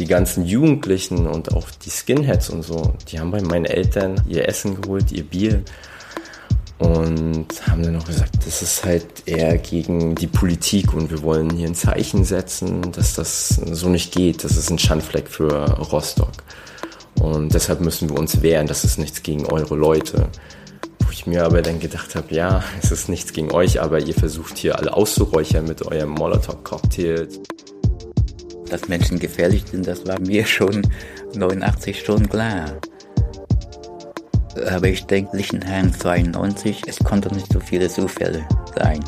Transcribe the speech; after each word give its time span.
die 0.00 0.06
ganzen 0.06 0.44
Jugendlichen 0.44 1.26
und 1.26 1.54
auch 1.54 1.70
die 1.70 1.90
Skinheads 1.90 2.50
und 2.50 2.62
so, 2.62 2.94
die 3.08 3.20
haben 3.20 3.30
bei 3.30 3.42
meinen 3.42 3.66
Eltern 3.66 4.20
ihr 4.26 4.48
Essen 4.48 4.80
geholt, 4.80 5.12
ihr 5.12 5.24
Bier 5.24 5.62
und 6.80 7.46
haben 7.68 7.82
dann 7.82 7.96
auch 7.96 8.06
gesagt, 8.06 8.38
das 8.46 8.62
ist 8.62 8.84
halt 8.84 9.04
eher 9.26 9.58
gegen 9.58 10.14
die 10.14 10.26
Politik 10.26 10.94
und 10.94 11.10
wir 11.10 11.22
wollen 11.22 11.50
hier 11.50 11.68
ein 11.68 11.74
Zeichen 11.74 12.24
setzen, 12.24 12.90
dass 12.92 13.14
das 13.14 13.48
so 13.70 13.90
nicht 13.90 14.14
geht. 14.14 14.44
Das 14.44 14.56
ist 14.56 14.70
ein 14.70 14.78
Schandfleck 14.78 15.28
für 15.28 15.52
Rostock. 15.92 16.32
Und 17.20 17.52
deshalb 17.52 17.82
müssen 17.82 18.08
wir 18.08 18.18
uns 18.18 18.40
wehren. 18.40 18.66
Das 18.66 18.84
ist 18.84 18.98
nichts 18.98 19.22
gegen 19.22 19.44
eure 19.44 19.76
Leute. 19.76 20.28
Wo 21.00 21.10
ich 21.12 21.26
mir 21.26 21.44
aber 21.44 21.60
dann 21.60 21.80
gedacht 21.80 22.14
habe, 22.14 22.34
ja, 22.34 22.64
es 22.82 22.90
ist 22.90 23.10
nichts 23.10 23.34
gegen 23.34 23.52
euch, 23.52 23.82
aber 23.82 24.00
ihr 24.00 24.14
versucht 24.14 24.56
hier 24.56 24.78
alle 24.78 24.94
auszuräuchern 24.94 25.66
mit 25.66 25.84
eurem 25.84 26.10
Molotow-Cocktail. 26.10 27.28
Dass 28.70 28.88
Menschen 28.88 29.18
gefährlich 29.18 29.64
sind, 29.70 29.86
das 29.86 30.06
war 30.06 30.20
mir 30.20 30.46
schon 30.46 30.82
89 31.34 31.98
Stunden 31.98 32.28
klar. 32.28 32.78
Aber 34.68 34.88
ich 34.88 35.04
denke, 35.06 35.36
Lichtenhain 35.36 35.92
92, 35.92 36.82
es 36.86 36.98
konnte 36.98 37.34
nicht 37.34 37.52
so 37.52 37.60
viele 37.60 37.88
Zufälle 37.88 38.46
sein. 38.76 39.00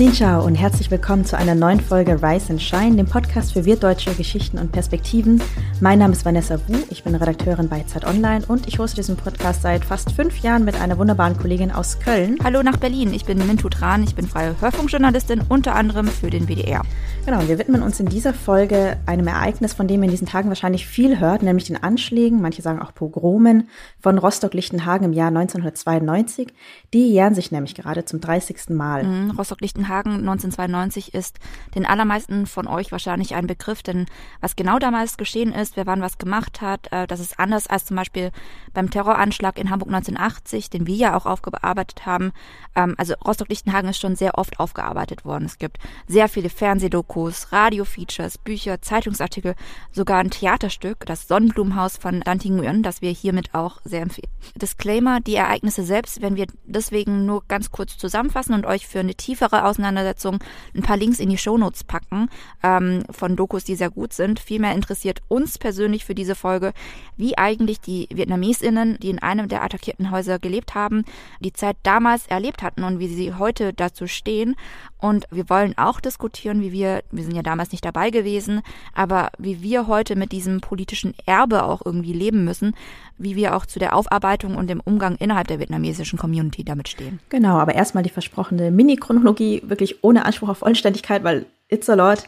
Xin 0.00 0.14
Ciao 0.14 0.46
und 0.46 0.54
herzlich 0.54 0.90
willkommen 0.90 1.26
zu 1.26 1.36
einer 1.36 1.54
neuen 1.54 1.78
Folge 1.78 2.22
Rise 2.22 2.52
and 2.54 2.62
Shine, 2.62 2.96
dem 2.96 3.04
Podcast 3.04 3.52
für 3.52 3.66
wirtdeutsche 3.66 4.14
Geschichten 4.14 4.56
und 4.56 4.72
Perspektiven. 4.72 5.42
Mein 5.82 5.98
Name 5.98 6.14
ist 6.14 6.24
Vanessa 6.24 6.58
Wu, 6.66 6.74
ich 6.88 7.04
bin 7.04 7.14
Redakteurin 7.14 7.68
bei 7.68 7.82
Zeit 7.82 8.06
Online 8.06 8.42
und 8.48 8.66
ich 8.66 8.78
hoste 8.78 8.96
diesen 8.96 9.18
Podcast 9.18 9.60
seit 9.60 9.84
fast 9.84 10.12
fünf 10.12 10.38
Jahren 10.38 10.64
mit 10.64 10.80
einer 10.80 10.96
wunderbaren 10.96 11.36
Kollegin 11.36 11.70
aus 11.70 12.00
Köln. 12.00 12.38
Hallo 12.42 12.62
nach 12.62 12.78
Berlin, 12.78 13.12
ich 13.12 13.26
bin 13.26 13.46
Mintu 13.46 13.68
Tran, 13.68 14.02
ich 14.02 14.14
bin 14.14 14.26
freie 14.26 14.58
Hörfunkjournalistin, 14.58 15.42
unter 15.50 15.74
anderem 15.74 16.06
für 16.06 16.30
den 16.30 16.48
WDR. 16.48 16.80
Genau, 17.26 17.46
wir 17.46 17.58
widmen 17.58 17.82
uns 17.82 18.00
in 18.00 18.06
dieser 18.06 18.32
Folge 18.32 18.96
einem 19.04 19.26
Ereignis, 19.26 19.74
von 19.74 19.86
dem 19.86 20.00
ihr 20.02 20.06
in 20.06 20.12
diesen 20.12 20.26
Tagen 20.26 20.48
wahrscheinlich 20.48 20.86
viel 20.86 21.20
hört, 21.20 21.42
nämlich 21.42 21.66
den 21.66 21.82
Anschlägen, 21.82 22.40
manche 22.40 22.62
sagen 22.62 22.80
auch 22.80 22.94
Pogromen, 22.94 23.68
von 24.00 24.16
Rostock-Lichtenhagen 24.16 25.04
im 25.04 25.12
Jahr 25.12 25.28
1992. 25.28 26.48
Die 26.94 27.12
jähren 27.12 27.34
sich 27.34 27.52
nämlich 27.52 27.74
gerade 27.74 28.06
zum 28.06 28.22
30. 28.22 28.70
Mal. 28.70 29.04
Mhm, 29.04 29.32
Rostock-Lichtenhagen 29.32 29.89
1992 29.98 31.12
ist 31.12 31.38
den 31.74 31.84
allermeisten 31.84 32.46
von 32.46 32.66
euch 32.66 32.92
wahrscheinlich 32.92 33.34
ein 33.34 33.46
Begriff, 33.46 33.82
denn 33.82 34.06
was 34.40 34.56
genau 34.56 34.78
damals 34.78 35.16
geschehen 35.16 35.52
ist, 35.52 35.76
wer 35.76 35.86
wann 35.86 36.00
was 36.00 36.18
gemacht 36.18 36.60
hat, 36.60 36.90
äh, 36.92 37.06
das 37.06 37.20
ist 37.20 37.38
anders 37.38 37.66
als 37.66 37.84
zum 37.84 37.96
Beispiel 37.96 38.30
beim 38.72 38.90
Terroranschlag 38.90 39.58
in 39.58 39.70
Hamburg 39.70 39.88
1980, 39.88 40.70
den 40.70 40.86
wir 40.86 40.96
ja 40.96 41.16
auch 41.16 41.26
aufgearbeitet 41.26 42.06
haben. 42.06 42.32
Ähm, 42.74 42.94
also 42.96 43.14
Rostock-Lichtenhagen 43.26 43.90
ist 43.90 44.00
schon 44.00 44.16
sehr 44.16 44.38
oft 44.38 44.58
aufgearbeitet 44.58 45.24
worden. 45.24 45.44
Es 45.44 45.58
gibt 45.58 45.78
sehr 46.06 46.28
viele 46.28 46.48
Fernsehdokumente, 46.48 47.10
Dokus, 47.10 47.50
Radiofeatures, 47.50 48.38
Bücher, 48.38 48.82
Zeitungsartikel, 48.82 49.54
sogar 49.90 50.18
ein 50.18 50.30
Theaterstück, 50.30 51.06
das 51.06 51.26
Sonnenblumenhaus 51.26 51.96
von 51.96 52.20
Dante 52.20 52.50
Nguyen, 52.50 52.82
das 52.82 53.00
wir 53.02 53.10
hiermit 53.10 53.54
auch 53.54 53.80
sehr 53.84 54.02
empfehlen. 54.02 54.30
Disclaimer, 54.54 55.20
die 55.20 55.34
Ereignisse 55.34 55.82
selbst 55.82 56.20
werden 56.20 56.36
wir 56.36 56.46
deswegen 56.64 57.26
nur 57.26 57.42
ganz 57.48 57.70
kurz 57.70 57.96
zusammenfassen 57.96 58.54
und 58.54 58.66
euch 58.66 58.86
für 58.86 59.00
eine 59.00 59.14
tiefere 59.14 59.64
Auseinandersetzung 59.64 59.79
ein 59.84 60.82
paar 60.82 60.96
Links 60.96 61.20
in 61.20 61.28
die 61.28 61.38
Shownotes 61.38 61.84
packen 61.84 62.28
ähm, 62.62 63.04
von 63.10 63.36
Dokus, 63.36 63.64
die 63.64 63.74
sehr 63.74 63.90
gut 63.90 64.12
sind. 64.12 64.40
Vielmehr 64.40 64.74
interessiert 64.74 65.22
uns 65.28 65.58
persönlich 65.58 66.04
für 66.04 66.14
diese 66.14 66.34
Folge, 66.34 66.72
wie 67.16 67.36
eigentlich 67.36 67.80
die 67.80 68.08
VietnamesInnen, 68.12 68.98
die 69.00 69.10
in 69.10 69.18
einem 69.18 69.48
der 69.48 69.62
attackierten 69.62 70.10
Häuser 70.10 70.38
gelebt 70.38 70.74
haben, 70.74 71.04
die 71.40 71.52
Zeit 71.52 71.76
damals 71.82 72.26
erlebt 72.26 72.62
hatten 72.62 72.84
und 72.84 72.98
wie 72.98 73.08
sie 73.08 73.34
heute 73.34 73.72
dazu 73.72 74.06
stehen. 74.06 74.56
Und 74.98 75.26
wir 75.30 75.48
wollen 75.48 75.76
auch 75.78 76.00
diskutieren, 76.00 76.60
wie 76.60 76.72
wir 76.72 77.02
wir 77.10 77.24
sind 77.24 77.34
ja 77.34 77.42
damals 77.42 77.72
nicht 77.72 77.84
dabei 77.84 78.10
gewesen, 78.10 78.62
aber 78.94 79.30
wie 79.38 79.62
wir 79.62 79.86
heute 79.86 80.16
mit 80.16 80.32
diesem 80.32 80.60
politischen 80.60 81.14
Erbe 81.26 81.64
auch 81.64 81.82
irgendwie 81.84 82.12
leben 82.12 82.44
müssen, 82.44 82.74
wie 83.20 83.36
wir 83.36 83.54
auch 83.54 83.66
zu 83.66 83.78
der 83.78 83.94
Aufarbeitung 83.94 84.56
und 84.56 84.68
dem 84.68 84.80
Umgang 84.80 85.16
innerhalb 85.16 85.46
der 85.48 85.60
vietnamesischen 85.60 86.18
Community 86.18 86.64
damit 86.64 86.88
stehen. 86.88 87.20
Genau, 87.28 87.58
aber 87.58 87.74
erstmal 87.74 88.02
die 88.02 88.10
versprochene 88.10 88.70
Mini-Chronologie, 88.70 89.62
wirklich 89.66 90.02
ohne 90.02 90.24
Anspruch 90.24 90.48
auf 90.48 90.58
Vollständigkeit, 90.58 91.22
weil 91.22 91.46
it's 91.68 91.88
a 91.88 91.94
lot. 91.94 92.24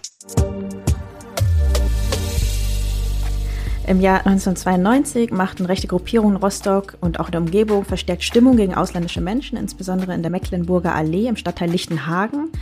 Im 3.85 4.01
Jahr 4.01 4.19
1992 4.19 5.33
machten 5.33 5.67
rechte 5.67 5.89
Gruppierungen 5.89 6.37
Rostock 6.37 6.97
und 7.01 7.19
auch 7.19 7.27
in 7.27 7.33
der 7.33 7.41
Umgebung 7.41 7.85
verstärkt 7.85 8.23
Stimmung 8.23 8.57
gegen 8.57 8.75
ausländische 8.75 9.21
Menschen, 9.21 9.59
insbesondere 9.59 10.15
in 10.15 10.23
der 10.23 10.31
Mecklenburger 10.31 10.95
Allee 10.95 11.27
im 11.27 11.37
Stadtteil 11.37 11.69
Lichtenhagen. 11.69 12.53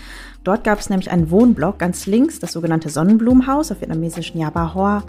Dort 0.42 0.64
gab 0.64 0.78
es 0.78 0.88
nämlich 0.88 1.10
einen 1.10 1.30
Wohnblock 1.30 1.78
ganz 1.78 2.06
links, 2.06 2.38
das 2.38 2.52
sogenannte 2.52 2.88
Sonnenblumenhaus 2.88 3.70
auf 3.70 3.80
vietnamesischen 3.80 4.40
Yaba 4.40 5.04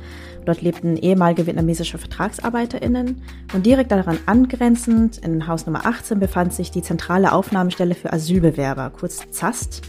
Dort 0.46 0.62
lebten 0.62 0.98
ehemalige 0.98 1.46
vietnamesische 1.46 1.98
VertragsarbeiterInnen. 1.98 3.22
Und 3.54 3.66
direkt 3.66 3.92
daran 3.92 4.18
angrenzend, 4.26 5.20
in 5.20 5.48
Haus 5.48 5.66
Nummer 5.66 5.86
18, 5.86 6.20
befand 6.20 6.54
sich 6.54 6.72
die 6.72 6.82
zentrale 6.82 7.32
Aufnahmestelle 7.32 7.96
für 7.96 8.12
Asylbewerber, 8.12 8.90
kurz 8.90 9.30
ZAST. 9.32 9.84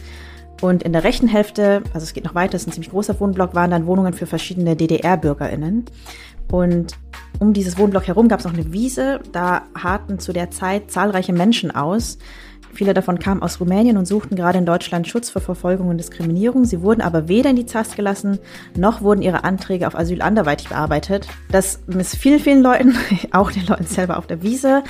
Und 0.61 0.83
in 0.83 0.93
der 0.93 1.03
rechten 1.03 1.27
Hälfte, 1.27 1.83
also 1.93 2.03
es 2.03 2.13
geht 2.13 2.23
noch 2.23 2.35
weiter, 2.35 2.55
ist 2.55 2.67
ein 2.67 2.71
ziemlich 2.71 2.91
großer 2.91 3.19
Wohnblock, 3.19 3.53
waren 3.53 3.71
dann 3.71 3.85
Wohnungen 3.85 4.13
für 4.13 4.27
verschiedene 4.27 4.77
DDR-BürgerInnen. 4.77 5.85
Und 6.51 6.95
um 7.39 7.51
dieses 7.51 7.77
Wohnblock 7.77 8.07
herum 8.07 8.29
gab 8.29 8.39
es 8.39 8.45
noch 8.45 8.53
eine 8.53 8.71
Wiese. 8.71 9.19
Da 9.31 9.63
harten 9.75 10.19
zu 10.19 10.31
der 10.31 10.51
Zeit 10.51 10.91
zahlreiche 10.91 11.33
Menschen 11.33 11.71
aus. 11.71 12.17
Viele 12.73 12.93
davon 12.93 13.19
kamen 13.19 13.43
aus 13.43 13.59
Rumänien 13.59 13.97
und 13.97 14.07
suchten 14.07 14.35
gerade 14.35 14.57
in 14.57 14.65
Deutschland 14.65 15.07
Schutz 15.07 15.29
vor 15.29 15.41
Verfolgung 15.41 15.89
und 15.89 15.97
Diskriminierung. 15.97 16.65
Sie 16.65 16.81
wurden 16.81 17.01
aber 17.01 17.27
weder 17.27 17.51
in 17.51 17.55
die 17.55 17.65
ZAST 17.65 17.95
gelassen, 17.95 18.39
noch 18.75 19.01
wurden 19.01 19.21
ihre 19.21 19.43
Anträge 19.43 19.87
auf 19.87 19.95
Asyl 19.95 20.21
anderweitig 20.21 20.69
bearbeitet. 20.69 21.27
Das 21.51 21.81
missfiel 21.87 22.39
vielen 22.39 22.63
Leuten, 22.63 22.95
auch 23.31 23.51
den 23.51 23.65
Leuten 23.65 23.85
selber 23.85 24.17
auf 24.17 24.27
der 24.27 24.41
Wiese. 24.41 24.83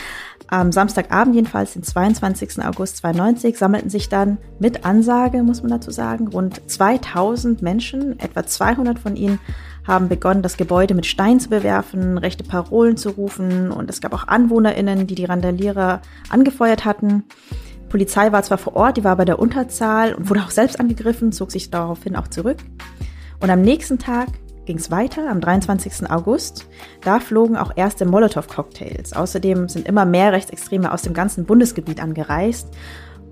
Am 0.47 0.71
Samstagabend 0.71 1.35
jedenfalls, 1.35 1.73
den 1.73 1.83
22. 1.83 2.63
August 2.63 2.97
92, 2.97 3.57
sammelten 3.57 3.89
sich 3.89 4.07
dann 4.07 4.37
mit 4.59 4.85
Ansage, 4.85 5.41
muss 5.41 5.61
man 5.61 5.71
dazu 5.71 5.91
sagen, 5.91 6.27
rund 6.27 6.61
2000 6.69 7.61
Menschen, 7.61 8.19
etwa 8.19 8.45
200 8.45 8.99
von 8.99 9.15
ihnen 9.15 9.39
haben 9.85 10.09
begonnen, 10.09 10.41
das 10.41 10.57
Gebäude 10.57 10.93
mit 10.93 11.05
Steinen 11.05 11.39
zu 11.39 11.49
bewerfen, 11.49 12.17
rechte 12.17 12.43
Parolen 12.43 12.97
zu 12.97 13.09
rufen 13.09 13.71
und 13.71 13.89
es 13.89 13.99
gab 13.99 14.13
auch 14.13 14.27
AnwohnerInnen, 14.27 15.07
die 15.07 15.15
die 15.15 15.25
Randalierer 15.25 16.01
angefeuert 16.29 16.85
hatten. 16.85 17.23
Polizei 17.93 18.31
war 18.31 18.41
zwar 18.41 18.57
vor 18.57 18.75
Ort, 18.75 18.97
die 18.97 19.03
war 19.03 19.15
bei 19.17 19.23
der 19.23 19.37
Unterzahl 19.37 20.15
und 20.15 20.27
wurde 20.27 20.41
auch 20.41 20.49
selbst 20.49 20.79
angegriffen, 20.79 21.31
zog 21.31 21.51
sich 21.51 21.69
daraufhin 21.69 22.15
auch 22.15 22.27
zurück. 22.27 22.57
Und 23.39 23.51
am 23.51 23.61
nächsten 23.61 23.99
Tag 23.99 24.29
ging 24.65 24.77
es 24.77 24.89
weiter, 24.89 25.29
am 25.29 25.39
23. 25.39 26.09
August. 26.09 26.65
Da 27.01 27.19
flogen 27.19 27.55
auch 27.55 27.71
erste 27.75 28.07
Molotow-Cocktails. 28.07 29.13
Außerdem 29.13 29.69
sind 29.69 29.87
immer 29.87 30.05
mehr 30.05 30.31
Rechtsextreme 30.31 30.91
aus 30.91 31.03
dem 31.03 31.13
ganzen 31.13 31.45
Bundesgebiet 31.45 32.01
angereist 32.01 32.69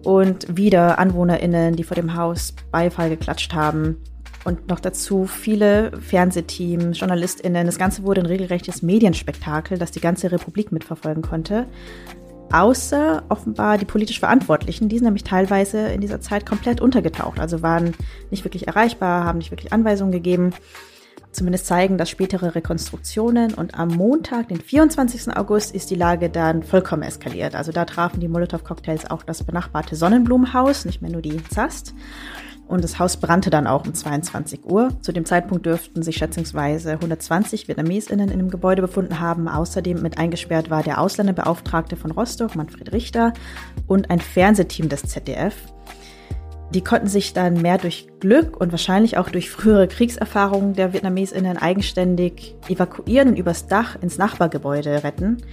und 0.04 0.56
wieder 0.56 1.00
AnwohnerInnen, 1.00 1.76
die 1.76 1.84
vor 1.84 1.96
dem 1.96 2.16
Haus 2.16 2.54
Beifall 2.72 3.10
geklatscht 3.10 3.56
haben. 3.56 3.98
Und 4.44 4.68
noch 4.68 4.80
dazu 4.80 5.26
viele 5.26 5.92
Fernsehteams, 6.00 7.00
JournalistInnen. 7.00 7.66
Das 7.66 7.80
Ganze 7.80 8.04
wurde 8.04 8.22
ein 8.22 8.28
regelrechtes 8.28 8.84
Medienspektakel, 8.84 9.80
das 9.80 9.90
die 9.90 10.02
ganze 10.02 10.32
Republik 10.32 10.72
mitverfolgen 10.72 11.24
konnte 11.24 11.66
außer 12.54 13.24
offenbar 13.30 13.78
die 13.78 13.86
politisch 13.86 14.20
Verantwortlichen. 14.20 14.90
Die 14.90 14.98
sind 14.98 15.06
nämlich 15.06 15.24
teilweise 15.24 15.88
in 15.88 16.02
dieser 16.02 16.22
Zeit 16.22 16.46
komplett 16.46 16.82
untergetaucht, 16.82 17.40
also 17.40 17.62
waren 17.62 17.94
nicht 18.30 18.44
wirklich 18.44 18.68
erreichbar, 18.68 19.24
haben 19.24 19.38
nicht 19.38 19.52
wirklich 19.52 19.74
Anweisungen 19.74 20.12
gegeben. 20.12 20.54
Zumindest 21.32 21.66
zeigen 21.66 21.98
das 21.98 22.10
spätere 22.10 22.56
Rekonstruktionen. 22.56 23.54
Und 23.54 23.76
am 23.80 23.88
Montag, 23.88 24.50
den 24.50 24.60
24. 24.60 25.36
August, 25.36 25.74
ist 25.74 25.90
die 25.90 25.96
Lage 25.96 26.30
dann 26.30 26.62
vollkommen 26.62 27.04
eskaliert. 27.04 27.56
Also 27.56 27.72
da 27.72 27.86
trafen 27.86 28.20
die 28.20 28.28
Molotow-Cocktails 28.28 29.10
auch 29.10 29.24
das 29.24 29.44
benachbarte 29.44 29.96
Sonnenblumenhaus, 29.96 30.84
nicht 30.84 31.02
mehr 31.02 31.12
nur 31.12 31.22
die 31.22 31.42
Zast 31.46 31.94
und 32.72 32.84
das 32.84 33.00
Haus 33.00 33.18
brannte 33.18 33.50
dann 33.50 33.68
auch 33.68 33.86
um 33.86 33.94
22 33.94 34.66
Uhr. 34.66 34.90
Zu 35.02 35.12
dem 35.12 35.26
Zeitpunkt 35.26 35.66
dürften 35.66 36.04
sich 36.04 36.16
schätzungsweise 36.16 36.94
120 36.94 37.68
VietnamesInnen 37.68 38.30
in 38.30 38.40
dem 38.40 38.50
Gebäude 38.50 38.82
befunden 38.82 39.20
haben. 39.20 39.48
Außerdem 39.48 40.02
mit 40.02 40.18
eingesperrt 40.18 40.70
war 40.70 40.82
der 40.82 41.02
Ausländerbeauftragte 41.02 41.98
von 41.98 42.12
Rostock, 42.12 42.56
Manfred 42.56 42.94
Richter, 42.94 43.34
und 43.88 44.10
ein 44.10 44.22
Fernsehteam 44.22 44.88
des 44.88 45.04
ZDF. 45.04 45.54
Die 46.74 46.82
konnten 46.82 47.08
sich 47.08 47.34
dann 47.34 47.62
mehr 47.62 47.78
durch 47.78 48.08
Glück 48.22 48.56
und 48.56 48.72
wahrscheinlich 48.72 49.18
auch 49.18 49.30
durch 49.30 49.50
frühere 49.50 49.90
Kriegserfahrungen 49.90 50.74
der 50.74 50.94
VietnamesInnen 50.94 51.58
eigenständig 51.58 52.56
evakuieren 52.70 53.30
und 53.30 53.38
übers 53.38 53.68
Dach 53.68 53.98
ins 54.02 54.18
Nachbargebäude 54.18 55.04
retten. 55.04 55.44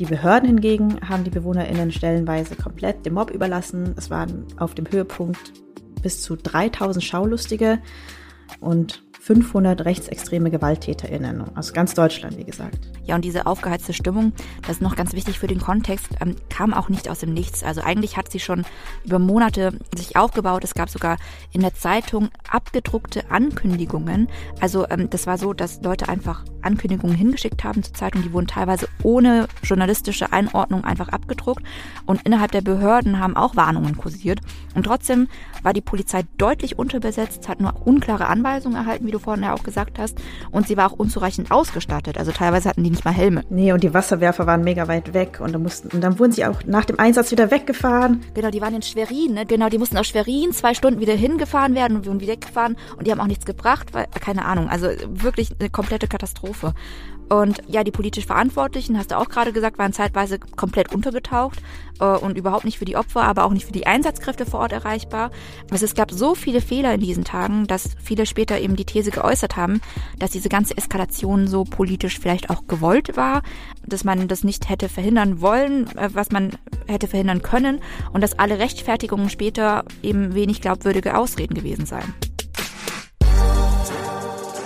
Die 0.00 0.06
Behörden 0.06 0.48
hingegen 0.48 0.98
haben 1.08 1.22
die 1.22 1.30
BewohnerInnen 1.30 1.92
stellenweise 1.92 2.56
komplett 2.56 3.06
dem 3.06 3.14
Mob 3.14 3.30
überlassen. 3.30 3.94
Es 3.96 4.10
waren 4.10 4.44
auf 4.58 4.74
dem 4.74 4.90
Höhepunkt 4.90 5.52
bis 6.04 6.22
zu 6.22 6.36
3000 6.36 7.02
Schaulustige 7.02 7.80
und 8.60 9.02
500 9.24 9.86
rechtsextreme 9.86 10.50
GewalttäterInnen 10.50 11.56
aus 11.56 11.72
ganz 11.72 11.94
Deutschland, 11.94 12.36
wie 12.36 12.44
gesagt. 12.44 12.78
Ja, 13.06 13.14
und 13.14 13.24
diese 13.24 13.46
aufgeheizte 13.46 13.94
Stimmung, 13.94 14.34
das 14.60 14.72
ist 14.72 14.82
noch 14.82 14.96
ganz 14.96 15.14
wichtig 15.14 15.38
für 15.38 15.46
den 15.46 15.60
Kontext, 15.60 16.08
ähm, 16.20 16.36
kam 16.50 16.74
auch 16.74 16.90
nicht 16.90 17.08
aus 17.08 17.20
dem 17.20 17.32
Nichts. 17.32 17.62
Also 17.62 17.80
eigentlich 17.80 18.18
hat 18.18 18.30
sie 18.30 18.38
schon 18.38 18.66
über 19.02 19.18
Monate 19.18 19.78
sich 19.96 20.16
aufgebaut. 20.16 20.62
Es 20.62 20.74
gab 20.74 20.90
sogar 20.90 21.16
in 21.52 21.62
der 21.62 21.72
Zeitung 21.72 22.28
abgedruckte 22.50 23.30
Ankündigungen. 23.30 24.28
Also 24.60 24.86
ähm, 24.90 25.08
das 25.08 25.26
war 25.26 25.38
so, 25.38 25.54
dass 25.54 25.80
Leute 25.82 26.10
einfach 26.10 26.44
Ankündigungen 26.64 27.16
hingeschickt 27.16 27.64
haben 27.64 27.82
zur 27.82 27.94
Zeitung. 27.94 28.22
Die 28.22 28.32
wurden 28.32 28.46
teilweise 28.46 28.88
ohne 29.02 29.48
journalistische 29.62 30.32
Einordnung 30.32 30.84
einfach 30.84 31.08
abgedruckt. 31.08 31.62
Und 32.06 32.22
innerhalb 32.22 32.52
der 32.52 32.60
Behörden 32.60 33.18
haben 33.18 33.36
auch 33.36 33.56
Warnungen 33.56 33.96
kursiert. 33.96 34.40
Und 34.74 34.84
trotzdem 34.84 35.28
war 35.62 35.72
die 35.72 35.80
Polizei 35.80 36.24
deutlich 36.36 36.78
unterbesetzt, 36.78 37.48
hat 37.48 37.60
nur 37.60 37.86
unklare 37.86 38.26
Anweisungen 38.26 38.76
erhalten, 38.76 39.06
wie 39.06 39.10
du 39.10 39.18
vorhin 39.18 39.44
ja 39.44 39.54
auch 39.54 39.62
gesagt 39.62 39.98
hast. 39.98 40.18
Und 40.50 40.68
sie 40.68 40.76
war 40.76 40.90
auch 40.90 40.96
unzureichend 40.96 41.50
ausgestattet. 41.50 42.18
Also 42.18 42.32
teilweise 42.32 42.68
hatten 42.68 42.84
die 42.84 42.90
nicht 42.90 43.04
mal 43.04 43.12
Helme. 43.12 43.42
Nee, 43.48 43.72
und 43.72 43.82
die 43.82 43.94
Wasserwerfer 43.94 44.46
waren 44.46 44.62
mega 44.62 44.88
weit 44.88 45.14
weg. 45.14 45.40
Und 45.40 45.52
dann, 45.52 45.62
mussten, 45.62 45.88
und 45.88 46.00
dann 46.00 46.18
wurden 46.18 46.32
sie 46.32 46.44
auch 46.44 46.62
nach 46.66 46.84
dem 46.84 46.98
Einsatz 46.98 47.30
wieder 47.30 47.50
weggefahren. 47.50 48.22
Genau, 48.34 48.50
die 48.50 48.60
waren 48.60 48.74
in 48.74 48.82
Schwerin. 48.82 49.34
Ne? 49.34 49.46
Genau, 49.46 49.68
die 49.68 49.78
mussten 49.78 49.96
aus 49.96 50.06
Schwerin 50.06 50.52
zwei 50.52 50.74
Stunden 50.74 51.00
wieder 51.00 51.14
hingefahren 51.14 51.74
werden 51.74 51.96
und 51.96 52.06
wurden 52.06 52.20
wieder 52.20 52.34
weggefahren. 52.34 52.76
Und 52.96 53.06
die 53.06 53.12
haben 53.12 53.20
auch 53.20 53.26
nichts 53.26 53.46
gebracht, 53.46 53.94
weil, 53.94 54.06
keine 54.20 54.44
Ahnung, 54.44 54.68
also 54.68 54.88
wirklich 55.08 55.50
eine 55.58 55.70
komplette 55.70 56.08
Katastrophe. 56.08 56.53
Und 57.28 57.62
ja, 57.68 57.84
die 57.84 57.90
politisch 57.90 58.26
Verantwortlichen, 58.26 58.98
hast 58.98 59.10
du 59.10 59.18
auch 59.18 59.28
gerade 59.28 59.52
gesagt, 59.52 59.78
waren 59.78 59.92
zeitweise 59.92 60.38
komplett 60.38 60.94
untergetaucht 60.94 61.60
äh, 62.00 62.04
und 62.04 62.36
überhaupt 62.36 62.64
nicht 62.64 62.78
für 62.78 62.84
die 62.84 62.96
Opfer, 62.96 63.22
aber 63.22 63.44
auch 63.44 63.52
nicht 63.52 63.64
für 63.64 63.72
die 63.72 63.86
Einsatzkräfte 63.86 64.44
vor 64.44 64.60
Ort 64.60 64.72
erreichbar. 64.72 65.30
Also 65.70 65.86
es 65.86 65.94
gab 65.94 66.10
so 66.10 66.34
viele 66.34 66.60
Fehler 66.60 66.92
in 66.94 67.00
diesen 67.00 67.24
Tagen, 67.24 67.66
dass 67.66 67.96
viele 68.02 68.26
später 68.26 68.60
eben 68.60 68.76
die 68.76 68.84
These 68.84 69.10
geäußert 69.10 69.56
haben, 69.56 69.80
dass 70.18 70.32
diese 70.32 70.50
ganze 70.50 70.76
Eskalation 70.76 71.46
so 71.46 71.64
politisch 71.64 72.18
vielleicht 72.18 72.50
auch 72.50 72.66
gewollt 72.66 73.16
war, 73.16 73.42
dass 73.86 74.04
man 74.04 74.28
das 74.28 74.44
nicht 74.44 74.68
hätte 74.68 74.88
verhindern 74.88 75.40
wollen, 75.40 75.88
äh, 75.96 76.10
was 76.12 76.30
man 76.30 76.50
hätte 76.86 77.08
verhindern 77.08 77.40
können 77.40 77.80
und 78.12 78.20
dass 78.20 78.38
alle 78.38 78.58
Rechtfertigungen 78.58 79.30
später 79.30 79.84
eben 80.02 80.34
wenig 80.34 80.60
glaubwürdige 80.60 81.16
Ausreden 81.16 81.54
gewesen 81.54 81.86
seien. 81.86 82.12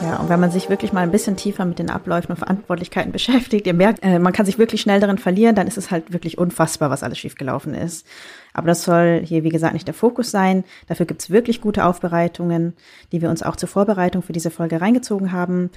Ja, 0.00 0.17
und 0.17 0.29
wenn 0.29 0.39
man 0.39 0.53
sich 0.53 0.71
wirklich 0.71 0.93
mal 0.93 1.00
ein 1.00 1.11
bisschen 1.11 1.37
tiefer 1.37 1.65
mit 1.65 1.79
den 1.79 1.91
Abläufen 1.91 2.31
und 2.31 2.39
Verantwortlichkeiten 2.39 3.11
beschäftigt, 3.19 3.67
ihr 3.67 3.75
merkt, 3.75 4.03
äh, 4.03 4.19
man 4.19 4.33
kann 4.33 4.47
sich 4.47 4.59
wirklich 4.59 4.81
schnell 4.81 5.00
darin 5.00 5.19
verlieren, 5.19 5.55
dann 5.55 5.67
ist 5.67 5.79
es 5.79 5.91
halt 5.91 6.12
wirklich 6.12 6.39
unfassbar, 6.39 6.91
was 6.91 7.03
alles 7.03 7.19
schiefgelaufen 7.19 7.75
ist. 7.75 8.06
Aber 8.53 8.69
das 8.69 8.85
soll 8.85 9.23
hier, 9.25 9.45
wie 9.45 9.49
gesagt, 9.49 9.75
nicht 9.75 9.87
der 9.87 9.95
Fokus 9.95 10.31
sein. 10.31 10.65
Dafür 10.87 11.06
gibt's 11.06 11.31
wirklich 11.31 11.61
gute 11.61 11.85
Aufbereitungen, 11.85 12.75
die 13.12 13.23
wir 13.23 13.31
uns 13.31 13.43
auch 13.43 13.56
zur 13.56 13.69
Vorbereitung 13.69 14.23
für 14.23 14.33
diese 14.33 14.50
Folge 14.50 14.81
reingezogen 14.81 15.33
haben. 15.33 15.71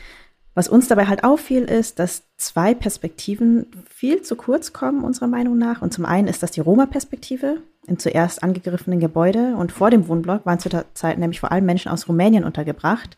Was 0.53 0.67
uns 0.67 0.89
dabei 0.89 1.06
halt 1.06 1.24
auffiel, 1.24 1.63
ist, 1.63 1.97
dass 2.00 2.24
zwei 2.35 2.74
Perspektiven 2.74 3.67
viel 3.89 4.21
zu 4.21 4.35
kurz 4.35 4.74
kommen, 4.74 5.03
unserer 5.03 5.27
Meinung 5.27 5.57
nach. 5.57 5.81
Und 5.81 5.94
zum 5.94 6.06
einen 6.06 6.27
ist 6.27 6.44
das 6.44 6.51
die 6.51 6.59
Roma-Perspektive 6.59 7.57
im 7.88 7.97
zuerst 8.00 8.44
angegriffenen 8.44 9.00
Gebäude. 9.00 9.56
Und 9.56 9.71
vor 9.71 9.89
dem 9.89 10.07
Wohnblock 10.09 10.45
waren 10.45 10.59
zu 10.59 10.67
der 10.67 10.94
Zeit 10.94 11.17
nämlich 11.17 11.39
vor 11.39 11.53
allem 11.53 11.65
Menschen 11.65 11.89
aus 11.89 12.09
Rumänien 12.09 12.44
untergebracht. 12.44 13.17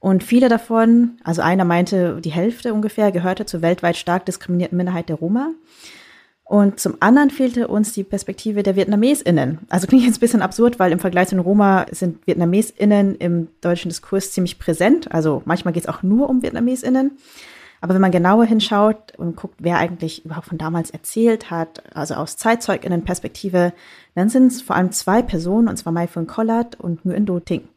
Und 0.00 0.22
viele 0.22 0.48
davon, 0.48 1.18
also 1.24 1.42
einer 1.42 1.64
meinte, 1.64 2.20
die 2.20 2.30
Hälfte 2.30 2.72
ungefähr, 2.72 3.10
gehörte 3.10 3.46
zur 3.46 3.62
weltweit 3.62 3.96
stark 3.96 4.26
diskriminierten 4.26 4.76
Minderheit 4.76 5.08
der 5.08 5.16
Roma. 5.16 5.50
Und 6.44 6.80
zum 6.80 6.96
anderen 7.00 7.28
fehlte 7.28 7.68
uns 7.68 7.92
die 7.92 8.04
Perspektive 8.04 8.62
der 8.62 8.74
VietnamesInnen. 8.74 9.58
Also 9.68 9.86
klingt 9.86 10.04
jetzt 10.04 10.16
ein 10.16 10.20
bisschen 10.20 10.40
absurd, 10.40 10.78
weil 10.78 10.92
im 10.92 10.98
Vergleich 10.98 11.28
zu 11.28 11.34
den 11.34 11.44
Roma 11.44 11.84
sind 11.90 12.26
VietnamesInnen 12.26 13.16
im 13.16 13.48
deutschen 13.60 13.90
Diskurs 13.90 14.32
ziemlich 14.32 14.58
präsent. 14.58 15.12
Also 15.12 15.42
manchmal 15.44 15.74
geht 15.74 15.82
es 15.82 15.88
auch 15.88 16.02
nur 16.02 16.30
um 16.30 16.42
VietnamesInnen. 16.42 17.18
Aber 17.80 17.94
wenn 17.94 18.00
man 18.00 18.12
genauer 18.12 18.46
hinschaut 18.46 19.12
und 19.18 19.36
guckt, 19.36 19.56
wer 19.58 19.76
eigentlich 19.76 20.24
überhaupt 20.24 20.48
von 20.48 20.58
damals 20.58 20.90
erzählt 20.90 21.50
hat, 21.50 21.82
also 21.94 22.14
aus 22.14 22.36
Zeitzeuginnenperspektive, 22.36 23.72
dann 24.14 24.30
sind 24.30 24.46
es 24.48 24.62
vor 24.62 24.74
allem 24.74 24.90
zwei 24.90 25.22
Personen, 25.22 25.68
und 25.68 25.76
zwar 25.76 25.92
Mai 25.92 26.06
von 26.06 26.26
Collard 26.26 26.80
und 26.80 27.04
Nguyen 27.04 27.26
Do 27.26 27.40
Ting. 27.40 27.68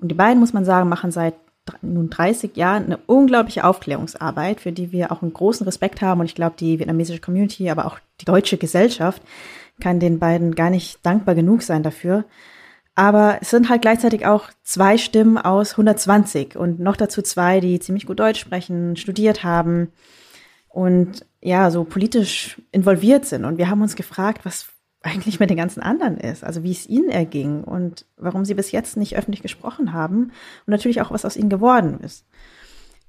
Und 0.00 0.08
die 0.08 0.14
beiden, 0.14 0.40
muss 0.40 0.52
man 0.52 0.64
sagen, 0.64 0.88
machen 0.88 1.10
seit 1.10 1.34
nun 1.82 2.10
30 2.10 2.56
Jahren 2.56 2.84
eine 2.84 2.98
unglaubliche 3.06 3.64
Aufklärungsarbeit, 3.64 4.60
für 4.60 4.72
die 4.72 4.92
wir 4.92 5.12
auch 5.12 5.22
einen 5.22 5.32
großen 5.32 5.64
Respekt 5.64 6.02
haben. 6.02 6.20
Und 6.20 6.26
ich 6.26 6.34
glaube, 6.34 6.56
die 6.58 6.78
vietnamesische 6.78 7.20
Community, 7.20 7.70
aber 7.70 7.86
auch 7.86 7.98
die 8.20 8.24
deutsche 8.24 8.58
Gesellschaft 8.58 9.22
kann 9.80 10.00
den 10.00 10.18
beiden 10.18 10.54
gar 10.54 10.70
nicht 10.70 11.04
dankbar 11.04 11.34
genug 11.34 11.62
sein 11.62 11.82
dafür. 11.82 12.24
Aber 12.94 13.38
es 13.40 13.50
sind 13.50 13.68
halt 13.68 13.82
gleichzeitig 13.82 14.26
auch 14.26 14.50
zwei 14.62 14.98
Stimmen 14.98 15.38
aus 15.38 15.72
120 15.72 16.56
und 16.56 16.80
noch 16.80 16.96
dazu 16.96 17.22
zwei, 17.22 17.60
die 17.60 17.80
ziemlich 17.80 18.06
gut 18.06 18.20
Deutsch 18.20 18.40
sprechen, 18.40 18.96
studiert 18.96 19.42
haben 19.42 19.88
und 20.68 21.24
ja, 21.40 21.70
so 21.70 21.84
politisch 21.84 22.60
involviert 22.72 23.24
sind. 23.24 23.44
Und 23.44 23.58
wir 23.58 23.70
haben 23.70 23.82
uns 23.82 23.96
gefragt, 23.96 24.44
was 24.44 24.68
eigentlich 25.02 25.40
mit 25.40 25.50
den 25.50 25.56
ganzen 25.56 25.82
anderen 25.82 26.18
ist, 26.18 26.44
also 26.44 26.62
wie 26.62 26.72
es 26.72 26.86
ihnen 26.86 27.08
erging 27.08 27.64
und 27.64 28.04
warum 28.16 28.44
sie 28.44 28.54
bis 28.54 28.70
jetzt 28.70 28.96
nicht 28.96 29.16
öffentlich 29.16 29.42
gesprochen 29.42 29.92
haben 29.92 30.24
und 30.24 30.68
natürlich 30.68 31.00
auch, 31.00 31.10
was 31.10 31.24
aus 31.24 31.36
ihnen 31.36 31.48
geworden 31.48 32.00
ist. 32.00 32.26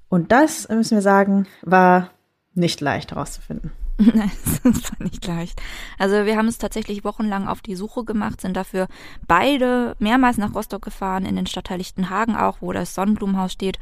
Und 0.08 0.32
das, 0.32 0.68
müssen 0.68 0.96
wir 0.96 1.02
sagen, 1.02 1.46
war 1.62 2.10
nicht 2.54 2.80
leicht 2.80 3.12
herauszufinden. 3.12 3.72
Nein, 3.98 4.30
das 4.64 4.90
war 4.90 5.02
nicht 5.02 5.26
leicht. 5.26 5.60
Also 5.98 6.24
wir 6.24 6.36
haben 6.36 6.48
es 6.48 6.58
tatsächlich 6.58 7.04
wochenlang 7.04 7.46
auf 7.46 7.60
die 7.60 7.76
Suche 7.76 8.04
gemacht, 8.04 8.40
sind 8.40 8.56
dafür 8.56 8.88
beide 9.26 9.94
mehrmals 9.98 10.38
nach 10.38 10.54
Rostock 10.54 10.82
gefahren, 10.82 11.26
in 11.26 11.36
den 11.36 11.46
Stadtteil 11.46 11.78
Lichtenhagen 11.78 12.36
auch, 12.36 12.58
wo 12.60 12.72
das 12.72 12.94
Sonnenblumenhaus 12.94 13.52
steht 13.52 13.78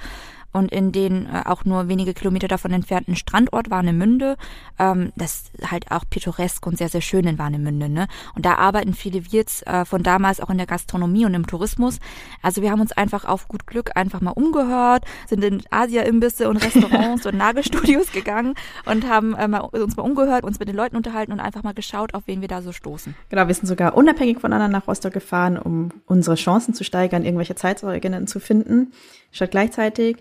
und 0.53 0.73
in 0.73 0.93
den 0.93 1.27
äh, 1.27 1.43
auch 1.45 1.65
nur 1.65 1.89
wenige 1.89 2.15
Kilometer 2.15 2.49
davon 2.49 2.73
entfernten 2.73 3.17
Strandort 3.17 3.71
Warnemünde. 3.71 4.37
Ähm, 4.79 5.13
das 5.17 5.51
ist 5.53 5.71
halt 5.71 5.91
auch 5.91 6.05
pittoresk 6.09 6.67
und 6.67 6.79
sehr, 6.79 6.89
sehr 6.89 7.01
schön 7.01 7.27
in 7.27 7.39
Warnemünde. 7.39 7.89
Ne? 7.89 8.09
Und 8.35 8.45
da 8.45 8.55
arbeiten 8.57 8.95
viele 8.95 9.33
Wirts 9.33 9.63
äh, 9.63 9.85
von 9.85 10.03
damals 10.03 10.41
auch 10.41 10.51
in 10.51 10.59
der 10.59 10.67
Gastronomie 10.67 11.25
und 11.27 11.35
im 11.35 11.47
Tourismus. 11.47 11.99
Also 12.43 12.63
wir 12.63 12.71
haben 12.71 12.81
uns 12.81 12.93
einfach 12.93 13.25
auf 13.25 13.49
gut 13.49 13.67
Glück 13.67 13.97
einfach 13.97 14.21
mal 14.21 14.31
umgehört, 14.31 15.05
sind 15.29 15.45
in 15.45 15.63
Asia-Imbisse 15.71 16.49
und 16.49 16.57
Restaurants 16.57 17.27
und 17.27 17.37
Nagelstudios 17.37 18.13
gegangen 18.13 18.55
und 18.87 19.09
haben 19.09 19.35
äh, 19.35 19.49
mal, 19.49 19.61
uns 19.61 19.97
mal 19.97 20.03
umgehört, 20.03 20.45
uns 20.45 20.59
mit 20.59 20.69
den 20.69 20.77
Leuten 20.77 20.97
unterhalten 20.97 21.33
und 21.33 21.41
einfach 21.41 21.63
mal 21.63 21.75
geschaut, 21.75 22.15
auf 22.15 22.25
wen 22.27 22.41
wir 22.41 22.49
da 22.49 22.63
so 22.63 22.73
stoßen. 22.73 23.15
Genau, 23.29 23.47
wir 23.47 23.55
sind 23.55 23.67
sogar 23.67 23.97
unabhängig 23.97 24.41
voneinander 24.41 24.79
nach 24.79 24.89
Rostock 24.89 25.13
gefahren, 25.13 25.59
um 25.59 25.91
unsere 26.07 26.37
Chancen 26.37 26.75
zu 26.75 26.85
steigern, 26.85 27.25
irgendwelche 27.25 27.55
Zeitzeuginnen 27.55 28.27
zu 28.27 28.41
finden, 28.41 28.93
statt 29.31 29.51
gleichzeitig. 29.51 30.17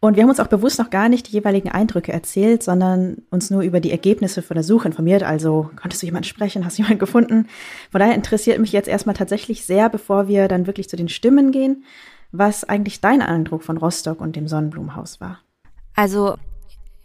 Und 0.00 0.14
wir 0.14 0.22
haben 0.22 0.30
uns 0.30 0.38
auch 0.38 0.46
bewusst 0.46 0.78
noch 0.78 0.90
gar 0.90 1.08
nicht 1.08 1.28
die 1.28 1.32
jeweiligen 1.32 1.70
Eindrücke 1.70 2.12
erzählt, 2.12 2.62
sondern 2.62 3.22
uns 3.30 3.50
nur 3.50 3.62
über 3.62 3.80
die 3.80 3.90
Ergebnisse 3.90 4.42
von 4.42 4.54
der 4.54 4.62
Suche 4.62 4.86
informiert. 4.86 5.24
Also, 5.24 5.70
konntest 5.74 6.02
du 6.02 6.06
jemanden 6.06 6.28
sprechen? 6.28 6.64
Hast 6.64 6.78
du 6.78 6.82
jemanden 6.82 7.00
gefunden? 7.00 7.48
Von 7.90 7.98
daher 7.98 8.14
interessiert 8.14 8.60
mich 8.60 8.70
jetzt 8.70 8.88
erstmal 8.88 9.16
tatsächlich 9.16 9.64
sehr, 9.64 9.88
bevor 9.88 10.28
wir 10.28 10.46
dann 10.46 10.68
wirklich 10.68 10.88
zu 10.88 10.96
den 10.96 11.08
Stimmen 11.08 11.50
gehen, 11.50 11.84
was 12.30 12.62
eigentlich 12.62 13.00
dein 13.00 13.22
Eindruck 13.22 13.64
von 13.64 13.76
Rostock 13.76 14.20
und 14.20 14.36
dem 14.36 14.46
Sonnenblumenhaus 14.46 15.20
war. 15.20 15.40
Also, 15.96 16.36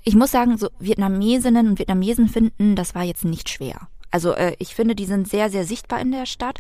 ich 0.04 0.16
muss 0.16 0.32
sagen, 0.32 0.58
so 0.58 0.70
Vietnamesinnen 0.80 1.70
und 1.70 1.80
Vietnamesen 1.80 2.28
finden, 2.28 2.76
das 2.76 2.94
war 2.94 3.04
jetzt 3.04 3.26
nicht 3.26 3.50
schwer. 3.50 3.88
Also 4.12 4.34
äh, 4.34 4.56
ich 4.60 4.76
finde, 4.76 4.94
die 4.94 5.06
sind 5.06 5.28
sehr, 5.28 5.50
sehr 5.50 5.66
sichtbar 5.66 6.00
in 6.00 6.12
der 6.12 6.28
Stadt 6.28 6.60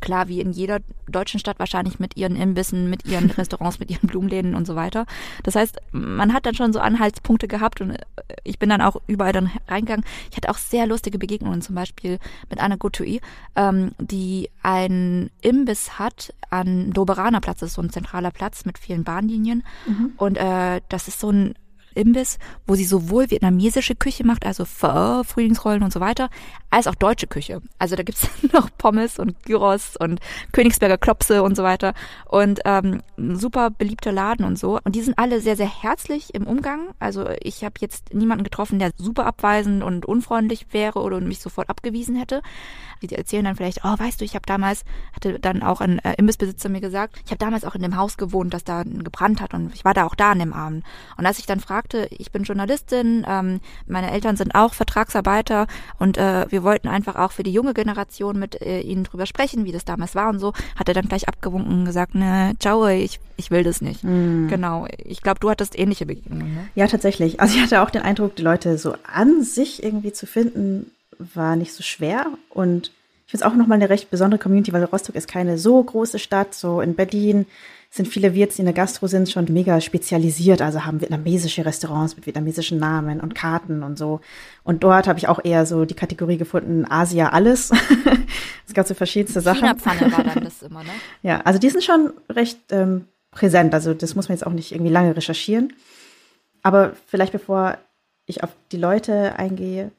klar, 0.00 0.28
wie 0.28 0.40
in 0.40 0.52
jeder 0.52 0.80
deutschen 1.08 1.40
Stadt 1.40 1.58
wahrscheinlich 1.58 1.98
mit 1.98 2.16
ihren 2.16 2.36
Imbissen, 2.36 2.90
mit 2.90 3.06
ihren 3.06 3.30
Restaurants, 3.38 3.78
mit 3.78 3.90
ihren 3.90 4.08
Blumenläden 4.08 4.54
und 4.54 4.66
so 4.66 4.76
weiter. 4.76 5.06
Das 5.42 5.54
heißt, 5.54 5.78
man 5.92 6.32
hat 6.32 6.46
dann 6.46 6.54
schon 6.54 6.72
so 6.72 6.80
Anhaltspunkte 6.80 7.48
gehabt 7.48 7.80
und 7.80 7.90
äh, 7.90 7.98
ich 8.44 8.58
bin 8.58 8.68
dann 8.68 8.80
auch 8.80 8.96
überall 9.06 9.32
dann 9.32 9.50
reingegangen. 9.68 10.04
Ich 10.30 10.36
hatte 10.36 10.50
auch 10.50 10.58
sehr 10.58 10.86
lustige 10.86 11.18
Begegnungen, 11.18 11.62
zum 11.62 11.74
Beispiel 11.74 12.18
mit 12.50 12.60
Anna 12.60 12.76
Gotui, 12.76 13.20
ähm, 13.56 13.92
die 13.98 14.50
einen 14.62 15.30
Imbiss 15.40 15.98
hat 15.98 16.32
an 16.50 16.92
Doberaner 16.92 17.40
Platz, 17.40 17.60
das 17.60 17.70
ist 17.70 17.74
so 17.74 17.82
ein 17.82 17.90
zentraler 17.90 18.30
Platz 18.30 18.64
mit 18.64 18.78
vielen 18.78 19.04
Bahnlinien. 19.04 19.64
Mhm. 19.86 20.12
Und 20.16 20.36
äh, 20.36 20.80
das 20.88 21.08
ist 21.08 21.20
so 21.20 21.30
ein 21.30 21.54
Imbiss, 21.94 22.38
wo 22.66 22.74
sie 22.74 22.84
sowohl 22.84 23.30
vietnamesische 23.30 23.94
Küche 23.94 24.24
macht, 24.24 24.46
also 24.46 24.64
Pho, 24.64 25.22
Frühlingsrollen 25.24 25.82
und 25.82 25.92
so 25.92 26.00
weiter, 26.00 26.30
als 26.70 26.86
auch 26.86 26.94
deutsche 26.94 27.26
Küche. 27.26 27.62
Also 27.78 27.96
da 27.96 28.02
gibt's 28.02 28.28
noch 28.52 28.68
Pommes 28.78 29.18
und 29.18 29.42
Gyros 29.44 29.96
und 29.96 30.20
Königsberger 30.52 30.98
Klopse 30.98 31.42
und 31.42 31.56
so 31.56 31.62
weiter. 31.62 31.94
Und 32.26 32.60
ähm, 32.64 33.02
super 33.16 33.70
beliebter 33.70 34.12
Laden 34.12 34.44
und 34.44 34.58
so. 34.58 34.80
Und 34.82 34.96
die 34.96 35.02
sind 35.02 35.18
alle 35.18 35.40
sehr, 35.40 35.56
sehr 35.56 35.82
herzlich 35.82 36.34
im 36.34 36.46
Umgang. 36.46 36.94
Also 36.98 37.28
ich 37.40 37.64
habe 37.64 37.74
jetzt 37.80 38.12
niemanden 38.12 38.44
getroffen, 38.44 38.78
der 38.78 38.92
super 38.96 39.26
abweisend 39.26 39.82
und 39.82 40.06
unfreundlich 40.06 40.66
wäre 40.72 41.00
oder 41.00 41.20
mich 41.20 41.40
sofort 41.40 41.70
abgewiesen 41.70 42.16
hätte. 42.16 42.42
Die 43.02 43.14
erzählen 43.14 43.44
dann 43.44 43.56
vielleicht, 43.56 43.84
oh, 43.84 43.98
weißt 43.98 44.20
du, 44.20 44.24
ich 44.24 44.34
habe 44.34 44.46
damals, 44.46 44.84
hatte 45.14 45.38
dann 45.38 45.62
auch 45.62 45.80
ein 45.80 45.98
äh, 46.00 46.14
Imbissbesitzer 46.16 46.68
mir 46.70 46.80
gesagt, 46.80 47.20
ich 47.24 47.30
habe 47.30 47.38
damals 47.38 47.64
auch 47.64 47.74
in 47.74 47.82
dem 47.82 47.96
Haus 47.96 48.16
gewohnt, 48.16 48.54
das 48.54 48.64
da 48.64 48.82
gebrannt 48.82 49.40
hat 49.40 49.52
und 49.52 49.74
ich 49.74 49.84
war 49.84 49.92
da 49.92 50.04
auch 50.04 50.14
da 50.14 50.32
an 50.32 50.38
dem 50.38 50.52
Abend. 50.52 50.84
Und 51.16 51.26
als 51.26 51.38
ich 51.38 51.46
dann 51.46 51.60
fragte, 51.60 51.83
sagte, 51.84 52.08
ich 52.16 52.32
bin 52.32 52.44
Journalistin, 52.44 53.26
ähm, 53.28 53.60
meine 53.86 54.10
Eltern 54.10 54.36
sind 54.36 54.54
auch 54.54 54.74
Vertragsarbeiter 54.74 55.66
und 55.98 56.16
äh, 56.16 56.46
wir 56.50 56.62
wollten 56.62 56.88
einfach 56.88 57.16
auch 57.16 57.32
für 57.32 57.42
die 57.42 57.52
junge 57.52 57.74
Generation 57.74 58.38
mit 58.38 58.60
äh, 58.62 58.80
ihnen 58.80 59.04
drüber 59.04 59.26
sprechen, 59.26 59.64
wie 59.64 59.72
das 59.72 59.84
damals 59.84 60.14
war 60.14 60.30
und 60.30 60.38
so, 60.38 60.52
hat 60.76 60.88
er 60.88 60.94
dann 60.94 61.08
gleich 61.08 61.28
abgewunken 61.28 61.80
und 61.80 61.84
gesagt, 61.84 62.14
ne, 62.14 62.54
ciao, 62.58 62.86
ich, 62.86 63.20
ich 63.36 63.50
will 63.50 63.64
das 63.64 63.80
nicht. 63.80 64.02
Mhm. 64.02 64.48
Genau. 64.48 64.86
Ich 64.98 65.22
glaube, 65.22 65.40
du 65.40 65.50
hattest 65.50 65.78
ähnliche 65.78 66.06
Begegnungen. 66.06 66.54
Ne? 66.54 66.68
Ja, 66.74 66.86
tatsächlich. 66.86 67.40
Also 67.40 67.56
ich 67.56 67.62
hatte 67.62 67.82
auch 67.82 67.90
den 67.90 68.02
Eindruck, 68.02 68.36
die 68.36 68.42
Leute 68.42 68.78
so 68.78 68.94
an 69.04 69.42
sich 69.42 69.82
irgendwie 69.82 70.12
zu 70.12 70.26
finden, 70.26 70.90
war 71.18 71.56
nicht 71.56 71.72
so 71.72 71.82
schwer 71.82 72.26
und 72.50 72.90
ich 73.26 73.30
finde 73.30 73.46
es 73.46 73.50
auch 73.50 73.56
nochmal 73.56 73.76
eine 73.76 73.88
recht 73.88 74.10
besondere 74.10 74.38
Community, 74.38 74.72
weil 74.72 74.84
Rostock 74.84 75.14
ist 75.14 75.28
keine 75.28 75.56
so 75.56 75.82
große 75.82 76.18
Stadt. 76.18 76.54
So 76.54 76.80
in 76.82 76.94
Berlin 76.94 77.46
sind 77.94 78.08
viele 78.08 78.34
Wirts, 78.34 78.56
die 78.56 78.62
in 78.62 78.66
der 78.66 78.74
Gastro 78.74 79.06
sind, 79.06 79.30
schon 79.30 79.46
mega 79.50 79.80
spezialisiert, 79.80 80.60
also 80.60 80.84
haben 80.84 81.00
vietnamesische 81.00 81.64
Restaurants 81.64 82.16
mit 82.16 82.26
vietnamesischen 82.26 82.80
Namen 82.80 83.20
und 83.20 83.36
Karten 83.36 83.84
und 83.84 83.96
so. 83.96 84.20
Und 84.64 84.82
dort 84.82 85.06
habe 85.06 85.20
ich 85.20 85.28
auch 85.28 85.38
eher 85.44 85.64
so 85.64 85.84
die 85.84 85.94
Kategorie 85.94 86.36
gefunden, 86.36 86.86
Asia 86.90 87.28
alles. 87.28 87.70
es 88.66 88.74
gab 88.74 88.88
so 88.88 88.94
verschiedenste 88.94 89.40
Sachen. 89.40 89.60
China-Pfanne 89.60 90.10
war 90.10 90.24
dann 90.24 90.42
das 90.44 90.62
immer, 90.62 90.82
ne? 90.82 90.90
Ja, 91.22 91.42
also 91.42 91.60
die 91.60 91.70
sind 91.70 91.84
schon 91.84 92.12
recht 92.28 92.58
ähm, 92.70 93.04
präsent, 93.30 93.72
also 93.74 93.94
das 93.94 94.16
muss 94.16 94.28
man 94.28 94.38
jetzt 94.38 94.46
auch 94.46 94.52
nicht 94.52 94.72
irgendwie 94.72 94.90
lange 94.90 95.16
recherchieren. 95.16 95.72
Aber 96.64 96.94
vielleicht 97.06 97.30
bevor 97.30 97.78
ich 98.26 98.42
auf 98.42 98.50
die 98.72 98.76
Leute 98.76 99.38
eingehe, 99.38 99.92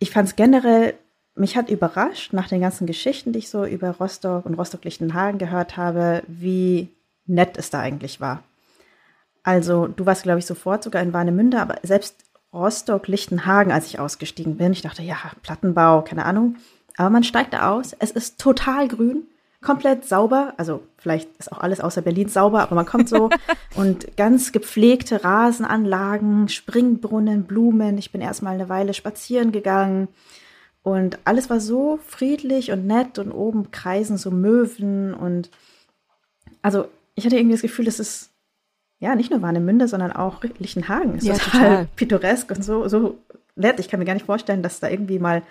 ich 0.00 0.10
fand 0.10 0.28
es 0.28 0.34
generell 0.34 0.94
mich 1.36 1.56
hat 1.56 1.68
überrascht, 1.68 2.32
nach 2.32 2.48
den 2.48 2.62
ganzen 2.62 2.86
Geschichten, 2.86 3.32
die 3.32 3.40
ich 3.40 3.50
so 3.50 3.66
über 3.66 3.90
Rostock 3.90 4.46
und 4.46 4.54
Rostock-Lichtenhagen 4.54 5.38
gehört 5.38 5.76
habe, 5.76 6.22
wie 6.26 6.88
nett 7.26 7.56
es 7.56 7.70
da 7.70 7.80
eigentlich 7.80 8.20
war. 8.20 8.42
Also, 9.42 9.86
du 9.86 10.06
warst, 10.06 10.24
glaube 10.24 10.40
ich, 10.40 10.46
sofort 10.46 10.82
sogar 10.82 11.02
in 11.02 11.12
Warnemünde, 11.12 11.60
aber 11.60 11.76
selbst 11.82 12.16
Rostock-Lichtenhagen, 12.52 13.72
als 13.72 13.86
ich 13.86 14.00
ausgestiegen 14.00 14.56
bin, 14.56 14.72
ich 14.72 14.82
dachte, 14.82 15.02
ja, 15.02 15.16
Plattenbau, 15.42 16.02
keine 16.02 16.24
Ahnung. 16.24 16.56
Aber 16.96 17.10
man 17.10 17.24
steigt 17.24 17.52
da 17.52 17.70
aus, 17.70 17.94
es 17.98 18.10
ist 18.10 18.40
total 18.40 18.88
grün, 18.88 19.24
komplett 19.62 20.04
sauber. 20.04 20.54
Also, 20.56 20.82
vielleicht 20.96 21.28
ist 21.38 21.52
auch 21.52 21.58
alles 21.58 21.80
außer 21.80 22.02
Berlin 22.02 22.28
sauber, 22.28 22.62
aber 22.62 22.74
man 22.74 22.86
kommt 22.86 23.08
so 23.08 23.30
und 23.76 24.16
ganz 24.16 24.52
gepflegte 24.52 25.22
Rasenanlagen, 25.22 26.48
Springbrunnen, 26.48 27.44
Blumen. 27.44 27.98
Ich 27.98 28.10
bin 28.10 28.20
erstmal 28.20 28.54
eine 28.54 28.68
Weile 28.68 28.94
spazieren 28.94 29.52
gegangen 29.52 30.08
und 30.86 31.18
alles 31.24 31.50
war 31.50 31.58
so 31.58 31.98
friedlich 32.06 32.70
und 32.70 32.86
nett 32.86 33.18
und 33.18 33.32
oben 33.32 33.72
kreisen 33.72 34.16
so 34.16 34.30
Möwen 34.30 35.14
und 35.14 35.50
also 36.62 36.86
ich 37.16 37.24
hatte 37.24 37.36
irgendwie 37.36 37.54
das 37.54 37.62
Gefühl, 37.62 37.86
das 37.86 37.98
ist 37.98 38.30
ja 38.98 39.14
nicht 39.14 39.30
nur 39.30 39.42
Warnemünde, 39.42 39.88
sondern 39.88 40.12
auch 40.12 40.42
Lichtenhagen. 40.58 41.16
Ist 41.16 41.26
ja, 41.26 41.34
total, 41.34 41.60
total 41.60 41.88
pittoresk 41.96 42.50
und 42.50 42.62
so, 42.62 42.86
so 42.88 43.18
nett. 43.56 43.80
Ich 43.80 43.88
kann 43.88 43.98
mir 43.98 44.06
gar 44.06 44.14
nicht 44.14 44.26
vorstellen, 44.26 44.62
dass 44.62 44.80
da 44.80 44.88
irgendwie 44.88 45.18
mal 45.18 45.42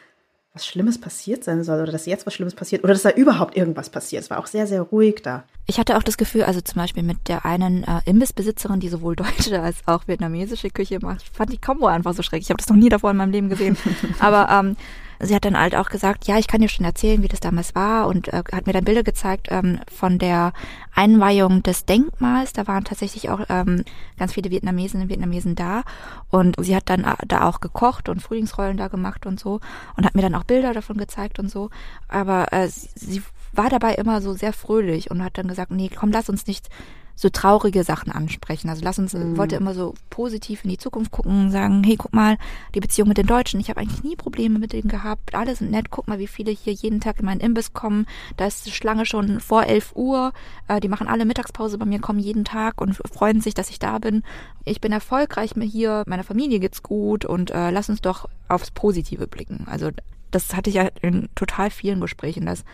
was 0.54 0.66
Schlimmes 0.66 1.02
passiert 1.02 1.44
sein 1.44 1.64
soll 1.64 1.82
oder 1.82 1.92
dass 1.92 2.06
jetzt 2.06 2.26
was 2.26 2.34
Schlimmes 2.34 2.56
passiert 2.56 2.84
oder 2.86 2.94
dass 2.94 3.02
da 3.02 3.10
überhaupt 3.10 3.58
irgendwas 3.58 3.90
passiert. 3.90 4.24
Es 4.24 4.30
war 4.30 4.40
auch 4.40 4.48
sehr, 4.48 4.68
sehr 4.68 4.82
ruhig 4.82 5.22
da. 5.22 5.44
Ich 5.66 5.80
hatte 5.80 5.98
auch 5.98 6.04
das 6.04 6.18
Gefühl, 6.18 6.44
also 6.44 6.62
zum 6.62 6.82
Beispiel 6.82 7.04
mit 7.04 7.28
der 7.28 7.46
einen 7.46 7.84
äh, 7.84 8.00
Imbissbesitzerin, 8.06 8.80
die 8.80 8.88
sowohl 8.88 9.16
deutsche 9.18 9.62
als 9.62 9.78
auch 9.86 10.08
vietnamesische 10.08 10.70
Küche 10.70 11.00
macht, 11.02 11.24
ich 11.24 11.32
fand 11.32 11.52
die 11.52 11.58
Kombo 11.58 11.88
einfach 11.88 12.14
so 12.14 12.24
schräg. 12.24 12.42
Ich 12.42 12.50
habe 12.50 12.58
das 12.58 12.70
noch 12.70 12.78
nie 12.78 12.88
davor 12.88 13.12
in 13.12 13.18
meinem 13.18 13.32
Leben 13.32 13.50
gesehen. 13.50 13.76
Aber 14.20 14.48
ähm, 14.50 14.78
sie 15.20 15.36
hat 15.36 15.46
dann 15.46 15.60
halt 15.60 15.76
auch 15.76 15.90
gesagt, 15.90 16.28
ja, 16.28 16.38
ich 16.38 16.48
kann 16.48 16.62
dir 16.62 16.70
schon 16.70 16.86
erzählen, 16.86 17.22
wie 17.24 17.28
das 17.28 17.40
damals 17.40 17.76
war 17.76 18.08
und 18.08 18.28
äh, 18.30 18.44
hat 18.52 18.68
mir 18.68 18.74
dann 18.74 18.86
Bilder 18.86 19.04
gezeigt 19.04 19.48
ähm, 19.52 19.80
von 19.92 20.20
der 20.20 20.54
Einweihung 20.94 21.64
des 21.64 21.86
Denkmals. 21.86 22.54
Da 22.54 22.68
waren 22.68 22.84
tatsächlich 22.84 23.30
auch 23.30 23.42
ähm, 23.50 23.84
ganz 24.18 24.34
viele 24.34 24.52
Vietnamesen 24.52 25.02
und 25.02 25.10
Vietnamesen 25.10 25.56
da 25.56 25.84
und 26.30 26.56
sie 26.60 26.76
hat 26.76 26.90
dann 26.90 27.04
äh, 27.04 27.16
da 27.28 27.48
auch 27.48 27.60
gekocht 27.60 28.10
und 28.10 28.22
Frühlingsrollen 28.22 28.78
da 28.78 28.88
gemacht 28.88 29.26
und 29.26 29.40
so 29.40 29.60
und 29.98 30.06
hat 30.06 30.16
mir 30.16 30.22
dann 30.22 30.36
auch 30.36 30.44
Bilder 30.44 30.74
davon 30.74 30.98
gezeigt 30.98 31.40
und 31.40 31.50
so. 31.50 31.70
Aber 32.08 32.52
äh, 32.54 32.68
sie, 32.68 32.90
sie 32.96 33.24
war 33.54 33.70
dabei 33.70 33.96
immer 33.96 34.22
so 34.22 34.34
sehr 34.34 34.54
fröhlich 34.54 35.12
und 35.12 35.24
hat 35.24 35.38
dann 35.38 35.48
gesagt, 35.48 35.72
nee, 35.72 35.90
komm, 35.94 36.12
lass 36.12 36.30
uns 36.30 36.48
nicht 36.48 36.70
so 37.16 37.30
traurige 37.30 37.84
Sachen 37.84 38.12
ansprechen. 38.12 38.70
Also 38.70 38.84
lass 38.84 39.00
uns, 39.00 39.14
mhm. 39.14 39.38
wollte 39.38 39.56
immer 39.56 39.74
so 39.74 39.94
positiv 40.10 40.64
in 40.64 40.70
die 40.70 40.78
Zukunft 40.78 41.12
gucken, 41.12 41.50
sagen, 41.50 41.84
hey, 41.84 41.96
guck 41.96 42.14
mal, 42.14 42.38
die 42.74 42.82
Beziehung 42.82 43.08
mit 43.08 43.18
den 43.18 43.26
Deutschen, 43.26 43.60
ich 43.60 43.70
habe 43.70 43.80
eigentlich 43.80 44.04
nie 44.04 44.16
Probleme 44.16 44.60
mit 44.60 44.74
denen 44.74 44.90
gehabt, 44.90 45.34
alle 45.34 45.56
sind 45.56 45.72
nett, 45.72 45.90
guck 45.90 46.08
mal, 46.08 46.20
wie 46.20 46.28
viele 46.28 46.52
hier 46.52 46.74
jeden 46.74 47.00
Tag 47.00 47.20
in 47.20 47.26
meinen 47.26 47.40
Imbiss 47.40 47.74
kommen, 47.74 48.06
da 48.38 48.46
ist 48.46 48.66
die 48.66 48.72
Schlange 48.72 49.06
schon 49.06 49.40
vor 49.40 49.66
11 49.66 49.96
Uhr, 49.96 50.34
äh, 50.68 50.80
die 50.80 50.90
machen 50.90 51.08
alle 51.08 51.26
Mittagspause 51.26 51.78
bei 51.78 51.86
mir, 51.86 52.00
kommen 52.00 52.20
jeden 52.20 52.44
Tag 52.44 52.82
und 52.82 52.96
freuen 52.96 53.40
sich, 53.42 53.54
dass 53.54 53.70
ich 53.70 53.80
da 53.80 53.98
bin. 54.00 54.24
Ich 54.66 54.82
bin 54.82 54.92
erfolgreich 54.92 55.56
mir 55.56 55.66
hier, 55.66 56.04
meiner 56.08 56.24
Familie 56.24 56.60
geht's 56.60 56.84
gut 56.84 57.24
und 57.24 57.52
äh, 57.52 57.72
lass 57.72 57.90
uns 57.90 58.02
doch 58.02 58.28
aufs 58.50 58.72
Positive 58.72 59.28
blicken. 59.28 59.66
Also 59.70 59.92
das 60.32 60.54
hatte 60.54 60.70
ich 60.70 60.76
ja 60.76 60.90
in 61.02 61.30
total 61.36 61.70
vielen 61.70 62.02
Gesprächen, 62.02 62.46
dass 62.46 62.66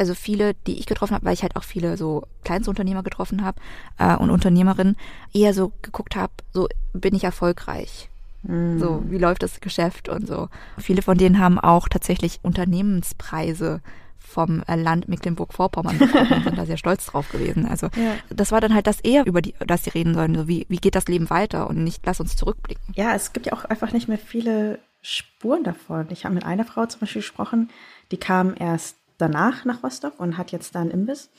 also 0.00 0.14
viele, 0.14 0.54
die 0.66 0.78
ich 0.78 0.86
getroffen 0.86 1.14
habe, 1.14 1.26
weil 1.26 1.34
ich 1.34 1.42
halt 1.42 1.56
auch 1.56 1.62
viele 1.62 1.96
so 1.98 2.24
Kleinstunternehmer 2.44 3.02
getroffen 3.02 3.44
habe 3.44 3.60
äh, 3.98 4.16
und 4.16 4.30
Unternehmerinnen, 4.30 4.96
eher 5.34 5.52
so 5.52 5.72
geguckt 5.82 6.16
habe, 6.16 6.32
so 6.52 6.68
bin 6.94 7.14
ich 7.14 7.24
erfolgreich. 7.24 8.08
Mm. 8.42 8.78
So, 8.78 9.02
wie 9.06 9.18
läuft 9.18 9.42
das 9.42 9.60
Geschäft 9.60 10.08
und 10.08 10.26
so. 10.26 10.48
Viele 10.78 11.02
von 11.02 11.18
denen 11.18 11.38
haben 11.38 11.58
auch 11.58 11.86
tatsächlich 11.86 12.40
Unternehmenspreise 12.42 13.82
vom 14.18 14.62
äh, 14.66 14.76
Land 14.76 15.08
Mecklenburg-Vorpommern 15.08 15.98
bekommen 15.98 16.32
und 16.32 16.44
sind 16.44 16.56
da 16.56 16.64
sehr 16.64 16.78
stolz 16.78 17.04
drauf 17.04 17.28
gewesen. 17.30 17.66
Also 17.66 17.88
ja. 17.88 18.14
das 18.30 18.52
war 18.52 18.62
dann 18.62 18.74
halt 18.74 18.86
das 18.86 19.00
eher, 19.00 19.26
über 19.26 19.42
die, 19.42 19.54
das 19.66 19.84
sie 19.84 19.90
reden 19.90 20.14
sollen, 20.14 20.34
so 20.34 20.48
wie, 20.48 20.64
wie 20.70 20.78
geht 20.78 20.94
das 20.94 21.08
Leben 21.08 21.28
weiter 21.28 21.68
und 21.68 21.84
nicht, 21.84 22.06
lass 22.06 22.20
uns 22.20 22.36
zurückblicken. 22.36 22.94
Ja, 22.94 23.14
es 23.14 23.34
gibt 23.34 23.46
ja 23.46 23.52
auch 23.52 23.66
einfach 23.66 23.92
nicht 23.92 24.08
mehr 24.08 24.18
viele 24.18 24.78
Spuren 25.02 25.64
davon. 25.64 26.06
Ich 26.10 26.24
habe 26.24 26.34
mit 26.34 26.44
einer 26.44 26.64
Frau 26.64 26.86
zum 26.86 27.00
Beispiel 27.00 27.22
gesprochen, 27.22 27.70
die 28.10 28.18
kam 28.18 28.54
erst 28.58 28.96
danach 29.20 29.64
nach 29.64 29.82
Rostock 29.82 30.18
und 30.18 30.38
hat 30.38 30.52
jetzt 30.52 30.74
da 30.74 30.80
einen 30.80 30.90
Imbiss 30.90 31.30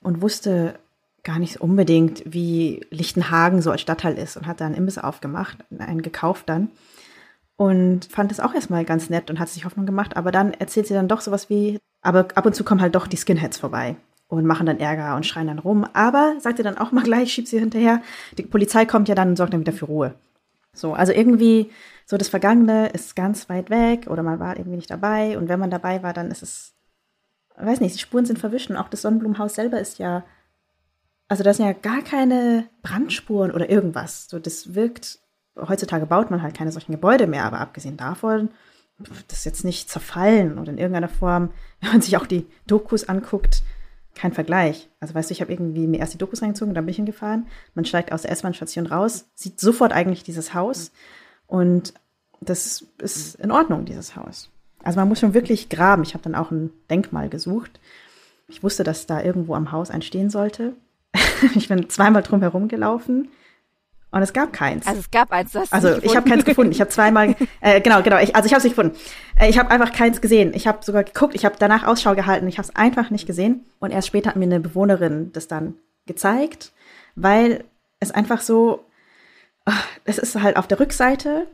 und 0.00 0.22
wusste 0.22 0.78
gar 1.24 1.38
nicht 1.38 1.60
unbedingt, 1.60 2.22
wie 2.26 2.84
Lichtenhagen 2.90 3.62
so 3.62 3.70
als 3.70 3.80
Stadtteil 3.80 4.18
ist 4.18 4.36
und 4.36 4.46
hat 4.46 4.60
da 4.60 4.66
einen 4.66 4.74
Imbiss 4.74 4.98
aufgemacht, 4.98 5.58
einen 5.78 6.02
gekauft 6.02 6.48
dann 6.48 6.70
und 7.56 8.06
fand 8.06 8.32
es 8.32 8.40
auch 8.40 8.54
erstmal 8.54 8.84
ganz 8.84 9.08
nett 9.08 9.30
und 9.30 9.38
hat 9.38 9.48
sich 9.48 9.64
Hoffnung 9.64 9.86
gemacht, 9.86 10.16
aber 10.16 10.32
dann 10.32 10.52
erzählt 10.54 10.86
sie 10.86 10.94
dann 10.94 11.08
doch 11.08 11.20
sowas 11.20 11.48
wie, 11.48 11.78
aber 12.00 12.26
ab 12.34 12.46
und 12.46 12.54
zu 12.54 12.64
kommen 12.64 12.80
halt 12.80 12.94
doch 12.94 13.06
die 13.06 13.16
Skinheads 13.16 13.58
vorbei 13.58 13.96
und 14.26 14.46
machen 14.46 14.66
dann 14.66 14.80
Ärger 14.80 15.14
und 15.14 15.26
schreien 15.26 15.46
dann 15.46 15.60
rum, 15.60 15.86
aber 15.92 16.34
sagt 16.40 16.56
sie 16.56 16.62
dann 16.64 16.78
auch 16.78 16.90
mal 16.90 17.04
gleich, 17.04 17.32
schiebt 17.32 17.48
sie 17.48 17.60
hinterher, 17.60 18.02
die 18.36 18.42
Polizei 18.42 18.84
kommt 18.84 19.08
ja 19.08 19.14
dann 19.14 19.28
und 19.28 19.36
sorgt 19.36 19.52
dann 19.52 19.60
wieder 19.60 19.72
für 19.72 19.84
Ruhe. 19.84 20.14
So, 20.74 20.94
also 20.94 21.12
irgendwie 21.12 21.70
so 22.06 22.16
das 22.16 22.28
Vergangene 22.28 22.88
ist 22.88 23.14
ganz 23.14 23.48
weit 23.48 23.70
weg 23.70 24.06
oder 24.08 24.22
man 24.22 24.40
war 24.40 24.56
irgendwie 24.56 24.76
nicht 24.76 24.90
dabei 24.90 25.38
und 25.38 25.48
wenn 25.48 25.60
man 25.60 25.70
dabei 25.70 26.02
war, 26.02 26.14
dann 26.14 26.30
ist 26.30 26.42
es 26.42 26.72
weiß 27.56 27.80
nicht, 27.80 27.94
die 27.94 28.00
Spuren 28.00 28.26
sind 28.26 28.38
verwischt 28.38 28.70
und 28.70 28.76
auch 28.76 28.88
das 28.88 29.02
Sonnenblumenhaus 29.02 29.54
selber 29.54 29.80
ist 29.80 29.98
ja, 29.98 30.24
also 31.28 31.44
da 31.44 31.54
sind 31.54 31.66
ja 31.66 31.72
gar 31.72 32.02
keine 32.02 32.68
Brandspuren 32.82 33.50
oder 33.50 33.70
irgendwas. 33.70 34.28
So, 34.28 34.38
das 34.38 34.74
wirkt, 34.74 35.18
heutzutage 35.56 36.06
baut 36.06 36.30
man 36.30 36.42
halt 36.42 36.56
keine 36.56 36.72
solchen 36.72 36.92
Gebäude 36.92 37.26
mehr, 37.26 37.44
aber 37.44 37.60
abgesehen 37.60 37.96
davon, 37.96 38.50
das 39.28 39.38
ist 39.38 39.44
jetzt 39.44 39.64
nicht 39.64 39.90
zerfallen 39.90 40.58
oder 40.58 40.70
in 40.70 40.78
irgendeiner 40.78 41.08
Form, 41.08 41.50
wenn 41.80 41.90
man 41.90 42.00
sich 42.02 42.16
auch 42.16 42.26
die 42.26 42.46
Dokus 42.66 43.08
anguckt, 43.08 43.62
kein 44.14 44.32
Vergleich. 44.32 44.90
Also 45.00 45.14
weißt 45.14 45.30
du, 45.30 45.32
ich 45.32 45.40
habe 45.40 45.52
irgendwie 45.52 45.86
mir 45.86 46.00
erst 46.00 46.12
die 46.12 46.18
Dokus 46.18 46.42
reingezogen, 46.42 46.74
dann 46.74 46.84
bin 46.84 46.90
ich 46.90 46.96
hingefahren. 46.96 47.46
Man 47.74 47.86
steigt 47.86 48.12
aus 48.12 48.22
der 48.22 48.30
S-Bahn-Station 48.32 48.86
raus, 48.86 49.26
sieht 49.34 49.58
sofort 49.58 49.92
eigentlich 49.92 50.22
dieses 50.22 50.52
Haus 50.52 50.92
und 51.46 51.94
das 52.40 52.84
ist 52.98 53.36
in 53.36 53.50
Ordnung, 53.50 53.84
dieses 53.84 54.16
Haus. 54.16 54.51
Also 54.84 54.98
man 54.98 55.08
muss 55.08 55.20
schon 55.20 55.34
wirklich 55.34 55.68
graben. 55.68 56.02
Ich 56.02 56.14
habe 56.14 56.24
dann 56.24 56.34
auch 56.34 56.50
ein 56.50 56.70
Denkmal 56.90 57.28
gesucht. 57.28 57.80
Ich 58.48 58.62
wusste, 58.62 58.84
dass 58.84 59.06
da 59.06 59.22
irgendwo 59.22 59.54
am 59.54 59.72
Haus 59.72 59.90
entstehen 59.90 60.30
sollte. 60.30 60.74
ich 61.54 61.68
bin 61.68 61.88
zweimal 61.88 62.22
drum 62.22 62.40
herum 62.40 62.68
gelaufen 62.68 63.28
und 64.12 64.22
es 64.22 64.34
gab 64.34 64.52
keins. 64.52 64.86
Also 64.86 65.00
es 65.00 65.10
gab 65.10 65.32
eins. 65.32 65.52
Das 65.52 65.72
also 65.72 65.96
ich 66.02 66.14
habe 66.14 66.28
keins 66.28 66.44
gefunden. 66.44 66.70
Ich 66.70 66.80
habe 66.80 66.90
zweimal, 66.90 67.34
äh, 67.60 67.80
genau, 67.80 68.02
genau. 68.02 68.18
Ich, 68.18 68.36
also 68.36 68.46
ich 68.46 68.52
habe 68.52 68.58
es 68.58 68.64
nicht 68.64 68.76
gefunden. 68.76 68.96
Äh, 69.40 69.48
ich 69.48 69.58
habe 69.58 69.70
einfach 69.70 69.90
keins 69.90 70.20
gesehen. 70.20 70.52
Ich 70.54 70.66
habe 70.66 70.84
sogar 70.84 71.02
geguckt. 71.02 71.34
Ich 71.34 71.46
habe 71.46 71.56
danach 71.58 71.84
Ausschau 71.84 72.14
gehalten. 72.14 72.46
Ich 72.46 72.58
habe 72.58 72.68
es 72.68 72.76
einfach 72.76 73.08
nicht 73.08 73.26
gesehen. 73.26 73.64
Und 73.80 73.90
erst 73.90 74.08
später 74.08 74.28
hat 74.28 74.36
mir 74.36 74.44
eine 74.44 74.60
Bewohnerin 74.60 75.32
das 75.32 75.48
dann 75.48 75.76
gezeigt, 76.06 76.72
weil 77.16 77.64
es 78.00 78.10
einfach 78.10 78.42
so, 78.42 78.84
oh, 79.64 79.72
es 80.04 80.18
ist 80.18 80.40
halt 80.40 80.58
auf 80.58 80.66
der 80.66 80.78
Rückseite 80.78 81.46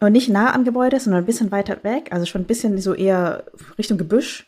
und 0.00 0.12
nicht 0.12 0.28
nah 0.28 0.54
am 0.54 0.64
Gebäude, 0.64 1.00
sondern 1.00 1.22
ein 1.22 1.26
bisschen 1.26 1.50
weiter 1.50 1.82
weg, 1.82 2.08
also 2.10 2.26
schon 2.26 2.42
ein 2.42 2.46
bisschen 2.46 2.78
so 2.78 2.94
eher 2.94 3.44
Richtung 3.78 3.98
Gebüsch 3.98 4.46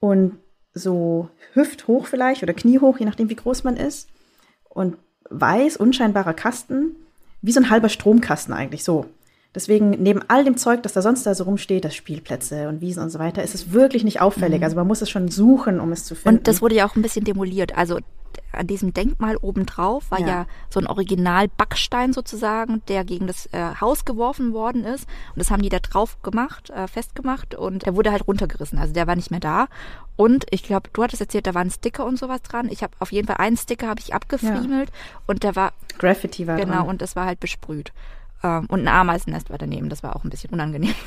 und 0.00 0.38
so 0.74 1.28
hüfthoch 1.54 2.06
vielleicht 2.06 2.42
oder 2.42 2.54
kniehoch, 2.54 2.98
je 2.98 3.06
nachdem 3.06 3.28
wie 3.28 3.36
groß 3.36 3.64
man 3.64 3.76
ist. 3.76 4.08
Und 4.68 4.96
weiß, 5.28 5.76
unscheinbarer 5.76 6.34
Kasten, 6.34 6.96
wie 7.42 7.52
so 7.52 7.60
ein 7.60 7.70
halber 7.70 7.88
Stromkasten 7.88 8.54
eigentlich 8.54 8.84
so. 8.84 9.06
Deswegen, 9.54 9.90
neben 9.90 10.22
all 10.28 10.44
dem 10.44 10.56
Zeug, 10.56 10.82
das 10.82 10.94
da 10.94 11.02
sonst 11.02 11.26
da 11.26 11.34
so 11.34 11.44
rumsteht, 11.44 11.84
das 11.84 11.94
Spielplätze 11.94 12.68
und 12.68 12.80
Wiesen 12.80 13.02
und 13.02 13.10
so 13.10 13.18
weiter, 13.18 13.42
ist 13.42 13.54
es 13.54 13.72
wirklich 13.72 14.02
nicht 14.02 14.20
auffällig. 14.20 14.60
Mhm. 14.60 14.64
Also 14.64 14.76
man 14.76 14.86
muss 14.86 15.02
es 15.02 15.10
schon 15.10 15.28
suchen, 15.28 15.78
um 15.78 15.92
es 15.92 16.04
zu 16.04 16.14
finden. 16.14 16.38
Und 16.38 16.48
das 16.48 16.62
wurde 16.62 16.74
ja 16.74 16.88
auch 16.88 16.96
ein 16.96 17.02
bisschen 17.02 17.24
demoliert. 17.24 17.76
Also 17.76 17.98
an 18.52 18.66
diesem 18.66 18.92
Denkmal 18.92 19.36
obendrauf 19.36 20.10
war 20.10 20.20
ja. 20.20 20.26
ja 20.26 20.46
so 20.70 20.80
ein 20.80 20.86
Original-Backstein 20.86 22.12
sozusagen, 22.12 22.82
der 22.88 23.04
gegen 23.04 23.26
das 23.26 23.46
äh, 23.52 23.74
Haus 23.80 24.04
geworfen 24.04 24.52
worden 24.52 24.84
ist. 24.84 25.08
Und 25.34 25.38
das 25.38 25.50
haben 25.50 25.62
die 25.62 25.68
da 25.68 25.78
drauf 25.78 26.20
gemacht, 26.22 26.70
äh, 26.70 26.86
festgemacht 26.88 27.54
und 27.54 27.86
der 27.86 27.96
wurde 27.96 28.12
halt 28.12 28.26
runtergerissen. 28.26 28.78
Also 28.78 28.92
der 28.92 29.06
war 29.06 29.16
nicht 29.16 29.30
mehr 29.30 29.40
da. 29.40 29.68
Und 30.16 30.46
ich 30.50 30.62
glaube, 30.62 30.90
du 30.92 31.02
hattest 31.02 31.22
erzählt, 31.22 31.46
da 31.46 31.54
waren 31.54 31.70
Sticker 31.70 32.04
und 32.04 32.18
sowas 32.18 32.42
dran. 32.42 32.68
Ich 32.70 32.82
habe 32.82 32.92
auf 32.98 33.12
jeden 33.12 33.26
Fall 33.26 33.36
einen 33.38 33.56
Sticker 33.56 33.88
habe 33.88 34.00
ich 34.00 34.14
abgefriemelt 34.14 34.90
ja. 34.90 35.20
und 35.26 35.42
der 35.42 35.56
war 35.56 35.72
Graffiti 35.98 36.46
war 36.46 36.56
genau 36.56 36.78
dran. 36.78 36.88
und 36.88 37.02
das 37.02 37.16
war 37.16 37.26
halt 37.26 37.40
besprüht. 37.40 37.92
Ähm, 38.42 38.66
und 38.66 38.80
ein 38.80 38.88
Ameisennest 38.88 39.50
war 39.50 39.58
daneben. 39.58 39.88
Das 39.88 40.02
war 40.02 40.16
auch 40.16 40.24
ein 40.24 40.30
bisschen 40.30 40.50
unangenehm. 40.50 40.94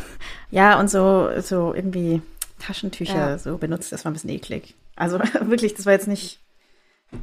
Ja 0.52 0.80
und 0.80 0.90
so 0.90 1.30
so 1.42 1.74
irgendwie 1.74 2.22
Taschentücher 2.60 3.32
ja. 3.32 3.38
so 3.38 3.58
benutzt. 3.58 3.92
Das 3.92 4.06
war 4.06 4.12
ein 4.12 4.14
bisschen 4.14 4.30
eklig. 4.30 4.76
Also 4.96 5.20
wirklich, 5.42 5.74
das 5.74 5.86
war 5.86 5.94
jetzt 5.94 6.08
nicht 6.08 6.40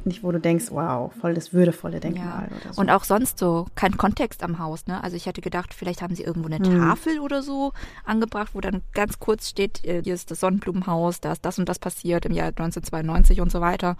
nicht, 0.05 0.23
wo 0.23 0.31
du 0.31 0.39
denkst, 0.39 0.65
wow, 0.69 1.11
voll 1.19 1.33
das 1.33 1.53
würdevolle 1.53 1.99
Denkmal 1.99 2.47
ja. 2.49 2.57
oder 2.57 2.73
so. 2.73 2.81
Und 2.81 2.89
auch 2.89 3.03
sonst 3.03 3.39
so 3.39 3.67
kein 3.75 3.97
Kontext 3.97 4.43
am 4.43 4.59
Haus, 4.59 4.87
ne? 4.87 5.03
Also 5.03 5.15
ich 5.15 5.25
hätte 5.25 5.41
gedacht, 5.41 5.73
vielleicht 5.73 6.01
haben 6.01 6.15
sie 6.15 6.23
irgendwo 6.23 6.47
eine 6.47 6.57
hm. 6.57 6.79
Tafel 6.79 7.19
oder 7.19 7.41
so 7.41 7.73
angebracht, 8.03 8.51
wo 8.53 8.61
dann 8.61 8.81
ganz 8.93 9.19
kurz 9.19 9.49
steht, 9.49 9.83
äh, 9.85 10.01
hier 10.03 10.13
ist 10.13 10.31
das 10.31 10.39
Sonnenblumenhaus, 10.39 11.21
da 11.21 11.31
ist 11.31 11.45
das 11.45 11.59
und 11.59 11.69
das 11.69 11.79
passiert 11.79 12.25
im 12.25 12.33
Jahr 12.33 12.47
1992 12.47 13.41
und 13.41 13.51
so 13.51 13.61
weiter. 13.61 13.97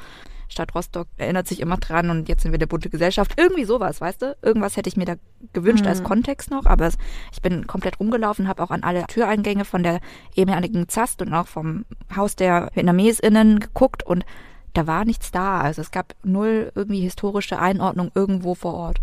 Stadt 0.54 0.74
Rostock 0.76 1.08
erinnert 1.18 1.48
sich 1.48 1.60
immer 1.60 1.78
dran 1.78 2.10
und 2.10 2.30
jetzt 2.30 2.44
sind 2.44 2.52
wir 2.52 2.60
der 2.60 2.68
bunte 2.68 2.90
Gesellschaft. 2.90 3.34
Irgendwie 3.38 3.66
sowas, 3.66 4.00
weißt 4.00 4.22
du? 4.22 4.38
Irgendwas 4.42 4.78
hätte 4.78 4.88
ich 4.88 4.98
mir 4.98 5.06
da 5.06 5.16
gewünscht 5.52 5.84
mhm. 5.84 5.90
als 5.90 6.04
Kontext 6.04 6.52
noch, 6.52 6.66
aber 6.66 6.90
ich 7.32 7.42
bin 7.42 7.68
komplett 7.68 8.00
rumgelaufen, 8.00 8.48
habe 8.48 8.64
auch 8.64 8.72
an 8.72 8.84
alle 8.84 9.06
Türeingänge 9.08 9.66
von 9.66 9.84
der 9.84 10.00
ehemaligen 10.36 10.88
Zast 10.88 11.22
und 11.22 11.34
auch 11.34 11.48
vom 11.48 11.86
Haus 12.16 12.36
der 12.36 12.70
VietnamesInnen 12.74 13.60
geguckt 13.60 14.04
und 14.04 14.26
da 14.74 14.88
war 14.88 15.06
nichts 15.06 15.32
da. 15.32 15.62
Also 15.62 15.82
es 15.82 15.92
gab 15.92 16.16
null 16.24 16.72
irgendwie 16.76 17.02
historische 17.02 17.60
Einordnung 17.60 18.12
irgendwo 18.16 18.56
vor 18.56 18.74
Ort. 18.74 18.98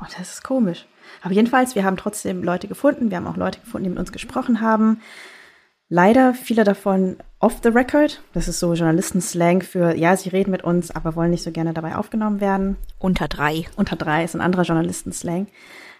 Oh, 0.00 0.06
das 0.18 0.32
ist 0.32 0.44
komisch. 0.44 0.86
Aber 1.22 1.34
jedenfalls, 1.34 1.74
wir 1.74 1.84
haben 1.84 1.96
trotzdem 1.96 2.42
Leute 2.42 2.68
gefunden. 2.68 3.10
Wir 3.10 3.18
haben 3.18 3.26
auch 3.26 3.36
Leute 3.36 3.60
gefunden, 3.60 3.84
die 3.84 3.90
mit 3.90 3.98
uns 3.98 4.12
gesprochen 4.12 4.60
haben. 4.60 5.00
Leider 5.88 6.34
viele 6.34 6.64
davon 6.64 7.16
off 7.38 7.60
the 7.62 7.68
record. 7.68 8.22
Das 8.32 8.48
ist 8.48 8.58
so 8.58 8.72
Journalisten-Slang 8.72 9.62
für, 9.62 9.94
ja, 9.94 10.16
sie 10.16 10.30
reden 10.30 10.50
mit 10.50 10.64
uns, 10.64 10.90
aber 10.90 11.14
wollen 11.14 11.30
nicht 11.30 11.44
so 11.44 11.52
gerne 11.52 11.74
dabei 11.74 11.96
aufgenommen 11.96 12.40
werden. 12.40 12.76
Unter 12.98 13.28
drei. 13.28 13.66
Unter 13.76 13.96
drei 13.96 14.24
ist 14.24 14.34
ein 14.34 14.40
anderer 14.40 14.62
Journalisten-Slang. 14.62 15.46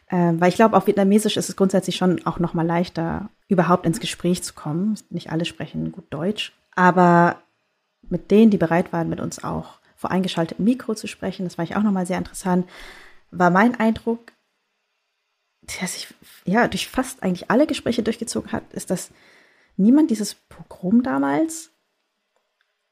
Äh, 0.08 0.32
weil 0.38 0.48
ich 0.48 0.56
glaube, 0.56 0.76
auf 0.76 0.86
Vietnamesisch 0.86 1.36
ist 1.36 1.48
es 1.48 1.56
grundsätzlich 1.56 1.96
schon 1.96 2.24
auch 2.26 2.38
nochmal 2.38 2.66
leichter, 2.66 3.28
überhaupt 3.48 3.86
ins 3.86 4.00
Gespräch 4.00 4.42
zu 4.42 4.54
kommen. 4.54 4.98
Nicht 5.10 5.30
alle 5.30 5.44
sprechen 5.44 5.92
gut 5.92 6.06
Deutsch. 6.10 6.52
Aber 6.74 7.36
mit 8.10 8.30
denen, 8.30 8.50
die 8.50 8.58
bereit 8.58 8.92
waren, 8.92 9.08
mit 9.08 9.20
uns 9.20 9.42
auch 9.42 9.78
vor 9.96 10.10
eingeschaltetem 10.10 10.64
Mikro 10.64 10.94
zu 10.94 11.06
sprechen, 11.06 11.44
das 11.44 11.56
war 11.58 11.64
ich 11.64 11.76
auch 11.76 11.82
nochmal 11.82 12.06
sehr 12.06 12.18
interessant, 12.18 12.68
war 13.30 13.50
mein 13.50 13.74
Eindruck, 13.78 14.32
der 15.80 15.88
sich 15.88 16.08
ja 16.44 16.68
durch 16.68 16.88
fast 16.88 17.22
eigentlich 17.22 17.50
alle 17.50 17.66
Gespräche 17.66 18.02
durchgezogen 18.02 18.52
hat, 18.52 18.72
ist, 18.72 18.90
dass 18.90 19.10
niemand 19.76 20.10
dieses 20.10 20.34
Pogrom 20.34 21.02
damals, 21.02 21.70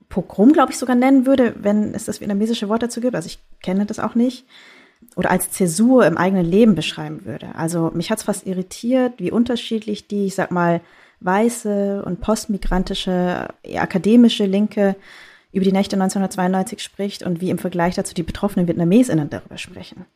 Pogrom 0.09 0.53
glaube 0.53 0.73
ich 0.73 0.79
sogar 0.79 0.97
nennen 0.97 1.27
würde, 1.27 1.55
wenn 1.59 1.95
es 1.95 2.05
das 2.05 2.21
vietnamesische 2.21 2.69
Wort 2.69 2.83
dazu 2.83 3.01
gibt, 3.01 3.15
also 3.15 3.27
ich 3.27 3.39
kenne 3.63 3.87
das 3.87 3.99
auch 3.99 4.15
nicht, 4.15 4.47
oder 5.17 5.31
als 5.31 5.51
Zäsur 5.51 6.07
im 6.07 6.17
eigenen 6.17 6.47
Leben 6.47 6.75
beschreiben 6.75 7.25
würde. 7.25 7.55
Also 7.55 7.91
mich 7.93 8.11
hat 8.11 8.19
es 8.19 8.25
fast 8.25 8.47
irritiert, 8.47 9.15
wie 9.19 9.33
unterschiedlich 9.33 10.07
die, 10.07 10.27
ich 10.27 10.35
sag 10.35 10.51
mal, 10.51 10.81
weiße 11.25 12.03
und 12.05 12.21
postmigrantische, 12.21 13.49
akademische 13.75 14.47
Linke 14.47 14.97
über 15.53 15.65
die 15.65 15.73
Nächte 15.73 15.97
1992 15.97 16.83
spricht 16.83 17.23
und 17.23 17.41
wie 17.41 17.51
im 17.51 17.59
Vergleich 17.59 17.95
dazu 17.95 18.15
die 18.15 18.23
betroffenen 18.23 18.67
VietnamesInnen 18.67 19.29
darüber 19.29 19.59
sprechen. 19.59 20.07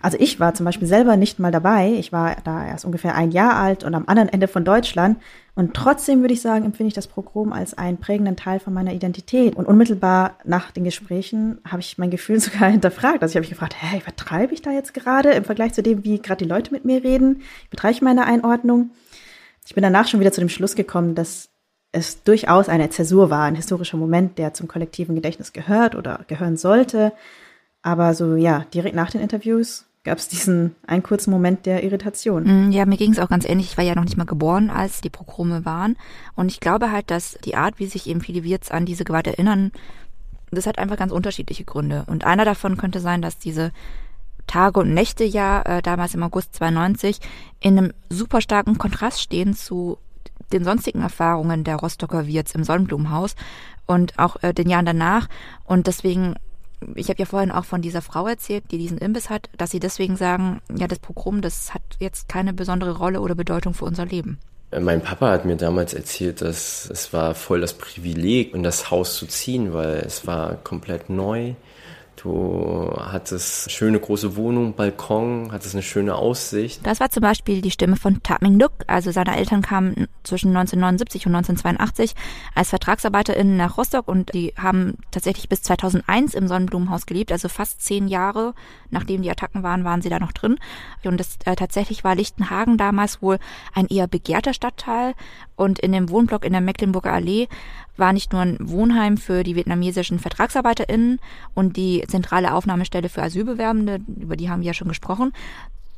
Also 0.00 0.16
ich 0.20 0.38
war 0.38 0.54
zum 0.54 0.64
Beispiel 0.64 0.86
selber 0.86 1.16
nicht 1.16 1.38
mal 1.38 1.50
dabei. 1.50 1.92
Ich 1.98 2.12
war 2.12 2.36
da 2.44 2.66
erst 2.66 2.84
ungefähr 2.84 3.14
ein 3.14 3.32
Jahr 3.32 3.56
alt 3.56 3.82
und 3.82 3.94
am 3.94 4.04
anderen 4.06 4.28
Ende 4.28 4.46
von 4.46 4.64
Deutschland. 4.64 5.18
Und 5.56 5.74
trotzdem 5.74 6.20
würde 6.20 6.34
ich 6.34 6.40
sagen, 6.40 6.64
empfinde 6.64 6.88
ich 6.88 6.94
das 6.94 7.08
Pogrom 7.08 7.52
als 7.52 7.76
einen 7.76 7.98
prägenden 7.98 8.36
Teil 8.36 8.60
von 8.60 8.72
meiner 8.72 8.92
Identität. 8.92 9.56
Und 9.56 9.66
unmittelbar 9.66 10.38
nach 10.44 10.70
den 10.70 10.84
Gesprächen 10.84 11.58
habe 11.68 11.80
ich 11.80 11.98
mein 11.98 12.10
Gefühl 12.10 12.38
sogar 12.40 12.70
hinterfragt. 12.70 13.22
Also 13.22 13.32
ich 13.32 13.36
habe 13.36 13.42
mich 13.42 13.50
gefragt, 13.50 13.74
hey, 13.76 14.00
vertreibe 14.00 14.54
ich 14.54 14.62
da 14.62 14.70
jetzt 14.70 14.94
gerade 14.94 15.30
im 15.30 15.44
Vergleich 15.44 15.74
zu 15.74 15.82
dem, 15.82 16.04
wie 16.04 16.22
gerade 16.22 16.44
die 16.44 16.48
Leute 16.48 16.72
mit 16.72 16.84
mir 16.84 17.02
reden? 17.02 17.42
Betreibe 17.70 17.92
ich 17.92 18.02
meine 18.02 18.24
Einordnung? 18.24 18.90
Ich 19.68 19.74
bin 19.74 19.82
danach 19.82 20.08
schon 20.08 20.20
wieder 20.20 20.32
zu 20.32 20.40
dem 20.40 20.48
Schluss 20.48 20.76
gekommen, 20.76 21.14
dass 21.14 21.50
es 21.92 22.22
durchaus 22.22 22.70
eine 22.70 22.88
Zäsur 22.88 23.28
war, 23.28 23.44
ein 23.44 23.54
historischer 23.54 23.98
Moment, 23.98 24.38
der 24.38 24.54
zum 24.54 24.66
kollektiven 24.66 25.14
Gedächtnis 25.14 25.52
gehört 25.52 25.94
oder 25.94 26.24
gehören 26.26 26.56
sollte. 26.56 27.12
Aber 27.82 28.14
so, 28.14 28.34
ja, 28.34 28.64
direkt 28.72 28.96
nach 28.96 29.10
den 29.10 29.20
Interviews 29.20 29.84
gab 30.04 30.16
es 30.16 30.26
diesen 30.26 30.74
einen 30.86 31.02
kurzen 31.02 31.30
Moment 31.30 31.66
der 31.66 31.84
Irritation. 31.84 32.68
Mm, 32.68 32.72
ja, 32.72 32.86
mir 32.86 32.96
ging 32.96 33.12
es 33.12 33.18
auch 33.18 33.28
ganz 33.28 33.46
ähnlich. 33.46 33.66
Ich 33.66 33.76
war 33.76 33.84
ja 33.84 33.94
noch 33.94 34.04
nicht 34.04 34.16
mal 34.16 34.24
geboren, 34.24 34.70
als 34.70 35.02
die 35.02 35.10
Pogrome 35.10 35.66
waren. 35.66 35.96
Und 36.34 36.50
ich 36.50 36.60
glaube 36.60 36.90
halt, 36.90 37.10
dass 37.10 37.36
die 37.44 37.54
Art, 37.54 37.78
wie 37.78 37.88
sich 37.88 38.06
eben 38.06 38.22
viele 38.22 38.44
Wirts 38.44 38.70
an 38.70 38.86
diese 38.86 39.04
Gewalt 39.04 39.26
erinnern, 39.26 39.72
das 40.50 40.66
hat 40.66 40.78
einfach 40.78 40.96
ganz 40.96 41.12
unterschiedliche 41.12 41.64
Gründe. 41.64 42.04
Und 42.06 42.24
einer 42.24 42.46
davon 42.46 42.78
könnte 42.78 43.00
sein, 43.00 43.20
dass 43.20 43.36
diese 43.36 43.72
Tage 44.48 44.80
und 44.80 44.92
Nächte 44.92 45.22
ja 45.22 45.62
äh, 45.62 45.82
damals 45.82 46.14
im 46.14 46.22
August 46.24 46.56
92 46.56 47.20
in 47.60 47.78
einem 47.78 47.92
super 48.08 48.40
starken 48.40 48.78
Kontrast 48.78 49.20
stehen 49.20 49.54
zu 49.54 49.98
den 50.52 50.64
sonstigen 50.64 51.02
Erfahrungen 51.02 51.62
der 51.62 51.76
Rostocker 51.76 52.26
Wirts 52.26 52.54
im 52.54 52.64
Sonnenblumenhaus 52.64 53.36
und 53.86 54.18
auch 54.18 54.42
äh, 54.42 54.52
den 54.52 54.68
Jahren 54.68 54.86
danach. 54.86 55.28
Und 55.64 55.86
deswegen, 55.86 56.34
ich 56.94 57.08
habe 57.08 57.18
ja 57.18 57.26
vorhin 57.26 57.50
auch 57.50 57.64
von 57.64 57.82
dieser 57.82 58.02
Frau 58.02 58.26
erzählt, 58.26 58.64
die 58.70 58.78
diesen 58.78 58.98
Imbiss 58.98 59.30
hat, 59.30 59.48
dass 59.56 59.70
sie 59.70 59.80
deswegen 59.80 60.16
sagen, 60.16 60.60
ja, 60.74 60.88
das 60.88 60.98
Pogrom, 60.98 61.40
das 61.42 61.74
hat 61.74 61.82
jetzt 61.98 62.28
keine 62.28 62.52
besondere 62.52 62.96
Rolle 62.96 63.20
oder 63.20 63.34
Bedeutung 63.34 63.74
für 63.74 63.84
unser 63.84 64.06
Leben. 64.06 64.38
Äh, 64.70 64.80
mein 64.80 65.02
Papa 65.02 65.30
hat 65.30 65.44
mir 65.44 65.56
damals 65.56 65.94
erzählt, 65.94 66.40
dass 66.40 66.88
es 66.90 67.12
war 67.12 67.34
voll 67.34 67.60
das 67.60 67.74
Privileg, 67.74 68.54
in 68.54 68.62
das 68.62 68.90
Haus 68.90 69.16
zu 69.16 69.26
ziehen, 69.26 69.72
weil 69.72 69.96
es 70.06 70.26
war 70.26 70.56
komplett 70.56 71.10
neu. 71.10 71.54
Du 72.22 72.92
hattest 72.96 73.70
schöne 73.70 74.00
große 74.00 74.34
Wohnung, 74.34 74.74
Balkon, 74.74 75.50
hattest 75.52 75.74
eine 75.74 75.82
schöne 75.82 76.16
Aussicht. 76.16 76.84
Das 76.84 76.98
war 76.98 77.10
zum 77.10 77.20
Beispiel 77.20 77.62
die 77.62 77.70
Stimme 77.70 77.94
von 77.94 78.22
Taming 78.24 78.58
Duk. 78.58 78.72
Also 78.88 79.12
seine 79.12 79.36
Eltern 79.36 79.62
kamen 79.62 80.08
zwischen 80.24 80.48
1979 80.48 81.26
und 81.26 81.36
1982 81.36 82.14
als 82.56 82.70
VertragsarbeiterInnen 82.70 83.56
nach 83.56 83.78
Rostock 83.78 84.08
und 84.08 84.34
die 84.34 84.52
haben 84.56 84.96
tatsächlich 85.12 85.48
bis 85.48 85.62
2001 85.62 86.34
im 86.34 86.48
Sonnenblumenhaus 86.48 87.06
gelebt. 87.06 87.30
Also 87.30 87.48
fast 87.48 87.82
zehn 87.82 88.08
Jahre 88.08 88.54
nachdem 88.90 89.22
die 89.22 89.30
Attacken 89.30 89.62
waren, 89.62 89.84
waren 89.84 90.02
sie 90.02 90.08
da 90.08 90.18
noch 90.18 90.32
drin. 90.32 90.58
Und 91.04 91.18
das, 91.18 91.36
äh, 91.44 91.56
tatsächlich 91.56 92.04
war 92.04 92.14
Lichtenhagen 92.14 92.78
damals 92.78 93.22
wohl 93.22 93.38
ein 93.74 93.86
eher 93.86 94.06
begehrter 94.06 94.54
Stadtteil. 94.54 95.14
Und 95.56 95.78
in 95.78 95.92
dem 95.92 96.08
Wohnblock 96.10 96.44
in 96.44 96.52
der 96.52 96.60
Mecklenburger 96.60 97.12
Allee 97.12 97.48
war 97.96 98.12
nicht 98.12 98.32
nur 98.32 98.42
ein 98.42 98.56
Wohnheim 98.60 99.16
für 99.16 99.42
die 99.42 99.56
vietnamesischen 99.56 100.18
VertragsarbeiterInnen 100.18 101.18
und 101.54 101.76
die 101.76 102.04
zentrale 102.08 102.52
Aufnahmestelle 102.54 103.08
für 103.08 103.22
Asylbewerbende, 103.22 104.00
über 104.20 104.36
die 104.36 104.50
haben 104.50 104.60
wir 104.60 104.68
ja 104.68 104.74
schon 104.74 104.88
gesprochen, 104.88 105.32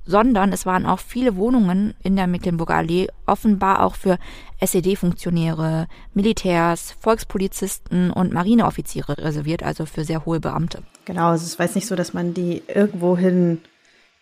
sondern 0.05 0.53
es 0.53 0.67
waren 0.67 0.87
auch 0.87 0.99
viele 0.99 1.37
Wohnungen 1.37 1.95
in 2.03 2.17
der 2.17 2.27
Mecklenburger 2.27 2.75
Allee 2.75 3.09
offenbar 3.27 3.83
auch 3.83 3.95
für 3.95 4.19
SED-Funktionäre, 4.61 5.87
Militärs, 6.15 6.95
Volkspolizisten 7.01 8.11
und 8.11 8.33
Marineoffiziere 8.33 9.19
reserviert, 9.19 9.63
also 9.63 9.87
für 9.87 10.05
sehr 10.05 10.25
hohe 10.27 10.41
Beamte. 10.41 10.83
Genau, 11.05 11.29
also 11.29 11.45
es 11.45 11.59
war 11.59 11.67
jetzt 11.67 11.75
nicht 11.75 11.87
so, 11.87 11.97
dass 11.97 12.13
man 12.13 12.35
die 12.35 12.63
irgendwohin 12.67 13.61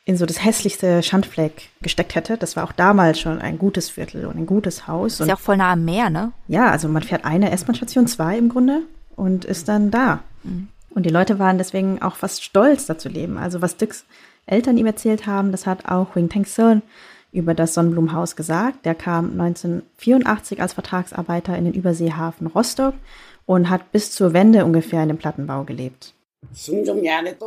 in 0.04 0.16
so 0.16 0.24
das 0.24 0.42
hässlichste 0.42 1.02
Schandfleck 1.02 1.68
gesteckt 1.82 2.14
hätte. 2.14 2.38
Das 2.38 2.56
war 2.56 2.64
auch 2.64 2.72
damals 2.72 3.20
schon 3.20 3.40
ein 3.40 3.58
gutes 3.58 3.90
Viertel 3.90 4.24
und 4.24 4.36
ein 4.38 4.46
gutes 4.46 4.86
Haus. 4.86 5.20
Ist 5.20 5.28
ja 5.28 5.34
auch 5.34 5.40
voll 5.40 5.58
nah 5.58 5.72
am 5.72 5.84
Meer, 5.84 6.08
ne? 6.08 6.32
Ja, 6.48 6.70
also 6.70 6.88
man 6.88 7.02
fährt 7.02 7.26
eine 7.26 7.50
S-Bahn-Station, 7.50 8.06
zwei 8.06 8.38
im 8.38 8.48
Grunde, 8.48 8.82
und 9.16 9.44
ist 9.44 9.68
dann 9.68 9.90
da. 9.90 10.20
Mhm. 10.44 10.68
Und 10.90 11.06
die 11.06 11.10
Leute 11.10 11.38
waren 11.38 11.58
deswegen 11.58 12.02
auch 12.02 12.16
fast 12.16 12.42
stolz, 12.42 12.86
da 12.86 12.98
zu 12.98 13.08
leben. 13.08 13.38
Also 13.38 13.62
was 13.62 13.76
Dix 13.76 14.04
Eltern 14.46 14.78
ihm 14.78 14.86
erzählt 14.86 15.26
haben, 15.26 15.52
das 15.52 15.66
hat 15.66 15.86
auch 15.86 16.16
Wing 16.16 16.28
Tang 16.28 16.46
Son 16.46 16.82
über 17.32 17.54
das 17.54 17.74
Sonnenblumenhaus 17.74 18.36
gesagt. 18.36 18.86
Der 18.86 18.94
kam 18.94 19.32
1984 19.32 20.62
als 20.62 20.72
Vertragsarbeiter 20.72 21.56
in 21.56 21.66
den 21.66 21.74
Überseehafen 21.74 22.46
Rostock 22.46 22.94
und 23.46 23.68
hat 23.68 23.92
bis 23.92 24.12
zur 24.12 24.32
Wende 24.32 24.64
ungefähr 24.64 25.02
in 25.02 25.08
dem 25.08 25.18
Plattenbau 25.18 25.64
gelebt. 25.64 26.14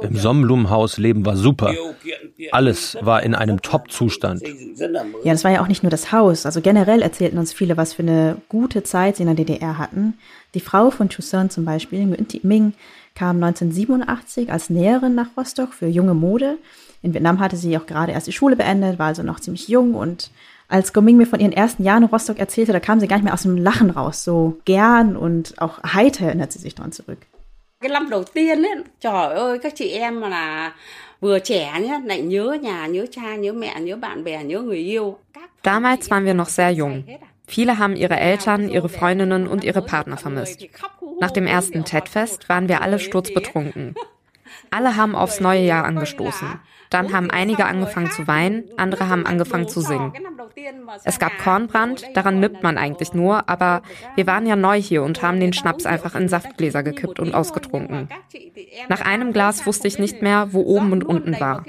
Im 0.02 0.18
Sonnenblumenhaus 0.18 0.98
leben 0.98 1.26
war 1.26 1.36
super. 1.36 1.74
Alles 2.52 2.98
war 3.02 3.24
in 3.24 3.36
einem 3.36 3.62
Top-Zustand. 3.62 4.44
Ja, 5.24 5.32
das 5.32 5.44
war 5.44 5.52
ja 5.52 5.62
auch 5.62 5.68
nicht 5.68 5.84
nur 5.84 5.90
das 5.90 6.12
Haus. 6.12 6.46
Also 6.46 6.62
generell 6.62 7.02
erzählten 7.02 7.38
uns 7.38 7.54
viele, 7.54 7.78
was 7.78 7.94
für 7.94 8.04
eine 8.04 8.38
gute 8.50 8.84
Zeit 8.84 9.16
sie 9.16 9.24
in 9.24 9.28
der 9.28 9.36
DDR 9.36 9.78
hatten. 9.78 10.16
Die 10.54 10.60
Frau 10.60 10.92
von 10.92 11.10
Chuseon 11.10 11.50
zum 11.50 11.66
Beispiel, 11.66 12.06
Nguyen 12.06 12.28
Thi 12.28 12.42
Ming, 12.44 12.74
kam 13.16 13.42
1987 13.44 14.52
als 14.52 14.70
Näherin 14.70 15.16
nach 15.16 15.38
Rostock 15.38 15.74
für 15.74 15.88
junge 15.88 16.14
Mode. 16.14 16.58
In 17.02 17.14
Vietnam 17.14 17.40
hatte 17.40 17.58
sie 17.58 17.78
auch 17.78 17.86
gerade 17.86 18.12
erst 18.12 18.28
die 18.28 18.32
Schule 18.32 18.56
beendet, 18.56 19.00
war 19.00 19.08
also 19.08 19.24
noch 19.24 19.40
ziemlich 19.40 19.68
jung 19.68 19.96
und 19.96 20.32
als 20.68 20.94
Goming 20.94 21.18
mir 21.18 21.28
von 21.28 21.42
ihren 21.42 21.52
ersten 21.52 21.84
Jahren 21.84 22.04
in 22.04 22.10
Rostock 22.10 22.40
erzählte, 22.40 22.72
da 22.72 22.80
kam 22.80 23.02
sie 23.02 23.08
gar 23.08 23.18
nicht 23.18 23.26
mehr 23.26 23.34
aus 23.34 23.42
dem 23.42 23.58
Lachen 23.58 23.90
raus. 23.90 24.24
So 24.24 24.58
gern 24.64 25.18
und 25.18 25.60
auch 25.62 25.84
heiter 25.84 26.28
erinnert 26.28 26.54
sie 26.54 26.60
sich 26.60 26.76
dran 26.76 26.94
zurück. 26.94 27.18
Cái 27.82 27.90
năm 27.90 28.10
đầu 28.10 28.24
tiên 28.24 28.64
ấy, 28.64 28.76
trời 29.00 29.34
ơi 29.34 29.60
các 29.64 29.74
chị 29.76 29.92
em 29.92 30.22
là 30.22 30.74
vừa 31.22 31.40
trẻ 31.40 31.82
nhá, 31.82 32.00
lại 32.06 32.22
nhớ 32.22 32.58
nhà, 32.62 32.88
nhớ 32.88 33.06
cha, 33.12 33.36
nhớ 33.36 33.54
mẹ, 33.54 33.80
nhớ 33.80 33.96
bạn 33.96 34.24
bè, 34.24 34.44
nhớ 34.44 34.60
người 34.60 34.78
yêu. 34.78 35.18
Damals 35.64 36.10
waren 36.10 36.26
wir 36.26 36.36
noch 36.36 36.50
sehr 36.50 36.78
jung. 36.78 37.02
Viele 37.48 37.74
haben 37.74 37.96
ihre 37.96 38.16
Eltern, 38.16 38.70
ihre 38.70 38.90
Freundinnen 38.90 39.48
und 39.48 39.64
ihre 39.64 39.82
Partner 39.82 40.18
vermisst. 40.18 40.60
Nach 41.20 41.32
dem 41.32 41.48
ersten 41.48 41.84
TED-Fest 41.84 42.50
waren 42.50 42.68
wir 42.68 42.82
alle 42.82 43.00
sturzbetrunken. 43.00 43.94
Alle 44.70 44.96
haben 44.96 45.16
aufs 45.16 45.40
neue 45.40 45.66
Jahr 45.66 45.86
angestoßen. 45.86 46.48
Dann 46.92 47.14
haben 47.14 47.32
einige 47.32 47.66
angefangen 47.66 48.12
zu 48.12 48.28
weinen, 48.28 48.66
andere 48.78 49.08
haben 49.08 49.26
angefangen 49.26 49.68
zu 49.68 49.80
singen. 49.80 50.14
Es 51.06 51.20
gab 51.20 51.38
Kornbrand, 51.38 52.06
daran 52.14 52.42
nippt 52.42 52.64
man 52.64 52.78
eigentlich 52.78 53.14
nur, 53.14 53.50
aber 53.50 53.82
wir 54.16 54.28
waren 54.28 54.46
ja 54.46 54.58
neu 54.58 54.80
hier 54.80 55.02
und 55.02 55.24
haben 55.24 55.40
den 55.40 55.54
Schnaps 55.54 55.86
einfach 55.86 56.16
in 56.16 56.28
Saftgläser 56.28 56.84
gekippt 56.84 57.20
und 57.20 57.34
ausgetrunken. 57.34 58.10
Nach 58.90 59.02
einem 59.02 59.32
Glas 59.32 59.66
wusste 59.66 59.88
ich 59.88 60.00
nicht 60.00 60.22
mehr, 60.22 60.50
wo 60.52 60.62
oben 60.62 60.92
und 60.92 61.06
unten 61.06 61.40
war. 61.40 61.64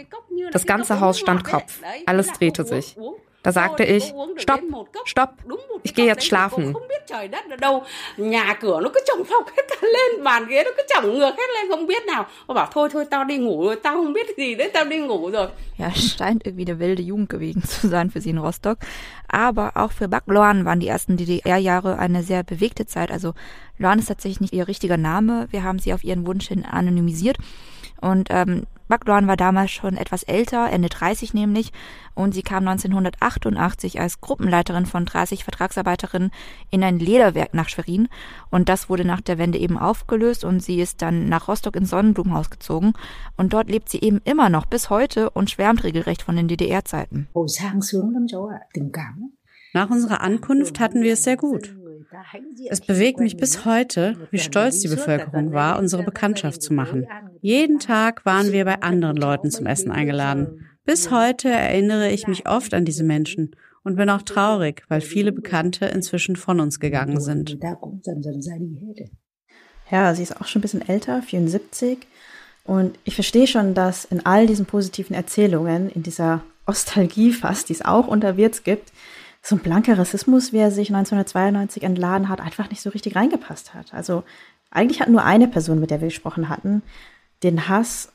Das 0.50 0.66
ganze 0.66 0.98
Haus 0.98 1.20
stand 1.20 1.44
Kopf, 1.44 1.80
alles 2.04 2.32
drehte 2.32 2.64
sich. 2.64 2.96
Da 3.42 3.50
sagte 3.50 3.84
ich, 3.84 4.14
stopp, 4.36 4.60
stopp, 5.04 5.34
ich 5.82 5.94
gehe 5.94 6.06
jetzt 6.06 6.24
schlafen. 6.24 6.76
Ja, 15.76 15.92
scheint 15.92 16.46
irgendwie 16.46 16.70
eine 16.70 16.78
wilde 16.78 17.02
Jugend 17.02 17.28
gewesen 17.30 17.64
zu 17.64 17.88
sein 17.88 18.10
für 18.10 18.20
sie 18.20 18.30
in 18.30 18.38
Rostock. 18.38 18.78
Aber 19.32 19.76
auch 19.76 19.90
für 19.92 20.08
Bak 20.08 20.24
Loan 20.26 20.64
waren 20.64 20.78
die 20.78 20.88
ersten 20.88 21.16
DDR-Jahre 21.16 21.98
eine 21.98 22.22
sehr 22.22 22.44
bewegte 22.44 22.86
Zeit. 22.86 23.10
Also 23.10 23.32
Loan 23.78 23.98
ist 23.98 24.06
tatsächlich 24.06 24.40
nicht 24.40 24.52
ihr 24.52 24.68
richtiger 24.68 24.98
Name. 24.98 25.48
Wir 25.50 25.64
haben 25.64 25.78
sie 25.78 25.94
auf 25.94 26.04
ihren 26.04 26.26
Wunsch 26.26 26.48
hin 26.48 26.64
anonymisiert. 26.64 27.38
Und 28.00 28.28
ähm, 28.30 28.66
Bagdoan 28.92 29.26
war 29.26 29.38
damals 29.38 29.70
schon 29.70 29.96
etwas 29.96 30.22
älter, 30.22 30.68
Ende 30.70 30.90
30 30.90 31.32
nämlich, 31.32 31.72
und 32.14 32.34
sie 32.34 32.42
kam 32.42 32.68
1988 32.68 33.98
als 33.98 34.20
Gruppenleiterin 34.20 34.84
von 34.84 35.06
30 35.06 35.44
Vertragsarbeiterinnen 35.44 36.30
in 36.68 36.84
ein 36.84 36.98
Lederwerk 36.98 37.54
nach 37.54 37.70
Schwerin. 37.70 38.08
Und 38.50 38.68
das 38.68 38.90
wurde 38.90 39.06
nach 39.06 39.22
der 39.22 39.38
Wende 39.38 39.58
eben 39.58 39.78
aufgelöst 39.78 40.44
und 40.44 40.62
sie 40.62 40.78
ist 40.78 41.00
dann 41.00 41.30
nach 41.30 41.48
Rostock 41.48 41.74
ins 41.74 41.88
Sonnenblumenhaus 41.88 42.50
gezogen. 42.50 42.92
Und 43.38 43.54
dort 43.54 43.70
lebt 43.70 43.88
sie 43.88 44.00
eben 44.00 44.20
immer 44.24 44.50
noch 44.50 44.66
bis 44.66 44.90
heute 44.90 45.30
und 45.30 45.50
schwärmt 45.50 45.84
regelrecht 45.84 46.20
von 46.20 46.36
den 46.36 46.48
DDR-Zeiten. 46.48 47.28
Nach 49.72 49.90
unserer 49.90 50.20
Ankunft 50.20 50.80
hatten 50.80 51.02
wir 51.02 51.14
es 51.14 51.24
sehr 51.24 51.36
gut. 51.36 51.74
Es 52.68 52.80
bewegt 52.80 53.20
mich 53.20 53.36
bis 53.36 53.64
heute, 53.64 54.28
wie 54.30 54.38
stolz 54.38 54.80
die 54.80 54.88
Bevölkerung 54.88 55.52
war, 55.52 55.78
unsere 55.78 56.02
Bekanntschaft 56.02 56.62
zu 56.62 56.74
machen. 56.74 57.06
Jeden 57.40 57.78
Tag 57.78 58.24
waren 58.26 58.52
wir 58.52 58.64
bei 58.64 58.82
anderen 58.82 59.16
Leuten 59.16 59.50
zum 59.50 59.66
Essen 59.66 59.90
eingeladen. 59.90 60.66
Bis 60.84 61.10
heute 61.10 61.48
erinnere 61.48 62.10
ich 62.10 62.26
mich 62.26 62.48
oft 62.48 62.74
an 62.74 62.84
diese 62.84 63.04
Menschen 63.04 63.56
und 63.82 63.96
bin 63.96 64.10
auch 64.10 64.22
traurig, 64.22 64.84
weil 64.88 65.00
viele 65.00 65.32
Bekannte 65.32 65.86
inzwischen 65.86 66.36
von 66.36 66.60
uns 66.60 66.80
gegangen 66.80 67.20
sind. 67.20 67.58
Ja, 69.90 70.14
sie 70.14 70.22
ist 70.22 70.40
auch 70.40 70.46
schon 70.46 70.60
ein 70.60 70.62
bisschen 70.62 70.88
älter, 70.88 71.22
74. 71.22 71.98
Und 72.64 72.98
ich 73.04 73.14
verstehe 73.14 73.46
schon, 73.46 73.74
dass 73.74 74.04
in 74.04 74.24
all 74.24 74.46
diesen 74.46 74.66
positiven 74.66 75.14
Erzählungen, 75.14 75.90
in 75.90 76.02
dieser 76.02 76.42
Ostalgie 76.66 77.32
fast, 77.32 77.68
die 77.68 77.72
es 77.74 77.84
auch 77.84 78.06
unter 78.06 78.36
Wirts 78.36 78.62
gibt, 78.62 78.92
so 79.42 79.56
ein 79.56 79.62
blanker 79.62 79.98
Rassismus, 79.98 80.52
wie 80.52 80.58
er 80.58 80.70
sich 80.70 80.88
1992 80.88 81.82
entladen 81.82 82.28
hat, 82.28 82.40
einfach 82.40 82.70
nicht 82.70 82.80
so 82.80 82.90
richtig 82.90 83.16
reingepasst 83.16 83.74
hat. 83.74 83.92
Also 83.92 84.22
eigentlich 84.70 85.00
hat 85.00 85.08
nur 85.08 85.24
eine 85.24 85.48
Person, 85.48 85.80
mit 85.80 85.90
der 85.90 86.00
wir 86.00 86.08
gesprochen 86.08 86.48
hatten, 86.48 86.82
den 87.42 87.68
Hass 87.68 88.12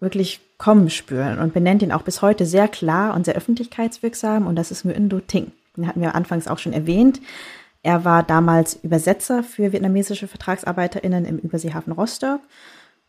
wirklich 0.00 0.40
kommen 0.58 0.90
spüren 0.90 1.38
und 1.38 1.52
benennt 1.52 1.82
ihn 1.82 1.92
auch 1.92 2.02
bis 2.02 2.22
heute 2.22 2.46
sehr 2.46 2.68
klar 2.68 3.14
und 3.14 3.24
sehr 3.26 3.34
öffentlichkeitswirksam 3.34 4.46
und 4.46 4.56
das 4.56 4.70
ist 4.70 4.84
Nguyen 4.84 5.10
Ting. 5.26 5.52
Den 5.76 5.86
hatten 5.86 6.00
wir 6.00 6.14
anfangs 6.14 6.48
auch 6.48 6.58
schon 6.58 6.72
erwähnt. 6.72 7.20
Er 7.82 8.04
war 8.04 8.22
damals 8.22 8.78
Übersetzer 8.82 9.42
für 9.42 9.72
vietnamesische 9.72 10.26
VertragsarbeiterInnen 10.26 11.26
im 11.26 11.38
Überseehafen 11.38 11.92
Rostock 11.92 12.40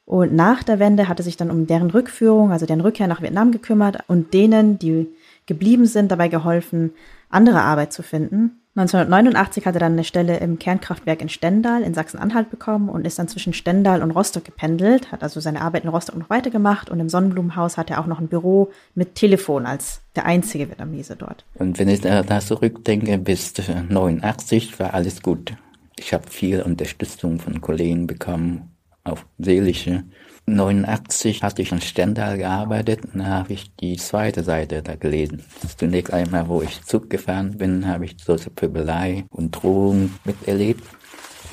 und 0.06 0.34
nach 0.34 0.64
der 0.64 0.80
Wende 0.80 1.08
hatte 1.08 1.24
sich 1.24 1.38
dann 1.38 1.52
um 1.52 1.68
deren 1.68 1.90
Rückführung, 1.90 2.52
also 2.52 2.66
deren 2.66 2.82
Rückkehr 2.82 3.08
nach 3.08 3.22
Vietnam 3.22 3.52
gekümmert 3.52 4.04
und 4.08 4.34
denen, 4.34 4.78
die 4.78 5.08
geblieben 5.46 5.86
sind, 5.86 6.12
dabei 6.12 6.28
geholfen, 6.28 6.92
andere 7.30 7.62
Arbeit 7.62 7.94
zu 7.94 8.04
finden. 8.04 8.62
1989 8.78 9.66
hat 9.66 9.76
er 9.76 9.80
dann 9.80 9.94
eine 9.94 10.04
Stelle 10.04 10.38
im 10.38 10.60
Kernkraftwerk 10.60 11.22
in 11.22 11.30
Stendal 11.30 11.82
in 11.82 11.94
Sachsen-Anhalt 11.94 12.50
bekommen 12.50 12.90
und 12.90 13.08
ist 13.08 13.18
dann 13.18 13.30
zwischen 13.30 13.54
Stendal 13.54 14.04
und 14.04 14.12
Rostock 14.12 14.44
gependelt, 14.44 15.14
hat 15.14 15.24
also 15.24 15.40
seine 15.40 15.62
Arbeit 15.62 15.86
in 15.86 15.90
Rostock 15.90 16.18
noch 16.18 16.30
weitergemacht 16.30 16.90
und 16.90 17.00
im 17.00 17.08
Sonnenblumenhaus 17.08 17.78
hat 17.78 17.90
er 17.90 18.02
auch 18.02 18.06
noch 18.06 18.20
ein 18.20 18.28
Büro 18.28 18.72
mit 18.94 19.16
Telefon 19.16 19.66
als 19.66 20.02
der 20.18 20.26
einzige 20.26 20.68
Vietnamese 20.70 21.16
dort. 21.16 21.46
Und 21.54 21.80
wenn 21.80 21.88
ich 21.88 22.02
da 22.02 22.40
zurückdenke, 22.42 23.18
bis 23.18 23.54
89 23.58 24.78
war 24.78 24.94
alles 24.94 25.22
gut. 25.22 25.54
Ich 25.98 26.14
habe 26.14 26.28
viel 26.30 26.62
Unterstützung 26.62 27.40
von 27.40 27.62
Kollegen 27.62 28.08
bekommen, 28.08 28.76
auch 29.06 29.20
seelische 29.38 30.04
89 30.48 31.42
hatte 31.42 31.64
ich 31.64 31.72
in 31.72 31.82
Stendal 31.82 32.38
gearbeitet 32.38 33.02
und 33.06 33.20
da 33.20 33.26
habe 33.26 33.54
ich 33.54 33.76
die 33.76 33.98
zweite 33.98 34.44
Seite 34.44 34.84
da 34.84 34.96
gelesen. 34.96 35.44
Zunächst 35.76 36.14
einmal, 36.14 36.48
wo 36.48 36.62
ich 36.62 36.84
Zug 36.84 37.10
gefahren 37.10 37.58
bin, 37.58 37.88
habe 37.88 38.06
ich 38.06 38.16
solche 38.24 38.52
Pöbelei 38.52 39.26
und 39.32 39.52
Drohungen 39.52 40.20
miterlebt. 40.24 40.84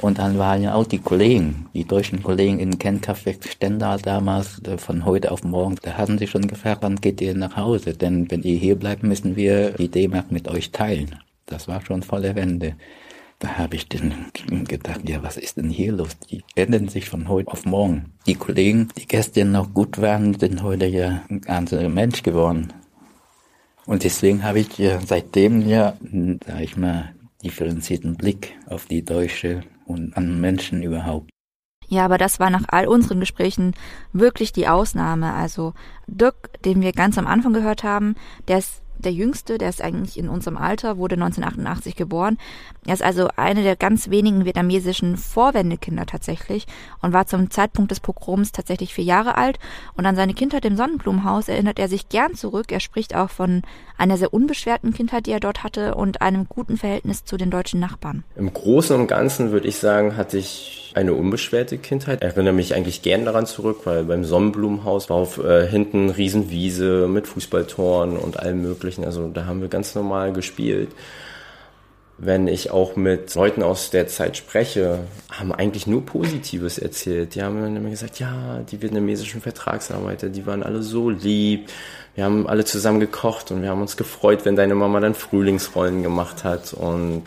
Und 0.02 0.18
dann 0.18 0.36
waren 0.36 0.62
ja 0.62 0.74
auch 0.74 0.86
die 0.86 0.98
Kollegen, 0.98 1.68
die 1.74 1.84
deutschen 1.84 2.22
Kollegen 2.24 2.58
in 2.58 2.78
Kernkraftwerk 2.78 3.48
Stendal 3.48 4.00
damals, 4.00 4.60
äh, 4.64 4.76
von 4.76 5.04
heute 5.04 5.30
auf 5.30 5.44
morgen, 5.44 5.76
da 5.80 5.92
hatten 5.92 6.18
sie 6.18 6.26
schon 6.26 6.48
gefragt, 6.48 6.82
wann 6.82 6.96
geht 6.96 7.20
ihr 7.20 7.34
nach 7.36 7.56
Hause? 7.56 7.94
Denn 7.94 8.28
wenn 8.30 8.42
ihr 8.42 8.56
hier 8.56 8.74
bleibt, 8.74 9.04
müssen 9.04 9.36
wir 9.36 9.70
die 9.70 9.88
D-Mark 9.88 10.32
mit 10.32 10.48
euch 10.48 10.72
teilen. 10.72 11.14
Das 11.46 11.68
war 11.68 11.84
schon 11.86 12.02
volle 12.02 12.34
Wende. 12.34 12.74
Da 13.42 13.58
habe 13.58 13.74
ich 13.74 13.88
dann 13.88 14.30
gedacht, 14.68 15.08
ja, 15.08 15.20
was 15.24 15.36
ist 15.36 15.56
denn 15.56 15.68
hier 15.68 15.90
los? 15.90 16.16
Die 16.30 16.44
ändern 16.54 16.86
sich 16.86 17.10
von 17.10 17.26
heute 17.26 17.50
auf 17.50 17.64
morgen. 17.64 18.12
Die 18.24 18.36
Kollegen, 18.36 18.86
die 18.96 19.08
gestern 19.08 19.50
noch 19.50 19.74
gut 19.74 20.00
waren, 20.00 20.38
sind 20.38 20.62
heute 20.62 20.86
ja 20.86 21.24
ein 21.28 21.40
ganzer 21.40 21.88
Mensch 21.88 22.22
geworden. 22.22 22.72
Und 23.84 24.04
deswegen 24.04 24.44
habe 24.44 24.60
ich 24.60 24.78
ja 24.78 25.00
seitdem 25.00 25.66
ja, 25.68 25.96
sag 26.46 26.60
ich 26.60 26.76
mal, 26.76 27.16
differenzierten 27.42 28.14
Blick 28.14 28.56
auf 28.66 28.86
die 28.86 29.04
Deutsche 29.04 29.64
und 29.86 30.16
an 30.16 30.40
Menschen 30.40 30.84
überhaupt. 30.84 31.28
Ja, 31.88 32.04
aber 32.04 32.18
das 32.18 32.38
war 32.38 32.48
nach 32.48 32.66
all 32.68 32.86
unseren 32.86 33.18
Gesprächen 33.18 33.74
wirklich 34.12 34.52
die 34.52 34.68
Ausnahme. 34.68 35.32
Also 35.32 35.74
Dirk, 36.06 36.62
den 36.62 36.80
wir 36.80 36.92
ganz 36.92 37.18
am 37.18 37.26
Anfang 37.26 37.54
gehört 37.54 37.82
haben, 37.82 38.14
der 38.46 38.58
ist 38.58 38.81
der 39.04 39.12
Jüngste, 39.12 39.58
der 39.58 39.68
ist 39.68 39.82
eigentlich 39.82 40.18
in 40.18 40.28
unserem 40.28 40.56
Alter, 40.56 40.96
wurde 40.98 41.14
1988 41.14 41.96
geboren. 41.96 42.38
Er 42.86 42.94
ist 42.94 43.02
also 43.02 43.28
eine 43.36 43.62
der 43.62 43.76
ganz 43.76 44.10
wenigen 44.10 44.44
vietnamesischen 44.44 45.16
Vorwendekinder 45.16 46.06
tatsächlich 46.06 46.66
und 47.00 47.12
war 47.12 47.26
zum 47.26 47.50
Zeitpunkt 47.50 47.90
des 47.90 48.00
Pogroms 48.00 48.52
tatsächlich 48.52 48.94
vier 48.94 49.04
Jahre 49.04 49.36
alt. 49.36 49.58
Und 49.96 50.06
an 50.06 50.16
seine 50.16 50.34
Kindheit 50.34 50.64
im 50.64 50.76
Sonnenblumenhaus 50.76 51.48
erinnert 51.48 51.78
er 51.78 51.88
sich 51.88 52.08
gern 52.08 52.34
zurück. 52.34 52.72
Er 52.72 52.80
spricht 52.80 53.14
auch 53.14 53.30
von 53.30 53.62
einer 53.98 54.16
sehr 54.16 54.34
unbeschwerten 54.34 54.92
Kindheit, 54.92 55.26
die 55.26 55.32
er 55.32 55.40
dort 55.40 55.62
hatte 55.62 55.94
und 55.94 56.22
einem 56.22 56.46
guten 56.48 56.76
Verhältnis 56.76 57.24
zu 57.24 57.36
den 57.36 57.50
deutschen 57.50 57.80
Nachbarn. 57.80 58.24
Im 58.36 58.52
Großen 58.52 58.98
und 58.98 59.06
Ganzen 59.06 59.52
würde 59.52 59.68
ich 59.68 59.76
sagen, 59.76 60.16
hatte 60.16 60.38
ich 60.38 60.82
eine 60.94 61.14
unbeschwerte 61.14 61.78
Kindheit. 61.78 62.22
Ich 62.22 62.28
erinnere 62.28 62.52
mich 62.52 62.74
eigentlich 62.74 63.02
gern 63.02 63.24
daran 63.24 63.46
zurück, 63.46 63.80
weil 63.84 64.04
beim 64.04 64.24
Sonnenblumenhaus 64.24 65.10
war 65.10 65.16
auf 65.16 65.42
äh, 65.42 65.66
hinten 65.66 66.10
Riesenwiese 66.10 67.08
mit 67.08 67.26
Fußballtoren 67.26 68.16
und 68.16 68.38
allem 68.38 68.62
möglichen. 68.62 68.91
Also 68.98 69.28
da 69.28 69.46
haben 69.46 69.60
wir 69.60 69.68
ganz 69.68 69.94
normal 69.94 70.32
gespielt. 70.32 70.90
Wenn 72.18 72.46
ich 72.46 72.70
auch 72.70 72.94
mit 72.94 73.34
Leuten 73.34 73.62
aus 73.62 73.90
der 73.90 74.06
Zeit 74.06 74.36
spreche, 74.36 75.00
haben 75.30 75.52
eigentlich 75.52 75.86
nur 75.86 76.04
Positives 76.06 76.78
erzählt. 76.78 77.34
Die 77.34 77.42
haben 77.42 77.60
dann 77.60 77.74
immer 77.74 77.90
gesagt, 77.90 78.20
ja, 78.20 78.60
die 78.70 78.80
vietnamesischen 78.80 79.40
Vertragsarbeiter, 79.40 80.28
die 80.28 80.46
waren 80.46 80.62
alle 80.62 80.82
so 80.82 81.10
lieb. 81.10 81.68
Wir 82.14 82.24
haben 82.24 82.46
alle 82.46 82.64
zusammen 82.64 83.00
gekocht 83.00 83.50
und 83.50 83.62
wir 83.62 83.70
haben 83.70 83.80
uns 83.80 83.96
gefreut, 83.96 84.44
wenn 84.44 84.54
deine 84.54 84.74
Mama 84.74 85.00
dann 85.00 85.14
Frühlingsrollen 85.14 86.02
gemacht 86.02 86.44
hat 86.44 86.74
und 86.74 87.22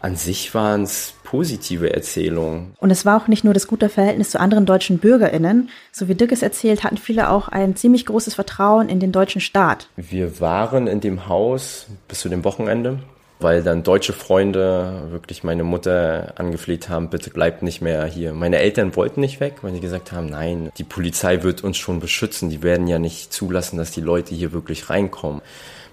an 0.00 0.16
sich 0.16 0.54
waren 0.54 0.82
es 0.82 1.14
positive 1.30 1.92
Erzählungen. 1.92 2.72
Und 2.78 2.90
es 2.90 3.04
war 3.04 3.20
auch 3.20 3.28
nicht 3.28 3.44
nur 3.44 3.52
das 3.52 3.66
gute 3.66 3.90
Verhältnis 3.90 4.30
zu 4.30 4.40
anderen 4.40 4.64
deutschen 4.64 4.96
BürgerInnen. 4.98 5.68
So 5.92 6.08
wie 6.08 6.14
Dirk 6.14 6.32
es 6.32 6.40
erzählt, 6.40 6.84
hatten 6.84 6.96
viele 6.96 7.28
auch 7.28 7.48
ein 7.48 7.76
ziemlich 7.76 8.06
großes 8.06 8.34
Vertrauen 8.34 8.88
in 8.88 8.98
den 8.98 9.12
deutschen 9.12 9.42
Staat. 9.42 9.88
Wir 9.96 10.40
waren 10.40 10.86
in 10.86 11.00
dem 11.00 11.28
Haus 11.28 11.86
bis 12.08 12.20
zu 12.20 12.30
dem 12.30 12.44
Wochenende, 12.44 13.00
weil 13.40 13.62
dann 13.62 13.82
deutsche 13.82 14.14
Freunde 14.14 15.08
wirklich 15.10 15.44
meine 15.44 15.64
Mutter 15.64 16.32
angefleht 16.36 16.88
haben, 16.88 17.10
bitte 17.10 17.28
bleibt 17.28 17.62
nicht 17.62 17.82
mehr 17.82 18.06
hier. 18.06 18.32
Meine 18.32 18.56
Eltern 18.56 18.96
wollten 18.96 19.20
nicht 19.20 19.38
weg, 19.38 19.56
weil 19.60 19.74
sie 19.74 19.80
gesagt 19.80 20.12
haben, 20.12 20.30
nein, 20.30 20.70
die 20.78 20.84
Polizei 20.84 21.42
wird 21.42 21.62
uns 21.62 21.76
schon 21.76 22.00
beschützen. 22.00 22.48
Die 22.48 22.62
werden 22.62 22.88
ja 22.88 22.98
nicht 22.98 23.34
zulassen, 23.34 23.76
dass 23.76 23.90
die 23.90 24.00
Leute 24.00 24.34
hier 24.34 24.52
wirklich 24.52 24.88
reinkommen. 24.88 25.42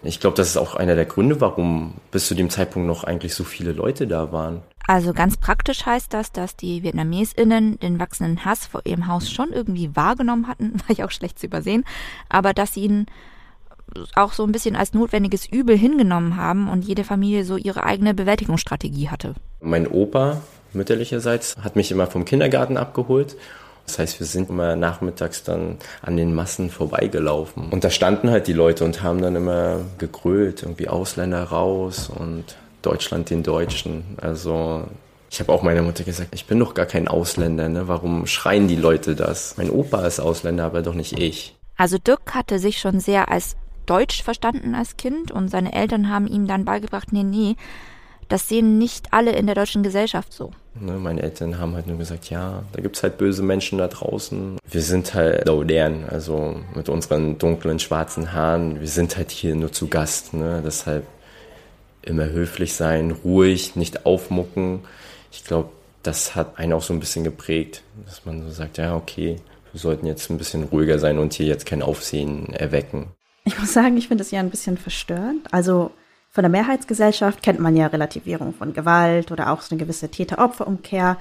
Ich 0.06 0.20
glaube, 0.20 0.38
das 0.38 0.50
ist 0.50 0.58
auch 0.58 0.76
einer 0.76 0.96
der 0.96 1.06
Gründe, 1.06 1.41
warum 1.41 1.96
bis 2.12 2.28
zu 2.28 2.36
dem 2.36 2.50
Zeitpunkt 2.50 2.88
noch 2.88 3.04
eigentlich 3.04 3.34
so 3.34 3.44
viele 3.44 3.72
Leute 3.72 4.08
da 4.08 4.32
waren. 4.32 4.62
Also 4.88 5.13
ganz 5.13 5.38
praktisch 5.38 5.86
heißt 5.86 6.13
das, 6.13 6.32
dass 6.32 6.56
die 6.56 6.84
VietnamesInnen 6.84 7.80
den 7.80 8.00
wachsenden 8.00 8.46
Hass 8.46 8.68
vor 8.68 8.82
ihrem 8.86 9.08
Haus 9.08 9.32
schon 9.32 9.52
irgendwie 9.52 9.96
wahrgenommen 9.96 10.48
hatten, 10.48 10.74
war 10.80 10.89
ich 10.89 11.04
auch 11.04 11.12
schlecht 11.12 11.39
zu 11.39 11.48
übersehen, 11.48 11.84
aber 12.30 12.54
dass 12.54 12.74
sie 12.74 12.84
ihn 12.84 13.06
auch 14.15 14.34
so 14.34 14.44
ein 14.44 14.52
bisschen 14.52 14.76
als 14.76 14.94
notwendiges 14.94 15.48
Übel 15.48 15.78
hingenommen 15.78 16.38
haben 16.38 16.70
und 16.70 16.86
jede 16.86 17.04
Familie 17.04 17.46
so 17.46 17.56
ihre 17.56 17.84
eigene 17.84 18.13
Bewältigungsstrategie 18.13 19.10
hatte. 19.10 19.36
Mein 19.62 19.88
Opa 19.88 20.41
mütterlicherseits 20.74 21.56
hat 21.62 21.76
mich 21.76 21.91
immer 21.91 22.08
vom 22.08 22.26
Kindergarten 22.26 22.78
abgeholt. 22.78 23.38
Das 23.86 24.00
heißt, 24.00 24.19
wir 24.19 24.26
sind 24.26 24.50
immer 24.50 24.76
nachmittags 24.76 25.43
dann 25.43 25.78
an 26.02 26.17
den 26.17 26.34
Massen 26.34 26.69
vorbeigelaufen. 26.69 27.69
Und 27.69 27.84
da 27.84 27.89
standen 27.89 28.30
halt 28.30 28.48
die 28.48 28.54
Leute 28.54 28.84
und 28.84 29.04
haben 29.04 29.21
dann 29.21 29.36
immer 29.36 29.82
gegrölt, 29.98 30.63
irgendwie 30.63 30.88
Ausländer 30.88 31.43
raus 31.43 32.10
und 32.10 32.56
Deutschland 32.82 33.30
den 33.30 33.43
Deutschen. 33.43 34.04
Also 34.21 34.86
ich 35.30 35.39
habe 35.39 35.52
auch 35.52 35.63
meiner 35.63 35.82
Mutter 35.82 36.04
gesagt, 36.04 36.30
ich 36.34 36.45
bin 36.45 36.60
doch 36.60 36.74
gar 36.74 36.86
kein 36.86 37.08
Ausländer, 37.08 37.67
ne? 37.67 37.88
Warum 37.88 38.26
schreien 38.26 38.67
die 38.67 38.76
Leute 38.76 39.15
das? 39.15 39.58
Mein 39.58 39.69
Opa 39.69 40.06
ist 40.06 40.19
Ausländer, 40.19 40.65
aber 40.65 40.82
doch 40.82 40.93
nicht 40.93 41.19
ich. 41.19 41.56
Also 41.78 41.98
Dirk 41.98 42.34
hatte 42.34 42.58
sich 42.58 42.80
schon 42.80 43.00
sehr 43.00 43.30
als 43.30 43.56
Deutsch 43.86 44.24
verstanden 44.24 44.76
als 44.76 44.98
Kind 44.98 45.32
und 45.32 45.50
seine 45.50 45.74
Eltern 45.74 46.10
haben 46.10 46.28
ihm 46.28 46.48
dann 46.48 46.65
beigebracht, 46.65 47.12
nee, 47.12 47.24
nee, 47.24 47.56
das 48.30 48.50
sehen 48.50 48.78
nicht 48.78 49.13
alle 49.13 49.32
in 49.34 49.45
der 49.45 49.56
deutschen 49.56 49.84
Gesellschaft 49.84 50.34
so. 50.34 50.52
Ne, 50.77 50.93
meine 50.93 51.21
Eltern 51.21 51.57
haben 51.57 51.73
halt 51.73 51.88
nur 51.88 51.97
gesagt, 51.97 52.29
ja, 52.29 52.63
da 52.73 52.81
gibt's 52.81 53.01
halt 53.01 53.17
böse 53.17 53.41
Menschen 53.41 53.77
da 53.77 53.88
draußen. 53.88 54.57
Wir 54.69 54.81
sind 54.81 55.13
halt 55.13 55.45
modern, 55.47 56.03
also 56.09 56.59
mit 56.75 56.89
unseren 56.89 57.38
dunklen, 57.38 57.79
schwarzen 57.79 58.33
Haaren. 58.33 58.81
Wir 58.81 58.88
sind 58.88 59.15
halt 59.15 59.31
hier 59.31 59.55
nur 59.55 59.71
zu 59.71 59.88
Gast, 59.88 60.33
ne? 60.33 60.61
deshalb 60.65 61.05
immer 62.01 62.25
höflich 62.25 62.73
sein, 62.73 63.11
ruhig, 63.11 63.75
nicht 63.75 64.05
aufmucken. 64.05 64.81
Ich 65.31 65.45
glaube, 65.45 65.69
das 66.03 66.35
hat 66.35 66.59
einen 66.59 66.73
auch 66.73 66.83
so 66.83 66.93
ein 66.93 66.99
bisschen 66.99 67.23
geprägt, 67.23 67.81
dass 68.05 68.25
man 68.25 68.43
so 68.43 68.51
sagt, 68.51 68.77
ja, 68.77 68.95
okay, 68.95 69.38
wir 69.71 69.79
sollten 69.79 70.05
jetzt 70.05 70.29
ein 70.29 70.38
bisschen 70.38 70.63
ruhiger 70.63 70.99
sein 70.99 71.17
und 71.19 71.33
hier 71.33 71.45
jetzt 71.45 71.65
kein 71.65 71.81
Aufsehen 71.81 72.53
erwecken. 72.53 73.07
Ich 73.45 73.57
muss 73.59 73.73
sagen, 73.73 73.97
ich 73.97 74.07
finde 74.07 74.23
es 74.23 74.31
ja 74.31 74.39
ein 74.39 74.49
bisschen 74.49 74.77
verstörend. 74.77 75.51
Also 75.51 75.91
von 76.36 76.41
der 76.41 76.52
Mehrheitsgesellschaft 76.52 77.41
kennt 77.41 77.62
man 77.62 77.78
ja 77.78 77.88
Relativierung 77.88 78.54
von 78.54 78.74
Gewalt 78.74 79.32
oder 79.32 79.54
auch 79.54 79.62
so 79.62 79.74
eine 79.74 79.82
gewisse 79.82 80.10
Täter-Opfer-Umkehr, 80.10 81.15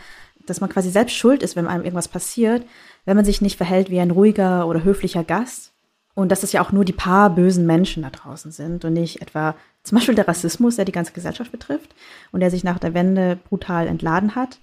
dass 0.45 0.61
man 0.61 0.69
quasi 0.69 0.91
selbst 0.91 1.15
schuld 1.15 1.45
ist, 1.45 1.55
wenn 1.55 1.69
einem 1.69 1.85
irgendwas 1.85 2.09
passiert, 2.09 2.67
wenn 3.05 3.15
man 3.15 3.25
sich 3.25 3.41
nicht 3.41 3.57
verhält 3.57 3.91
wie 3.91 4.01
ein 4.01 4.11
ruhiger 4.11 4.67
oder 4.67 4.83
höflicher 4.83 5.23
Gast. 5.23 5.71
Und 6.17 6.33
dass 6.33 6.43
es 6.43 6.51
ja 6.51 6.61
auch 6.61 6.73
nur 6.73 6.85
die 6.85 6.93
paar 6.93 7.31
bösen 7.31 7.65
Menschen 7.65 8.03
da 8.03 8.11
draußen 8.11 8.51
sind 8.51 8.85
und 8.85 8.95
nicht 8.95 9.23
etwa 9.23 9.55
zum 9.85 9.99
Beispiel 9.99 10.17
der 10.17 10.27
Rassismus, 10.27 10.75
der 10.75 10.85
die 10.85 10.91
ganze 10.91 11.13
Gesellschaft 11.13 11.53
betrifft 11.53 11.95
und 12.33 12.41
der 12.41 12.51
sich 12.51 12.65
nach 12.65 12.81
der 12.81 12.95
Wende 12.95 13.39
brutal 13.49 13.87
entladen 13.87 14.35
hat. 14.35 14.59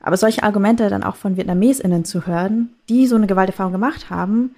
Aber 0.00 0.16
solche 0.16 0.42
Argumente 0.42 0.90
dann 0.90 1.04
auch 1.04 1.14
von 1.14 1.36
VietnamesInnen 1.36 2.04
zu 2.04 2.26
hören, 2.26 2.74
die 2.88 3.06
so 3.06 3.14
eine 3.14 3.28
Gewalterfahrung 3.28 3.72
gemacht 3.72 4.10
haben, 4.10 4.56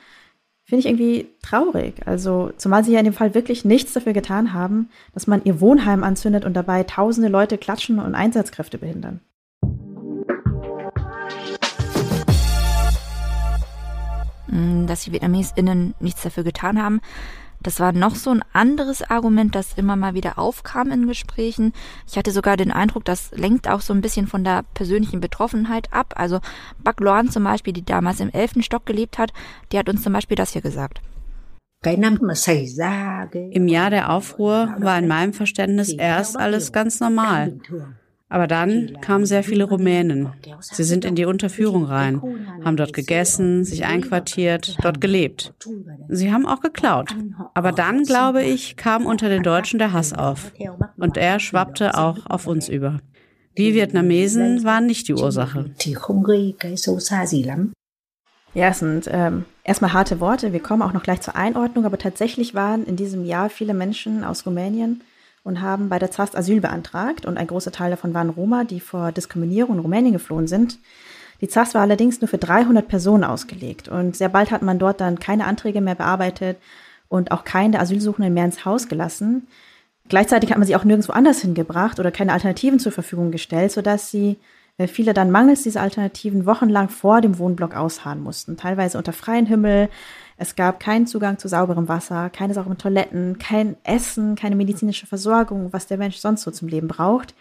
finde 0.71 0.87
ich 0.87 0.87
irgendwie 0.87 1.27
traurig. 1.43 2.07
Also, 2.07 2.53
zumal 2.57 2.85
sie 2.85 2.93
ja 2.93 3.01
in 3.01 3.05
dem 3.05 3.13
Fall 3.13 3.35
wirklich 3.35 3.65
nichts 3.65 3.93
dafür 3.93 4.13
getan 4.13 4.55
haben, 4.55 4.89
dass 5.13 5.27
man 5.27 5.43
ihr 5.43 5.61
Wohnheim 5.61 6.05
anzündet 6.05 6.45
und 6.45 6.55
dabei 6.55 6.85
tausende 6.85 7.29
Leute 7.29 7.59
klatschen 7.59 7.99
und 7.99 8.15
Einsatzkräfte 8.15 8.79
behindern. 8.79 9.21
Dass 14.87 15.03
die 15.03 15.13
VietnamesInnen 15.13 15.95
nichts 15.99 16.23
dafür 16.23 16.45
getan 16.45 16.81
haben, 16.81 17.01
das 17.63 17.81
war 17.81 17.93
noch 17.93 18.15
so 18.15 18.31
ein 18.31 18.43
anderes 18.53 19.03
Argument, 19.03 19.55
das 19.55 19.75
immer 19.75 19.97
mal 19.97 20.15
wieder 20.15 20.39
aufkam 20.39 20.91
in 20.91 21.07
Gesprächen. 21.07 21.73
Ich 22.09 22.17
hatte 22.17 22.31
sogar 22.31 22.57
den 22.57 22.73
Eindruck, 22.73 23.05
das 23.05 23.31
lenkt 23.33 23.69
auch 23.69 23.81
so 23.81 23.93
ein 23.93 24.01
bisschen 24.01 24.27
von 24.27 24.45
der 24.45 24.65
persönlichen 24.75 25.21
Betroffenheit 25.21 25.93
ab. 25.93 26.15
Also 26.17 26.41
Bak 26.83 27.01
Loan 27.01 27.31
zum 27.31 27.45
Beispiel, 27.45 27.73
die 27.73 27.85
damals 27.85 28.21
im 28.21 28.31
elften 28.31 28.63
Stock 28.63 28.87
gelebt 28.87 29.19
hat, 29.19 29.33
die 29.73 29.79
hat 29.79 29.89
uns 29.89 30.03
zum 30.03 30.13
Beispiel 30.13 30.37
das 30.37 30.53
hier 30.53 30.63
gesagt. 30.63 31.01
Im 33.53 33.69
Jahr 33.69 33.89
der 33.89 34.11
Aufruhr 34.11 34.75
war 34.79 34.99
in 34.99 35.09
meinem 35.09 35.33
Verständnis 35.33 35.93
erst 35.93 36.37
alles 36.39 36.73
ganz 36.73 37.01
normal. 37.01 37.59
Aber 38.31 38.47
dann 38.47 38.97
kamen 39.01 39.27
sehr 39.27 39.43
viele 39.43 39.65
Rumänen. 39.65 40.29
Sie 40.61 40.85
sind 40.85 41.05
in 41.05 41.17
die 41.17 41.25
Unterführung 41.25 41.85
rein, 41.85 42.23
haben 42.65 42.77
dort 42.77 42.93
gegessen, 42.93 43.65
sich 43.65 43.85
einquartiert, 43.85 44.77
dort 44.83 45.01
gelebt. 45.01 45.53
Sie 46.09 46.33
haben 46.33 46.47
auch 46.47 46.61
geklaut. 46.61 47.15
Aber 47.55 47.73
dann, 47.73 48.05
glaube 48.05 48.45
ich, 48.45 48.77
kam 48.77 49.05
unter 49.05 49.29
den 49.29 49.43
Deutschen 49.43 49.81
der 49.81 49.93
Hass 49.93 50.13
auf. 50.13 50.53
Und 50.97 51.17
er 51.17 51.41
schwappte 51.41 51.99
auch 51.99 52.19
auf 52.27 52.47
uns 52.47 52.69
über. 52.69 53.01
Die 53.59 53.75
Vietnamesen 53.75 54.63
waren 54.63 54.87
nicht 54.87 55.09
die 55.09 55.15
Ursache. 55.15 55.73
Ja, 58.55 58.69
es 58.69 58.79
sind 58.79 59.09
ähm, 59.11 59.45
erstmal 59.65 59.93
harte 59.93 60.21
Worte. 60.21 60.53
Wir 60.53 60.61
kommen 60.61 60.83
auch 60.83 60.93
noch 60.93 61.03
gleich 61.03 61.21
zur 61.21 61.35
Einordnung, 61.35 61.85
aber 61.85 61.99
tatsächlich 61.99 62.55
waren 62.55 62.85
in 62.85 62.95
diesem 62.95 63.25
Jahr 63.25 63.51
viele 63.51 63.75
Menschen 63.75 64.23
aus 64.23 64.47
Rumänien 64.47 65.03
und 65.43 65.61
haben 65.61 65.89
bei 65.89 65.99
der 65.99 66.11
ZAST 66.11 66.37
Asyl 66.37 66.61
beantragt 66.61 67.27
und 67.27 67.39
ein 67.39 67.47
großer 67.47 67.73
Teil 67.73 67.91
davon 67.91 68.15
waren 68.15 68.31
Roma, 68.31 68.65
die 68.65 68.81
vor 68.81 69.13
Diskriminierung 69.13 69.77
in 69.77 69.81
Rumänien 69.81 70.13
geflohen 70.13 70.47
sind. 70.47 70.79
Die 71.41 71.49
ZAST 71.49 71.75
war 71.75 71.83
allerdings 71.83 72.21
nur 72.21 72.29
für 72.29 72.39
300 72.39 72.87
Personen 72.87 73.25
ausgelegt 73.25 73.89
und 73.89 74.17
sehr 74.17 74.29
bald 74.29 74.51
hat 74.51 74.63
man 74.63 74.79
dort 74.79 75.01
dann 75.01 75.19
keine 75.19 75.47
Anträge 75.47 75.81
mehr 75.81 75.95
bearbeitet 75.95 76.59
und 77.09 77.33
auch 77.33 77.45
keine 77.45 77.81
Asylsuchenden 77.81 78.35
mehr 78.35 78.45
ins 78.45 78.65
Haus 78.65 78.89
gelassen. 78.89 79.47
Gleichzeitig 80.09 80.51
hat 80.51 80.59
man 80.59 80.67
sie 80.67 80.77
auch 80.77 80.85
nirgendwo 80.85 81.13
anders 81.13 81.41
hingebracht 81.41 81.99
oder 81.99 82.11
keine 82.11 82.33
Alternativen 82.33 82.79
zur 82.79 82.93
Verfügung 82.93 83.31
gestellt, 83.31 83.73
sodass 83.73 84.11
sie 84.11 84.39
äh, 84.81 84.89
viele 84.89 85.13
dann 85.13 85.31
mangels 85.31 85.63
dieser 85.63 85.83
Alternativen 85.83 86.47
wochenlang 86.47 86.89
vor 86.89 87.21
dem 87.21 87.39
Wohnblock 87.39 87.77
ausharren 87.77 88.23
mussten, 88.23 88.57
teilweise 88.57 88.97
unter 88.97 89.13
freiem 89.13 89.45
Himmel, 89.45 89.91
es 90.39 90.57
gab 90.57 90.81
keinen 90.81 91.07
Zugang 91.07 91.39
zu 91.39 91.49
sauberem 91.49 91.87
Wasser, 91.87 92.31
keine 92.31 92.55
sauberen 92.55 92.79
Toiletten, 92.79 93.39
kein 93.39 93.77
Essen, 93.85 94.37
keine 94.37 94.57
medizinische 94.57 95.07
Versorgung, 95.07 95.71
was 95.75 95.87
der 95.87 95.99
Mensch 95.99 96.17
sonst 96.17 96.43
so 96.43 96.51
zum 96.51 96.67
Leben 96.67 96.89
braucht. 96.89 97.35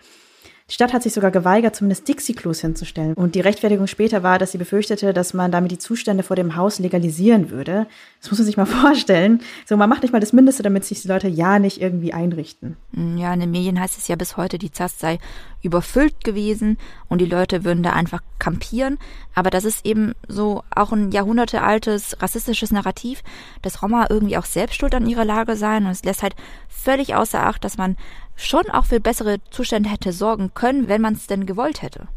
Die 0.70 0.76
Stadt 0.76 0.94
hat 0.94 1.02
sich 1.02 1.14
sogar 1.14 1.32
geweigert, 1.32 1.76
zumindest 1.76 2.08
Dixie-Klos 2.08 2.62
hinzustellen. 2.62 3.16
Und 3.16 3.34
die 3.34 3.40
Rechtfertigung 3.40 3.88
später 3.88 4.22
war, 4.22 4.38
dass 4.38 4.52
sie 4.52 4.60
befürchtete, 4.60 5.14
dass 5.14 5.34
man 5.34 5.52
damit 5.52 5.72
die 5.72 5.80
Zustände 5.80 6.22
vor 6.22 6.36
dem 6.36 6.56
Haus 6.56 6.78
legalisieren 6.78 7.50
würde. 7.50 7.88
Das 8.22 8.30
muss 8.30 8.40
man 8.40 8.46
sich 8.46 8.58
mal 8.58 8.66
vorstellen. 8.68 9.42
So, 9.66 9.78
man 9.78 9.90
macht 9.90 10.04
nicht 10.04 10.12
mal 10.12 10.20
das 10.20 10.32
Mindeste, 10.32 10.62
damit 10.62 10.86
sich 10.86 11.02
die 11.02 11.08
Leute 11.08 11.28
ja 11.28 11.58
nicht 11.58 11.82
irgendwie 11.82 12.14
einrichten. 12.14 12.78
Mm, 12.92 13.18
ja, 13.18 13.34
in 13.34 13.40
den 13.40 13.50
Medien 13.50 13.80
heißt 13.80 13.98
es 13.98 14.08
ja 14.08 14.16
bis 14.16 14.38
heute, 14.38 14.60
die 14.60 14.72
ZAST 14.72 15.00
sei 15.00 15.18
überfüllt 15.64 16.24
gewesen 16.24 16.78
und 17.10 17.20
die 17.20 17.26
Leute 17.26 17.64
würden 17.66 17.84
da 17.84 17.94
einfach 17.94 18.22
kampieren. 18.38 19.00
Aber 19.34 19.50
das 19.50 19.66
ist 19.66 19.86
eben 19.86 20.14
so 20.28 20.64
auch 20.74 20.92
ein 20.92 21.12
jahrhundertealtes 21.12 22.22
rassistisches 22.22 22.72
Narrativ, 22.72 23.24
dass 23.64 23.82
Roma 23.82 24.06
irgendwie 24.10 24.38
auch 24.38 24.46
selbst 24.46 24.76
schuld 24.80 24.94
an 24.94 25.08
ihrer 25.08 25.26
Lage 25.26 25.56
seien. 25.56 25.86
Und 25.86 25.92
es 25.92 26.04
lässt 26.04 26.22
halt 26.22 26.36
völlig 26.68 27.16
außer 27.16 27.44
Acht, 27.44 27.64
dass 27.64 27.78
man 27.78 27.98
schon 28.40 28.70
auch 28.70 28.86
für 28.86 29.00
bessere 29.00 29.38
Zustände 29.52 29.90
hätte 29.90 30.12
sorgen 30.12 30.52
können, 30.54 30.88
wenn 30.88 31.02
man 31.02 31.14
es 31.14 31.28
denn 31.28 31.46
gewollt 31.46 31.82
hätte. 31.82 32.08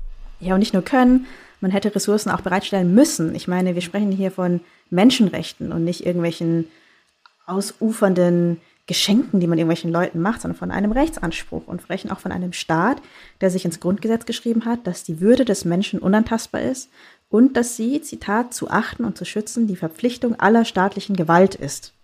Ja, 0.40 0.54
und 0.54 0.60
nicht 0.60 0.74
nur 0.74 0.82
können, 0.82 1.26
man 1.60 1.70
hätte 1.70 1.94
Ressourcen 1.94 2.30
auch 2.30 2.40
bereitstellen 2.40 2.94
müssen. 2.94 3.34
Ich 3.34 3.48
meine, 3.48 3.74
wir 3.74 3.82
sprechen 3.82 4.10
hier 4.10 4.30
von 4.30 4.60
Menschenrechten 4.90 5.72
und 5.72 5.84
nicht 5.84 6.04
irgendwelchen 6.04 6.66
ausufernden 7.46 8.60
Geschenken, 8.86 9.38
die 9.38 9.46
man 9.46 9.58
irgendwelchen 9.58 9.92
Leuten 9.92 10.20
macht, 10.20 10.40
sondern 10.42 10.58
von 10.58 10.72
einem 10.72 10.90
Rechtsanspruch 10.90 11.66
und 11.66 11.82
sprechen 11.82 12.10
auch 12.10 12.18
von 12.18 12.32
einem 12.32 12.52
Staat, 12.52 13.00
der 13.40 13.50
sich 13.50 13.64
ins 13.64 13.78
Grundgesetz 13.78 14.26
geschrieben 14.26 14.64
hat, 14.64 14.86
dass 14.86 15.04
die 15.04 15.20
Würde 15.20 15.44
des 15.44 15.64
Menschen 15.64 16.00
unantastbar 16.00 16.62
ist 16.62 16.90
und 17.28 17.56
dass 17.56 17.76
sie, 17.76 18.02
Zitat, 18.02 18.52
zu 18.52 18.70
achten 18.70 19.04
und 19.04 19.16
zu 19.16 19.24
schützen 19.24 19.68
die 19.68 19.76
Verpflichtung 19.76 20.38
aller 20.40 20.64
staatlichen 20.64 21.14
Gewalt 21.14 21.54
ist. 21.54 21.94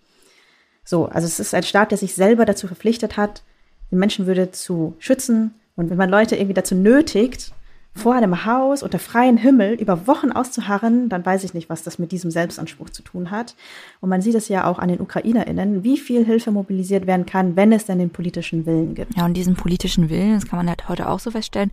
So, 0.85 1.05
also 1.05 1.27
es 1.27 1.39
ist 1.39 1.53
ein 1.53 1.63
Staat, 1.63 1.91
der 1.91 1.97
sich 1.97 2.15
selber 2.15 2.45
dazu 2.45 2.65
verpflichtet 2.67 3.17
hat, 3.17 3.43
die 3.91 3.95
Menschenwürde 3.95 4.51
zu 4.51 4.95
schützen. 4.99 5.53
Und 5.75 5.89
wenn 5.89 5.97
man 5.97 6.09
Leute 6.09 6.35
irgendwie 6.35 6.53
dazu 6.53 6.75
nötigt, 6.75 7.53
vor 7.95 8.13
einem 8.13 8.45
Haus 8.45 8.83
unter 8.83 8.99
freiem 8.99 9.37
Himmel 9.37 9.73
über 9.73 10.07
Wochen 10.07 10.31
auszuharren, 10.31 11.09
dann 11.09 11.25
weiß 11.25 11.43
ich 11.43 11.53
nicht, 11.53 11.69
was 11.69 11.83
das 11.83 11.99
mit 11.99 12.11
diesem 12.11 12.31
Selbstanspruch 12.31 12.89
zu 12.89 13.01
tun 13.01 13.31
hat. 13.31 13.55
Und 13.99 14.09
man 14.09 14.21
sieht 14.21 14.35
es 14.35 14.47
ja 14.47 14.65
auch 14.65 14.79
an 14.79 14.89
den 14.89 15.01
UkrainerInnen, 15.01 15.83
wie 15.83 15.97
viel 15.97 16.25
Hilfe 16.25 16.51
mobilisiert 16.51 17.07
werden 17.07 17.25
kann, 17.25 17.55
wenn 17.55 17.71
es 17.71 17.85
denn 17.85 17.99
den 17.99 18.09
politischen 18.09 18.65
Willen 18.65 18.95
gibt. 18.95 19.17
Ja, 19.17 19.25
und 19.25 19.33
diesen 19.33 19.55
politischen 19.55 20.09
Willen, 20.09 20.35
das 20.35 20.47
kann 20.47 20.59
man 20.59 20.69
halt 20.69 20.87
heute 20.87 21.09
auch 21.09 21.19
so 21.19 21.31
feststellen, 21.31 21.71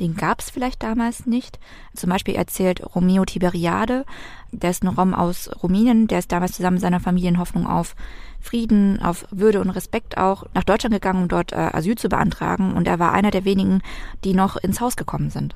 den 0.00 0.14
gab 0.14 0.40
es 0.40 0.50
vielleicht 0.50 0.82
damals 0.82 1.26
nicht. 1.26 1.58
Zum 1.94 2.10
Beispiel 2.10 2.36
erzählt 2.36 2.82
Romeo 2.94 3.24
Tiberiade, 3.24 4.04
Der 4.52 4.70
ist 4.70 4.84
ein 4.84 4.88
Rom 4.88 5.12
aus 5.12 5.50
Rumänien, 5.62 6.06
der 6.06 6.20
ist 6.20 6.30
damals 6.30 6.52
zusammen 6.52 6.74
mit 6.74 6.82
seiner 6.82 7.00
Familie 7.00 7.30
in 7.30 7.38
Hoffnung 7.38 7.66
auf 7.66 7.96
Frieden, 8.40 9.00
auf 9.02 9.26
Würde 9.30 9.60
und 9.60 9.70
Respekt 9.70 10.16
auch 10.16 10.44
nach 10.54 10.64
Deutschland 10.64 10.94
gegangen, 10.94 11.22
um 11.22 11.28
dort 11.28 11.52
äh, 11.52 11.56
Asyl 11.56 11.96
zu 11.96 12.08
beantragen. 12.08 12.74
Und 12.74 12.88
er 12.88 12.98
war 12.98 13.12
einer 13.12 13.30
der 13.30 13.44
wenigen, 13.44 13.82
die 14.24 14.34
noch 14.34 14.56
ins 14.56 14.80
Haus 14.80 14.96
gekommen 14.96 15.30
sind. 15.30 15.54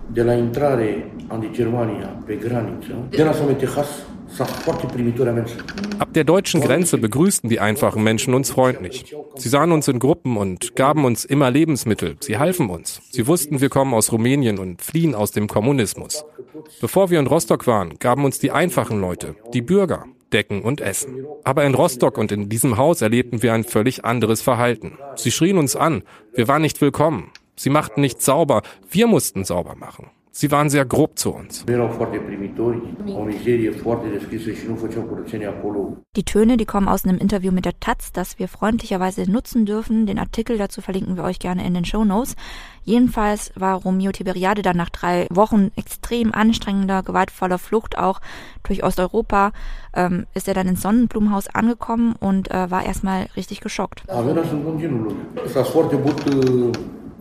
Ab 5.98 6.12
der 6.14 6.24
deutschen 6.24 6.60
Grenze 6.60 6.98
begrüßten 6.98 7.50
die 7.50 7.60
einfachen 7.60 8.02
Menschen 8.02 8.34
uns 8.34 8.50
freundlich. 8.50 9.14
Sie 9.36 9.48
sahen 9.48 9.72
uns 9.72 9.88
in 9.88 9.98
Gruppen 9.98 10.36
und 10.36 10.74
gaben 10.74 11.04
uns 11.04 11.24
immer 11.24 11.50
Lebensmittel. 11.50 12.16
Sie 12.20 12.38
halfen 12.38 12.70
uns. 12.70 13.02
Sie 13.10 13.26
wussten, 13.26 13.60
wir 13.60 13.68
kommen 13.68 13.94
aus 13.94 14.12
Rumänien 14.12 14.58
und 14.58 14.82
fliehen 14.82 15.14
aus 15.14 15.32
dem 15.32 15.48
Kommunismus. 15.48 16.24
Bevor 16.80 17.10
wir 17.10 17.20
in 17.20 17.26
Rostock 17.26 17.66
waren, 17.66 17.98
gaben 17.98 18.24
uns 18.24 18.38
die 18.38 18.50
einfachen 18.50 19.00
Leute, 19.00 19.34
die 19.52 19.62
Bürger, 19.62 20.06
Decken 20.32 20.62
und 20.62 20.80
Essen. 20.80 21.26
Aber 21.44 21.64
in 21.64 21.74
Rostock 21.74 22.18
und 22.18 22.32
in 22.32 22.48
diesem 22.48 22.76
Haus 22.76 23.02
erlebten 23.02 23.42
wir 23.42 23.52
ein 23.52 23.64
völlig 23.64 24.04
anderes 24.04 24.42
Verhalten. 24.42 24.98
Sie 25.16 25.30
schrien 25.30 25.58
uns 25.58 25.76
an, 25.76 26.02
wir 26.34 26.48
waren 26.48 26.62
nicht 26.62 26.80
willkommen. 26.80 27.30
Sie 27.56 27.70
machten 27.70 28.00
nicht 28.00 28.22
sauber, 28.22 28.62
wir 28.90 29.06
mussten 29.06 29.44
sauber 29.44 29.74
machen. 29.76 30.10
Sie 30.34 30.50
waren 30.50 30.70
sehr 30.70 30.86
grob 30.86 31.18
zu 31.18 31.30
uns. 31.30 31.66
Die 36.16 36.24
Töne, 36.24 36.56
die 36.56 36.64
kommen 36.64 36.88
aus 36.88 37.04
einem 37.04 37.18
Interview 37.18 37.52
mit 37.52 37.66
der 37.66 37.78
Taz, 37.80 38.12
das 38.12 38.38
wir 38.38 38.48
freundlicherweise 38.48 39.30
nutzen 39.30 39.66
dürfen. 39.66 40.06
Den 40.06 40.18
Artikel 40.18 40.56
dazu 40.56 40.80
verlinken 40.80 41.18
wir 41.18 41.24
euch 41.24 41.38
gerne 41.38 41.66
in 41.66 41.74
den 41.74 41.84
Show 41.84 42.06
Notes. 42.06 42.34
Jedenfalls 42.82 43.52
war 43.56 43.74
Romeo 43.74 44.10
Tiberiade 44.10 44.62
dann 44.62 44.78
nach 44.78 44.88
drei 44.88 45.26
Wochen 45.30 45.70
extrem 45.76 46.32
anstrengender, 46.32 47.02
gewaltvoller 47.02 47.58
Flucht 47.58 47.98
auch 47.98 48.22
durch 48.62 48.82
Osteuropa, 48.82 49.52
ähm, 49.94 50.24
ist 50.32 50.48
er 50.48 50.54
dann 50.54 50.66
ins 50.66 50.80
Sonnenblumenhaus 50.80 51.48
angekommen 51.48 52.14
und 52.18 52.50
äh, 52.50 52.70
war 52.70 52.86
erstmal 52.86 53.26
richtig 53.36 53.60
geschockt. 53.60 54.02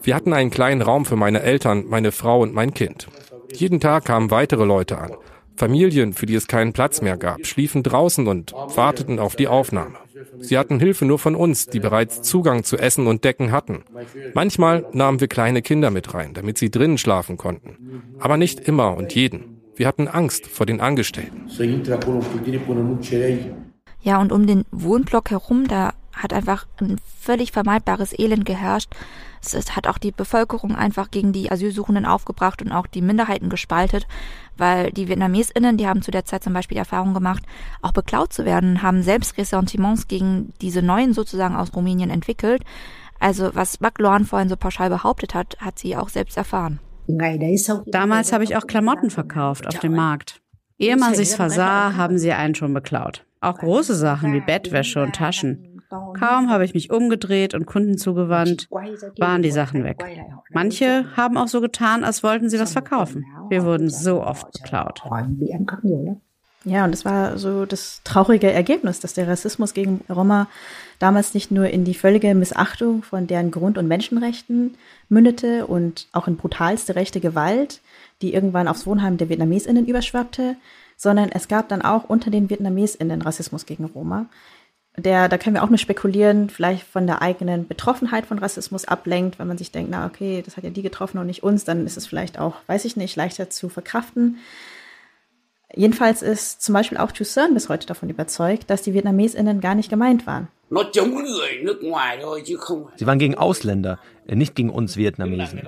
Wir 0.04 0.16
hatten 0.16 0.34
einen 0.34 0.50
kleinen 0.50 0.82
Raum 0.82 1.06
für 1.06 1.16
meine 1.16 1.42
Eltern, 1.42 1.86
meine 1.88 2.12
Frau 2.12 2.42
und 2.42 2.54
mein 2.54 2.74
Kind. 2.74 3.08
Jeden 3.54 3.80
Tag 3.80 4.06
kamen 4.06 4.32
weitere 4.32 4.66
Leute 4.66 4.98
an. 4.98 5.12
Familien, 5.56 6.14
für 6.14 6.26
die 6.26 6.36
es 6.36 6.48
keinen 6.48 6.74
Platz 6.74 7.02
mehr 7.02 7.18
gab, 7.18 7.46
schliefen 7.46 7.84
draußen 7.84 8.28
und 8.28 8.54
warteten 8.54 9.20
auf 9.20 9.36
die 9.36 9.48
Aufnahme. 9.48 9.96
Sie 10.40 10.58
hatten 10.58 10.80
Hilfe 10.80 11.06
nur 11.06 11.20
von 11.20 11.36
uns, 11.36 11.68
die 11.68 11.80
bereits 11.80 12.22
Zugang 12.22 12.64
zu 12.64 12.78
Essen 12.78 13.06
und 13.06 13.24
Decken 13.24 13.52
hatten. 13.52 13.84
Manchmal 14.34 14.86
nahmen 14.92 15.20
wir 15.20 15.28
kleine 15.28 15.62
Kinder 15.62 15.92
mit 15.92 16.14
rein, 16.14 16.34
damit 16.34 16.58
sie 16.58 16.72
drinnen 16.72 16.98
schlafen 16.98 17.38
konnten. 17.38 18.04
Aber 18.20 18.38
nicht 18.38 18.60
immer 18.62 18.96
und 18.98 19.14
jeden. 19.14 19.62
Wir 19.76 19.88
hatten 19.88 20.08
Angst 20.08 20.48
vor 20.48 20.66
den 20.66 20.82
Angestellten. 20.82 21.50
Ja, 24.02 24.20
und 24.20 24.32
um 24.32 24.48
den 24.48 24.66
Wohnblock 24.72 25.30
herum, 25.30 25.68
da 25.68 25.94
hat 26.14 26.34
einfach 26.34 26.66
ein 26.80 26.98
völlig 27.20 27.52
vermeidbares 27.52 28.18
Elend 28.18 28.46
geherrscht. 28.46 28.90
Es 29.42 29.76
hat 29.76 29.88
auch 29.88 29.98
die 29.98 30.12
Bevölkerung 30.12 30.76
einfach 30.76 31.12
gegen 31.12 31.34
die 31.34 31.52
Asylsuchenden 31.52 32.06
aufgebracht 32.06 32.62
und 32.62 32.72
auch 32.72 32.88
die 32.88 33.02
Minderheiten 33.02 33.50
gespaltet, 33.50 34.08
weil 34.58 34.92
die 34.92 35.08
VietnamesInnen, 35.08 35.78
die 35.78 35.88
haben 35.88 36.02
zu 36.02 36.12
der 36.12 36.26
Zeit 36.26 36.44
zum 36.44 36.54
Beispiel 36.54 36.78
Erfahrung 36.78 37.14
gemacht, 37.14 37.44
auch 37.82 37.92
beklaut 37.92 38.34
zu 38.34 38.46
werden, 38.46 38.82
haben 38.82 39.04
selbst 39.04 39.38
Ressentiments 39.38 40.08
gegen 40.08 40.54
diese 40.62 40.82
Neuen 40.82 41.14
sozusagen 41.14 41.56
aus 41.56 41.74
Rumänien 41.76 42.10
entwickelt. 42.10 42.64
Also 43.20 43.52
was 43.54 43.78
Backloan 43.78 44.26
vorhin 44.26 44.50
so 44.50 44.56
pauschal 44.56 44.90
behauptet 44.90 45.34
hat, 45.36 45.58
hat 45.60 45.78
sie 45.78 45.96
auch 45.96 46.10
selbst 46.10 46.38
erfahren. 46.38 46.80
Damals 47.88 48.34
habe 48.34 48.44
ich 48.44 48.56
auch 48.56 48.68
Klamotten 48.68 49.10
verkauft 49.10 49.68
auf 49.68 49.80
dem 49.80 49.96
Markt. 49.96 50.42
Ehe 50.78 50.98
man 50.98 51.14
sich's 51.14 51.36
versah, 51.36 51.96
haben 51.96 52.18
sie 52.18 52.32
einen 52.32 52.56
schon 52.56 52.74
beklaut. 52.74 53.26
Auch 53.40 53.58
große 53.58 53.96
Sachen 53.96 54.34
wie 54.34 54.40
Bettwäsche 54.40 55.02
und 55.02 55.16
Taschen. 55.16 55.71
Kaum 55.92 56.50
habe 56.50 56.64
ich 56.64 56.74
mich 56.74 56.90
umgedreht 56.90 57.54
und 57.54 57.66
Kunden 57.66 57.98
zugewandt, 57.98 58.70
waren 58.72 59.42
die 59.42 59.52
Sachen 59.52 59.84
weg. 59.84 60.04
Manche 60.52 61.06
haben 61.18 61.38
auch 61.38 61.48
so 61.48 61.60
getan, 61.60 62.04
als 62.04 62.24
wollten 62.24 62.50
sie 62.50 62.60
was 62.60 62.72
verkaufen. 62.72 63.26
Wir 63.50 63.66
wurden 63.66 63.90
so 63.90 64.24
oft 64.24 64.52
beklaut. 64.54 65.02
Ja, 66.64 66.86
und 66.86 66.92
das 66.92 67.06
war 67.06 67.40
so 67.40 67.66
das 67.66 68.02
traurige 68.04 68.52
Ergebnis, 68.52 69.00
dass 69.00 69.16
der 69.16 69.28
Rassismus 69.28 69.74
gegen 69.74 70.02
Roma 70.10 70.48
damals 71.00 71.34
nicht 71.34 71.50
nur 71.50 71.68
in 71.68 71.86
die 71.86 71.96
völlige 71.96 72.36
Missachtung 72.36 73.02
von 73.02 73.26
deren 73.26 73.50
Grund- 73.50 73.80
und 73.80 73.88
Menschenrechten 73.88 74.76
mündete 75.10 75.66
und 75.66 76.08
auch 76.12 76.28
in 76.28 76.38
brutalste 76.38 76.96
rechte 76.96 77.20
Gewalt, 77.20 77.82
die 78.22 78.34
irgendwann 78.34 78.68
aufs 78.68 78.86
Wohnheim 78.86 79.18
der 79.18 79.30
VietnamesInnen 79.30 79.88
überschwappte, 79.88 80.56
sondern 80.98 81.30
es 81.30 81.48
gab 81.48 81.68
dann 81.68 81.82
auch 81.82 82.04
unter 82.04 82.30
den 82.30 82.52
VietnamesInnen 82.52 83.24
Rassismus 83.24 83.66
gegen 83.66 83.86
Roma, 83.86 84.28
der, 84.98 85.30
da 85.30 85.38
können 85.38 85.56
wir 85.56 85.64
auch 85.64 85.70
nur 85.70 85.78
spekulieren, 85.78 86.50
vielleicht 86.50 86.86
von 86.86 87.08
der 87.08 87.22
eigenen 87.22 87.68
Betroffenheit 87.68 88.26
von 88.26 88.40
Rassismus 88.40 88.86
ablenkt, 88.86 89.40
wenn 89.40 89.48
man 89.48 89.58
sich 89.58 89.72
denkt, 89.72 89.90
na 89.92 90.06
okay, 90.06 90.42
das 90.46 90.58
hat 90.58 90.64
ja 90.64 90.70
die 90.70 90.82
getroffen 90.82 91.18
und 91.18 91.28
nicht 91.28 91.44
uns, 91.44 91.64
dann 91.64 91.86
ist 91.86 91.98
es 91.98 92.08
vielleicht 92.08 92.38
auch, 92.40 92.56
weiß 92.68 92.86
ich 92.86 92.98
nicht, 92.98 93.16
leichter 93.16 93.50
zu 93.50 93.70
verkraften. 93.70 94.38
Jedenfalls 95.74 96.22
ist 96.22 96.62
zum 96.62 96.74
Beispiel 96.74 96.98
auch 96.98 97.14
Toussaint 97.14 97.54
bis 97.54 97.70
heute 97.70 97.88
davon 97.88 98.10
überzeugt, 98.10 98.70
dass 98.70 98.82
die 98.82 98.94
VietnamesInnen 98.94 99.62
gar 99.62 99.76
nicht 99.76 99.90
gemeint 99.90 100.28
waren. 100.28 100.50
Sie 102.96 103.06
waren 103.06 103.20
gegen 103.20 103.36
Ausländer, 103.36 104.00
nicht 104.26 104.56
gegen 104.56 104.70
uns 104.70 104.98
Vietnamesen. 104.98 105.62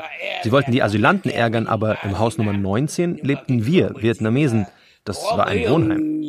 Sie 0.44 0.52
wollten 0.52 0.72
die 0.72 0.82
Asylanten 0.82 1.30
ärgern, 1.30 1.68
aber 1.68 2.04
im 2.04 2.20
Haus 2.20 2.38
Nummer 2.38 2.54
19 2.54 3.18
lebten 3.18 3.66
wir 3.66 3.96
Vietnamesen. 3.98 4.66
Das 5.04 5.22
war 5.24 5.48
ein 5.48 5.70
Wohnheim. 5.70 6.22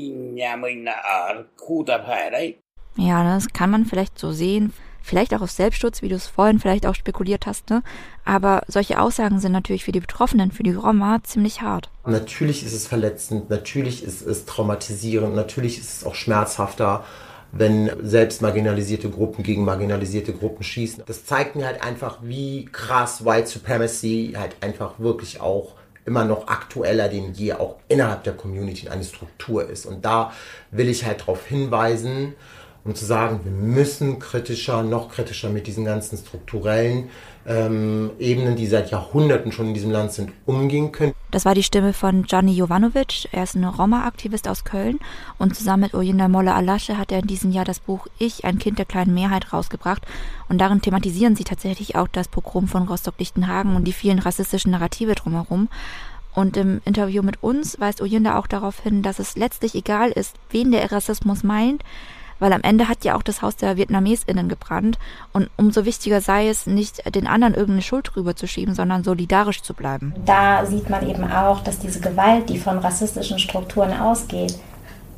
Ja, 2.96 3.24
das 3.24 3.48
kann 3.52 3.70
man 3.70 3.84
vielleicht 3.84 4.18
so 4.18 4.32
sehen. 4.32 4.72
Vielleicht 5.02 5.34
auch 5.34 5.42
aus 5.42 5.56
Selbstschutz, 5.56 6.00
wie 6.00 6.08
du 6.08 6.14
es 6.14 6.26
vorhin 6.26 6.58
vielleicht 6.58 6.86
auch 6.86 6.94
spekuliert 6.94 7.44
hast, 7.44 7.68
ne? 7.68 7.82
Aber 8.24 8.62
solche 8.68 8.98
Aussagen 8.98 9.38
sind 9.38 9.52
natürlich 9.52 9.84
für 9.84 9.92
die 9.92 10.00
Betroffenen, 10.00 10.50
für 10.50 10.62
die 10.62 10.72
Roma 10.72 11.22
ziemlich 11.22 11.60
hart. 11.60 11.90
Natürlich 12.06 12.64
ist 12.64 12.72
es 12.72 12.86
verletzend, 12.86 13.50
natürlich 13.50 14.02
ist 14.02 14.22
es 14.22 14.46
traumatisierend, 14.46 15.34
natürlich 15.34 15.78
ist 15.78 15.98
es 15.98 16.06
auch 16.06 16.14
schmerzhafter, 16.14 17.04
wenn 17.52 17.90
selbst 18.02 18.40
marginalisierte 18.40 19.10
Gruppen 19.10 19.44
gegen 19.44 19.64
marginalisierte 19.64 20.32
Gruppen 20.32 20.64
schießen. 20.64 21.04
Das 21.06 21.26
zeigt 21.26 21.54
mir 21.54 21.66
halt 21.66 21.84
einfach, 21.84 22.20
wie 22.22 22.64
krass 22.64 23.26
White 23.26 23.48
Supremacy 23.48 24.34
halt 24.38 24.56
einfach 24.62 24.98
wirklich 24.98 25.38
auch 25.40 25.74
immer 26.06 26.24
noch 26.24 26.48
aktueller 26.48 27.08
denn 27.08 27.32
je 27.32 27.54
auch 27.54 27.76
innerhalb 27.88 28.24
der 28.24 28.34
Community 28.34 28.88
eine 28.88 29.04
Struktur 29.04 29.68
ist. 29.68 29.86
Und 29.86 30.04
da 30.04 30.32
will 30.70 30.88
ich 30.88 31.04
halt 31.04 31.20
darauf 31.20 31.46
hinweisen, 31.46 32.34
um 32.84 32.94
zu 32.94 33.06
sagen, 33.06 33.40
wir 33.44 33.52
müssen 33.52 34.18
kritischer, 34.18 34.82
noch 34.82 35.08
kritischer 35.08 35.48
mit 35.48 35.66
diesen 35.66 35.86
ganzen 35.86 36.18
strukturellen 36.18 37.08
ähm, 37.46 38.10
Ebenen, 38.18 38.56
die 38.56 38.66
seit 38.66 38.90
Jahrhunderten 38.90 39.52
schon 39.52 39.68
in 39.68 39.74
diesem 39.74 39.90
Land 39.90 40.12
sind, 40.12 40.32
umgehen 40.44 40.92
können. 40.92 41.14
Das 41.30 41.46
war 41.46 41.54
die 41.54 41.62
Stimme 41.62 41.94
von 41.94 42.24
Gianni 42.24 42.52
Jovanovic. 42.52 43.28
Er 43.32 43.44
ist 43.44 43.54
ein 43.54 43.64
Roma-Aktivist 43.64 44.48
aus 44.48 44.64
Köln 44.64 44.98
und 45.38 45.56
zusammen 45.56 45.84
mit 45.84 45.94
Oyinda 45.94 46.28
Molle 46.28 46.54
Alasche 46.54 46.98
hat 46.98 47.10
er 47.10 47.20
in 47.20 47.26
diesem 47.26 47.50
Jahr 47.50 47.64
das 47.64 47.80
Buch 47.80 48.06
Ich, 48.18 48.44
ein 48.44 48.58
Kind 48.58 48.78
der 48.78 48.86
kleinen 48.86 49.14
Mehrheit 49.14 49.52
rausgebracht 49.52 50.02
und 50.48 50.58
darin 50.58 50.82
thematisieren 50.82 51.36
sie 51.36 51.44
tatsächlich 51.44 51.96
auch 51.96 52.08
das 52.08 52.28
Pogrom 52.28 52.68
von 52.68 52.86
Rostock-Lichtenhagen 52.86 53.76
und 53.76 53.84
die 53.84 53.92
vielen 53.92 54.18
rassistischen 54.18 54.72
Narrative 54.72 55.14
drumherum. 55.14 55.68
Und 56.34 56.56
im 56.56 56.82
Interview 56.84 57.22
mit 57.22 57.42
uns 57.42 57.78
weist 57.78 58.02
Oyinda 58.02 58.38
auch 58.38 58.48
darauf 58.48 58.80
hin, 58.80 59.02
dass 59.02 59.20
es 59.20 59.36
letztlich 59.36 59.74
egal 59.74 60.10
ist, 60.10 60.34
wen 60.50 60.72
der 60.72 60.90
Rassismus 60.90 61.44
meint, 61.44 61.82
weil 62.38 62.52
am 62.52 62.62
Ende 62.62 62.88
hat 62.88 63.04
ja 63.04 63.16
auch 63.16 63.22
das 63.22 63.42
Haus 63.42 63.56
der 63.56 63.76
VietnamesInnen 63.76 64.48
gebrannt 64.48 64.98
und 65.32 65.50
umso 65.56 65.84
wichtiger 65.84 66.20
sei 66.20 66.48
es, 66.48 66.66
nicht 66.66 67.14
den 67.14 67.26
anderen 67.26 67.54
irgendeine 67.54 67.82
Schuld 67.82 68.10
drüber 68.14 68.36
zu 68.36 68.46
schieben, 68.46 68.74
sondern 68.74 69.04
solidarisch 69.04 69.62
zu 69.62 69.74
bleiben. 69.74 70.14
Da 70.24 70.64
sieht 70.66 70.90
man 70.90 71.08
eben 71.08 71.30
auch, 71.30 71.60
dass 71.60 71.78
diese 71.78 72.00
Gewalt, 72.00 72.48
die 72.48 72.58
von 72.58 72.78
rassistischen 72.78 73.38
Strukturen 73.38 73.92
ausgeht, 73.92 74.58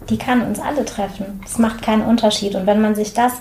die 0.09 0.19
kann 0.19 0.43
uns 0.43 0.61
alle 0.61 0.85
treffen. 0.85 1.41
Es 1.45 1.59
macht 1.59 1.83
keinen 1.83 2.03
Unterschied. 2.03 2.55
Und 2.55 2.67
wenn 2.67 2.81
man 2.81 2.95
sich 2.95 3.13
das 3.13 3.33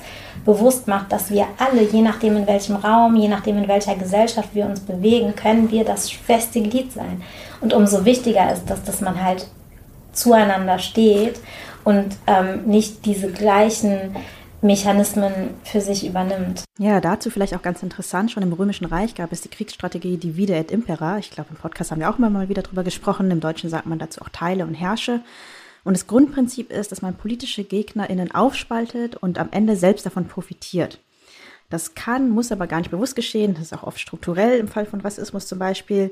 bewusst 0.46 0.88
macht, 0.88 1.12
dass 1.12 1.30
wir 1.30 1.46
alle, 1.58 1.84
je 1.84 2.02
nachdem 2.02 2.38
in 2.38 2.48
welchem 2.48 2.76
Raum, 2.76 3.16
je 3.16 3.28
nachdem 3.28 3.58
in 3.58 3.68
welcher 3.68 3.96
Gesellschaft 3.96 4.50
wir 4.54 4.66
uns 4.66 4.80
bewegen, 4.80 5.36
können 5.36 5.70
wir 5.72 5.84
das 5.84 6.12
schweste 6.12 6.62
Glied 6.62 6.92
sein. 6.92 7.22
Und 7.62 7.74
umso 7.74 8.06
wichtiger 8.06 8.52
ist 8.52 8.70
das, 8.70 8.84
dass 8.84 9.02
man 9.02 9.24
halt 9.24 9.48
zueinander 10.12 10.80
steht 10.80 11.40
und 11.86 12.18
ähm, 12.28 12.66
nicht 12.66 13.06
diese 13.06 13.32
gleichen 13.32 14.16
Mechanismen 14.62 15.32
für 15.64 15.80
sich 15.80 16.06
übernimmt. 16.06 16.64
Ja, 16.80 17.00
dazu 17.00 17.30
vielleicht 17.30 17.56
auch 17.56 17.62
ganz 17.62 17.84
interessant. 17.84 18.32
Schon 18.32 18.44
im 18.44 18.52
Römischen 18.52 18.86
Reich 18.86 19.16
gab 19.16 19.32
es 19.32 19.42
die 19.42 19.50
Kriegsstrategie 19.50 20.18
Divide 20.18 20.56
et 20.56 20.72
Impera. 20.72 21.20
Ich 21.20 21.32
glaube, 21.32 21.52
im 21.52 21.58
Podcast 21.58 21.92
haben 21.92 22.00
wir 22.00 22.10
auch 22.10 22.18
immer 22.18 22.30
mal 22.30 22.50
wieder 22.50 22.64
drüber 22.64 22.84
gesprochen. 22.84 23.32
Im 23.32 23.40
Deutschen 23.40 23.70
sagt 23.70 23.86
man 23.86 24.00
dazu 24.00 24.22
auch 24.22 24.30
Teile 24.30 24.66
und 24.66 24.74
Herrsche. 24.74 25.22
Und 25.84 25.96
das 25.96 26.08
Grundprinzip 26.08 26.72
ist, 26.72 26.92
dass 26.92 27.04
man 27.04 27.14
politische 27.14 27.64
GegnerInnen 27.64 28.34
aufspaltet 28.34 29.16
und 29.16 29.38
am 29.38 29.50
Ende 29.52 29.76
selbst 29.76 30.06
davon 30.06 30.28
profitiert. 30.28 31.00
Das 31.70 31.94
kann, 31.94 32.32
muss 32.32 32.52
aber 32.52 32.66
gar 32.66 32.80
nicht 32.80 32.92
bewusst 32.92 33.16
geschehen. 33.16 33.54
Das 33.54 33.64
ist 33.64 33.74
auch 33.74 33.84
oft 33.84 34.00
strukturell 34.00 34.58
im 34.58 34.68
Fall 34.68 34.88
von 34.88 35.02
Rassismus 35.02 35.46
zum 35.46 35.60
Beispiel. 35.60 36.12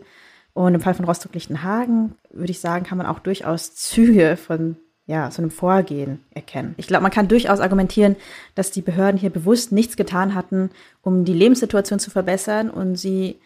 Und 0.53 0.75
im 0.75 0.81
Fall 0.81 0.93
von 0.93 1.05
Rostock-Lichtenhagen, 1.05 2.13
würde 2.29 2.51
ich 2.51 2.59
sagen, 2.59 2.85
kann 2.85 2.99
man 2.99 3.07
auch 3.07 3.17
durchaus 3.17 3.73
Züge 3.73 4.37
von 4.37 4.77
ja, 5.05 5.29
so 5.31 5.41
einem 5.41 5.51
Vorgehen 5.51 6.23
erkennen. 6.33 6.75
Ich 6.77 6.87
glaube, 6.87 7.03
man 7.03 7.11
kann 7.11 7.27
durchaus 7.27 7.59
argumentieren, 7.59 8.15
dass 8.55 8.71
die 8.71 8.81
Behörden 8.81 9.19
hier 9.19 9.29
bewusst 9.29 9.71
nichts 9.71 9.97
getan 9.97 10.33
hatten, 10.33 10.69
um 11.01 11.25
die 11.25 11.33
Lebenssituation 11.33 11.99
zu 11.99 12.09
verbessern 12.09 12.69
und 12.69 12.95
sie 12.95 13.39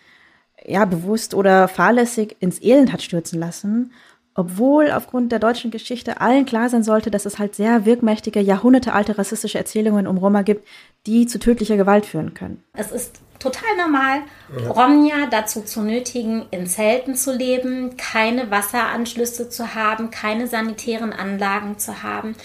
ja 0.63 0.85
bewusst 0.85 1.33
oder 1.33 1.67
fahrlässig 1.67 2.35
ins 2.39 2.61
Elend 2.61 2.93
hat 2.93 3.01
stürzen 3.01 3.39
lassen, 3.39 3.91
obwohl 4.35 4.91
aufgrund 4.91 5.31
der 5.31 5.39
deutschen 5.39 5.71
Geschichte 5.71 6.21
allen 6.21 6.45
klar 6.45 6.69
sein 6.69 6.83
sollte, 6.83 7.09
dass 7.09 7.25
es 7.25 7.39
halt 7.39 7.55
sehr 7.55 7.85
wirkmächtige, 7.85 8.39
jahrhundertealte 8.39 9.17
rassistische 9.17 9.57
Erzählungen 9.57 10.05
um 10.05 10.17
Roma 10.17 10.43
gibt, 10.43 10.67
die 11.07 11.25
zu 11.25 11.39
tödlicher 11.39 11.75
Gewalt 11.75 12.05
führen 12.05 12.35
können. 12.35 12.63
Es 12.73 12.91
ist 12.91 13.19
total 13.39 13.75
normal, 13.77 14.21
Romja 14.69 15.27
dazu 15.29 15.61
zu 15.61 15.81
nötigen, 15.81 16.45
in 16.51 16.67
Zelten 16.67 17.15
zu 17.15 17.35
leben, 17.35 17.97
keine 17.97 18.49
Wasseranschlüsse 18.51 19.49
zu 19.49 19.75
haben, 19.75 20.11
keine 20.11 20.47
sanitären 20.47 21.13
Anlagen 21.13 21.77
zu 21.77 22.03
haben. 22.03 22.35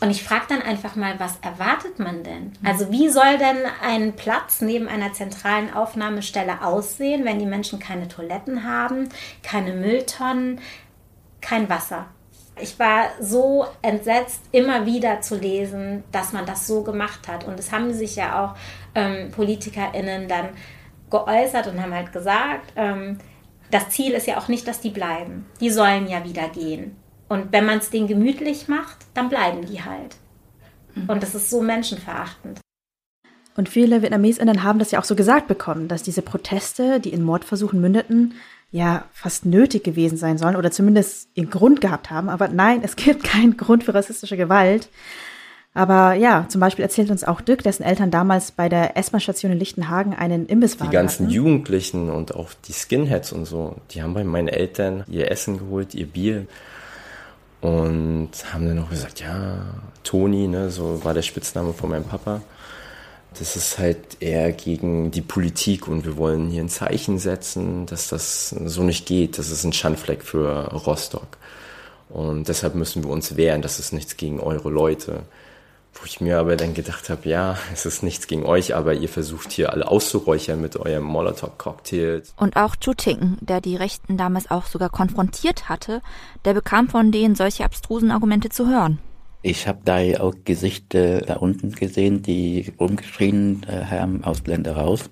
Und 0.00 0.10
ich 0.10 0.24
frage 0.24 0.46
dann 0.48 0.62
einfach 0.62 0.96
mal, 0.96 1.20
was 1.20 1.38
erwartet 1.42 1.98
man 1.98 2.22
denn? 2.24 2.52
Also 2.64 2.90
wie 2.90 3.10
soll 3.10 3.36
denn 3.36 3.58
ein 3.82 4.16
Platz 4.16 4.62
neben 4.62 4.88
einer 4.88 5.12
zentralen 5.12 5.74
Aufnahmestelle 5.74 6.62
aussehen, 6.64 7.26
wenn 7.26 7.38
die 7.38 7.46
Menschen 7.46 7.78
keine 7.78 8.08
Toiletten 8.08 8.64
haben, 8.64 9.10
keine 9.42 9.74
Mülltonnen, 9.74 10.60
kein 11.42 11.68
Wasser? 11.68 12.06
Ich 12.62 12.78
war 12.78 13.08
so 13.20 13.66
entsetzt, 13.82 14.40
immer 14.52 14.86
wieder 14.86 15.20
zu 15.20 15.36
lesen, 15.36 16.02
dass 16.12 16.32
man 16.32 16.46
das 16.46 16.66
so 16.66 16.82
gemacht 16.82 17.28
hat. 17.28 17.44
Und 17.44 17.58
es 17.58 17.70
haben 17.70 17.92
sich 17.92 18.16
ja 18.16 18.42
auch 18.42 18.56
ähm, 18.94 19.30
PolitikerInnen 19.30 20.28
dann 20.28 20.50
geäußert 21.10 21.66
und 21.66 21.80
haben 21.82 21.94
halt 21.94 22.12
gesagt, 22.12 22.72
ähm, 22.76 23.18
das 23.70 23.90
Ziel 23.90 24.12
ist 24.12 24.26
ja 24.26 24.38
auch 24.38 24.48
nicht, 24.48 24.66
dass 24.66 24.80
die 24.80 24.90
bleiben. 24.90 25.46
Die 25.60 25.70
sollen 25.70 26.08
ja 26.08 26.24
wieder 26.24 26.48
gehen. 26.48 26.96
Und 27.28 27.52
wenn 27.52 27.66
man 27.66 27.78
es 27.78 27.90
denen 27.90 28.08
gemütlich 28.08 28.66
macht, 28.66 28.98
dann 29.14 29.28
bleiben 29.28 29.64
die 29.64 29.82
halt. 29.82 30.16
Und 31.06 31.22
das 31.22 31.34
ist 31.34 31.50
so 31.50 31.62
menschenverachtend. 31.62 32.60
Und 33.56 33.68
viele 33.68 34.02
VietnamesInnen 34.02 34.62
haben 34.62 34.78
das 34.78 34.90
ja 34.90 34.98
auch 34.98 35.04
so 35.04 35.14
gesagt 35.14 35.46
bekommen, 35.46 35.88
dass 35.88 36.02
diese 36.02 36.22
Proteste, 36.22 37.00
die 37.00 37.12
in 37.12 37.22
Mordversuchen 37.22 37.80
mündeten, 37.80 38.34
ja 38.70 39.04
fast 39.12 39.44
nötig 39.44 39.82
gewesen 39.84 40.16
sein 40.16 40.38
sollen 40.38 40.56
oder 40.56 40.70
zumindest 40.70 41.28
ihren 41.34 41.50
Grund 41.50 41.80
gehabt 41.80 42.10
haben. 42.10 42.28
Aber 42.28 42.48
nein, 42.48 42.80
es 42.82 42.96
gibt 42.96 43.24
keinen 43.24 43.56
Grund 43.56 43.84
für 43.84 43.94
rassistische 43.94 44.36
Gewalt. 44.36 44.88
Aber 45.72 46.14
ja, 46.14 46.46
zum 46.48 46.60
Beispiel 46.60 46.82
erzählt 46.82 47.10
uns 47.10 47.22
auch 47.22 47.40
Dirk, 47.40 47.62
dessen 47.62 47.84
Eltern 47.84 48.10
damals 48.10 48.50
bei 48.50 48.68
der 48.68 48.96
S-Bahn-Station 48.96 49.52
in 49.52 49.58
Lichtenhagen 49.58 50.14
einen 50.14 50.46
Imbisswagen 50.46 50.90
Die 50.90 50.96
ganzen 50.96 51.26
hatten. 51.26 51.34
Jugendlichen 51.34 52.10
und 52.10 52.34
auch 52.34 52.50
die 52.66 52.72
Skinheads 52.72 53.32
und 53.32 53.44
so, 53.44 53.76
die 53.92 54.02
haben 54.02 54.14
bei 54.14 54.24
meinen 54.24 54.48
Eltern 54.48 55.04
ihr 55.06 55.30
Essen 55.30 55.58
geholt, 55.58 55.94
ihr 55.94 56.06
Bier 56.06 56.46
und 57.60 58.30
haben 58.52 58.66
dann 58.66 58.76
noch 58.76 58.90
gesagt, 58.90 59.20
ja, 59.20 59.58
Toni, 60.02 60.48
ne, 60.48 60.70
so 60.70 61.04
war 61.04 61.14
der 61.14 61.22
Spitzname 61.22 61.72
von 61.72 61.90
meinem 61.90 62.04
Papa. 62.04 62.42
Das 63.38 63.54
ist 63.54 63.78
halt 63.78 64.20
eher 64.20 64.50
gegen 64.50 65.12
die 65.12 65.20
Politik 65.20 65.86
und 65.86 66.04
wir 66.04 66.16
wollen 66.16 66.48
hier 66.48 66.62
ein 66.62 66.68
Zeichen 66.68 67.20
setzen, 67.20 67.86
dass 67.86 68.08
das 68.08 68.48
so 68.48 68.82
nicht 68.82 69.06
geht. 69.06 69.38
Das 69.38 69.50
ist 69.50 69.62
ein 69.62 69.72
Schandfleck 69.72 70.24
für 70.24 70.72
Rostock. 70.72 71.38
Und 72.08 72.48
deshalb 72.48 72.74
müssen 72.74 73.04
wir 73.04 73.10
uns 73.10 73.36
wehren. 73.36 73.62
Das 73.62 73.78
ist 73.78 73.92
nichts 73.92 74.16
gegen 74.16 74.40
eure 74.40 74.68
Leute. 74.68 75.20
Wo 75.94 76.04
ich 76.06 76.20
mir 76.20 76.38
aber 76.38 76.56
dann 76.56 76.72
gedacht 76.72 77.10
habe, 77.10 77.28
ja, 77.28 77.58
es 77.72 77.84
ist 77.84 78.02
nichts 78.02 78.26
gegen 78.26 78.44
euch, 78.44 78.74
aber 78.74 78.94
ihr 78.94 79.08
versucht 79.08 79.50
hier 79.52 79.72
alle 79.72 79.88
auszuräuchern 79.88 80.60
mit 80.60 80.76
eurem 80.76 81.04
Molotow-Cocktail. 81.04 82.22
Und 82.36 82.56
auch 82.56 82.76
Chu 82.76 82.94
Ting, 82.94 83.36
der 83.40 83.60
die 83.60 83.76
Rechten 83.76 84.16
damals 84.16 84.50
auch 84.50 84.66
sogar 84.66 84.88
konfrontiert 84.88 85.68
hatte, 85.68 86.00
der 86.44 86.54
bekam 86.54 86.88
von 86.88 87.10
denen 87.12 87.34
solche 87.34 87.64
abstrusen 87.64 88.10
Argumente 88.10 88.48
zu 88.50 88.68
hören. 88.68 88.98
Ich 89.42 89.66
habe 89.66 89.80
da 89.84 89.98
auch 90.20 90.34
Gesichter 90.44 91.22
da 91.22 91.36
unten 91.36 91.72
gesehen, 91.72 92.22
die 92.22 92.72
rumgeschrien 92.78 93.64
äh, 93.66 93.86
haben, 93.86 94.22
Ausländer 94.22 94.76
raus. 94.76 95.10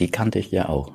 Die 0.00 0.10
kannte 0.10 0.38
ich 0.38 0.50
ja 0.50 0.68
auch. 0.68 0.92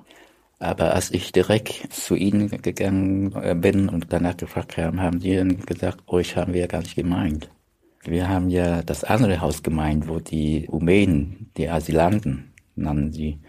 Aber 0.58 0.94
als 0.94 1.12
ich 1.12 1.32
direkt 1.32 1.94
zu 1.94 2.16
ihnen 2.16 2.50
gegangen 2.62 3.34
äh, 3.34 3.56
bin 3.56 3.88
und 3.88 4.08
danach 4.14 4.38
gefragt 4.38 4.78
habe, 4.78 5.00
haben 5.00 5.20
die 5.20 5.36
dann 5.36 5.60
gesagt, 5.66 6.08
euch 6.08 6.36
haben 6.36 6.54
wir 6.54 6.62
ja 6.62 6.68
gar 6.68 6.82
nicht 6.82 6.96
gemeint. 6.96 7.50
Wir 8.04 8.30
haben 8.30 8.50
ja 8.50 8.82
das 8.82 9.04
andere 9.04 9.42
Haus 9.42 9.62
gemeint, 9.62 10.08
wo 10.08 10.20
die 10.20 10.66
Rumänen, 10.72 11.52
die 11.58 11.70
Asylanten, 11.70 12.52
nannten 12.76 13.12
sie, 13.12 13.40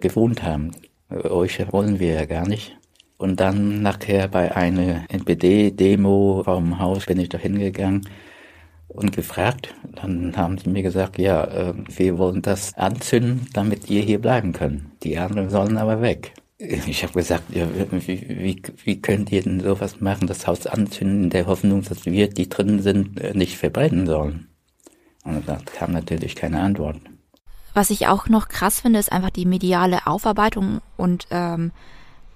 gewohnt 0.00 0.42
haben. 0.42 0.72
Euch 1.10 1.60
wollen 1.72 2.00
wir 2.00 2.14
ja 2.14 2.24
gar 2.24 2.48
nicht. 2.48 2.76
Und 3.18 3.38
dann 3.38 3.82
nachher 3.82 4.28
bei 4.28 4.56
einer 4.56 5.04
NPD-Demo 5.10 6.42
vom 6.44 6.78
Haus 6.78 7.06
bin 7.06 7.20
ich 7.20 7.28
da 7.28 7.38
hingegangen 7.38 8.08
und 8.88 9.12
gefragt. 9.12 9.74
Dann 9.94 10.36
haben 10.36 10.58
sie 10.58 10.70
mir 10.70 10.82
gesagt, 10.82 11.18
ja, 11.18 11.44
äh, 11.44 11.74
wir 11.86 12.18
wollen 12.18 12.42
das 12.42 12.74
anzünden, 12.74 13.46
damit 13.52 13.90
ihr 13.90 14.02
hier 14.02 14.20
bleiben 14.20 14.52
könnt. 14.52 14.84
Die 15.04 15.18
anderen 15.18 15.50
sollen 15.50 15.76
aber 15.76 16.00
weg. 16.02 16.32
Ich 16.62 17.02
habe 17.02 17.14
gesagt, 17.14 17.44
ja, 17.54 17.66
wie, 17.90 18.28
wie, 18.28 18.62
wie 18.84 19.00
könnt 19.00 19.32
ihr 19.32 19.42
denn 19.42 19.60
sowas 19.60 20.02
machen, 20.02 20.26
das 20.26 20.46
Haus 20.46 20.66
anzünden, 20.66 21.24
in 21.24 21.30
der 21.30 21.46
Hoffnung, 21.46 21.82
dass 21.82 22.04
wir, 22.04 22.28
die 22.28 22.50
drin 22.50 22.82
sind, 22.82 23.18
äh, 23.18 23.32
nicht 23.32 23.56
verbrennen 23.56 24.06
sollen? 24.06 24.48
Und 25.24 25.48
da 25.48 25.58
kam 25.64 25.92
natürlich 25.92 26.36
keine 26.36 26.60
Antwort. 26.60 27.00
Was 27.72 27.88
ich 27.88 28.08
auch 28.08 28.28
noch 28.28 28.48
krass 28.48 28.80
finde, 28.80 28.98
ist 28.98 29.10
einfach 29.10 29.30
die 29.30 29.46
mediale 29.46 30.06
Aufarbeitung 30.06 30.82
und 30.98 31.26
ähm, 31.30 31.72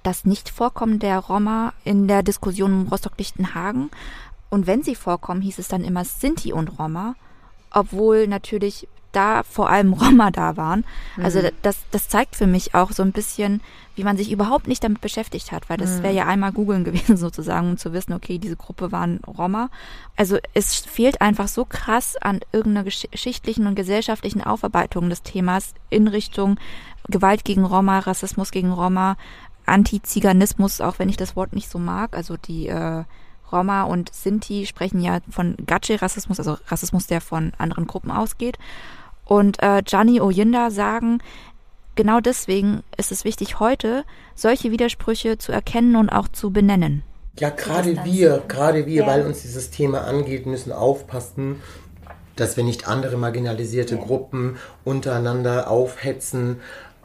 das 0.02 0.24
Nicht-Vorkommen 0.24 1.00
der 1.00 1.18
Roma 1.18 1.74
in 1.84 2.08
der 2.08 2.22
Diskussion 2.22 2.72
um 2.72 2.88
Rostock-Lichtenhagen. 2.88 3.90
Und 4.48 4.66
wenn 4.66 4.82
sie 4.82 4.94
vorkommen, 4.94 5.42
hieß 5.42 5.58
es 5.58 5.68
dann 5.68 5.84
immer 5.84 6.04
Sinti 6.06 6.52
und 6.54 6.78
Roma, 6.78 7.14
obwohl 7.70 8.26
natürlich 8.26 8.88
da 9.14 9.42
vor 9.44 9.70
allem 9.70 9.92
Roma 10.00 10.30
da 10.30 10.56
waren. 10.56 10.84
Also 11.22 11.40
Mhm. 11.40 11.50
das, 11.62 11.76
das 11.90 12.08
zeigt 12.08 12.36
für 12.36 12.46
mich 12.46 12.74
auch 12.74 12.92
so 12.92 13.02
ein 13.02 13.12
bisschen, 13.12 13.60
wie 13.96 14.04
man 14.04 14.16
sich 14.16 14.30
überhaupt 14.32 14.66
nicht 14.68 14.82
damit 14.84 15.00
beschäftigt 15.00 15.52
hat, 15.52 15.70
weil 15.70 15.76
das 15.76 15.98
Mhm. 15.98 16.02
wäre 16.02 16.14
ja 16.14 16.26
einmal 16.26 16.52
googeln 16.52 16.84
gewesen 16.84 17.16
sozusagen, 17.16 17.70
um 17.70 17.76
zu 17.78 17.92
wissen, 17.92 18.12
okay, 18.12 18.38
diese 18.38 18.56
Gruppe 18.56 18.92
waren 18.92 19.20
Roma. 19.26 19.70
Also 20.16 20.38
es 20.52 20.76
fehlt 20.76 21.20
einfach 21.20 21.48
so 21.48 21.64
krass 21.64 22.16
an 22.16 22.40
irgendeiner 22.52 22.86
gesch- 22.88 23.10
geschichtlichen 23.10 23.66
und 23.66 23.74
gesellschaftlichen 23.74 24.42
Aufarbeitung 24.42 25.08
des 25.08 25.22
Themas 25.22 25.74
in 25.90 26.08
Richtung 26.08 26.58
Gewalt 27.08 27.44
gegen 27.44 27.64
Roma, 27.64 27.98
Rassismus 28.00 28.50
gegen 28.50 28.72
Roma, 28.72 29.16
Antiziganismus, 29.66 30.80
auch 30.80 30.98
wenn 30.98 31.08
ich 31.08 31.16
das 31.16 31.36
Wort 31.36 31.52
nicht 31.52 31.68
so 31.68 31.78
mag. 31.78 32.16
Also 32.16 32.36
die 32.36 32.68
äh, 32.68 33.04
Roma 33.52 33.82
und 33.84 34.12
Sinti 34.14 34.66
sprechen 34.66 35.00
ja 35.00 35.18
von 35.28 35.56
Gatsche-Rassismus, 35.66 36.38
also 36.38 36.56
Rassismus, 36.68 37.06
der 37.06 37.20
von 37.20 37.52
anderen 37.58 37.86
Gruppen 37.86 38.10
ausgeht. 38.10 38.58
Und 39.24 39.62
äh, 39.62 39.82
Gianni 39.84 40.20
Oyinda 40.20 40.70
sagen, 40.70 41.18
genau 41.94 42.20
deswegen 42.20 42.82
ist 42.96 43.12
es 43.12 43.24
wichtig, 43.24 43.58
heute 43.60 44.04
solche 44.34 44.70
Widersprüche 44.70 45.38
zu 45.38 45.52
erkennen 45.52 45.96
und 45.96 46.10
auch 46.10 46.28
zu 46.28 46.50
benennen. 46.50 47.02
Ja, 47.38 47.50
gerade 47.50 48.04
wir, 48.04 48.42
gerade 48.46 48.86
wir, 48.86 49.02
Ja. 49.02 49.06
weil 49.06 49.26
uns 49.26 49.42
dieses 49.42 49.70
Thema 49.70 50.02
angeht, 50.02 50.46
müssen 50.46 50.70
aufpassen, 50.72 51.60
dass 52.36 52.56
wir 52.56 52.64
nicht 52.64 52.86
andere 52.88 53.16
marginalisierte 53.16 53.96
Gruppen 53.96 54.56
untereinander 54.84 55.70
aufhetzen 55.70 56.60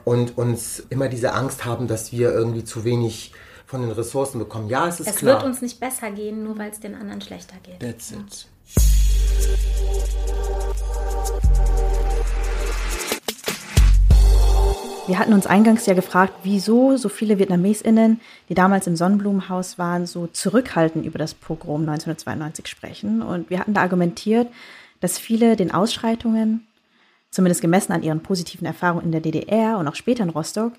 und 0.05 0.37
uns 0.37 0.79
immer 0.89 1.07
diese 1.07 1.33
Angst 1.33 1.65
haben, 1.65 1.87
dass 1.87 2.11
wir 2.11 2.31
irgendwie 2.31 2.63
zu 2.63 2.83
wenig 2.83 3.31
von 3.65 3.81
den 3.81 3.91
Ressourcen 3.91 4.39
bekommen. 4.39 4.67
Ja, 4.69 4.87
es 4.87 4.99
ist 4.99 5.07
Es 5.07 5.15
klar. 5.17 5.35
wird 5.37 5.45
uns 5.45 5.61
nicht 5.61 5.79
besser 5.79 6.09
gehen, 6.11 6.43
nur 6.43 6.57
weil 6.57 6.71
es 6.71 6.79
den 6.79 6.95
anderen 6.95 7.21
schlechter 7.21 7.55
geht. 7.63 7.79
That's 7.79 8.11
it. 8.11 8.47
Wir 15.09 15.17
hatten 15.17 15.33
uns 15.33 15.47
eingangs 15.47 15.87
ja 15.87 15.95
gefragt, 15.95 16.33
wieso 16.43 16.95
so 16.95 17.09
viele 17.09 17.39
VietnamesInnen, 17.39 18.21
die 18.47 18.53
damals 18.53 18.85
im 18.85 18.95
Sonnenblumenhaus 18.95 19.79
waren, 19.79 20.05
so 20.05 20.27
zurückhaltend 20.27 21.03
über 21.03 21.17
das 21.17 21.33
Pogrom 21.33 21.81
1992 21.81 22.67
sprechen. 22.67 23.23
Und 23.23 23.49
wir 23.49 23.57
hatten 23.57 23.73
da 23.73 23.81
argumentiert, 23.81 24.49
dass 24.99 25.17
viele 25.17 25.55
den 25.55 25.71
Ausschreitungen, 25.71 26.67
zumindest 27.31 27.61
gemessen 27.61 27.91
an 27.91 28.03
ihren 28.03 28.21
positiven 28.21 28.67
Erfahrungen 28.67 29.05
in 29.05 29.11
der 29.11 29.21
DDR 29.21 29.79
und 29.79 29.87
auch 29.87 29.95
später 29.95 30.21
in 30.21 30.29
Rostock, 30.29 30.73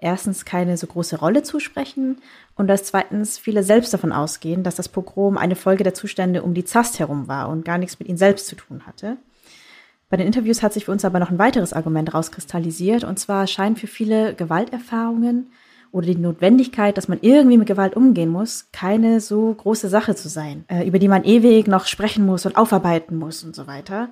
erstens 0.00 0.44
keine 0.44 0.76
so 0.76 0.88
große 0.88 1.20
Rolle 1.20 1.44
zusprechen 1.44 2.18
und 2.56 2.66
dass 2.66 2.82
zweitens 2.82 3.38
viele 3.38 3.62
selbst 3.62 3.94
davon 3.94 4.10
ausgehen, 4.10 4.64
dass 4.64 4.74
das 4.74 4.88
Pogrom 4.88 5.38
eine 5.38 5.54
Folge 5.54 5.84
der 5.84 5.94
Zustände 5.94 6.42
um 6.42 6.54
die 6.54 6.64
Zast 6.64 6.98
herum 6.98 7.28
war 7.28 7.50
und 7.50 7.64
gar 7.64 7.78
nichts 7.78 8.00
mit 8.00 8.08
ihnen 8.08 8.18
selbst 8.18 8.48
zu 8.48 8.56
tun 8.56 8.84
hatte. 8.84 9.16
Bei 10.08 10.16
den 10.16 10.26
Interviews 10.26 10.62
hat 10.62 10.72
sich 10.72 10.84
für 10.84 10.92
uns 10.92 11.04
aber 11.04 11.18
noch 11.18 11.30
ein 11.30 11.38
weiteres 11.38 11.72
Argument 11.72 12.14
rauskristallisiert, 12.14 13.02
und 13.02 13.18
zwar 13.18 13.46
scheinen 13.46 13.76
für 13.76 13.88
viele 13.88 14.34
Gewalterfahrungen 14.34 15.50
oder 15.90 16.06
die 16.06 16.16
Notwendigkeit, 16.16 16.96
dass 16.96 17.08
man 17.08 17.18
irgendwie 17.22 17.58
mit 17.58 17.66
Gewalt 17.66 17.96
umgehen 17.96 18.28
muss, 18.28 18.68
keine 18.72 19.20
so 19.20 19.52
große 19.52 19.88
Sache 19.88 20.14
zu 20.14 20.28
sein, 20.28 20.64
äh, 20.68 20.86
über 20.86 21.00
die 21.00 21.08
man 21.08 21.24
ewig 21.24 21.66
noch 21.66 21.86
sprechen 21.86 22.24
muss 22.24 22.46
und 22.46 22.56
aufarbeiten 22.56 23.16
muss 23.16 23.42
und 23.42 23.56
so 23.56 23.66
weiter. 23.66 24.10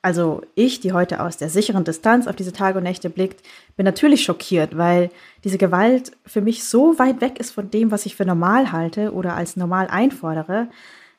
Also 0.00 0.42
ich, 0.54 0.80
die 0.80 0.92
heute 0.92 1.20
aus 1.20 1.36
der 1.36 1.48
sicheren 1.48 1.84
Distanz 1.84 2.26
auf 2.26 2.36
diese 2.36 2.52
Tage 2.52 2.78
und 2.78 2.84
Nächte 2.84 3.10
blickt, 3.10 3.44
bin 3.76 3.84
natürlich 3.84 4.22
schockiert, 4.22 4.76
weil 4.76 5.10
diese 5.44 5.58
Gewalt 5.58 6.12
für 6.26 6.40
mich 6.40 6.64
so 6.64 6.98
weit 6.98 7.20
weg 7.20 7.40
ist 7.40 7.52
von 7.52 7.70
dem, 7.70 7.90
was 7.90 8.06
ich 8.06 8.14
für 8.14 8.26
normal 8.26 8.70
halte 8.70 9.12
oder 9.12 9.34
als 9.34 9.56
normal 9.56 9.88
einfordere. 9.88 10.68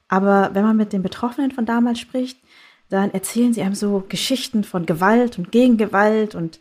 Aber 0.07 0.51
wenn 0.53 0.63
man 0.63 0.77
mit 0.77 0.93
den 0.93 1.01
Betroffenen 1.01 1.51
von 1.51 1.65
damals 1.65 1.99
spricht, 1.99 2.37
dann 2.89 3.11
erzählen 3.11 3.53
sie 3.53 3.61
einem 3.61 3.75
so 3.75 4.03
Geschichten 4.07 4.63
von 4.63 4.85
Gewalt 4.85 5.37
und 5.37 5.51
Gegengewalt 5.51 6.35
und 6.35 6.59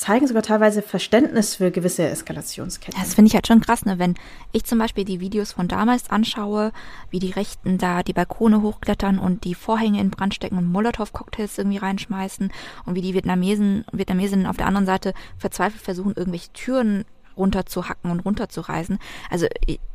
zeigen 0.00 0.26
sogar 0.26 0.42
teilweise 0.42 0.80
Verständnis 0.80 1.56
für 1.56 1.70
gewisse 1.70 2.08
Eskalationsketten. 2.08 2.98
Das 2.98 3.12
finde 3.12 3.28
ich 3.28 3.34
halt 3.34 3.46
schon 3.46 3.60
krass, 3.60 3.84
ne? 3.84 3.98
Wenn 3.98 4.14
ich 4.50 4.64
zum 4.64 4.78
Beispiel 4.78 5.04
die 5.04 5.20
Videos 5.20 5.52
von 5.52 5.68
damals 5.68 6.08
anschaue, 6.08 6.72
wie 7.10 7.18
die 7.18 7.32
Rechten 7.32 7.76
da 7.76 8.02
die 8.02 8.14
Balkone 8.14 8.62
hochklettern 8.62 9.18
und 9.18 9.44
die 9.44 9.54
Vorhänge 9.54 10.00
in 10.00 10.08
Brand 10.08 10.34
stecken 10.34 10.56
und 10.56 10.72
Molotow-Cocktails 10.72 11.58
irgendwie 11.58 11.76
reinschmeißen 11.76 12.50
und 12.86 12.94
wie 12.94 13.02
die 13.02 13.12
Vietnamesen, 13.12 13.84
Vietnamesinnen 13.92 14.46
auf 14.46 14.56
der 14.56 14.66
anderen 14.66 14.86
Seite 14.86 15.12
verzweifelt 15.36 15.82
versuchen, 15.82 16.14
irgendwelche 16.16 16.52
Türen 16.54 17.04
runterzuhacken 17.36 18.10
und 18.10 18.20
runterzureißen. 18.20 18.98
Also 19.28 19.48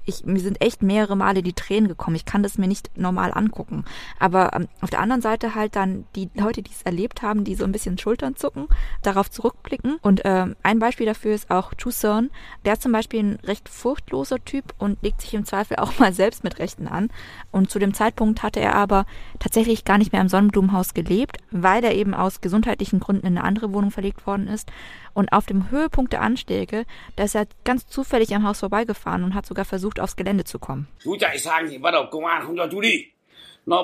ich, 0.06 0.26
mir 0.26 0.40
sind 0.40 0.62
echt 0.62 0.84
mehrere 0.84 1.16
Male 1.16 1.42
die 1.42 1.54
Tränen 1.54 1.88
gekommen. 1.88 2.16
Ich 2.16 2.26
kann 2.26 2.44
das 2.44 2.58
mir 2.58 2.68
nicht 2.68 2.98
normal 2.98 3.32
angucken. 3.34 3.86
Aber 4.20 4.54
ähm, 4.54 4.68
auf 4.82 4.90
der 4.90 5.00
anderen 5.00 5.22
Seite 5.22 5.56
halt 5.56 5.76
dann 5.76 6.06
die 6.16 6.30
Leute, 6.36 6.62
die 6.62 6.72
es 6.72 6.84
erlebt 6.84 7.22
haben, 7.22 7.44
die 7.44 7.56
so 7.56 7.66
ein 7.66 7.72
bisschen 7.72 7.98
Schultern 7.98 8.36
zucken, 8.36 8.68
darauf 9.02 9.30
zurückblicken. 9.30 9.98
Und 10.02 10.22
ähm, 10.24 10.56
ein 10.64 10.80
Beispiel 10.80 11.06
dafür 11.06 11.34
ist 11.34 11.50
auch 11.50 11.74
Chu 11.74 11.90
Sun. 11.90 12.30
Der 12.66 12.74
ist 12.74 12.84
zum 12.84 12.92
Beispiel 12.92 13.22
ein 13.22 13.40
recht 13.44 13.68
furchtloser 13.68 14.44
Typ 14.46 14.74
und 14.78 15.02
legt 15.02 15.22
sich 15.22 15.34
im 15.34 15.46
Zweifel 15.46 15.78
auch 15.78 15.98
mal 16.00 16.14
selbst 16.14 16.44
mit 16.44 16.60
Rechten 16.60 16.88
an. 16.88 17.10
Und 17.52 17.72
zu 17.72 17.80
dem 17.80 17.94
Zeitpunkt 17.94 18.44
hatte 18.44 18.60
er 18.60 18.76
aber 18.76 19.06
tatsächlich 19.40 19.86
gar 19.86 19.98
nicht 19.98 20.12
mehr 20.12 20.22
im 20.22 20.30
Sonnenblumenhaus 20.30 20.94
gelebt, 20.94 21.38
weil 21.52 21.84
er 21.84 21.96
eben 21.96 22.14
aus 22.14 22.42
gesundheitlichen 22.42 23.00
Gründen 23.00 23.26
in 23.26 23.38
eine 23.38 23.48
andere 23.48 23.74
Wohnung 23.74 23.92
verlegt 23.92 24.28
worden 24.28 24.48
ist. 24.48 24.72
Und 25.14 25.32
auf 25.32 25.46
dem 25.46 25.72
Höhepunkt 25.72 26.12
der 26.12 26.22
Anschläge, 26.22 26.86
da 27.16 27.24
ist 27.24 27.36
er 27.36 27.48
ganz 27.64 27.88
zufällig 27.88 28.36
am 28.36 28.46
Haus 28.46 28.60
vorbeigefahren 28.60 29.24
und 29.24 29.34
hat 29.34 29.46
sogar 29.46 29.64
versucht, 29.64 29.95
aufs 30.00 30.16
Gelände 30.16 30.44
zu 30.44 30.60
kommen. 30.60 30.88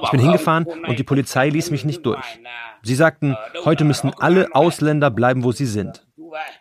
Ich 0.04 0.12
bin 0.12 0.20
hingefahren 0.20 0.68
und 0.88 1.00
die 1.00 1.04
Polizei 1.04 1.50
ließ 1.50 1.72
mich 1.72 1.86
nicht 1.86 2.06
durch. 2.06 2.40
Sie 2.84 2.96
sagten, 2.96 3.36
heute 3.66 3.84
müssen 3.84 4.14
alle 4.20 4.54
Ausländer 4.54 5.10
bleiben, 5.10 5.44
wo 5.44 5.52
sie 5.52 5.66
sind. 5.66 6.06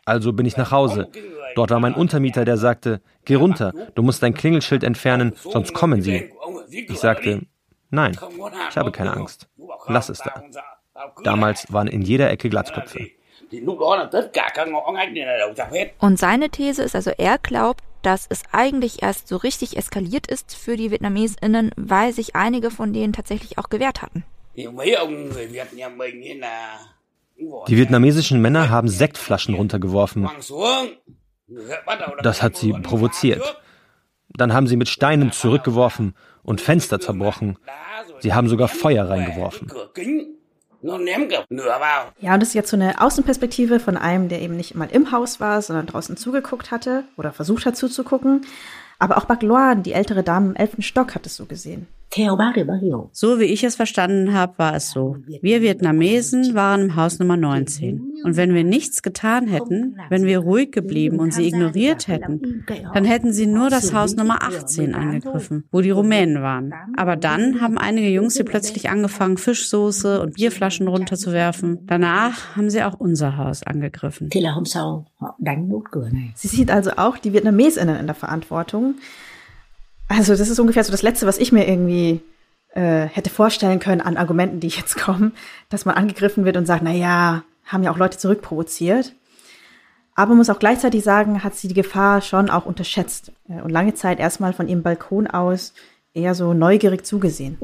Also 0.05 0.32
bin 0.32 0.46
ich 0.46 0.57
nach 0.57 0.70
Hause. 0.70 1.09
Dort 1.55 1.70
war 1.70 1.80
mein 1.80 1.94
Untermieter, 1.94 2.44
der 2.44 2.57
sagte, 2.57 3.01
geh 3.24 3.34
runter, 3.34 3.72
du 3.94 4.03
musst 4.03 4.22
dein 4.22 4.34
Klingelschild 4.34 4.84
entfernen, 4.84 5.34
sonst 5.36 5.74
kommen 5.74 6.03
sie. 6.03 6.30
Ich 6.70 6.98
sagte, 6.98 7.42
nein, 7.90 8.16
ich 8.70 8.76
habe 8.76 8.92
keine 8.92 9.12
Angst. 9.12 9.48
Lass 9.86 10.09
es 10.09 10.18
da. 10.18 10.42
Damals 11.22 11.72
waren 11.72 11.88
in 11.88 12.03
jeder 12.03 12.30
Ecke 12.30 12.48
Glatzköpfe. 12.48 13.11
Und 15.98 16.18
seine 16.18 16.51
These 16.51 16.82
ist 16.82 16.94
also, 16.94 17.11
er 17.16 17.38
glaubt, 17.38 17.82
dass 18.03 18.26
es 18.28 18.42
eigentlich 18.53 19.03
erst 19.03 19.28
so 19.28 19.36
richtig 19.36 19.76
eskaliert 19.76 20.26
ist 20.26 20.55
für 20.55 20.76
die 20.76 20.90
VietnamesInnen, 20.90 21.72
weil 21.76 22.12
sich 22.12 22.36
einige 22.36 22.70
von 22.70 22.92
denen 22.92 23.12
tatsächlich 23.12 23.59
auch 23.59 23.68
gewehrt 23.68 24.03
hatten. 24.03 24.24
Die 27.68 27.76
vietnamesischen 27.76 28.40
Männer 28.40 28.68
haben 28.70 28.88
Sektflaschen 28.88 29.55
runtergeworfen. 29.55 30.28
Das 32.22 32.42
hat 32.42 32.57
sie 32.57 32.72
provoziert. 32.72 33.61
Dann 34.28 34.53
haben 34.53 34.66
sie 34.66 34.76
mit 34.76 34.88
Steinen 34.88 35.32
zurückgeworfen 35.32 36.14
und 36.42 36.61
Fenster 36.61 37.01
zerbrochen. 37.01 37.59
Sie 38.20 38.32
haben 38.32 38.48
sogar 38.48 38.68
Feuer 38.68 39.09
reingeworfen. 39.09 39.70
Ja, 42.20 42.34
und 42.34 42.40
das 42.40 42.50
ist 42.50 42.54
jetzt 42.54 42.70
so 42.70 42.76
eine 42.76 43.00
Außenperspektive 43.00 43.80
von 43.80 43.96
einem, 43.96 44.28
der 44.28 44.40
eben 44.40 44.56
nicht 44.56 44.74
mal 44.74 44.88
im 44.90 45.12
Haus 45.12 45.40
war, 45.40 45.60
sondern 45.60 45.86
draußen 45.86 46.16
zugeguckt 46.16 46.70
hatte 46.70 47.04
oder 47.16 47.32
versucht 47.32 47.66
hat 47.66 47.76
zuzugucken. 47.76 48.46
Aber 48.98 49.18
auch 49.18 49.24
Bagloan, 49.24 49.82
die 49.82 49.92
ältere 49.92 50.22
Dame 50.22 50.50
im 50.50 50.56
elften 50.56 50.82
Stock, 50.82 51.14
hat 51.14 51.26
es 51.26 51.36
so 51.36 51.46
gesehen. 51.46 51.86
So 53.12 53.38
wie 53.38 53.44
ich 53.44 53.62
es 53.62 53.76
verstanden 53.76 54.32
habe, 54.32 54.58
war 54.58 54.74
es 54.74 54.90
so. 54.90 55.16
Wir 55.42 55.62
Vietnamesen 55.62 56.56
waren 56.56 56.82
im 56.82 56.96
Haus 56.96 57.20
Nummer 57.20 57.36
19. 57.36 58.11
Und 58.24 58.36
wenn 58.36 58.52
wir 58.52 58.64
nichts 58.64 59.02
getan 59.02 59.46
hätten, 59.46 59.96
wenn 60.08 60.24
wir 60.24 60.40
ruhig 60.40 60.72
geblieben 60.72 61.20
und 61.20 61.32
sie 61.32 61.46
ignoriert 61.46 62.08
hätten, 62.08 62.64
dann 62.92 63.04
hätten 63.04 63.32
sie 63.32 63.46
nur 63.46 63.70
das 63.70 63.94
Haus 63.94 64.16
Nummer 64.16 64.42
18 64.42 64.94
angegriffen, 64.94 65.64
wo 65.70 65.80
die 65.80 65.90
Rumänen 65.90 66.42
waren. 66.42 66.74
Aber 66.96 67.14
dann 67.14 67.61
haben 67.61 67.78
einige 67.78 68.08
Jungs 68.08 68.34
hier 68.34 68.44
plötzlich 68.44 68.90
angefangen, 68.90 69.36
Fischsoße 69.36 70.20
und 70.20 70.34
Bierflaschen 70.34 70.88
runterzuwerfen. 70.88 71.86
Danach 71.86 72.56
haben 72.56 72.70
sie 72.70 72.82
auch 72.82 72.98
unser 72.98 73.36
Haus 73.36 73.62
angegriffen. 73.62 74.30
Sie 76.34 76.48
sieht 76.48 76.72
also 76.72 76.90
auch 76.96 77.18
die 77.18 77.32
Vietnamesinnen 77.32 77.96
in 77.96 78.06
der 78.06 78.16
Verantwortung. 78.16 78.96
Also 80.11 80.34
das 80.34 80.48
ist 80.48 80.58
ungefähr 80.58 80.82
so 80.82 80.90
das 80.90 81.02
Letzte, 81.02 81.26
was 81.28 81.38
ich 81.38 81.52
mir 81.52 81.68
irgendwie 81.68 82.20
äh, 82.74 83.06
hätte 83.06 83.30
vorstellen 83.30 83.78
können 83.78 84.00
an 84.00 84.16
Argumenten, 84.16 84.58
die 84.58 84.66
jetzt 84.66 84.96
kommen, 84.98 85.32
dass 85.68 85.84
man 85.84 85.94
angegriffen 85.94 86.44
wird 86.44 86.56
und 86.56 86.66
sagt, 86.66 86.82
na 86.82 86.92
ja, 86.92 87.44
haben 87.64 87.84
ja 87.84 87.92
auch 87.92 87.96
Leute 87.96 88.18
zurückprovoziert. 88.18 89.14
Aber 90.16 90.30
man 90.30 90.38
muss 90.38 90.50
auch 90.50 90.58
gleichzeitig 90.58 91.04
sagen, 91.04 91.44
hat 91.44 91.54
sie 91.54 91.68
die 91.68 91.74
Gefahr 91.74 92.22
schon 92.22 92.50
auch 92.50 92.66
unterschätzt 92.66 93.30
äh, 93.48 93.62
und 93.62 93.70
lange 93.70 93.94
Zeit 93.94 94.18
erstmal 94.18 94.52
von 94.52 94.66
ihrem 94.66 94.82
Balkon 94.82 95.28
aus 95.28 95.74
eher 96.12 96.34
so 96.34 96.54
neugierig 96.54 97.06
zugesehen. 97.06 97.56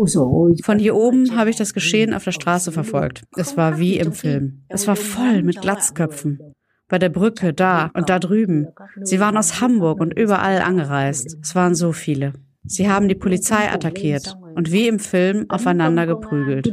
Von 0.63 0.79
hier 0.79 0.95
oben 0.95 1.37
habe 1.37 1.51
ich 1.51 1.57
das 1.57 1.75
Geschehen 1.75 2.15
auf 2.15 2.23
der 2.23 2.31
Straße 2.31 2.71
verfolgt. 2.71 3.25
Es 3.35 3.57
war 3.57 3.81
wie 3.81 3.99
im 3.99 4.13
Film. 4.13 4.63
Es 4.69 4.87
war 4.87 4.95
voll 4.95 5.43
mit 5.43 5.61
Glatzköpfen. 5.61 6.55
Bei 6.89 6.99
der 6.99 7.09
Brücke, 7.09 7.53
da 7.53 7.91
und 7.95 8.09
da 8.09 8.19
drüben. 8.19 8.69
Sie 9.03 9.19
waren 9.19 9.37
aus 9.37 9.61
Hamburg 9.61 10.01
und 10.01 10.17
überall 10.17 10.61
angereist. 10.61 11.37
Es 11.43 11.55
waren 11.55 11.75
so 11.75 11.93
viele. 11.93 12.33
Sie 12.65 12.89
haben 12.89 13.09
die 13.09 13.15
Polizei 13.15 13.71
attackiert 13.71 14.37
und 14.57 14.73
wie 14.73 14.89
im 14.89 14.99
Film 14.99 15.45
aufeinander 15.51 16.07
geprügelt. 16.07 16.67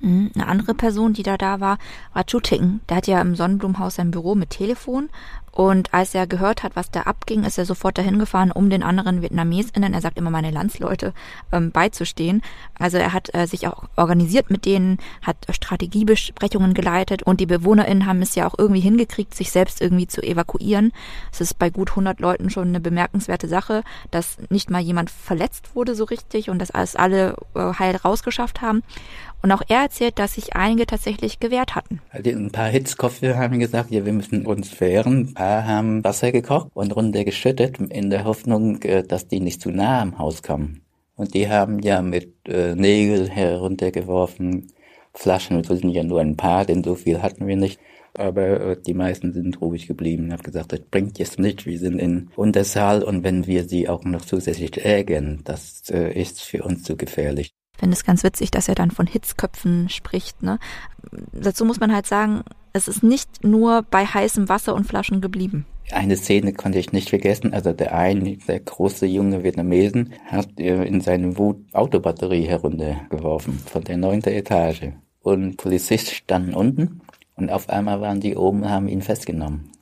Mhm, 0.00 0.32
eine 0.34 0.48
andere 0.48 0.74
Person, 0.74 1.12
die 1.12 1.22
da 1.22 1.36
da 1.36 1.60
war, 1.60 1.78
war 2.12 2.26
Chu 2.26 2.40
Ting. 2.40 2.80
Der 2.88 2.96
hat 2.96 3.06
ja 3.06 3.20
im 3.20 3.36
Sonnenblumenhaus 3.36 3.94
sein 3.94 4.10
Büro 4.10 4.34
mit 4.34 4.50
Telefon 4.50 5.08
und 5.52 5.92
als 5.92 6.14
er 6.14 6.26
gehört 6.26 6.62
hat, 6.62 6.76
was 6.76 6.90
da 6.90 7.02
abging, 7.02 7.44
ist 7.44 7.58
er 7.58 7.66
sofort 7.66 7.98
dahin 7.98 8.18
gefahren, 8.18 8.52
um 8.52 8.70
den 8.70 8.82
anderen 8.82 9.20
VietnamesInnen, 9.20 9.92
er 9.92 10.00
sagt 10.00 10.16
immer 10.16 10.30
meine 10.30 10.50
Landsleute, 10.50 11.12
ähm, 11.50 11.72
beizustehen. 11.72 12.42
Also 12.78 12.98
er 12.98 13.12
hat 13.12 13.34
äh, 13.34 13.46
sich 13.46 13.66
auch 13.66 13.84
organisiert 13.96 14.50
mit 14.50 14.64
denen, 14.64 14.98
hat 15.22 15.36
Strategiebesprechungen 15.50 16.72
geleitet 16.72 17.24
und 17.24 17.40
die 17.40 17.46
BewohnerInnen 17.46 18.06
haben 18.06 18.22
es 18.22 18.36
ja 18.36 18.46
auch 18.46 18.54
irgendwie 18.56 18.80
hingekriegt, 18.80 19.34
sich 19.34 19.50
selbst 19.50 19.80
irgendwie 19.80 20.06
zu 20.06 20.22
evakuieren. 20.22 20.92
Es 21.32 21.40
ist 21.40 21.58
bei 21.58 21.68
gut 21.68 21.90
100 21.90 22.20
Leuten 22.20 22.48
schon 22.48 22.68
eine 22.68 22.80
bemerkenswerte 22.80 23.48
Sache, 23.48 23.82
dass 24.10 24.38
nicht 24.50 24.70
mal 24.70 24.80
jemand 24.80 25.10
verletzt 25.10 25.74
wurde 25.74 25.94
so 25.94 26.04
richtig 26.04 26.39
und 26.48 26.58
dass 26.58 26.70
alles 26.70 26.96
alle 26.96 27.34
äh, 27.54 27.72
heil 27.78 27.96
rausgeschafft 27.96 28.62
haben. 28.62 28.82
Und 29.42 29.52
auch 29.52 29.62
er 29.68 29.82
erzählt, 29.82 30.18
dass 30.18 30.34
sich 30.34 30.54
einige 30.54 30.86
tatsächlich 30.86 31.40
gewehrt 31.40 31.74
hatten. 31.74 32.00
Also 32.10 32.30
ein 32.30 32.50
paar 32.50 32.68
Hitzkopfe 32.68 33.36
haben 33.36 33.58
gesagt, 33.58 33.90
ja, 33.90 34.04
wir 34.04 34.12
müssen 34.12 34.46
uns 34.46 34.80
wehren. 34.80 35.28
Ein 35.28 35.34
paar 35.34 35.66
haben 35.66 36.04
Wasser 36.04 36.30
gekocht 36.30 36.68
und 36.74 36.94
runtergeschüttet 36.94 37.78
in 37.78 38.10
der 38.10 38.24
Hoffnung, 38.24 38.80
äh, 38.82 39.02
dass 39.02 39.28
die 39.28 39.40
nicht 39.40 39.60
zu 39.60 39.70
nah 39.70 40.00
am 40.00 40.18
Haus 40.18 40.42
kommen. 40.42 40.82
Und 41.16 41.34
die 41.34 41.50
haben 41.50 41.80
ja 41.80 42.00
mit 42.00 42.48
äh, 42.48 42.74
Nägel 42.74 43.28
heruntergeworfen, 43.28 44.72
Flaschen, 45.12 45.62
das 45.62 45.80
sind 45.80 45.90
ja 45.90 46.02
nur 46.02 46.20
ein 46.20 46.36
paar, 46.36 46.64
denn 46.64 46.82
so 46.82 46.94
viel 46.94 47.20
hatten 47.20 47.46
wir 47.46 47.56
nicht. 47.56 47.78
Aber 48.14 48.60
äh, 48.60 48.76
die 48.80 48.94
meisten 48.94 49.32
sind 49.32 49.60
ruhig 49.60 49.86
geblieben 49.86 50.24
und 50.24 50.32
haben 50.32 50.42
gesagt, 50.42 50.72
das 50.72 50.80
bringt 50.80 51.18
jetzt 51.18 51.38
nicht, 51.38 51.66
wir 51.66 51.78
sind 51.78 51.98
in 51.98 52.30
Untersaal 52.36 53.02
und 53.02 53.24
wenn 53.24 53.46
wir 53.46 53.68
sie 53.68 53.88
auch 53.88 54.04
noch 54.04 54.24
zusätzlich 54.24 54.84
ärgern, 54.84 55.40
das 55.44 55.88
äh, 55.90 56.12
ist 56.12 56.40
für 56.42 56.62
uns 56.62 56.82
zu 56.82 56.96
gefährlich 56.96 57.54
finde 57.80 57.94
es 57.94 58.04
ganz 58.04 58.22
witzig, 58.22 58.50
dass 58.50 58.68
er 58.68 58.74
dann 58.74 58.90
von 58.90 59.06
Hitzköpfen 59.06 59.88
spricht. 59.88 60.42
Ne? 60.42 60.58
Dazu 61.32 61.64
muss 61.64 61.80
man 61.80 61.92
halt 61.92 62.06
sagen, 62.06 62.42
es 62.72 62.86
ist 62.86 63.02
nicht 63.02 63.42
nur 63.42 63.82
bei 63.82 64.04
heißem 64.04 64.48
Wasser 64.48 64.74
und 64.74 64.86
Flaschen 64.86 65.20
geblieben. 65.20 65.66
Eine 65.90 66.16
Szene 66.16 66.52
konnte 66.52 66.78
ich 66.78 66.92
nicht 66.92 67.08
vergessen. 67.08 67.52
Also 67.52 67.72
der 67.72 67.94
eine, 67.94 68.36
der 68.36 68.60
große 68.60 69.06
junge 69.06 69.42
Vietnamesen, 69.42 70.12
hat 70.26 70.60
in 70.60 71.00
seine 71.00 71.36
Wut 71.36 71.56
Autobatterie 71.72 72.44
heruntergeworfen 72.44 73.58
von 73.58 73.82
der 73.82 73.96
neunten 73.96 74.34
Etage. 74.34 74.92
Und 75.20 75.56
Polizist 75.56 76.14
standen 76.14 76.54
unten 76.54 77.00
und 77.40 77.50
auf 77.50 77.68
einmal 77.68 78.00
waren 78.00 78.20
die 78.20 78.36
oben 78.36 78.62
und 78.62 78.70
haben 78.70 78.88
ihn 78.88 79.02
festgenommen. 79.02 79.72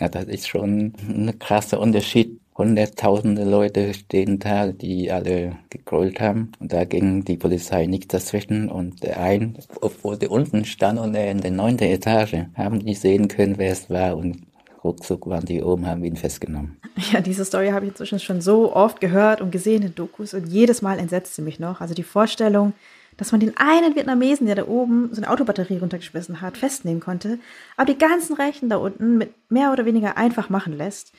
Ja, 0.00 0.08
das 0.08 0.24
ist 0.24 0.48
schon 0.48 0.94
ein 1.08 1.38
krasser 1.38 1.78
Unterschied 1.78 2.40
hunderttausende 2.60 3.44
Leute 3.44 3.94
stehen 3.94 4.38
da, 4.38 4.66
die 4.66 5.10
alle 5.10 5.56
gegrollt 5.70 6.20
haben. 6.20 6.52
Und 6.60 6.72
da 6.72 6.84
ging 6.84 7.24
die 7.24 7.38
Polizei 7.38 7.86
nicht 7.86 8.12
dazwischen. 8.12 8.68
Und 8.68 9.02
der 9.02 9.18
ein, 9.18 9.58
obwohl 9.80 10.18
der 10.18 10.30
unten 10.30 10.66
stand 10.66 10.98
und 10.98 11.14
er 11.14 11.30
in 11.30 11.40
der 11.40 11.52
neunten 11.52 11.88
Etage, 11.88 12.44
haben 12.54 12.80
die 12.80 12.94
sehen 12.94 13.28
können, 13.28 13.56
wer 13.56 13.72
es 13.72 13.88
war. 13.88 14.16
Und 14.16 14.42
ruckzuck 14.84 15.26
waren 15.26 15.46
die 15.46 15.62
oben, 15.62 15.86
haben 15.86 16.04
ihn 16.04 16.16
festgenommen. 16.16 16.76
Ja, 17.12 17.22
diese 17.22 17.46
Story 17.46 17.68
habe 17.68 17.86
ich 17.86 17.92
inzwischen 17.92 18.18
schon 18.18 18.42
so 18.42 18.74
oft 18.74 19.00
gehört 19.00 19.40
und 19.40 19.50
gesehen 19.50 19.82
in 19.82 19.94
Dokus. 19.94 20.34
Und 20.34 20.46
jedes 20.46 20.82
Mal 20.82 20.98
entsetzt 20.98 21.34
sie 21.34 21.42
mich 21.42 21.58
noch. 21.58 21.80
Also 21.80 21.94
die 21.94 22.02
Vorstellung, 22.02 22.74
dass 23.20 23.32
man 23.32 23.40
den 23.40 23.54
einen 23.58 23.94
Vietnamesen, 23.94 24.46
der 24.46 24.56
da 24.56 24.66
oben 24.66 25.10
so 25.12 25.20
eine 25.20 25.30
Autobatterie 25.30 25.78
runtergeschmissen 25.78 26.40
hat, 26.40 26.56
festnehmen 26.56 27.00
konnte, 27.00 27.38
aber 27.76 27.92
die 27.92 27.98
ganzen 27.98 28.34
Rechten 28.34 28.70
da 28.70 28.78
unten 28.78 29.18
mit 29.18 29.34
mehr 29.50 29.72
oder 29.72 29.84
weniger 29.84 30.16
einfach 30.16 30.48
machen 30.48 30.72
lässt. 30.72 31.12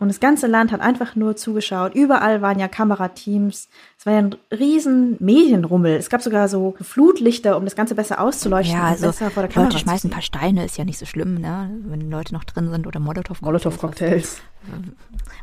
Und 0.00 0.06
das 0.06 0.20
ganze 0.20 0.46
Land 0.46 0.70
hat 0.70 0.80
einfach 0.80 1.16
nur 1.16 1.34
zugeschaut. 1.34 1.96
Überall 1.96 2.40
waren 2.40 2.60
ja 2.60 2.68
Kamerateams. 2.68 3.68
Es 3.98 4.06
war 4.06 4.12
ja 4.12 4.20
ein 4.20 4.36
riesen 4.52 5.16
Medienrummel. 5.18 5.96
Es 5.96 6.08
gab 6.08 6.22
sogar 6.22 6.46
so 6.46 6.76
Flutlichter, 6.80 7.56
um 7.56 7.64
das 7.64 7.74
Ganze 7.74 7.96
besser 7.96 8.20
auszuleuchten. 8.20 8.76
Ja, 8.76 8.84
also 8.84 9.06
Leute 9.06 9.78
schmeißen 9.80 10.08
ein 10.08 10.12
paar 10.12 10.22
Steine, 10.22 10.64
ist 10.64 10.78
ja 10.78 10.84
nicht 10.84 11.00
so 11.00 11.06
schlimm, 11.06 11.40
ne? 11.40 11.76
wenn 11.86 12.08
Leute 12.08 12.32
noch 12.32 12.44
drin 12.44 12.70
sind 12.70 12.86
oder 12.86 13.00
Molotow-Cocktails. 13.00 13.42
Molotow-Cocktails. 13.42 14.40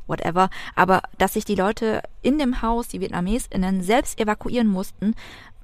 Whatever. 0.08 0.50
Aber 0.76 1.02
dass 1.18 1.34
sich 1.34 1.44
die 1.44 1.56
Leute 1.56 2.02
in 2.22 2.40
dem 2.40 2.62
Haus, 2.62 2.88
die 2.88 3.02
VietnamesInnen, 3.02 3.82
selbst 3.82 4.20
evakuieren 4.22 4.68
mussten, 4.68 5.16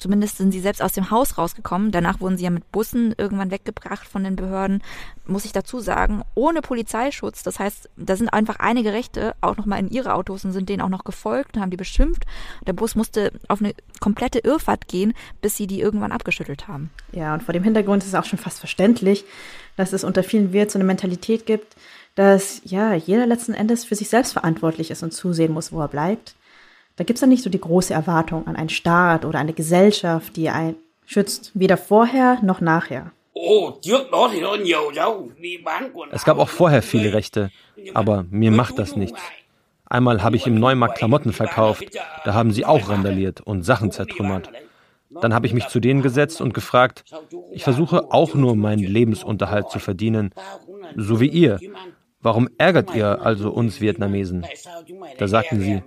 Zumindest 0.02 0.38
sind 0.38 0.52
sie 0.52 0.62
selbst 0.62 0.82
aus 0.82 0.93
dem 0.93 1.12
Haus 1.12 1.38
rausgekommen. 1.38 1.91
Danach 1.91 2.20
wurden 2.22 2.36
sie 2.36 2.45
ja 2.45 2.49
mit 2.49 2.72
Bussen 2.72 3.14
irgendwann 3.20 3.52
weggebracht 3.52 4.08
von 4.08 4.24
den 4.24 4.36
Behörden. 4.36 4.82
Muss 5.28 5.45
ich 5.45 5.52
dazu 5.52 5.80
sagen, 5.80 6.24
ohne 6.34 6.62
Polizeischutz. 6.62 7.43
Das 7.43 7.60
heißt, 7.60 7.88
da 7.97 8.16
sind 8.16 8.30
einfach 8.30 8.56
einige 8.58 8.93
Rechte 8.93 9.36
auch 9.41 9.58
nochmal 9.58 9.80
in 9.80 9.91
ihre 9.91 10.16
Autos 10.16 10.43
und 10.43 10.54
sind 10.54 10.70
denen 10.70 10.82
auch 10.82 10.89
noch 10.89 11.04
gefolgt 11.04 11.56
und 11.56 11.62
haben 11.62 11.70
die 11.70 11.78
beschimpft. 11.78 12.24
Der 12.66 12.74
Bus 12.74 12.95
musste 12.95 13.32
auf 13.47 13.62
eine 13.62 13.76
komplette 13.99 14.39
Irrfahrt 14.39 14.88
gehen, 14.88 15.14
bis 15.39 15.56
sie 15.56 15.68
die 15.68 15.80
irgendwann 15.80 16.12
abgeschüttelt 16.12 16.68
haben. 16.68 16.89
Ja, 17.12 17.36
und 17.36 17.43
vor 17.43 17.54
dem 17.54 17.64
Hintergrund 17.64 18.02
ist 18.02 18.10
es 18.10 18.16
auch 18.16 18.26
schon 18.26 18.39
fast 18.39 18.58
verständlich, 18.58 19.24
dass 19.78 19.93
es 19.93 20.04
unter 20.04 20.24
vielen 20.24 20.52
Wirt 20.52 20.72
so 20.72 20.80
eine 20.80 20.84
Mentalität 20.84 21.45
gibt, 21.45 21.76
dass 22.16 22.62
ja 22.66 22.95
jeder 22.95 23.28
letzten 23.28 23.54
Endes 23.54 23.86
für 23.86 23.93
sich 23.93 24.10
selbst 24.10 24.34
verantwortlich 24.34 24.89
ist 24.89 25.04
und 25.04 25.14
zusehen 25.14 25.54
muss, 25.54 25.72
wo 25.72 25.80
er 25.80 25.89
bleibt. 25.89 26.34
Da 26.96 27.04
gibt 27.04 27.18
es 27.18 27.22
dann 27.22 27.30
nicht 27.30 27.44
so 27.44 27.50
die 27.50 27.60
große 27.60 27.94
Erwartung 27.94 28.48
an 28.48 28.56
einen 28.56 28.70
Staat 28.70 29.26
oder 29.26 29.39
eine 29.39 29.54
Gesellschaft, 29.54 30.36
die 30.36 30.50
einen 30.50 30.76
schützt, 31.06 31.52
weder 31.54 31.78
vorher 31.78 32.39
noch 32.42 32.62
nachher. 32.62 33.12
Es 36.12 36.26
gab 36.26 36.38
auch 36.38 36.50
vorher 36.50 36.82
viele 36.82 37.14
Rechte, 37.14 37.52
aber 37.94 38.26
mir 38.30 38.52
macht 38.52 38.78
das 38.78 38.96
nichts. 38.96 39.20
Einmal 39.86 40.24
habe 40.24 40.36
ich 40.36 40.48
im 40.48 40.56
Neumarkt 40.56 40.98
Klamotten 40.98 41.34
verkauft, 41.34 41.84
da 42.24 42.34
haben 42.34 42.52
sie 42.52 42.66
auch 42.66 42.89
randaliert 42.89 43.42
und 43.42 43.64
Sachen 43.64 43.92
zertrümmert. 43.92 44.50
Dann 45.10 45.34
habe 45.34 45.46
ich 45.48 45.54
mich 45.54 45.68
zu 45.68 45.80
denen 45.80 46.02
gesetzt 46.02 46.39
und 46.39 46.54
gefragt, 46.54 47.04
ich 47.52 47.64
versuche 47.64 48.12
auch 48.12 48.34
nur 48.34 48.56
meinen 48.56 48.84
Lebensunterhalt 48.84 49.70
zu 49.70 49.80
verdienen, 49.80 50.34
so 50.96 51.20
wie 51.20 51.28
ihr. 51.28 51.60
Warum 52.22 52.49
ärgert 52.57 52.93
ihr 52.93 53.22
also 53.22 53.51
uns 53.51 53.82
Vietnamesen? 53.82 54.45
Da 55.17 55.28
sagten 55.28 55.59
sie, 55.61 55.82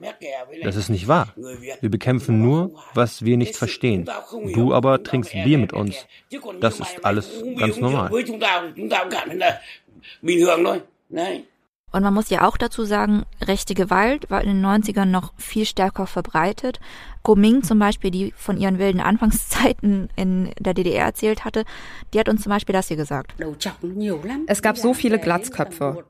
das 0.63 0.77
ist 0.77 0.89
nicht 0.89 1.07
wahr. 1.07 1.33
Wir 1.81 1.91
bekämpfen 1.91 2.43
nur, 2.43 2.75
was 2.93 3.25
wir 3.25 3.37
nicht 3.37 3.57
verstehen. 3.57 4.09
Du 4.53 4.75
aber 4.75 5.03
trinkst 5.03 5.33
Bier 5.33 5.59
mit 5.59 5.73
uns. 5.73 6.07
Das 6.61 6.81
ist 6.81 7.05
alles 7.05 7.43
ganz 7.57 7.79
normal. 7.79 8.11
Und 11.95 12.03
man 12.03 12.13
muss 12.13 12.29
ja 12.29 12.45
auch 12.45 12.57
dazu 12.57 12.85
sagen, 12.85 13.23
rechte 13.41 13.75
Gewalt 13.75 14.29
war 14.29 14.43
in 14.43 14.49
den 14.49 14.67
90ern 14.67 15.05
noch 15.05 15.33
viel 15.37 15.65
stärker 15.65 16.09
verbreitet. 16.09 16.81
Goming 17.23 17.63
zum 17.63 17.79
Beispiel, 17.79 18.11
die 18.11 18.35
von 18.37 18.57
ihren 18.57 18.81
wilden 18.81 19.01
Anfangszeiten 19.01 20.09
in 20.17 20.51
der 20.59 20.75
DDR 20.75 21.05
erzählt 21.05 21.45
hatte, 21.45 21.65
die 22.13 22.19
hat 22.19 22.29
uns 22.29 22.43
zum 22.43 22.51
Beispiel 22.51 22.73
das 22.73 22.89
hier 22.89 22.97
gesagt. 22.97 23.37
Es 24.49 24.63
gab 24.63 24.77
so 24.77 24.93
viele 24.93 25.21
Glatzköpfe. 25.21 26.05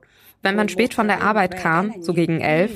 Wenn 0.44 0.56
man 0.56 0.68
spät 0.68 0.92
von 0.92 1.08
der 1.08 1.22
Arbeit 1.22 1.56
kam, 1.56 1.94
so 2.02 2.12
gegen 2.12 2.40
elf, 2.40 2.70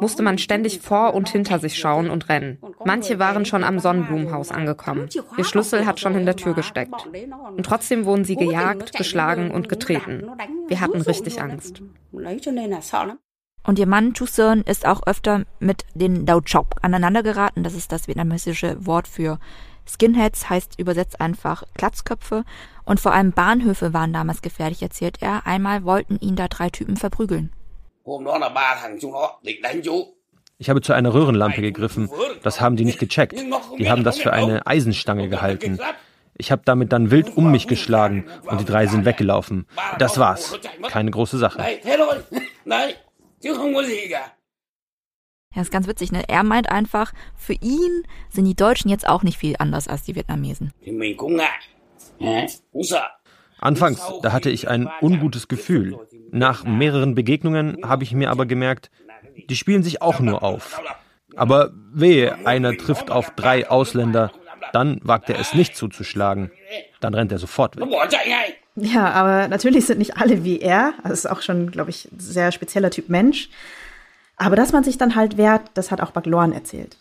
musste 0.00 0.22
man 0.22 0.38
ständig 0.38 0.80
vor 0.80 1.14
und 1.14 1.28
hinter 1.28 1.58
sich 1.58 1.76
schauen 1.76 2.10
und 2.10 2.28
rennen. 2.28 2.58
Manche 2.84 3.18
waren 3.18 3.44
schon 3.44 3.64
am 3.64 3.80
Sonnenblumenhaus 3.80 4.52
angekommen. 4.52 5.08
Ihr 5.36 5.44
Schlüssel 5.44 5.84
hat 5.84 5.98
schon 5.98 6.14
in 6.14 6.26
der 6.26 6.36
Tür 6.36 6.54
gesteckt. 6.54 7.08
Und 7.56 7.66
trotzdem 7.66 8.04
wurden 8.04 8.24
sie 8.24 8.36
gejagt, 8.36 8.96
geschlagen 8.96 9.50
und 9.50 9.68
getreten. 9.68 10.30
Wir 10.68 10.80
hatten 10.80 11.00
richtig 11.00 11.42
Angst. 11.42 11.82
Und 13.64 13.78
ihr 13.78 13.86
Mann 13.86 14.14
Chuseon 14.14 14.62
ist 14.62 14.86
auch 14.86 15.06
öfter 15.06 15.44
mit 15.58 15.84
den 15.94 16.24
Dao 16.24 16.40
Chop 16.40 16.76
aneinandergeraten. 16.82 17.64
Das 17.64 17.74
ist 17.74 17.90
das 17.90 18.06
vietnamesische 18.06 18.86
Wort 18.86 19.08
für 19.08 19.40
Skinheads 19.88 20.50
heißt 20.50 20.78
übersetzt 20.78 21.20
einfach 21.20 21.64
Glatzköpfe. 21.74 22.44
Und 22.84 23.00
vor 23.00 23.12
allem 23.12 23.32
Bahnhöfe 23.32 23.92
waren 23.92 24.12
damals 24.12 24.42
gefährlich, 24.42 24.82
erzählt 24.82 25.18
er. 25.20 25.46
Einmal 25.46 25.84
wollten 25.84 26.18
ihn 26.20 26.36
da 26.36 26.48
drei 26.48 26.70
Typen 26.70 26.96
verprügeln. 26.96 27.52
Ich 30.60 30.70
habe 30.70 30.80
zu 30.80 30.92
einer 30.92 31.14
Röhrenlampe 31.14 31.60
gegriffen. 31.60 32.10
Das 32.42 32.60
haben 32.60 32.76
die 32.76 32.84
nicht 32.84 32.98
gecheckt. 32.98 33.38
Die 33.78 33.90
haben 33.90 34.04
das 34.04 34.18
für 34.18 34.32
eine 34.32 34.66
Eisenstange 34.66 35.28
gehalten. 35.28 35.78
Ich 36.36 36.52
habe 36.52 36.62
damit 36.64 36.92
dann 36.92 37.10
wild 37.10 37.36
um 37.36 37.50
mich 37.50 37.66
geschlagen 37.66 38.24
und 38.44 38.60
die 38.60 38.64
drei 38.64 38.86
sind 38.86 39.04
weggelaufen. 39.04 39.66
Das 39.98 40.18
war's. 40.18 40.58
Keine 40.88 41.10
große 41.10 41.38
Sache. 41.38 41.62
Ja, 45.58 45.62
ist 45.62 45.72
ganz 45.72 45.88
witzig, 45.88 46.12
ne? 46.12 46.22
Er 46.28 46.44
meint 46.44 46.70
einfach, 46.70 47.12
für 47.34 47.54
ihn 47.54 48.04
sind 48.30 48.44
die 48.44 48.54
Deutschen 48.54 48.90
jetzt 48.90 49.08
auch 49.08 49.24
nicht 49.24 49.38
viel 49.38 49.56
anders 49.58 49.88
als 49.88 50.04
die 50.04 50.14
Vietnamesen. 50.14 50.72
Anfangs, 53.58 54.00
da 54.22 54.30
hatte 54.30 54.50
ich 54.50 54.68
ein 54.68 54.88
ungutes 55.02 55.48
Gefühl. 55.48 55.98
Nach 56.30 56.62
mehreren 56.62 57.16
Begegnungen 57.16 57.78
habe 57.84 58.04
ich 58.04 58.12
mir 58.12 58.30
aber 58.30 58.46
gemerkt, 58.46 58.92
die 59.50 59.56
spielen 59.56 59.82
sich 59.82 60.00
auch 60.00 60.20
nur 60.20 60.44
auf. 60.44 60.80
Aber 61.34 61.72
wehe, 61.92 62.46
einer 62.46 62.76
trifft 62.76 63.10
auf 63.10 63.30
drei 63.34 63.68
Ausländer, 63.68 64.30
dann 64.72 65.00
wagt 65.02 65.28
er 65.28 65.40
es 65.40 65.54
nicht 65.54 65.76
zuzuschlagen. 65.76 66.52
Dann 67.00 67.14
rennt 67.14 67.32
er 67.32 67.38
sofort 67.40 67.76
weg. 67.76 67.82
Ja, 68.76 69.10
aber 69.10 69.48
natürlich 69.48 69.86
sind 69.86 69.98
nicht 69.98 70.18
alle 70.18 70.44
wie 70.44 70.60
er. 70.60 70.94
Das 71.02 71.12
ist 71.12 71.26
auch 71.26 71.42
schon, 71.42 71.72
glaube 71.72 71.90
ich, 71.90 72.04
ein 72.12 72.20
sehr 72.20 72.52
spezieller 72.52 72.92
Typ 72.92 73.08
Mensch. 73.08 73.50
Aber 74.38 74.56
dass 74.56 74.72
man 74.72 74.84
sich 74.84 74.98
dann 74.98 75.14
halt 75.14 75.36
wehrt, 75.36 75.62
das 75.74 75.90
hat 75.90 76.00
auch 76.00 76.12
Bagloan 76.12 76.52
erzählt. 76.52 76.96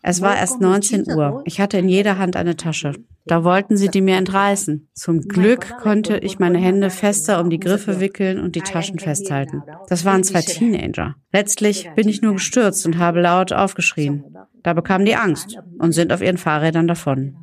Es 0.00 0.22
war 0.22 0.36
erst 0.36 0.60
19 0.60 1.12
Uhr. 1.12 1.42
Ich 1.44 1.60
hatte 1.60 1.76
in 1.76 1.90
jeder 1.90 2.16
Hand 2.16 2.36
eine 2.36 2.56
Tasche. 2.56 2.94
Da 3.26 3.44
wollten 3.44 3.76
sie 3.76 3.88
die 3.88 4.00
mir 4.00 4.16
entreißen. 4.16 4.88
Zum 4.94 5.20
Glück 5.28 5.76
konnte 5.78 6.16
ich 6.18 6.38
meine 6.38 6.58
Hände 6.58 6.88
fester 6.88 7.40
um 7.40 7.50
die 7.50 7.60
Griffe 7.60 8.00
wickeln 8.00 8.40
und 8.40 8.54
die 8.54 8.62
Taschen 8.62 8.98
festhalten. 8.98 9.62
Das 9.88 10.06
waren 10.06 10.24
zwei 10.24 10.40
Teenager. 10.40 11.16
Letztlich 11.32 11.90
bin 11.94 12.08
ich 12.08 12.22
nur 12.22 12.34
gestürzt 12.34 12.86
und 12.86 12.98
habe 12.98 13.20
laut 13.20 13.52
aufgeschrien. 13.52 14.24
Da 14.62 14.72
bekamen 14.72 15.04
die 15.04 15.16
Angst 15.16 15.58
und 15.78 15.92
sind 15.92 16.10
auf 16.10 16.22
ihren 16.22 16.38
Fahrrädern 16.38 16.88
davon. 16.88 17.36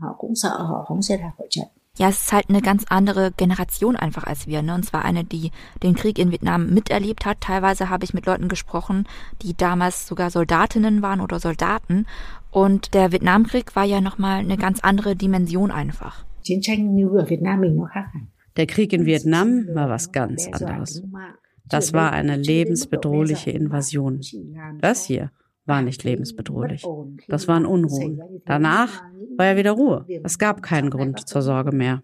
Ja, 1.97 2.07
es 2.07 2.21
ist 2.21 2.33
halt 2.33 2.49
eine 2.49 2.61
ganz 2.61 2.85
andere 2.89 3.31
Generation 3.35 3.97
einfach 3.97 4.23
als 4.23 4.47
wir, 4.47 4.61
ne? 4.61 4.75
Und 4.75 4.85
zwar 4.85 5.03
eine, 5.03 5.25
die 5.25 5.51
den 5.83 5.93
Krieg 5.93 6.17
in 6.19 6.31
Vietnam 6.31 6.73
miterlebt 6.73 7.25
hat. 7.25 7.41
Teilweise 7.41 7.89
habe 7.89 8.05
ich 8.05 8.13
mit 8.13 8.25
Leuten 8.25 8.47
gesprochen, 8.47 9.05
die 9.41 9.55
damals 9.55 10.07
sogar 10.07 10.29
Soldatinnen 10.29 11.01
waren 11.01 11.19
oder 11.19 11.39
Soldaten. 11.39 12.05
Und 12.49 12.93
der 12.93 13.11
Vietnamkrieg 13.11 13.75
war 13.75 13.83
ja 13.83 13.99
nochmal 13.99 14.39
eine 14.39 14.57
ganz 14.57 14.79
andere 14.79 15.17
Dimension 15.17 15.69
einfach. 15.69 16.23
Der 18.55 18.67
Krieg 18.67 18.93
in 18.93 19.05
Vietnam 19.05 19.67
war 19.73 19.89
was 19.89 20.11
ganz 20.11 20.47
anderes. 20.47 21.03
Das 21.67 21.93
war 21.93 22.11
eine 22.13 22.37
lebensbedrohliche 22.37 23.51
Invasion. 23.51 24.21
Das 24.79 25.05
hier 25.05 25.31
war 25.65 25.81
nicht 25.81 26.03
lebensbedrohlich. 26.03 26.83
Das 27.27 27.47
waren 27.47 27.65
Unruhen. 27.65 28.21
Danach 28.45 29.03
war 29.37 29.45
ja 29.45 29.57
wieder 29.57 29.71
Ruhe. 29.71 30.05
Es 30.23 30.37
gab 30.39 30.63
keinen 30.63 30.89
Grund 30.89 31.27
zur 31.27 31.41
Sorge 31.41 31.71
mehr. 31.71 32.03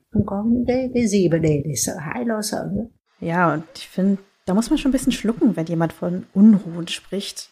Ja, 3.20 3.54
und 3.54 3.64
ich 3.76 3.88
finde, 3.88 4.20
da 4.46 4.54
muss 4.54 4.70
man 4.70 4.78
schon 4.78 4.90
ein 4.90 4.94
bisschen 4.94 5.12
schlucken, 5.12 5.56
wenn 5.56 5.66
jemand 5.66 5.94
von 5.94 6.26
Unruhen 6.34 6.88
spricht. 6.88 7.50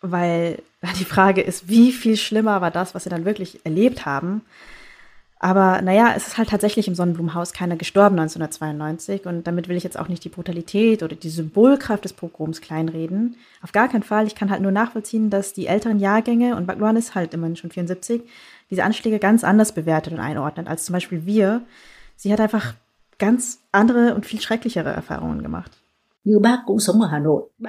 Weil 0.00 0.62
die 1.00 1.04
Frage 1.04 1.40
ist, 1.40 1.68
wie 1.68 1.92
viel 1.92 2.16
schlimmer 2.16 2.60
war 2.60 2.70
das, 2.70 2.94
was 2.94 3.04
sie 3.04 3.10
dann 3.10 3.24
wirklich 3.24 3.64
erlebt 3.64 4.04
haben? 4.04 4.42
Aber 5.38 5.82
naja, 5.82 6.14
es 6.16 6.28
ist 6.28 6.38
halt 6.38 6.48
tatsächlich 6.48 6.88
im 6.88 6.94
Sonnenblumenhaus 6.94 7.52
keiner 7.52 7.76
gestorben 7.76 8.18
1992 8.18 9.26
und 9.26 9.46
damit 9.46 9.68
will 9.68 9.76
ich 9.76 9.84
jetzt 9.84 9.98
auch 9.98 10.08
nicht 10.08 10.24
die 10.24 10.30
Brutalität 10.30 11.02
oder 11.02 11.14
die 11.14 11.28
Symbolkraft 11.28 12.04
des 12.04 12.14
Pogroms 12.14 12.62
kleinreden. 12.62 13.36
Auf 13.62 13.72
gar 13.72 13.88
keinen 13.88 14.02
Fall. 14.02 14.26
Ich 14.26 14.34
kann 14.34 14.50
halt 14.50 14.62
nur 14.62 14.72
nachvollziehen, 14.72 15.28
dass 15.28 15.52
die 15.52 15.66
älteren 15.66 15.98
Jahrgänge, 15.98 16.56
und 16.56 16.66
Bagluan 16.66 16.96
ist 16.96 17.14
halt 17.14 17.34
immerhin 17.34 17.56
schon 17.56 17.70
74, 17.70 18.22
diese 18.70 18.82
Anschläge 18.82 19.18
ganz 19.18 19.44
anders 19.44 19.72
bewertet 19.72 20.14
und 20.14 20.20
einordnet 20.20 20.68
als 20.68 20.86
zum 20.86 20.94
Beispiel 20.94 21.26
wir. 21.26 21.62
Sie 22.16 22.32
hat 22.32 22.40
einfach 22.40 22.72
ganz 23.18 23.60
andere 23.72 24.14
und 24.14 24.24
viel 24.24 24.40
schrecklichere 24.40 24.90
Erfahrungen 24.90 25.42
gemacht. 25.42 25.70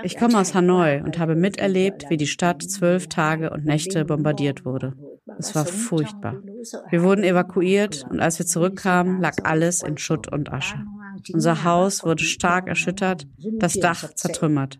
Ich 0.04 0.18
komme 0.18 0.40
aus 0.40 0.56
Hanoi 0.56 1.02
und 1.04 1.20
habe 1.20 1.36
miterlebt, 1.36 2.10
wie 2.10 2.18
die 2.18 2.26
Stadt 2.26 2.64
zwölf 2.64 3.08
Tage 3.08 3.52
und 3.52 3.66
Nächte 3.66 4.04
bombardiert 4.04 4.66
wurde. 4.66 4.94
Es 5.38 5.54
war 5.54 5.66
furchtbar. 5.66 6.42
Wir 6.90 7.04
wurden 7.04 7.24
evakuiert 7.24 8.06
und 8.10 8.20
als 8.20 8.40
wir 8.40 8.48
zurückkamen, 8.48 9.22
lag 9.22 9.36
alles 9.44 9.84
in 9.84 9.98
Schutt 10.00 10.32
und 10.32 10.52
Asche. 10.52 10.78
Unser 11.34 11.64
Haus 11.64 12.04
wurde 12.04 12.24
stark 12.24 12.68
erschüttert, 12.68 13.28
das 13.60 13.74
Dach 13.80 14.14
zertrümmert. 14.16 14.80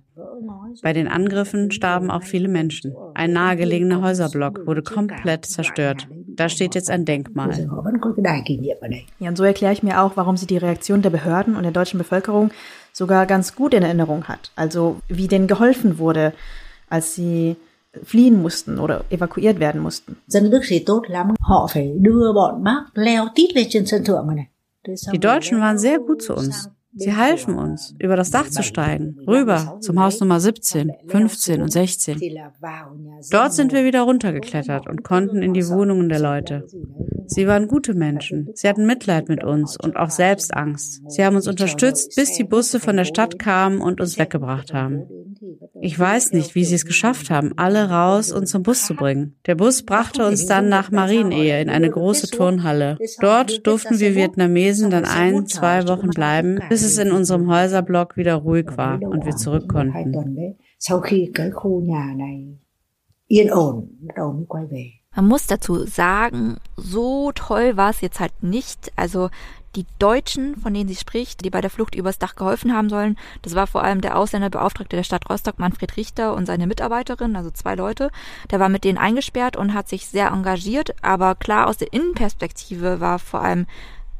Bei 0.82 0.94
den 0.94 1.08
Angriffen 1.08 1.72
starben 1.72 2.10
auch 2.10 2.24
viele 2.24 2.48
Menschen. 2.48 2.96
Ein 3.14 3.34
nahegelegener 3.34 4.02
Häuserblock 4.02 4.66
wurde 4.66 4.82
komplett 4.82 5.46
zerstört. 5.46 6.08
Da 6.28 6.50
steht 6.50 6.76
jetzt 6.76 6.90
ein 6.90 7.06
Denkmal. 7.06 7.68
Ja, 9.20 9.30
und 9.30 9.38
so 9.38 9.44
erkläre 9.44 9.74
ich 9.74 9.84
mir 9.84 10.02
auch, 10.02 10.16
warum 10.16 10.38
sie 10.38 10.46
die 10.46 10.58
Reaktion 10.58 11.02
der 11.02 11.10
Behörden 11.10 11.56
und 11.56 11.64
der 11.64 11.72
deutschen 11.72 11.98
Bevölkerung 11.98 12.52
sogar 12.98 13.28
ganz 13.28 13.54
gut 13.54 13.76
in 13.76 13.84
Erinnerung 13.84 14.24
hat. 14.24 14.52
Also 14.56 14.98
wie 15.08 15.28
denen 15.28 15.46
geholfen 15.46 16.00
wurde, 16.00 16.34
als 16.90 17.14
sie 17.14 17.56
fliehen 18.04 18.42
mussten 18.42 18.80
oder 18.80 19.04
evakuiert 19.12 19.60
werden 19.60 19.82
mussten. 19.82 20.18
Die 24.88 25.20
Deutschen 25.20 25.62
waren 25.62 25.78
sehr 25.78 26.00
gut 26.00 26.24
zu 26.24 26.34
uns. 26.34 26.72
Sie 26.98 27.16
halfen 27.16 27.56
uns, 27.56 27.96
über 28.00 28.16
das 28.16 28.32
Dach 28.32 28.50
zu 28.50 28.64
steigen, 28.64 29.18
rüber 29.28 29.78
zum 29.82 30.02
Haus 30.02 30.20
Nummer 30.20 30.40
17, 30.40 30.92
15 31.08 31.62
und 31.62 31.72
16. 31.72 32.20
Dort 33.32 33.54
sind 33.54 33.72
wir 33.72 33.86
wieder 33.86 34.02
runtergeklettert 34.02 34.88
und 34.88 35.04
konnten 35.04 35.42
in 35.42 35.54
die 35.54 35.68
Wohnungen 35.68 36.10
der 36.10 36.20
Leute. 36.20 36.66
Sie 37.28 37.48
waren 37.48 37.68
gute 37.68 37.94
Menschen. 37.94 38.50
Sie 38.54 38.68
hatten 38.68 38.86
Mitleid 38.86 39.30
mit 39.30 39.44
uns 39.44 39.78
und 39.78 39.98
auch 39.98 40.10
selbst 40.10 40.54
Angst. 40.54 41.02
Sie 41.08 41.24
haben 41.24 41.36
uns 41.36 41.48
unterstützt, 41.48 42.16
bis 42.16 42.34
die 42.34 42.44
Busse 42.44 42.80
von 42.80 42.96
der 42.96 43.06
Stadt 43.06 43.38
kamen 43.38 43.82
und 43.82 44.02
uns 44.02 44.18
weggebracht 44.18 44.74
haben. 44.74 45.04
Ich 45.82 45.98
weiß 45.98 46.34
nicht, 46.34 46.56
wie 46.56 46.66
sie 46.66 46.76
es 46.76 46.86
geschafft 46.86 47.30
haben, 47.30 47.54
alle 47.58 47.90
raus 47.90 48.32
und 48.32 48.48
zum 48.48 48.64
Bus 48.64 48.86
zu 48.86 48.96
bringen. 48.96 49.36
Der 49.46 49.56
Bus 49.56 49.84
brachte 49.84 50.26
uns 50.26 50.46
dann 50.46 50.70
nach 50.70 50.92
Marienehe 50.92 51.62
in 51.62 51.70
eine 51.70 51.90
große 51.90 52.28
Turnhalle. 52.28 52.98
Dort 53.20 53.66
durften 53.68 54.00
wir 54.00 54.16
Vietnamesen 54.16 54.90
dann 54.90 55.06
ein, 55.06 55.46
zwei 55.48 55.88
Wochen 55.88 56.10
bleiben, 56.10 56.60
bis 56.70 56.84
es 56.84 56.98
in 56.98 57.12
unserem 57.12 57.50
Häuserblock 57.50 58.18
wieder 58.18 58.36
ruhig 58.36 58.78
war 58.78 59.02
und 59.02 59.26
wir 59.26 59.36
zurück 59.36 59.68
konnten. 59.70 60.56
Man 65.16 65.26
muss 65.26 65.48
dazu 65.48 65.86
sagen, 65.86 66.58
so 66.76 67.32
toll 67.34 67.76
war 67.76 67.90
es 67.90 68.02
jetzt 68.02 68.20
halt 68.20 68.44
nicht. 68.44 68.92
Also 68.96 69.30
die 69.76 69.86
Deutschen, 70.00 70.56
von 70.60 70.74
denen 70.74 70.88
sie 70.90 70.96
spricht, 70.96 71.44
die 71.44 71.50
bei 71.50 71.62
der 71.62 71.70
Flucht 71.70 71.96
übers 71.96 72.18
Dach 72.18 72.36
geholfen 72.36 72.74
haben 72.74 72.90
sollen, 72.90 73.18
das 73.42 73.56
war 73.56 73.68
vor 73.68 73.84
allem 73.84 74.02
der 74.02 74.18
Ausländerbeauftragte 74.18 74.96
der 74.96 75.04
Stadt 75.04 75.30
Rostock, 75.30 75.60
Manfred 75.60 75.98
Richter 75.98 76.34
und 76.34 76.46
seine 76.46 76.68
Mitarbeiterin, 76.68 77.36
also 77.36 77.52
zwei 77.52 77.76
Leute. 77.76 78.10
Der 78.50 78.60
war 78.60 78.70
mit 78.70 78.84
denen 78.84 78.98
eingesperrt 78.98 79.58
und 79.58 79.74
hat 79.74 79.88
sich 79.88 80.08
sehr 80.08 80.30
engagiert, 80.30 80.96
aber 81.04 81.36
klar 81.36 81.68
aus 81.68 81.78
der 81.78 81.94
Innenperspektive 81.94 83.00
war 83.00 83.20
vor 83.20 83.42
allem 83.42 83.68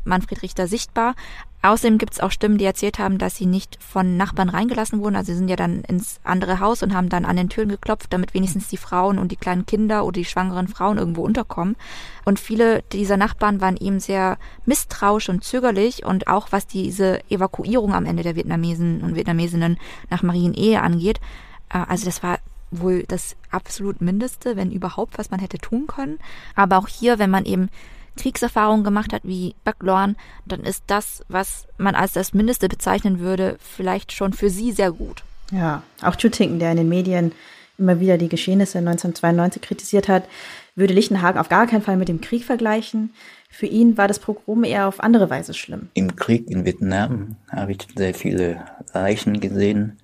Manfred 0.04 0.42
Richter 0.42 0.68
sichtbar. 0.68 1.16
Außerdem 1.64 1.98
gibt 1.98 2.14
es 2.14 2.20
auch 2.20 2.32
Stimmen, 2.32 2.58
die 2.58 2.66
erzählt 2.66 3.00
haben, 3.00 3.18
dass 3.18 3.36
sie 3.36 3.48
nicht 3.48 3.78
von 3.82 4.16
Nachbarn 4.16 4.50
reingelassen 4.50 5.00
wurden. 5.02 5.16
Also 5.16 5.32
sie 5.32 5.40
sind 5.40 5.50
ja 5.50 5.56
dann 5.56 5.82
ins 5.82 6.20
andere 6.24 6.60
Haus 6.60 6.84
und 6.84 6.94
haben 6.94 7.10
dann 7.10 7.26
an 7.26 7.36
den 7.36 7.50
Türen 7.50 7.70
geklopft, 7.70 8.14
damit 8.14 8.34
wenigstens 8.34 8.68
die 8.68 8.78
Frauen 8.78 9.18
und 9.18 9.32
die 9.32 9.38
kleinen 9.38 9.66
Kinder 9.66 10.06
oder 10.06 10.14
die 10.14 10.26
schwangeren 10.26 10.68
Frauen 10.68 10.98
irgendwo 10.98 11.24
unterkommen. 11.24 11.76
Und 12.26 12.40
viele 12.40 12.84
dieser 12.94 13.18
Nachbarn 13.18 13.60
waren 13.60 13.76
ihm 13.76 14.00
sehr 14.00 14.38
misstrauisch 14.66 15.30
und 15.30 15.44
zögerlich 15.44 16.06
und 16.06 16.28
auch 16.28 16.52
was 16.52 16.68
diese 16.68 17.20
Evakuierung 17.30 17.94
am 17.94 18.06
Ende 18.06 18.24
der 18.24 18.36
Vietnamesen 18.36 19.02
und 19.02 19.16
Vietnamesinnen 19.16 19.78
nach 20.10 20.22
Marienehe 20.22 20.82
angeht. 20.82 21.20
Äh, 21.70 21.80
also 21.88 22.06
das 22.06 22.22
war 22.22 22.38
wohl 22.70 23.04
das 23.08 23.36
absolut 23.50 24.02
Mindeste, 24.02 24.56
wenn 24.56 24.72
überhaupt, 24.72 25.18
was 25.18 25.32
man 25.32 25.40
hätte 25.40 25.58
tun 25.58 25.88
können. 25.88 26.20
Aber 26.56 26.78
auch 26.78 26.88
hier, 26.88 27.18
wenn 27.18 27.30
man 27.30 27.46
eben 27.46 27.70
Kriegserfahrungen 28.18 28.84
gemacht 28.84 29.14
hat 29.14 29.22
wie 29.24 29.56
Backlorn, 29.64 30.18
dann 30.46 30.62
ist 30.62 30.84
das, 30.88 31.24
was 31.30 31.68
man 31.78 31.96
als 31.96 32.14
das 32.14 32.34
Mindeste 32.34 32.68
bezeichnen 32.68 33.20
würde, 33.20 33.58
vielleicht 33.60 34.12
schon 34.12 34.34
für 34.34 34.50
sie 34.50 34.72
sehr 34.72 34.92
gut. 34.92 35.24
Ja, 35.52 35.84
auch 36.02 36.16
Chutinken, 36.16 36.60
der 36.60 36.72
in 36.72 36.78
den 36.78 36.90
Medien 36.90 37.32
immer 37.78 38.00
wieder 38.00 38.18
die 38.18 38.30
Geschehnisse 38.30 38.80
1992 38.80 39.62
kritisiert 39.62 40.08
hat, 40.08 40.28
würde 40.76 40.94
Lichtenhagen 40.94 41.40
auf 41.40 41.50
gar 41.50 41.68
keinen 41.68 41.82
Fall 41.82 41.98
mit 41.98 42.10
dem 42.10 42.22
Krieg 42.22 42.44
vergleichen. 42.44 43.14
Für 43.50 43.66
ihn 43.66 43.98
war 43.98 44.08
das 44.08 44.20
Pogrom 44.20 44.64
eher 44.64 44.88
auf 44.88 45.00
andere 45.00 45.30
Weise 45.30 45.54
schlimm. 45.54 45.90
Im 45.94 46.16
Krieg 46.16 46.50
in 46.50 46.66
Vietnam 46.66 47.38
habe 47.50 47.72
ich 47.72 47.88
sehr 47.96 48.14
viele 48.14 48.66
Leichen 48.94 49.40
gesehen, 49.40 49.98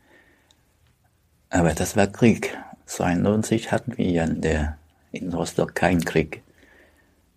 aber 1.50 1.74
das 1.74 1.96
war 1.96 2.08
Krieg. 2.08 2.58
92 2.86 3.72
hatten 3.72 3.98
wir 3.98 4.10
ja 4.10 4.24
in, 4.24 4.42
der, 4.42 4.78
in 5.12 5.34
Rostock 5.34 5.76
keinen 5.76 6.04
Krieg. 6.04 6.42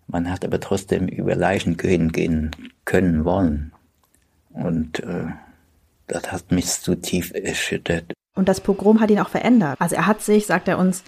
Man 0.06 0.30
hat 0.30 0.44
aber 0.44 0.60
trotzdem 0.60 1.08
über 1.08 1.34
Leichen 1.34 1.76
gehen, 1.76 2.12
gehen 2.12 2.50
können 2.84 3.24
wollen. 3.24 3.72
Und 4.50 5.00
äh, 5.00 5.26
das 6.06 6.30
hat 6.32 6.52
mich 6.52 6.66
zu 6.66 6.94
tief 6.94 7.32
erschüttert. 7.34 8.12
Und 8.34 8.48
das 8.48 8.60
Pogrom 8.60 9.00
hat 9.00 9.10
ihn 9.10 9.18
auch 9.18 9.28
verändert. 9.28 9.76
Also 9.80 9.96
er 9.96 10.06
hat 10.06 10.22
sich, 10.22 10.46
sagt 10.46 10.68
er 10.68 10.78
uns, 10.78 11.02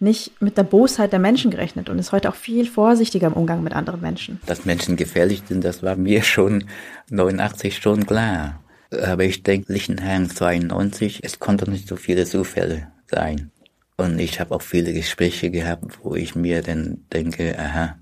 nicht 0.00 0.40
mit 0.40 0.56
der 0.56 0.62
Bosheit 0.62 1.12
der 1.12 1.18
Menschen 1.18 1.50
gerechnet 1.50 1.88
und 1.88 1.98
ist 1.98 2.12
heute 2.12 2.28
auch 2.28 2.36
viel 2.36 2.66
vorsichtiger 2.66 3.26
im 3.26 3.32
Umgang 3.32 3.64
mit 3.64 3.72
anderen 3.72 4.00
Menschen. 4.00 4.40
Dass 4.46 4.64
Menschen 4.64 4.96
gefährlich 4.96 5.42
sind, 5.48 5.64
das 5.64 5.82
war 5.82 5.96
mir 5.96 6.22
schon 6.22 6.64
89 7.10 7.78
schon 7.78 8.06
klar. 8.06 8.60
Aber 8.90 9.24
ich 9.24 9.42
denke, 9.42 9.72
Lichtenhagen 9.72 10.30
92, 10.30 11.20
es 11.22 11.40
konnte 11.40 11.68
nicht 11.68 11.88
so 11.88 11.96
viele 11.96 12.24
Zufälle 12.26 12.88
sein. 13.10 13.50
Und 13.96 14.18
ich 14.20 14.38
habe 14.38 14.54
auch 14.54 14.62
viele 14.62 14.92
Gespräche 14.92 15.50
gehabt, 15.50 15.98
wo 16.04 16.14
ich 16.14 16.36
mir 16.36 16.62
dann 16.62 17.04
denke, 17.12 17.58
aha, 17.58 17.96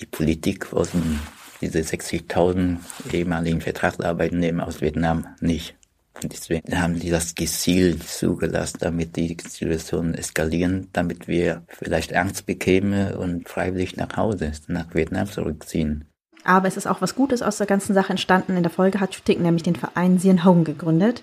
die 0.00 0.06
Politik 0.06 0.72
wollten 0.72 1.20
diese 1.60 1.80
60.000 1.80 2.78
ehemaligen 3.12 3.60
Vertragsarbeitnehmer 3.60 4.66
aus 4.66 4.80
Vietnam 4.80 5.26
nicht. 5.40 5.74
Und 6.22 6.32
deswegen 6.32 6.80
haben 6.80 6.98
die 6.98 7.10
das 7.10 7.34
gezielt 7.34 8.02
zugelassen, 8.08 8.78
damit 8.80 9.16
die 9.16 9.36
Situation 9.40 10.14
eskalieren, 10.14 10.88
damit 10.92 11.28
wir 11.28 11.62
vielleicht 11.68 12.14
Angst 12.14 12.46
bekämen 12.46 13.14
und 13.14 13.48
freiwillig 13.48 13.96
nach 13.96 14.16
Hause, 14.16 14.52
nach 14.66 14.94
Vietnam 14.94 15.30
zurückziehen. 15.30 16.06
Aber 16.44 16.66
es 16.66 16.76
ist 16.76 16.86
auch 16.86 17.00
was 17.00 17.14
Gutes 17.14 17.42
aus 17.42 17.58
der 17.58 17.66
ganzen 17.66 17.94
Sache 17.94 18.10
entstanden. 18.10 18.56
In 18.56 18.62
der 18.62 18.72
Folge 18.72 19.00
hat 19.00 19.12
Chutik 19.12 19.38
nämlich 19.40 19.62
den 19.62 19.76
Verein 19.76 20.18
Sien 20.18 20.44
Hong 20.44 20.64
gegründet, 20.64 21.22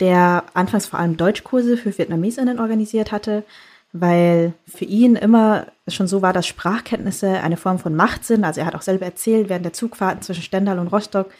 der 0.00 0.44
anfangs 0.54 0.86
vor 0.86 1.00
allem 1.00 1.16
Deutschkurse 1.16 1.76
für 1.76 1.96
Vietnamesinnen 1.96 2.60
organisiert 2.60 3.12
hatte 3.12 3.44
weil 3.94 4.52
für 4.66 4.84
ihn 4.84 5.14
immer 5.14 5.68
schon 5.88 6.06
so 6.06 6.22
war, 6.22 6.32
dass 6.32 6.46
Sprachkenntnisse 6.46 7.40
eine 7.40 7.56
Form 7.56 7.78
von 7.78 7.94
Macht 7.94 8.24
sind. 8.24 8.44
Also 8.44 8.60
er 8.60 8.66
hat 8.66 8.74
auch 8.74 8.82
selber 8.82 9.04
erzählt, 9.04 9.48
während 9.48 9.64
der 9.64 9.74
Zugfahrten 9.74 10.22
zwischen 10.22 10.42
Stendal 10.42 10.78
und 10.78 10.88
Rostock 10.88 11.30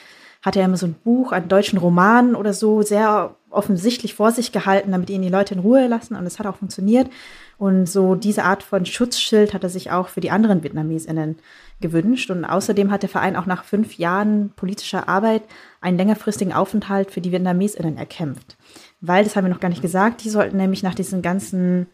hatte 0.42 0.58
er 0.58 0.66
immer 0.66 0.76
so 0.76 0.86
ein 0.86 0.94
Buch, 0.94 1.32
einen 1.32 1.48
deutschen 1.48 1.78
Roman 1.78 2.34
oder 2.34 2.52
so 2.52 2.82
sehr 2.82 3.34
offensichtlich 3.48 4.14
vor 4.14 4.30
sich 4.30 4.52
gehalten, 4.52 4.92
damit 4.92 5.08
ihn 5.08 5.22
die 5.22 5.30
Leute 5.30 5.54
in 5.54 5.60
Ruhe 5.60 5.86
lassen 5.86 6.16
und 6.16 6.26
es 6.26 6.38
hat 6.38 6.46
auch 6.46 6.56
funktioniert. 6.56 7.08
Und 7.56 7.88
so 7.88 8.14
diese 8.14 8.44
Art 8.44 8.62
von 8.62 8.84
Schutzschild 8.84 9.54
hat 9.54 9.62
er 9.62 9.70
sich 9.70 9.90
auch 9.90 10.08
für 10.08 10.20
die 10.20 10.30
anderen 10.30 10.62
VietnamesInnen 10.62 11.36
gewünscht. 11.80 12.30
Und 12.30 12.44
außerdem 12.44 12.90
hat 12.90 13.02
der 13.02 13.08
Verein 13.08 13.36
auch 13.36 13.46
nach 13.46 13.64
fünf 13.64 13.96
Jahren 13.96 14.52
politischer 14.56 15.08
Arbeit 15.08 15.42
einen 15.80 15.96
längerfristigen 15.96 16.52
Aufenthalt 16.52 17.10
für 17.10 17.20
die 17.20 17.32
VietnamesInnen 17.32 17.96
erkämpft. 17.96 18.56
Weil, 19.00 19.24
das 19.24 19.36
haben 19.36 19.44
wir 19.44 19.52
noch 19.52 19.60
gar 19.60 19.68
nicht 19.68 19.82
gesagt, 19.82 20.24
die 20.24 20.30
sollten 20.30 20.56
nämlich 20.56 20.82
nach 20.82 20.94
diesen 20.94 21.22
ganzen 21.22 21.86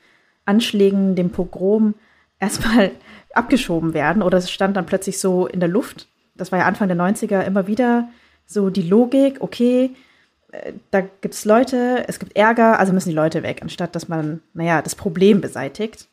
Anschlägen, 0.46 1.14
dem 1.14 1.30
Pogrom 1.30 1.94
erstmal 2.40 2.90
abgeschoben 3.34 3.94
werden 3.94 4.22
oder 4.22 4.38
es 4.38 4.50
stand 4.50 4.76
dann 4.76 4.86
plötzlich 4.86 5.20
so 5.20 5.46
in 5.46 5.60
der 5.60 5.68
Luft. 5.68 6.08
Das 6.34 6.50
war 6.50 6.58
ja 6.58 6.66
Anfang 6.66 6.88
der 6.88 6.96
90er 6.96 7.42
immer 7.42 7.66
wieder 7.66 8.08
so 8.46 8.70
die 8.70 8.82
Logik, 8.82 9.36
okay, 9.40 9.90
äh, 10.50 10.72
da 10.90 11.02
gibt 11.02 11.34
es 11.34 11.44
Leute, 11.44 12.04
es 12.08 12.18
gibt 12.18 12.36
Ärger, 12.36 12.80
also 12.80 12.92
müssen 12.92 13.10
die 13.10 13.14
Leute 13.14 13.42
weg, 13.42 13.60
anstatt 13.62 13.94
dass 13.94 14.08
man, 14.08 14.40
naja, 14.54 14.82
das 14.82 14.96
Problem 14.96 15.40
beseitigt. 15.40 16.08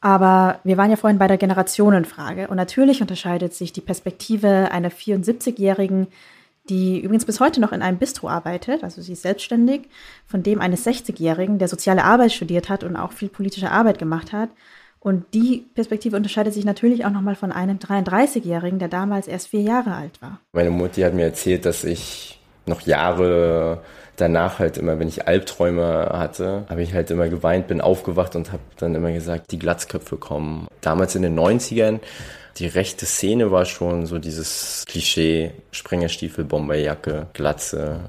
Aber 0.00 0.60
wir 0.64 0.76
waren 0.76 0.90
ja 0.90 0.96
vorhin 0.96 1.18
bei 1.18 1.26
der 1.26 1.38
Generationenfrage 1.38 2.48
und 2.48 2.56
natürlich 2.56 3.00
unterscheidet 3.00 3.54
sich 3.54 3.72
die 3.72 3.80
Perspektive 3.80 4.70
einer 4.70 4.90
74-Jährigen 4.90 6.08
die 6.68 7.00
übrigens 7.00 7.24
bis 7.24 7.40
heute 7.40 7.60
noch 7.60 7.72
in 7.72 7.82
einem 7.82 7.98
Bistro 7.98 8.28
arbeitet, 8.28 8.82
also 8.82 9.00
sie 9.00 9.12
ist 9.12 9.22
selbstständig, 9.22 9.88
von 10.26 10.42
dem 10.42 10.60
eines 10.60 10.86
60-Jährigen, 10.86 11.58
der 11.58 11.68
soziale 11.68 12.04
Arbeit 12.04 12.32
studiert 12.32 12.68
hat 12.68 12.84
und 12.84 12.96
auch 12.96 13.12
viel 13.12 13.28
politische 13.28 13.70
Arbeit 13.70 13.98
gemacht 13.98 14.32
hat. 14.32 14.50
Und 15.06 15.34
die 15.34 15.64
Perspektive 15.76 16.16
unterscheidet 16.16 16.52
sich 16.52 16.64
natürlich 16.64 17.04
auch 17.04 17.12
nochmal 17.12 17.36
von 17.36 17.52
einem 17.52 17.76
33-Jährigen, 17.78 18.80
der 18.80 18.88
damals 18.88 19.28
erst 19.28 19.46
vier 19.46 19.60
Jahre 19.60 19.94
alt 19.94 20.20
war. 20.20 20.40
Meine 20.52 20.70
Mutti 20.70 21.02
hat 21.02 21.14
mir 21.14 21.26
erzählt, 21.26 21.64
dass 21.64 21.84
ich 21.84 22.40
noch 22.66 22.80
Jahre 22.80 23.82
danach 24.16 24.58
halt 24.58 24.78
immer, 24.78 24.98
wenn 24.98 25.06
ich 25.06 25.28
Albträume 25.28 26.08
hatte, 26.12 26.66
habe 26.68 26.82
ich 26.82 26.92
halt 26.92 27.12
immer 27.12 27.28
geweint, 27.28 27.68
bin 27.68 27.80
aufgewacht 27.80 28.34
und 28.34 28.50
habe 28.50 28.64
dann 28.78 28.96
immer 28.96 29.12
gesagt, 29.12 29.52
die 29.52 29.60
Glatzköpfe 29.60 30.16
kommen. 30.16 30.66
Damals 30.80 31.14
in 31.14 31.22
den 31.22 31.38
90ern 31.38 32.00
die 32.58 32.66
rechte 32.66 33.06
Szene 33.06 33.50
war 33.50 33.64
schon 33.64 34.06
so 34.06 34.18
dieses 34.18 34.84
Klischee, 34.88 35.52
Sprengerstiefel, 35.70 36.44
Bomberjacke, 36.44 37.28
Glatze, 37.32 38.00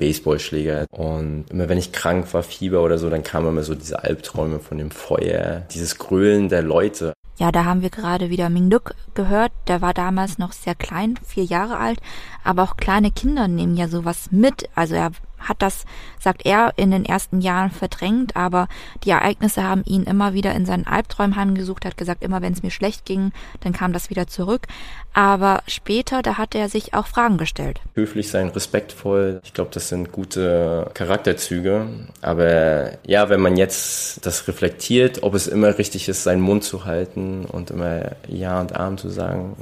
Baseballschläger. 0.00 0.86
Und 0.90 1.44
immer 1.50 1.68
wenn 1.68 1.78
ich 1.78 1.92
krank 1.92 2.34
war, 2.34 2.42
Fieber 2.42 2.82
oder 2.82 2.98
so, 2.98 3.08
dann 3.08 3.22
kamen 3.22 3.48
immer 3.48 3.62
so 3.62 3.76
diese 3.76 4.02
Albträume 4.02 4.58
von 4.58 4.78
dem 4.78 4.90
Feuer, 4.90 5.62
dieses 5.72 5.98
Grölen 5.98 6.48
der 6.48 6.62
Leute. 6.62 7.12
Ja, 7.38 7.52
da 7.52 7.64
haben 7.64 7.80
wir 7.80 7.88
gerade 7.88 8.28
wieder 8.28 8.50
Ming 8.50 8.68
Duk 8.68 8.94
gehört. 9.14 9.52
Der 9.66 9.80
war 9.80 9.94
damals 9.94 10.36
noch 10.36 10.52
sehr 10.52 10.74
klein, 10.74 11.18
vier 11.26 11.44
Jahre 11.44 11.78
alt. 11.78 11.98
Aber 12.44 12.64
auch 12.64 12.76
kleine 12.76 13.10
Kinder 13.10 13.48
nehmen 13.48 13.76
ja 13.76 13.88
sowas 13.88 14.28
mit. 14.30 14.68
Also 14.74 14.94
er 14.94 15.12
hat 15.40 15.62
das, 15.62 15.84
sagt 16.18 16.44
er, 16.44 16.72
in 16.76 16.90
den 16.90 17.04
ersten 17.04 17.40
Jahren 17.40 17.70
verdrängt, 17.70 18.36
aber 18.36 18.68
die 19.04 19.10
Ereignisse 19.10 19.62
haben 19.62 19.82
ihn 19.84 20.04
immer 20.04 20.34
wieder 20.34 20.54
in 20.54 20.66
seinen 20.66 20.86
Albträumen 20.86 21.36
heimgesucht, 21.36 21.84
hat 21.84 21.96
gesagt, 21.96 22.22
immer 22.22 22.42
wenn 22.42 22.52
es 22.52 22.62
mir 22.62 22.70
schlecht 22.70 23.04
ging, 23.04 23.32
dann 23.60 23.72
kam 23.72 23.92
das 23.92 24.10
wieder 24.10 24.26
zurück. 24.26 24.66
Aber 25.12 25.62
später, 25.66 26.22
da 26.22 26.38
hat 26.38 26.54
er 26.54 26.68
sich 26.68 26.94
auch 26.94 27.06
Fragen 27.06 27.36
gestellt. 27.36 27.80
Höflich 27.94 28.30
sein, 28.30 28.48
respektvoll, 28.48 29.40
ich 29.44 29.54
glaube, 29.54 29.70
das 29.72 29.88
sind 29.88 30.12
gute 30.12 30.90
Charakterzüge. 30.94 31.88
Aber 32.22 32.98
ja, 33.06 33.28
wenn 33.28 33.40
man 33.40 33.56
jetzt 33.56 34.24
das 34.24 34.46
reflektiert, 34.46 35.22
ob 35.22 35.34
es 35.34 35.48
immer 35.48 35.78
richtig 35.78 36.08
ist, 36.08 36.22
seinen 36.22 36.42
Mund 36.42 36.62
zu 36.62 36.84
halten 36.84 37.44
und 37.46 37.70
immer 37.70 38.12
Ja 38.28 38.60
und 38.60 38.76
Arm 38.76 38.98
zu 38.98 39.08
sagen, 39.08 39.56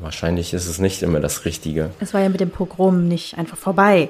wahrscheinlich 0.00 0.52
ist 0.52 0.66
es 0.66 0.78
nicht 0.78 1.02
immer 1.02 1.20
das 1.20 1.44
Richtige. 1.44 1.90
Es 2.00 2.14
war 2.14 2.20
ja 2.20 2.28
mit 2.28 2.40
dem 2.40 2.50
Pogrom 2.50 3.08
nicht 3.08 3.38
einfach 3.38 3.56
vorbei. 3.56 4.08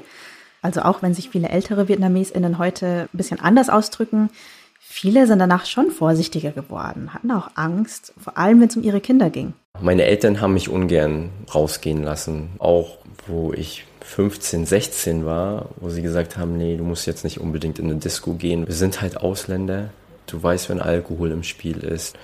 Also 0.62 0.82
auch 0.82 1.02
wenn 1.02 1.12
sich 1.12 1.28
viele 1.28 1.48
ältere 1.48 1.88
VietnamesInnen 1.88 2.58
heute 2.58 3.08
ein 3.12 3.16
bisschen 3.16 3.40
anders 3.40 3.68
ausdrücken, 3.68 4.30
viele 4.78 5.26
sind 5.26 5.40
danach 5.40 5.66
schon 5.66 5.90
vorsichtiger 5.90 6.52
geworden, 6.52 7.12
hatten 7.12 7.30
auch 7.32 7.50
Angst, 7.56 8.14
vor 8.22 8.38
allem 8.38 8.60
wenn 8.60 8.68
es 8.68 8.76
um 8.76 8.82
ihre 8.82 9.00
Kinder 9.00 9.28
ging. 9.28 9.54
Meine 9.80 10.04
Eltern 10.04 10.40
haben 10.40 10.54
mich 10.54 10.68
ungern 10.68 11.30
rausgehen 11.52 12.02
lassen, 12.02 12.50
auch 12.58 12.98
wo 13.26 13.52
ich 13.52 13.84
15, 14.04 14.66
16 14.66 15.24
war, 15.24 15.70
wo 15.76 15.88
sie 15.88 16.02
gesagt 16.02 16.36
haben, 16.36 16.56
nee, 16.56 16.76
du 16.76 16.84
musst 16.84 17.06
jetzt 17.06 17.24
nicht 17.24 17.40
unbedingt 17.40 17.78
in 17.78 17.86
eine 17.86 17.96
Disco 17.96 18.34
gehen. 18.34 18.66
Wir 18.66 18.74
sind 18.74 19.00
halt 19.00 19.16
Ausländer. 19.16 19.90
Du 20.26 20.42
weißt, 20.42 20.68
wenn 20.68 20.80
Alkohol 20.80 21.32
im 21.32 21.42
Spiel 21.42 21.78
ist. 21.78 22.16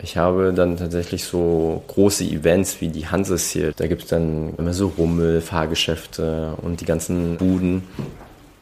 Ich 0.00 0.16
habe 0.16 0.52
dann 0.52 0.76
tatsächlich 0.76 1.24
so 1.24 1.82
große 1.88 2.24
Events 2.24 2.80
wie 2.80 2.88
die 2.88 3.08
Hanses 3.08 3.50
hier. 3.50 3.72
Da 3.76 3.88
gibt 3.88 4.02
es 4.02 4.08
dann 4.08 4.54
immer 4.56 4.72
so 4.72 4.92
Rummel, 4.96 5.40
Fahrgeschäfte 5.40 6.54
und 6.62 6.80
die 6.80 6.84
ganzen 6.84 7.36
Buden. 7.36 7.82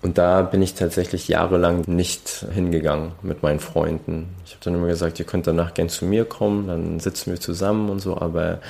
Und 0.01 0.19
da 0.19 0.43
bin 0.43 0.63
ich 0.63 0.75
tatsächlich 0.75 1.29
jahrelang 1.29 1.83
nicht 1.87 2.47
hingegangen 2.55 3.13
mit 3.23 3.43
meinen 3.43 3.61
Freunden. 3.61 4.29
Ich 4.45 4.53
habe 4.53 4.65
dann 4.65 4.75
immer 4.75 4.87
gesagt, 4.87 5.19
ihr 5.19 5.27
könnt 5.27 5.47
danach 5.47 5.75
gern 5.75 5.89
zu 5.89 6.05
mir 6.05 6.25
kommen, 6.25 6.69
dann 6.69 7.01
sitzen 7.01 7.33
wir 7.33 7.41
zusammen 7.41 7.91
und 7.91 7.99
so, 7.99 8.17
aber 8.17 8.61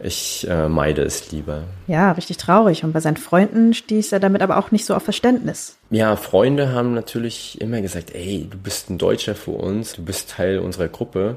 ich 0.00 0.46
äh, 0.50 0.68
meide 0.68 1.02
es 1.02 1.30
lieber. 1.30 1.62
Ja, 1.86 2.12
richtig 2.12 2.36
traurig. 2.36 2.82
Und 2.82 2.92
bei 2.92 3.00
seinen 3.00 3.16
Freunden 3.16 3.72
stieß 3.72 4.12
er 4.12 4.20
damit 4.20 4.42
aber 4.42 4.56
auch 4.56 4.72
nicht 4.72 4.84
so 4.84 4.94
auf 4.94 5.04
Verständnis. 5.04 5.78
Ja, 5.90 6.16
Freunde 6.16 6.72
haben 6.72 6.94
natürlich 6.94 7.60
immer 7.60 7.80
gesagt, 7.80 8.12
ey, 8.12 8.48
du 8.50 8.58
bist 8.58 8.90
ein 8.90 8.98
Deutscher 8.98 9.36
für 9.36 9.52
uns, 9.52 9.94
du 9.94 10.02
bist 10.02 10.30
Teil 10.30 10.58
unserer 10.58 10.88
Gruppe 10.88 11.36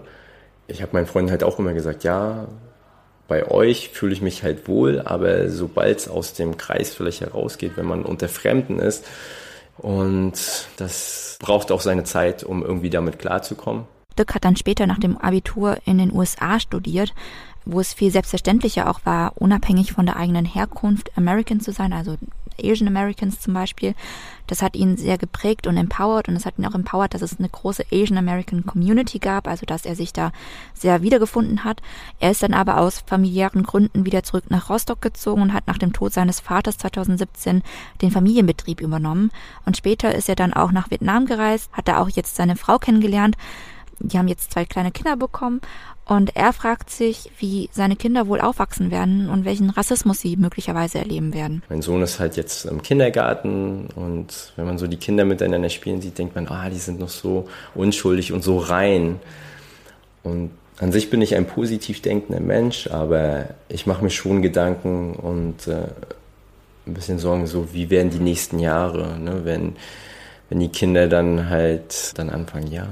ich 0.67 0.81
habe 0.81 0.93
meinen 0.93 1.07
Freunden 1.07 1.31
halt 1.31 1.43
auch 1.43 1.59
immer 1.59 1.73
gesagt, 1.73 2.03
ja, 2.03 2.47
bei 3.27 3.49
euch 3.49 3.89
fühle 3.89 4.13
ich 4.13 4.21
mich 4.21 4.43
halt 4.43 4.67
wohl, 4.67 5.01
aber 5.01 5.49
sobald 5.49 5.99
es 5.99 6.07
aus 6.07 6.33
dem 6.33 6.57
Kreis 6.57 6.93
vielleicht 6.93 7.21
herausgeht, 7.21 7.73
wenn 7.75 7.85
man 7.85 8.03
unter 8.03 8.29
Fremden 8.29 8.79
ist, 8.79 9.05
und 9.77 10.33
das 10.77 11.37
braucht 11.41 11.71
auch 11.71 11.81
seine 11.81 12.05
Zeit, 12.05 12.43
um 12.43 12.63
irgendwie 12.63 12.89
damit 12.89 13.19
klarzukommen. 13.19 13.85
Dirk 14.17 14.33
hat 14.33 14.45
dann 14.45 14.55
später 14.55 14.87
nach 14.87 14.99
dem 14.99 15.17
Abitur 15.17 15.77
in 15.85 15.97
den 15.97 16.13
USA 16.13 16.59
studiert, 16.59 17.13
wo 17.65 17.79
es 17.79 17.93
viel 17.93 18.11
selbstverständlicher 18.11 18.89
auch 18.89 19.01
war, 19.05 19.33
unabhängig 19.35 19.91
von 19.93 20.05
der 20.05 20.17
eigenen 20.17 20.45
Herkunft 20.45 21.11
American 21.17 21.59
zu 21.59 21.71
sein, 21.71 21.93
also 21.93 22.17
Asian 22.61 22.87
Americans 22.87 23.39
zum 23.41 23.53
Beispiel. 23.53 23.95
Das 24.47 24.61
hat 24.61 24.75
ihn 24.75 24.97
sehr 24.97 25.17
geprägt 25.17 25.67
und 25.67 25.77
empowered 25.77 26.27
und 26.27 26.35
es 26.35 26.45
hat 26.45 26.57
ihn 26.57 26.65
auch 26.65 26.75
empowered, 26.75 27.13
dass 27.13 27.21
es 27.21 27.39
eine 27.39 27.49
große 27.49 27.85
Asian 27.91 28.17
American 28.17 28.65
Community 28.65 29.19
gab, 29.19 29.47
also 29.47 29.65
dass 29.65 29.85
er 29.85 29.95
sich 29.95 30.13
da 30.13 30.31
sehr 30.73 31.01
wiedergefunden 31.01 31.63
hat. 31.63 31.81
Er 32.19 32.31
ist 32.31 32.43
dann 32.43 32.53
aber 32.53 32.79
aus 32.79 33.03
familiären 33.05 33.63
Gründen 33.63 34.05
wieder 34.05 34.23
zurück 34.23 34.45
nach 34.49 34.69
Rostock 34.69 35.01
gezogen 35.01 35.41
und 35.41 35.53
hat 35.53 35.67
nach 35.67 35.77
dem 35.77 35.93
Tod 35.93 36.13
seines 36.13 36.39
Vaters 36.39 36.77
2017 36.77 37.63
den 38.01 38.11
Familienbetrieb 38.11 38.81
übernommen. 38.81 39.31
Und 39.65 39.77
später 39.77 40.13
ist 40.13 40.29
er 40.29 40.35
dann 40.35 40.53
auch 40.53 40.71
nach 40.71 40.91
Vietnam 40.91 41.25
gereist, 41.25 41.71
hat 41.73 41.87
da 41.87 41.99
auch 41.99 42.09
jetzt 42.09 42.35
seine 42.35 42.55
Frau 42.55 42.77
kennengelernt. 42.77 43.35
Die 43.99 44.17
haben 44.17 44.27
jetzt 44.27 44.51
zwei 44.51 44.65
kleine 44.65 44.91
Kinder 44.91 45.15
bekommen 45.15 45.61
und 46.05 46.35
er 46.35 46.53
fragt 46.53 46.91
sich, 46.91 47.31
wie 47.39 47.69
seine 47.71 47.95
Kinder 47.95 48.27
wohl 48.27 48.39
aufwachsen 48.39 48.91
werden 48.91 49.29
und 49.29 49.43
welchen 49.43 49.71
Rassismus 49.71 50.19
sie 50.19 50.37
möglicherweise 50.37 50.99
erleben 50.99 51.33
werden. 51.33 51.63
Mein 51.67 51.81
Sohn 51.81 52.01
ist 52.03 52.19
halt 52.19 52.37
jetzt 52.37 52.65
im 52.65 52.81
Kindergarten 52.83 53.87
und 53.95 54.53
wenn 54.55 54.65
man 54.65 54.77
so 54.77 54.85
die 54.85 54.97
Kinder 54.97 55.25
miteinander 55.25 55.69
spielen 55.69 56.01
sieht, 56.01 56.17
denkt 56.17 56.35
man, 56.35 56.47
ah, 56.47 56.69
die 56.69 56.77
sind 56.77 56.99
noch 56.99 57.09
so 57.09 57.47
unschuldig 57.73 58.33
und 58.33 58.43
so 58.43 58.59
rein. 58.59 59.19
Und 60.23 60.51
an 60.79 60.91
sich 60.91 61.09
bin 61.09 61.21
ich 61.21 61.35
ein 61.35 61.47
positiv 61.47 62.01
denkender 62.01 62.41
Mensch, 62.41 62.87
aber 62.87 63.45
ich 63.69 63.87
mache 63.87 64.03
mir 64.03 64.11
schon 64.11 64.41
Gedanken 64.41 65.13
und 65.15 65.67
äh, 65.67 65.87
ein 66.85 66.93
bisschen 66.93 67.17
Sorgen, 67.17 67.47
so 67.47 67.73
wie 67.73 67.89
werden 67.89 68.11
die 68.11 68.19
nächsten 68.19 68.59
Jahre, 68.59 69.17
ne? 69.19 69.41
wenn, 69.43 69.75
wenn 70.49 70.59
die 70.59 70.69
Kinder 70.69 71.07
dann 71.07 71.49
halt 71.49 72.17
dann 72.19 72.29
anfangen, 72.29 72.71
ja, 72.71 72.87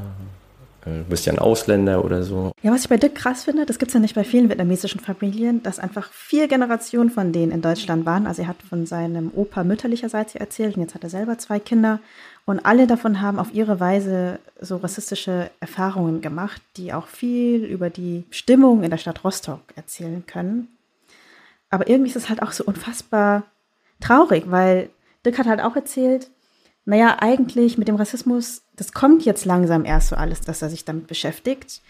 du 0.86 1.03
bist 1.09 1.25
ja 1.25 1.34
ein 1.34 1.39
Ausländer 1.39 2.03
oder 2.03 2.23
so. 2.23 2.51
Ja, 2.61 2.71
was 2.71 2.81
ich 2.81 2.89
bei 2.89 2.97
Dirk 2.97 3.15
krass 3.15 3.43
finde, 3.43 3.65
das 3.65 3.79
gibt 3.79 3.89
es 3.89 3.93
ja 3.93 3.99
nicht 3.99 4.15
bei 4.15 4.23
vielen 4.23 4.49
vietnamesischen 4.49 4.99
Familien, 4.99 5.63
dass 5.63 5.79
einfach 5.79 6.11
vier 6.11 6.47
Generationen 6.47 7.09
von 7.09 7.31
denen 7.31 7.51
in 7.51 7.61
Deutschland 7.61 8.05
waren. 8.05 8.27
Also 8.27 8.43
er 8.43 8.47
hat 8.47 8.61
von 8.67 8.86
seinem 8.86 9.31
Opa 9.36 9.63
mütterlicherseits 9.63 10.36
erzählt 10.36 10.75
und 10.75 10.84
jetzt 10.84 10.95
hat 10.95 11.03
er 11.03 11.09
selber 11.09 11.38
zwei 11.38 11.59
Kinder. 11.59 11.99
Und 12.45 12.65
alle 12.65 12.88
davon 12.88 13.21
haben 13.21 13.39
auf 13.39 13.53
ihre 13.53 13.79
Weise 13.79 14.39
so 14.59 14.77
rassistische 14.77 15.49
Erfahrungen 15.59 16.21
gemacht, 16.21 16.61
die 16.75 16.93
auch 16.93 17.07
viel 17.07 17.63
über 17.63 17.89
die 17.89 18.25
Stimmung 18.31 18.84
in 18.84 18.91
der 18.91 18.97
Stadt 18.97 19.23
Rostock 19.23 19.61
erzählen 19.75 20.25
können. 20.25 20.67
Aber 21.69 21.89
irgendwie 21.89 22.09
ist 22.09 22.17
es 22.17 22.29
halt 22.29 22.41
auch 22.41 22.51
so 22.51 22.63
unfassbar 22.65 23.43
traurig, 23.99 24.43
weil 24.47 24.89
Dirk 25.25 25.38
hat 25.38 25.47
halt 25.47 25.61
auch 25.61 25.75
erzählt, 25.75 26.29
naja, 26.86 27.17
eigentlich 27.19 27.77
mit 27.77 27.88
dem 27.88 27.95
Rassismus, 27.95 28.63
das 28.75 28.91
kommt 28.91 29.23
jetzt 29.23 29.45
langsam 29.45 29.86
erst 29.86 30.09
so 30.09 30.15
alles, 30.15 30.41
dass 30.41 30.61
er 30.61 30.69
sich 30.69 30.86
damit 30.86 31.07
beschäftigt. 31.07 31.81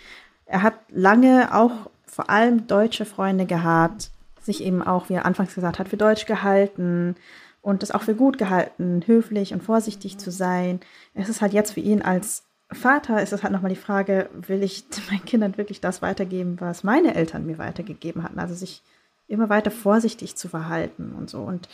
Er 0.45 0.61
hat 0.61 0.75
lange 0.89 1.53
auch 1.53 1.89
vor 2.05 2.29
allem 2.29 2.67
deutsche 2.67 3.05
Freunde 3.05 3.45
gehabt, 3.45 4.11
sich 4.41 4.63
eben 4.63 4.83
auch, 4.83 5.09
wie 5.09 5.13
er 5.13 5.25
anfangs 5.25 5.55
gesagt 5.55 5.79
hat, 5.79 5.89
für 5.89 5.97
deutsch 5.97 6.25
gehalten 6.25 7.15
und 7.61 7.81
das 7.81 7.91
auch 7.91 8.03
für 8.03 8.13
gut 8.13 8.37
gehalten, 8.37 9.01
höflich 9.05 9.53
und 9.53 9.63
vorsichtig 9.63 10.17
zu 10.17 10.31
sein. 10.31 10.79
Es 11.15 11.29
ist 11.29 11.41
halt 11.41 11.53
jetzt 11.53 11.73
für 11.73 11.79
ihn 11.79 12.01
als 12.01 12.43
Vater, 12.71 13.21
ist 13.21 13.33
es 13.33 13.43
halt 13.43 13.53
nochmal 13.53 13.69
die 13.69 13.75
Frage, 13.75 14.29
will 14.33 14.61
ich 14.61 14.85
meinen 15.09 15.25
Kindern 15.25 15.57
wirklich 15.57 15.81
das 15.81 16.01
weitergeben, 16.01 16.57
was 16.59 16.83
meine 16.83 17.15
Eltern 17.15 17.45
mir 17.45 17.57
weitergegeben 17.57 18.23
hatten? 18.23 18.39
Also 18.39 18.53
sich 18.53 18.83
immer 19.27 19.49
weiter 19.49 19.71
vorsichtig 19.71 20.35
zu 20.35 20.49
verhalten 20.49 21.13
und 21.17 21.29
so. 21.29 21.39
Und 21.39 21.69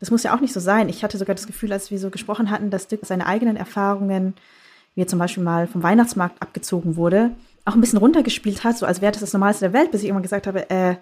das 0.00 0.10
muss 0.10 0.22
ja 0.22 0.34
auch 0.34 0.40
nicht 0.40 0.52
so 0.52 0.60
sein. 0.60 0.88
Ich 0.88 1.02
hatte 1.02 1.18
sogar 1.18 1.34
das 1.34 1.46
Gefühl, 1.46 1.72
als 1.72 1.90
wir 1.90 1.98
so 1.98 2.10
gesprochen 2.10 2.50
hatten, 2.50 2.70
dass 2.70 2.86
Dirk 2.86 3.06
seine 3.06 3.26
eigenen 3.26 3.56
Erfahrungen, 3.56 4.34
wie 4.94 5.02
er 5.02 5.06
zum 5.06 5.18
Beispiel 5.18 5.42
mal 5.42 5.66
vom 5.66 5.82
Weihnachtsmarkt 5.82 6.40
abgezogen 6.42 6.96
wurde, 6.96 7.30
auch 7.64 7.74
ein 7.74 7.80
bisschen 7.80 7.98
runtergespielt 7.98 8.64
hat, 8.64 8.78
so 8.78 8.86
als 8.86 9.00
wäre 9.00 9.12
das 9.12 9.20
das 9.20 9.32
Normalste 9.32 9.66
der 9.66 9.72
Welt, 9.72 9.90
bis 9.90 10.02
ich 10.02 10.08
irgendwann 10.08 10.22
gesagt 10.22 10.46
habe, 10.46 10.70
äh, 10.70 10.96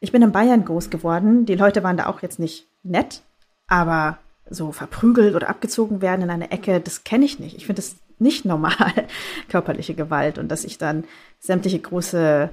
ich 0.00 0.12
bin 0.12 0.22
in 0.22 0.32
Bayern 0.32 0.64
groß 0.64 0.90
geworden. 0.90 1.46
Die 1.46 1.54
Leute 1.54 1.82
waren 1.82 1.96
da 1.96 2.06
auch 2.06 2.22
jetzt 2.22 2.38
nicht 2.38 2.66
nett, 2.82 3.22
aber 3.66 4.18
so 4.48 4.72
verprügelt 4.72 5.34
oder 5.34 5.48
abgezogen 5.48 6.02
werden 6.02 6.22
in 6.22 6.30
eine 6.30 6.50
Ecke, 6.50 6.80
das 6.80 7.04
kenne 7.04 7.24
ich 7.24 7.38
nicht. 7.38 7.56
Ich 7.56 7.66
finde 7.66 7.82
das 7.82 7.96
nicht 8.18 8.44
normal, 8.44 8.92
körperliche 9.48 9.94
Gewalt 9.94 10.38
und 10.38 10.48
dass 10.48 10.64
ich 10.64 10.78
dann 10.78 11.04
sämtliche 11.38 11.78
große 11.78 12.50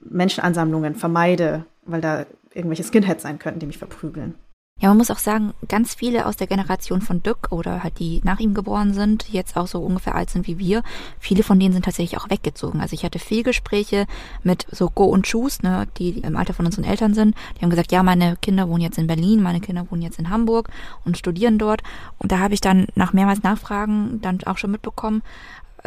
Menschenansammlungen 0.00 0.94
vermeide, 0.94 1.64
weil 1.84 2.00
da 2.00 2.26
irgendwelche 2.52 2.84
Skinheads 2.84 3.22
sein 3.22 3.38
könnten, 3.38 3.60
die 3.60 3.66
mich 3.66 3.78
verprügeln. 3.78 4.34
Ja, 4.78 4.90
man 4.90 4.98
muss 4.98 5.10
auch 5.10 5.16
sagen, 5.18 5.54
ganz 5.68 5.94
viele 5.94 6.26
aus 6.26 6.36
der 6.36 6.46
Generation 6.46 7.00
von 7.00 7.22
Dück 7.22 7.48
oder 7.50 7.82
halt 7.82 7.98
die 7.98 8.20
nach 8.24 8.40
ihm 8.40 8.52
geboren 8.52 8.92
sind, 8.92 9.26
jetzt 9.30 9.56
auch 9.56 9.66
so 9.66 9.80
ungefähr 9.80 10.14
alt 10.14 10.28
sind 10.28 10.46
wie 10.46 10.58
wir, 10.58 10.82
viele 11.18 11.42
von 11.42 11.58
denen 11.58 11.72
sind 11.72 11.86
tatsächlich 11.86 12.20
auch 12.20 12.28
weggezogen. 12.28 12.82
Also 12.82 12.92
ich 12.92 13.02
hatte 13.02 13.18
viel 13.18 13.42
Gespräche 13.42 14.06
mit 14.42 14.66
so 14.70 14.90
Go 14.90 15.04
und 15.06 15.26
Choose, 15.26 15.62
ne, 15.62 15.88
die 15.96 16.18
im 16.18 16.36
Alter 16.36 16.52
von 16.52 16.66
unseren 16.66 16.84
Eltern 16.84 17.14
sind. 17.14 17.34
Die 17.56 17.62
haben 17.62 17.70
gesagt, 17.70 17.90
ja, 17.90 18.02
meine 18.02 18.36
Kinder 18.36 18.68
wohnen 18.68 18.82
jetzt 18.82 18.98
in 18.98 19.06
Berlin, 19.06 19.42
meine 19.42 19.60
Kinder 19.60 19.90
wohnen 19.90 20.02
jetzt 20.02 20.18
in 20.18 20.28
Hamburg 20.28 20.68
und 21.06 21.16
studieren 21.16 21.56
dort. 21.56 21.82
Und 22.18 22.30
da 22.30 22.40
habe 22.40 22.52
ich 22.52 22.60
dann 22.60 22.86
nach 22.96 23.14
mehrmals 23.14 23.42
Nachfragen 23.42 24.20
dann 24.20 24.44
auch 24.44 24.58
schon 24.58 24.72
mitbekommen, 24.72 25.22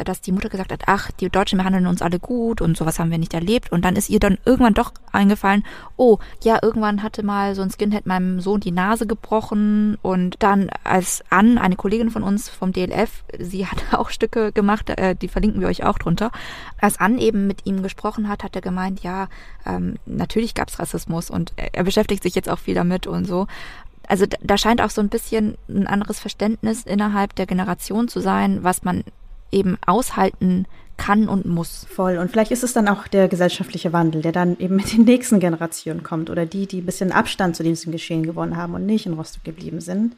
dass 0.04 0.20
die 0.20 0.32
Mutter 0.32 0.48
gesagt 0.48 0.72
hat, 0.72 0.82
ach, 0.86 1.10
die 1.10 1.28
Deutschen 1.28 1.58
behandeln 1.58 1.86
uns 1.86 2.02
alle 2.02 2.18
gut 2.18 2.60
und 2.60 2.76
sowas 2.76 2.98
haben 2.98 3.10
wir 3.10 3.18
nicht 3.18 3.34
erlebt. 3.34 3.72
Und 3.72 3.84
dann 3.84 3.96
ist 3.96 4.10
ihr 4.10 4.20
dann 4.20 4.38
irgendwann 4.44 4.74
doch 4.74 4.92
eingefallen, 5.12 5.64
oh, 5.96 6.18
ja, 6.42 6.58
irgendwann 6.62 7.02
hatte 7.02 7.22
mal 7.22 7.54
so 7.54 7.62
ein 7.62 7.70
Skinhead 7.70 8.06
meinem 8.06 8.40
Sohn 8.40 8.60
die 8.60 8.72
Nase 8.72 9.06
gebrochen 9.06 9.98
und 10.02 10.36
dann 10.40 10.70
als 10.84 11.22
Ann, 11.30 11.58
eine 11.58 11.76
Kollegin 11.76 12.10
von 12.10 12.22
uns 12.22 12.48
vom 12.48 12.72
DLF, 12.72 13.24
sie 13.38 13.66
hat 13.66 13.78
auch 13.92 14.10
Stücke 14.10 14.52
gemacht, 14.52 14.90
äh, 14.90 15.14
die 15.14 15.28
verlinken 15.28 15.60
wir 15.60 15.68
euch 15.68 15.84
auch 15.84 15.98
drunter. 15.98 16.30
Als 16.80 16.98
Ann 16.98 17.18
eben 17.18 17.46
mit 17.46 17.66
ihm 17.66 17.82
gesprochen 17.82 18.28
hat, 18.28 18.44
hat 18.44 18.56
er 18.56 18.62
gemeint, 18.62 19.02
ja, 19.02 19.28
ähm, 19.66 19.96
natürlich 20.06 20.54
gab's 20.54 20.78
Rassismus 20.78 21.30
und 21.30 21.52
er 21.56 21.84
beschäftigt 21.84 22.22
sich 22.22 22.34
jetzt 22.34 22.48
auch 22.48 22.58
viel 22.58 22.74
damit 22.74 23.06
und 23.06 23.26
so. 23.26 23.46
Also 24.10 24.26
da 24.26 24.58
scheint 24.58 24.80
auch 24.80 24.90
so 24.90 25.00
ein 25.00 25.08
bisschen 25.08 25.56
ein 25.68 25.86
anderes 25.86 26.18
Verständnis 26.18 26.82
innerhalb 26.82 27.36
der 27.36 27.46
Generation 27.46 28.08
zu 28.08 28.18
sein, 28.18 28.64
was 28.64 28.82
man 28.82 29.04
eben 29.52 29.78
aushalten 29.86 30.66
kann 30.96 31.28
und 31.28 31.46
muss. 31.46 31.86
Voll. 31.88 32.18
Und 32.18 32.30
vielleicht 32.30 32.50
ist 32.50 32.62
es 32.62 32.74
dann 32.74 32.86
auch 32.86 33.08
der 33.08 33.28
gesellschaftliche 33.28 33.92
Wandel, 33.92 34.20
der 34.20 34.32
dann 34.32 34.58
eben 34.58 34.76
mit 34.76 34.92
den 34.92 35.04
nächsten 35.04 35.40
Generationen 35.40 36.02
kommt 36.02 36.30
oder 36.30 36.46
die, 36.46 36.66
die 36.66 36.82
ein 36.82 36.86
bisschen 36.86 37.12
Abstand 37.12 37.56
zu 37.56 37.62
diesem 37.62 37.90
Geschehen 37.90 38.22
gewonnen 38.22 38.56
haben 38.56 38.74
und 38.74 38.86
nicht 38.86 39.06
in 39.06 39.14
Rostock 39.14 39.44
geblieben 39.44 39.80
sind. 39.80 40.14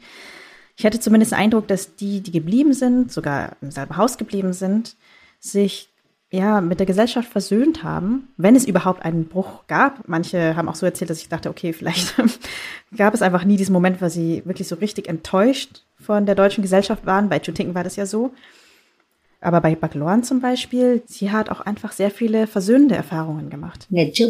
Ich 0.75 0.85
hatte 0.85 0.99
zumindest 0.99 1.31
den 1.31 1.39
Eindruck, 1.39 1.67
dass 1.67 1.95
die, 1.95 2.21
die 2.21 2.31
geblieben 2.31 2.73
sind, 2.73 3.11
sogar 3.11 3.55
im 3.61 3.71
selben 3.71 3.95
Haus 3.95 4.17
geblieben 4.17 4.53
sind, 4.53 4.95
sich 5.39 5.89
ja 6.31 6.61
mit 6.61 6.79
der 6.79 6.87
Gesellschaft 6.87 7.29
versöhnt 7.29 7.83
haben, 7.83 8.27
wenn 8.37 8.55
es 8.55 8.65
überhaupt 8.65 9.05
einen 9.05 9.27
Bruch 9.27 9.67
gab. 9.67 10.07
Manche 10.07 10.55
haben 10.55 10.67
auch 10.67 10.75
so 10.75 10.85
erzählt, 10.85 11.11
dass 11.11 11.21
ich 11.21 11.29
dachte, 11.29 11.49
okay, 11.49 11.73
vielleicht 11.73 12.15
gab 12.97 13.13
es 13.13 13.21
einfach 13.21 13.45
nie 13.45 13.55
diesen 13.55 13.73
Moment, 13.73 14.01
wo 14.01 14.09
sie 14.09 14.41
wirklich 14.43 14.67
so 14.67 14.75
richtig 14.75 15.07
enttäuscht 15.07 15.83
von 16.01 16.25
der 16.25 16.33
deutschen 16.33 16.63
Gesellschaft 16.63 17.05
waren. 17.05 17.29
Bei 17.29 17.39
Chutinken 17.39 17.75
war 17.75 17.83
das 17.83 17.95
ja 17.95 18.07
so. 18.07 18.33
Aber 19.43 19.59
bei 19.59 19.75
Backloan 19.75 20.23
zum 20.23 20.39
Beispiel, 20.39 21.03
sie 21.05 21.31
hat 21.31 21.49
auch 21.49 21.59
einfach 21.59 21.91
sehr 21.91 22.11
viele 22.11 22.47
versöhnende 22.47 22.95
Erfahrungen 22.95 23.49
gemacht. 23.49 23.87
Ich 23.91 24.23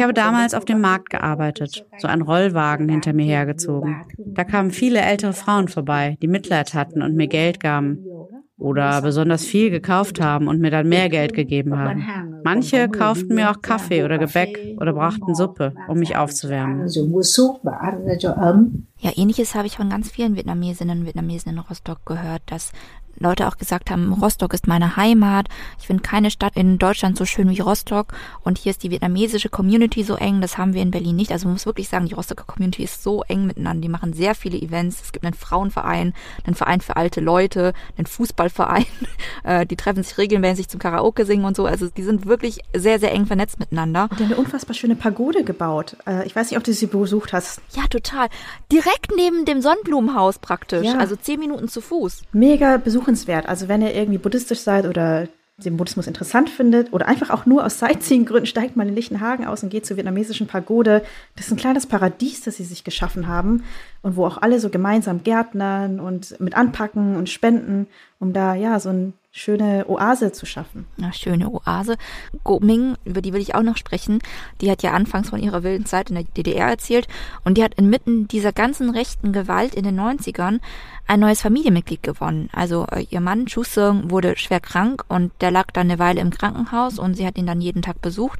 habe 0.00 0.14
damals 0.14 0.54
auf 0.54 0.64
dem 0.64 0.80
Markt 0.80 1.10
gearbeitet, 1.10 1.84
so 1.98 2.06
ein 2.06 2.22
Rollwagen 2.22 2.88
hinter 2.88 3.12
mir 3.14 3.26
hergezogen. 3.26 4.04
Da 4.18 4.44
kamen 4.44 4.70
viele 4.70 5.00
ältere 5.00 5.32
Frauen 5.32 5.66
vorbei, 5.66 6.16
die 6.22 6.28
Mitleid 6.28 6.72
hatten 6.72 7.02
und 7.02 7.16
mir 7.16 7.26
Geld 7.26 7.58
gaben. 7.58 7.98
Oder 8.58 9.02
besonders 9.02 9.44
viel 9.44 9.70
gekauft 9.70 10.20
haben 10.20 10.46
und 10.46 10.60
mir 10.60 10.70
dann 10.70 10.88
mehr 10.88 11.08
Geld 11.08 11.34
gegeben 11.34 11.76
haben. 11.76 12.06
Manche 12.44 12.88
kauften 12.88 13.34
mir 13.34 13.50
auch 13.50 13.60
Kaffee 13.60 14.04
oder 14.04 14.18
Gebäck 14.18 14.76
oder 14.80 14.92
brachten 14.92 15.34
Suppe, 15.34 15.74
um 15.88 15.98
mich 15.98 16.16
aufzuwärmen. 16.16 16.88
Ja, 18.98 19.10
ähnliches 19.16 19.56
habe 19.56 19.66
ich 19.66 19.76
von 19.76 19.90
ganz 19.90 20.12
vielen 20.12 20.36
Vietnamesinnen 20.36 21.00
und 21.00 21.06
Vietnamesen 21.06 21.50
in 21.50 21.58
Rostock 21.58 22.06
gehört, 22.06 22.42
dass 22.46 22.70
Leute 23.18 23.48
auch 23.48 23.56
gesagt 23.56 23.90
haben, 23.90 24.12
Rostock 24.12 24.54
ist 24.54 24.66
meine 24.66 24.96
Heimat. 24.96 25.48
Ich 25.80 25.86
finde 25.86 26.02
keine 26.02 26.30
Stadt 26.30 26.56
in 26.56 26.78
Deutschland 26.78 27.16
so 27.16 27.24
schön 27.24 27.50
wie 27.50 27.60
Rostock. 27.60 28.08
Und 28.42 28.58
hier 28.58 28.70
ist 28.70 28.82
die 28.82 28.90
vietnamesische 28.90 29.48
Community 29.48 30.02
so 30.02 30.16
eng. 30.16 30.40
Das 30.40 30.58
haben 30.58 30.74
wir 30.74 30.82
in 30.82 30.90
Berlin 30.90 31.16
nicht. 31.16 31.32
Also 31.32 31.46
man 31.46 31.54
muss 31.54 31.66
wirklich 31.66 31.88
sagen, 31.88 32.06
die 32.06 32.14
Rostocker 32.14 32.44
Community 32.44 32.82
ist 32.82 33.02
so 33.02 33.22
eng 33.28 33.46
miteinander. 33.46 33.82
Die 33.82 33.88
machen 33.88 34.12
sehr 34.12 34.34
viele 34.34 34.58
Events. 34.58 35.00
Es 35.02 35.12
gibt 35.12 35.24
einen 35.24 35.34
Frauenverein, 35.34 36.14
einen 36.44 36.54
Verein 36.54 36.80
für 36.80 36.96
alte 36.96 37.20
Leute, 37.20 37.72
einen 37.96 38.06
Fußballverein. 38.06 38.86
Äh, 39.44 39.66
die 39.66 39.76
treffen 39.76 40.02
sich 40.02 40.18
regelmäßig 40.18 40.68
zum 40.68 40.78
Karaoke 40.78 41.24
singen 41.24 41.44
und 41.44 41.56
so. 41.56 41.66
Also 41.66 41.88
die 41.88 42.02
sind 42.02 42.26
wirklich 42.26 42.60
sehr, 42.74 43.00
sehr 43.00 43.12
eng 43.12 43.26
vernetzt 43.26 43.58
miteinander. 43.58 44.08
Und 44.10 44.20
eine 44.20 44.36
unfassbar 44.36 44.74
schöne 44.74 44.94
Pagode 44.94 45.42
gebaut. 45.42 45.96
Äh, 46.06 46.26
ich 46.26 46.36
weiß 46.36 46.50
nicht, 46.50 46.58
ob 46.58 46.64
du 46.64 46.72
sie 46.72 46.86
besucht 46.86 47.32
hast. 47.32 47.60
Ja, 47.74 47.86
total. 47.88 48.28
Direkt 48.70 49.10
neben 49.16 49.44
dem 49.44 49.60
Sonnenblumenhaus 49.60 50.38
praktisch. 50.38 50.86
Ja. 50.86 50.98
Also 50.98 51.16
zehn 51.16 51.40
Minuten 51.40 51.68
zu 51.68 51.80
Fuß. 51.80 52.22
Mega 52.32 52.76
besuchenswert. 53.02 53.48
Also 53.48 53.68
wenn 53.68 53.82
ihr 53.82 53.94
irgendwie 53.94 54.18
buddhistisch 54.18 54.60
seid 54.60 54.86
oder 54.86 55.28
den 55.58 55.76
Buddhismus 55.76 56.06
interessant 56.06 56.48
findet 56.50 56.92
oder 56.92 57.06
einfach 57.06 57.30
auch 57.30 57.46
nur 57.46 57.64
aus 57.64 57.78
Sightseeing-Gründen, 57.78 58.46
steigt 58.46 58.74
mal 58.74 58.88
in 58.88 58.94
Lichtenhagen 58.94 59.44
aus 59.46 59.62
und 59.62 59.68
geht 59.68 59.86
zur 59.86 59.96
vietnamesischen 59.96 60.46
Pagode. 60.46 61.02
Das 61.36 61.46
ist 61.46 61.52
ein 61.52 61.58
kleines 61.58 61.86
Paradies, 61.86 62.40
das 62.42 62.56
sie 62.56 62.64
sich 62.64 62.84
geschaffen 62.84 63.28
haben 63.28 63.62
und 64.00 64.16
wo 64.16 64.26
auch 64.26 64.38
alle 64.40 64.58
so 64.60 64.70
gemeinsam 64.70 65.22
gärtnern 65.22 66.00
und 66.00 66.40
mit 66.40 66.56
anpacken 66.56 67.16
und 67.16 67.28
spenden, 67.28 67.86
um 68.18 68.32
da 68.32 68.54
ja 68.54 68.80
so 68.80 68.88
ein 68.88 69.12
schöne 69.32 69.88
Oase 69.88 70.30
zu 70.30 70.44
schaffen. 70.44 70.86
Ja, 70.98 71.10
schöne 71.12 71.50
Oase. 71.50 71.96
Go 72.44 72.60
Ming, 72.60 72.96
über 73.04 73.22
die 73.22 73.32
will 73.32 73.40
ich 73.40 73.54
auch 73.54 73.62
noch 73.62 73.78
sprechen, 73.78 74.18
die 74.60 74.70
hat 74.70 74.82
ja 74.82 74.92
anfangs 74.92 75.30
von 75.30 75.40
ihrer 75.40 75.62
wilden 75.62 75.86
Zeit 75.86 76.10
in 76.10 76.16
der 76.16 76.24
DDR 76.24 76.68
erzählt 76.68 77.08
und 77.42 77.56
die 77.56 77.64
hat 77.64 77.74
inmitten 77.74 78.28
dieser 78.28 78.52
ganzen 78.52 78.90
rechten 78.90 79.32
Gewalt 79.32 79.74
in 79.74 79.84
den 79.84 79.98
90ern 79.98 80.60
ein 81.06 81.20
neues 81.20 81.40
Familienmitglied 81.40 82.02
gewonnen. 82.02 82.50
Also 82.52 82.86
äh, 82.92 83.06
ihr 83.08 83.20
Mann 83.20 83.46
Chu 83.46 83.64
Seung 83.64 84.10
wurde 84.10 84.36
schwer 84.36 84.60
krank 84.60 85.04
und 85.08 85.32
der 85.40 85.50
lag 85.50 85.70
dann 85.72 85.90
eine 85.90 85.98
Weile 85.98 86.20
im 86.20 86.30
Krankenhaus 86.30 86.98
und 86.98 87.14
sie 87.14 87.26
hat 87.26 87.38
ihn 87.38 87.46
dann 87.46 87.62
jeden 87.62 87.82
Tag 87.82 88.02
besucht 88.02 88.38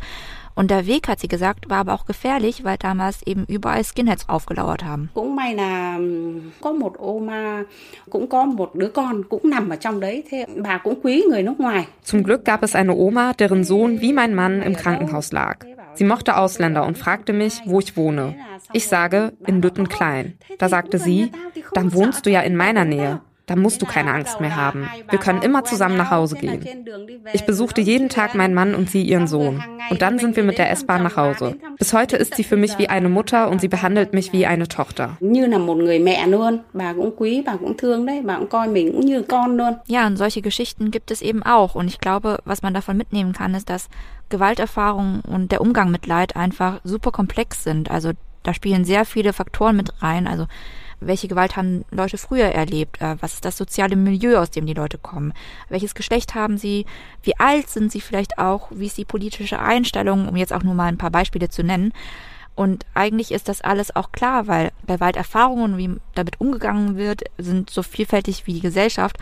und 0.55 0.70
der 0.70 0.86
Weg, 0.86 1.09
hat 1.09 1.20
sie 1.20 1.28
gesagt, 1.28 1.70
war 1.70 1.78
aber 1.78 1.94
auch 1.94 2.07
gefährlich, 2.07 2.64
weil 2.64 2.76
damals 2.76 3.22
eben 3.26 3.44
überall 3.46 3.84
Skinheads 3.84 4.28
aufgelauert 4.28 4.84
haben. 4.84 5.11
Zum 12.03 12.22
Glück 12.24 12.44
gab 12.44 12.62
es 12.62 12.74
eine 12.74 12.94
Oma, 12.94 13.32
deren 13.32 13.64
Sohn 13.64 14.00
wie 14.00 14.12
mein 14.12 14.34
Mann 14.34 14.62
im 14.62 14.76
Krankenhaus 14.76 15.32
lag. 15.32 15.64
Sie 15.94 16.05
mochte 16.05 16.36
Ausländer 16.36 16.86
und 16.86 16.96
fragte 16.98 17.32
mich, 17.32 17.61
wo 17.66 17.78
ich 17.78 17.96
wohne. 17.96 18.36
Ich 18.72 18.88
sage, 18.88 19.32
in 19.46 19.61
Lüttenklein. 19.61 20.38
Da 20.59 20.68
sagte 20.68 20.98
sie, 20.98 21.30
dann 21.74 21.92
wohnst 21.92 22.24
du 22.24 22.30
ja 22.30 22.40
in 22.40 22.57
meiner 22.57 22.84
Nähe. 22.84 23.20
Da 23.47 23.57
musst 23.57 23.82
du 23.82 23.86
keine 23.86 24.12
Angst 24.12 24.40
mehr 24.40 24.55
haben. 24.55 24.88
Wir 25.11 25.18
können 25.18 25.43
immer 25.43 25.64
zusammen 25.64 25.97
nach 25.97 26.11
Hause 26.11 26.36
gehen. 26.36 26.64
Ich 27.32 27.45
besuchte 27.45 27.80
jeden 27.80 28.09
Tag 28.09 28.34
meinen 28.34 28.55
Mann 28.55 28.74
und 28.74 28.88
sie 28.88 29.03
ihren 29.03 29.26
Sohn. 29.26 29.62
Und 29.90 30.01
dann 30.01 30.18
sind 30.18 30.36
wir 30.36 30.45
mit 30.45 30.59
der 30.59 30.70
S-Bahn 30.70 31.03
nach 31.03 31.16
Hause. 31.16 31.57
Bis 31.78 31.93
heute 31.93 32.16
ist 32.16 32.36
sie 32.36 32.45
für 32.45 32.57
mich 32.57 32.78
wie 32.78 32.88
eine 32.88 33.09
Mutter 33.09 33.51
und 33.51 33.61
sie 33.61 33.68
behandelt 33.68 34.12
mich 34.12 34.32
wie 34.32 34.47
eine 34.47 34.68
Tochter. 34.68 35.16
Ja, 39.86 40.07
und 40.07 40.16
solche 40.16 40.40
Geschichten 40.40 40.90
gibt 40.90 41.11
es 41.11 41.20
eben 41.20 41.43
auch. 41.43 41.74
Und 41.74 41.88
ich 41.88 41.99
glaube, 41.99 42.38
was 42.45 42.62
man 42.62 42.74
davon 42.74 42.97
mitnehmen 42.97 43.32
kann, 43.32 43.55
ist, 43.55 43.68
dass 43.68 43.88
Gewalterfahrungen 44.28 45.20
und 45.20 45.53
der 45.53 45.61
Umgang 45.61 45.90
mit 45.90 46.07
Leid 46.07 46.36
einfach 46.36 46.80
super 46.84 47.11
komplex 47.11 47.64
sind. 47.64 47.90
Also 47.90 48.12
da 48.43 48.55
spielen 48.55 48.84
sehr 48.84 49.05
viele 49.05 49.32
Faktoren 49.32 49.76
mit 49.76 50.03
rein. 50.03 50.26
Also 50.26 50.47
welche 51.07 51.28
Gewalt 51.28 51.57
haben 51.57 51.84
Leute 51.90 52.18
früher 52.18 52.46
erlebt? 52.46 53.00
Äh, 53.00 53.16
was 53.20 53.34
ist 53.34 53.44
das 53.44 53.57
soziale 53.57 53.96
Milieu, 53.96 54.38
aus 54.38 54.50
dem 54.50 54.66
die 54.66 54.74
Leute 54.74 54.98
kommen? 54.98 55.32
Welches 55.68 55.94
Geschlecht 55.94 56.34
haben 56.34 56.59
sie? 56.59 56.86
Wie 57.22 57.38
alt 57.38 57.68
sind 57.68 57.92
sie 57.92 58.00
vielleicht 58.00 58.38
auch? 58.38 58.68
Wie 58.70 58.86
ist 58.86 58.98
die 58.98 59.05
politische 59.05 59.59
Einstellung, 59.59 60.28
um 60.28 60.36
jetzt 60.36 60.53
auch 60.53 60.62
nur 60.62 60.74
mal 60.74 60.86
ein 60.86 60.98
paar 60.98 61.11
Beispiele 61.11 61.48
zu 61.48 61.62
nennen? 61.62 61.92
Und 62.55 62.84
eigentlich 62.94 63.32
ist 63.32 63.48
das 63.48 63.62
alles 63.62 63.96
auch 63.96 64.12
klar, 64.12 64.46
weil 64.46 64.72
bei 64.86 64.94
Gewalterfahrungen, 64.94 65.78
wie 65.78 65.96
damit 66.14 66.40
umgegangen 66.40 66.96
wird, 66.96 67.22
sind 67.38 67.70
so 67.70 67.82
vielfältig 67.82 68.46
wie 68.46 68.55
die 68.55 68.61
Gesellschaft. 68.61 69.16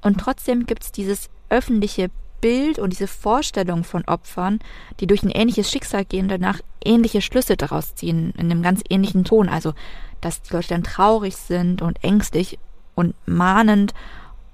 Und 0.00 0.18
trotzdem 0.18 0.66
gibt 0.66 0.82
es 0.82 0.92
dieses 0.92 1.30
öffentliche 1.50 2.10
Bild 2.44 2.78
und 2.78 2.90
diese 2.90 3.06
Vorstellung 3.06 3.84
von 3.84 4.04
Opfern, 4.04 4.58
die 5.00 5.06
durch 5.06 5.22
ein 5.22 5.30
ähnliches 5.30 5.70
Schicksal 5.70 6.04
gehen, 6.04 6.28
danach 6.28 6.60
ähnliche 6.84 7.22
Schlüsse 7.22 7.56
daraus 7.56 7.94
ziehen, 7.94 8.34
in 8.36 8.50
einem 8.50 8.62
ganz 8.62 8.82
ähnlichen 8.90 9.24
Ton. 9.24 9.48
Also 9.48 9.72
dass 10.20 10.42
die 10.42 10.52
Leute 10.52 10.68
dann 10.68 10.82
traurig 10.82 11.36
sind 11.36 11.80
und 11.80 12.04
ängstlich 12.04 12.58
und 12.94 13.14
mahnend. 13.24 13.94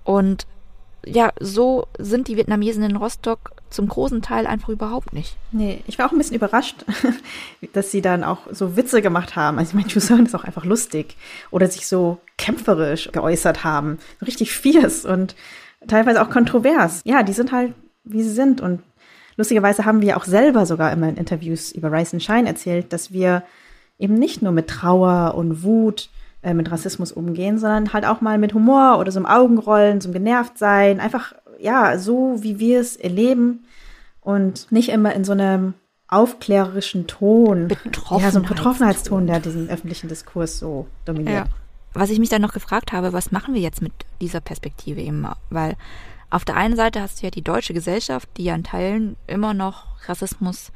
Und 0.04 0.46
ja, 1.04 1.32
so 1.40 1.88
sind 1.98 2.28
die 2.28 2.36
Vietnamesen 2.36 2.84
in 2.84 2.94
Rostock 2.94 3.50
zum 3.70 3.88
großen 3.88 4.22
Teil 4.22 4.46
einfach 4.46 4.68
überhaupt 4.68 5.12
nicht. 5.12 5.36
Nee, 5.50 5.82
ich 5.88 5.98
war 5.98 6.06
auch 6.06 6.12
ein 6.12 6.18
bisschen 6.18 6.36
überrascht, 6.36 6.84
dass 7.72 7.90
sie 7.90 8.02
dann 8.02 8.22
auch 8.22 8.38
so 8.52 8.76
Witze 8.76 9.02
gemacht 9.02 9.34
haben. 9.34 9.58
Also 9.58 9.70
ich 9.70 9.74
meine, 9.74 9.88
Chuseon 9.88 10.26
ist 10.26 10.34
auch 10.36 10.44
einfach 10.44 10.64
lustig. 10.64 11.16
Oder 11.50 11.66
sich 11.66 11.88
so 11.88 12.18
kämpferisch 12.36 13.10
geäußert 13.10 13.64
haben. 13.64 13.98
Richtig 14.24 14.52
fierce 14.52 15.06
und 15.06 15.34
teilweise 15.86 16.22
auch 16.22 16.30
kontrovers. 16.30 17.02
Ja, 17.04 17.22
die 17.22 17.32
sind 17.32 17.52
halt, 17.52 17.74
wie 18.04 18.22
sie 18.22 18.32
sind. 18.32 18.60
Und 18.60 18.80
lustigerweise 19.36 19.84
haben 19.84 20.02
wir 20.02 20.16
auch 20.16 20.24
selber 20.24 20.66
sogar 20.66 20.92
immer 20.92 21.08
in 21.08 21.16
Interviews 21.16 21.72
über 21.72 21.92
Rise 21.92 22.14
and 22.14 22.22
Shine 22.22 22.48
erzählt, 22.48 22.92
dass 22.92 23.12
wir 23.12 23.42
eben 23.98 24.14
nicht 24.14 24.42
nur 24.42 24.52
mit 24.52 24.68
Trauer 24.68 25.34
und 25.34 25.62
Wut, 25.62 26.10
äh, 26.42 26.54
mit 26.54 26.70
Rassismus 26.70 27.12
umgehen, 27.12 27.58
sondern 27.58 27.92
halt 27.92 28.06
auch 28.06 28.20
mal 28.20 28.38
mit 28.38 28.54
Humor 28.54 28.98
oder 28.98 29.12
so 29.12 29.18
einem 29.18 29.26
Augenrollen, 29.26 30.00
so 30.00 30.08
einem 30.08 30.14
Genervtsein, 30.14 30.98
einfach, 30.98 31.34
ja, 31.58 31.98
so 31.98 32.42
wie 32.42 32.58
wir 32.58 32.80
es 32.80 32.96
erleben 32.96 33.64
und 34.22 34.70
nicht 34.72 34.88
immer 34.88 35.14
in 35.14 35.24
so 35.24 35.32
einem 35.32 35.74
aufklärerischen 36.08 37.06
Ton. 37.06 37.68
Ja, 38.10 38.30
so 38.30 38.40
ein 38.40 38.46
Betroffenheitston, 38.46 39.26
der 39.26 39.40
diesen 39.40 39.68
öffentlichen 39.68 40.08
Diskurs 40.08 40.58
so 40.58 40.86
dominiert. 41.04 41.46
Ja. 41.46 41.54
Was 41.92 42.10
ich 42.10 42.18
mich 42.18 42.28
dann 42.28 42.42
noch 42.42 42.52
gefragt 42.52 42.92
habe, 42.92 43.12
was 43.12 43.32
machen 43.32 43.54
wir 43.54 43.60
jetzt 43.60 43.82
mit 43.82 43.92
dieser 44.20 44.40
Perspektive 44.40 45.00
eben? 45.00 45.26
Weil 45.50 45.76
auf 46.30 46.44
der 46.44 46.56
einen 46.56 46.76
Seite 46.76 47.00
hast 47.00 47.20
du 47.20 47.26
ja 47.26 47.30
die 47.30 47.42
deutsche 47.42 47.74
Gesellschaft, 47.74 48.28
die 48.36 48.44
ja 48.44 48.54
in 48.54 48.62
Teilen 48.62 49.16
immer 49.26 49.54
noch 49.54 49.86
Rassismus 50.08 50.70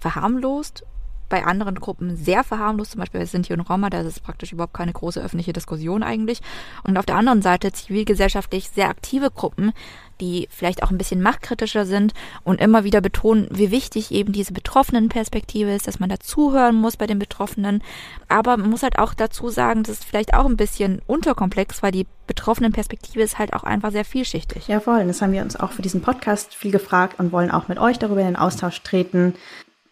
verharmlost 0.00 0.84
bei 1.28 1.44
anderen 1.44 1.76
Gruppen 1.76 2.16
sehr 2.16 2.44
verharmlost, 2.44 2.92
zum 2.92 3.00
Beispiel 3.00 3.20
bei 3.20 3.26
Sinti 3.26 3.52
und 3.52 3.60
Roma, 3.60 3.90
da 3.90 4.00
ist 4.00 4.06
es 4.06 4.20
praktisch 4.20 4.52
überhaupt 4.52 4.74
keine 4.74 4.92
große 4.92 5.20
öffentliche 5.20 5.52
Diskussion 5.52 6.02
eigentlich. 6.02 6.40
Und 6.84 6.96
auf 6.96 7.06
der 7.06 7.16
anderen 7.16 7.42
Seite 7.42 7.72
zivilgesellschaftlich 7.72 8.70
sehr 8.70 8.88
aktive 8.88 9.30
Gruppen, 9.30 9.72
die 10.20 10.48
vielleicht 10.50 10.82
auch 10.82 10.90
ein 10.90 10.98
bisschen 10.98 11.22
machtkritischer 11.22 11.86
sind 11.86 12.12
und 12.44 12.60
immer 12.60 12.84
wieder 12.84 13.00
betonen, 13.00 13.48
wie 13.50 13.70
wichtig 13.70 14.10
eben 14.10 14.32
diese 14.32 14.52
betroffenen 14.52 15.08
Perspektive 15.08 15.72
ist, 15.74 15.86
dass 15.86 16.00
man 16.00 16.08
dazuhören 16.08 16.76
muss 16.76 16.96
bei 16.96 17.06
den 17.06 17.18
Betroffenen. 17.18 17.82
Aber 18.28 18.56
man 18.56 18.70
muss 18.70 18.82
halt 18.82 18.98
auch 18.98 19.14
dazu 19.14 19.48
sagen, 19.48 19.82
das 19.82 19.98
ist 19.98 20.04
vielleicht 20.04 20.34
auch 20.34 20.46
ein 20.46 20.56
bisschen 20.56 21.00
unterkomplex, 21.06 21.82
weil 21.82 21.92
die 21.92 22.06
betroffenen 22.26 22.72
Perspektive 22.72 23.22
ist 23.22 23.38
halt 23.38 23.52
auch 23.52 23.64
einfach 23.64 23.90
sehr 23.90 24.04
vielschichtig. 24.04 24.68
Ja, 24.68 24.80
voll. 24.80 25.06
Das 25.06 25.22
haben 25.22 25.32
wir 25.32 25.42
uns 25.42 25.56
auch 25.56 25.72
für 25.72 25.82
diesen 25.82 26.02
Podcast 26.02 26.54
viel 26.54 26.72
gefragt 26.72 27.18
und 27.18 27.32
wollen 27.32 27.50
auch 27.50 27.68
mit 27.68 27.78
euch 27.78 27.98
darüber 27.98 28.20
in 28.20 28.26
den 28.28 28.36
Austausch 28.36 28.82
treten 28.82 29.34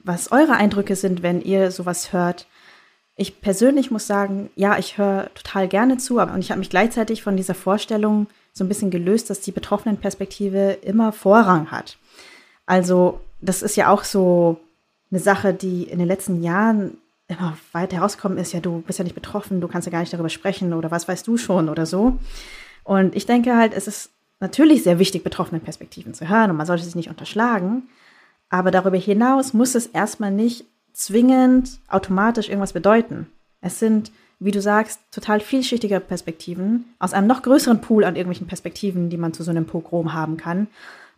was 0.07 0.31
eure 0.31 0.53
Eindrücke 0.53 0.97
sind, 0.97 1.23
wenn 1.23 1.43
ihr 1.43 1.71
sowas 1.71 2.13
hört. 2.13 2.47
Ich 3.17 3.41
persönlich 3.41 3.91
muss 3.91 4.07
sagen, 4.07 4.51
ja, 4.55 4.79
ich 4.79 4.99
höre 4.99 5.31
total 5.35 5.69
gerne 5.69 5.99
zu, 5.99 6.21
aber 6.21 6.33
und 6.33 6.41
ich 6.41 6.51
habe 6.51 6.61
mich 6.61 6.71
gleichzeitig 6.71 7.23
von 7.23 7.37
dieser 7.37 7.55
Vorstellung 7.55 8.29
so 8.53 8.65
ein 8.65 8.69
bisschen 8.69 8.91
gelöst, 8.91 9.31
dass 9.31 9.41
die 9.41 9.53
betroffenen 9.53 9.97
Perspektive 9.97 10.73
immer 10.83 11.13
Vorrang 11.13 11.71
hat. 11.71 11.99
Also, 12.67 13.21
das 13.41 13.63
ist 13.63 13.77
ja 13.77 13.91
auch 13.91 14.05
so 14.05 14.61
eine 15.11 15.21
Sache, 15.21 15.53
die 15.53 15.85
in 15.85 15.99
den 15.99 16.09
letzten 16.09 16.43
Jahren 16.43 16.99
immer 17.29 17.57
weiter 17.73 17.97
herauskommen, 17.97 18.39
ist 18.39 18.53
ja, 18.53 18.61
du 18.61 18.83
bist 18.83 18.99
ja 18.99 19.05
nicht 19.05 19.15
betroffen, 19.15 19.61
du 19.61 19.69
kannst 19.69 19.87
ja 19.87 19.93
gar 19.93 20.01
nicht 20.01 20.13
darüber 20.13 20.29
sprechen 20.29 20.73
oder 20.73 20.91
was 20.91 21.09
weißt 21.09 21.27
du 21.27 21.37
schon 21.37 21.69
oder 21.69 21.87
so. 21.87 22.19
Und 22.85 23.17
ich 23.17 23.27
denke 23.27 23.57
halt, 23.57 23.75
es 23.75 23.89
ist 23.89 24.11
natürlich 24.39 24.85
sehr 24.85 24.99
wichtig, 24.99 25.25
betroffene 25.25 25.61
Perspektiven 25.61 26.15
zu 26.15 26.29
hören 26.29 26.51
und 26.51 26.57
man 26.57 26.67
sollte 26.67 26.85
sich 26.85 26.95
nicht 26.95 27.09
unterschlagen. 27.11 27.89
Aber 28.49 28.71
darüber 28.71 28.97
hinaus 28.97 29.55
muss 29.55 29.75
es 29.75 29.87
erstmal 29.87 30.31
nicht 30.31 30.65
zwingend 30.93 31.79
automatisch 31.89 32.49
irgendwas 32.49 32.73
bedeuten. 32.73 33.27
Es 33.61 33.79
sind, 33.79 34.13
wie 34.39 34.51
du 34.51 34.61
sagst, 34.61 35.01
total 35.11 35.41
vielschichtige 35.41 36.01
Perspektiven 36.01 36.85
aus 36.99 37.13
einem 37.13 37.27
noch 37.27 37.43
größeren 37.43 37.81
Pool 37.81 38.05
an 38.05 38.17
irgendwelchen 38.17 38.47
Perspektiven, 38.47 39.11
die 39.11 39.17
man 39.17 39.33
zu 39.33 39.43
so 39.43 39.51
einem 39.51 39.67
Pogrom 39.67 40.15
haben 40.15 40.37
kann. 40.37 40.69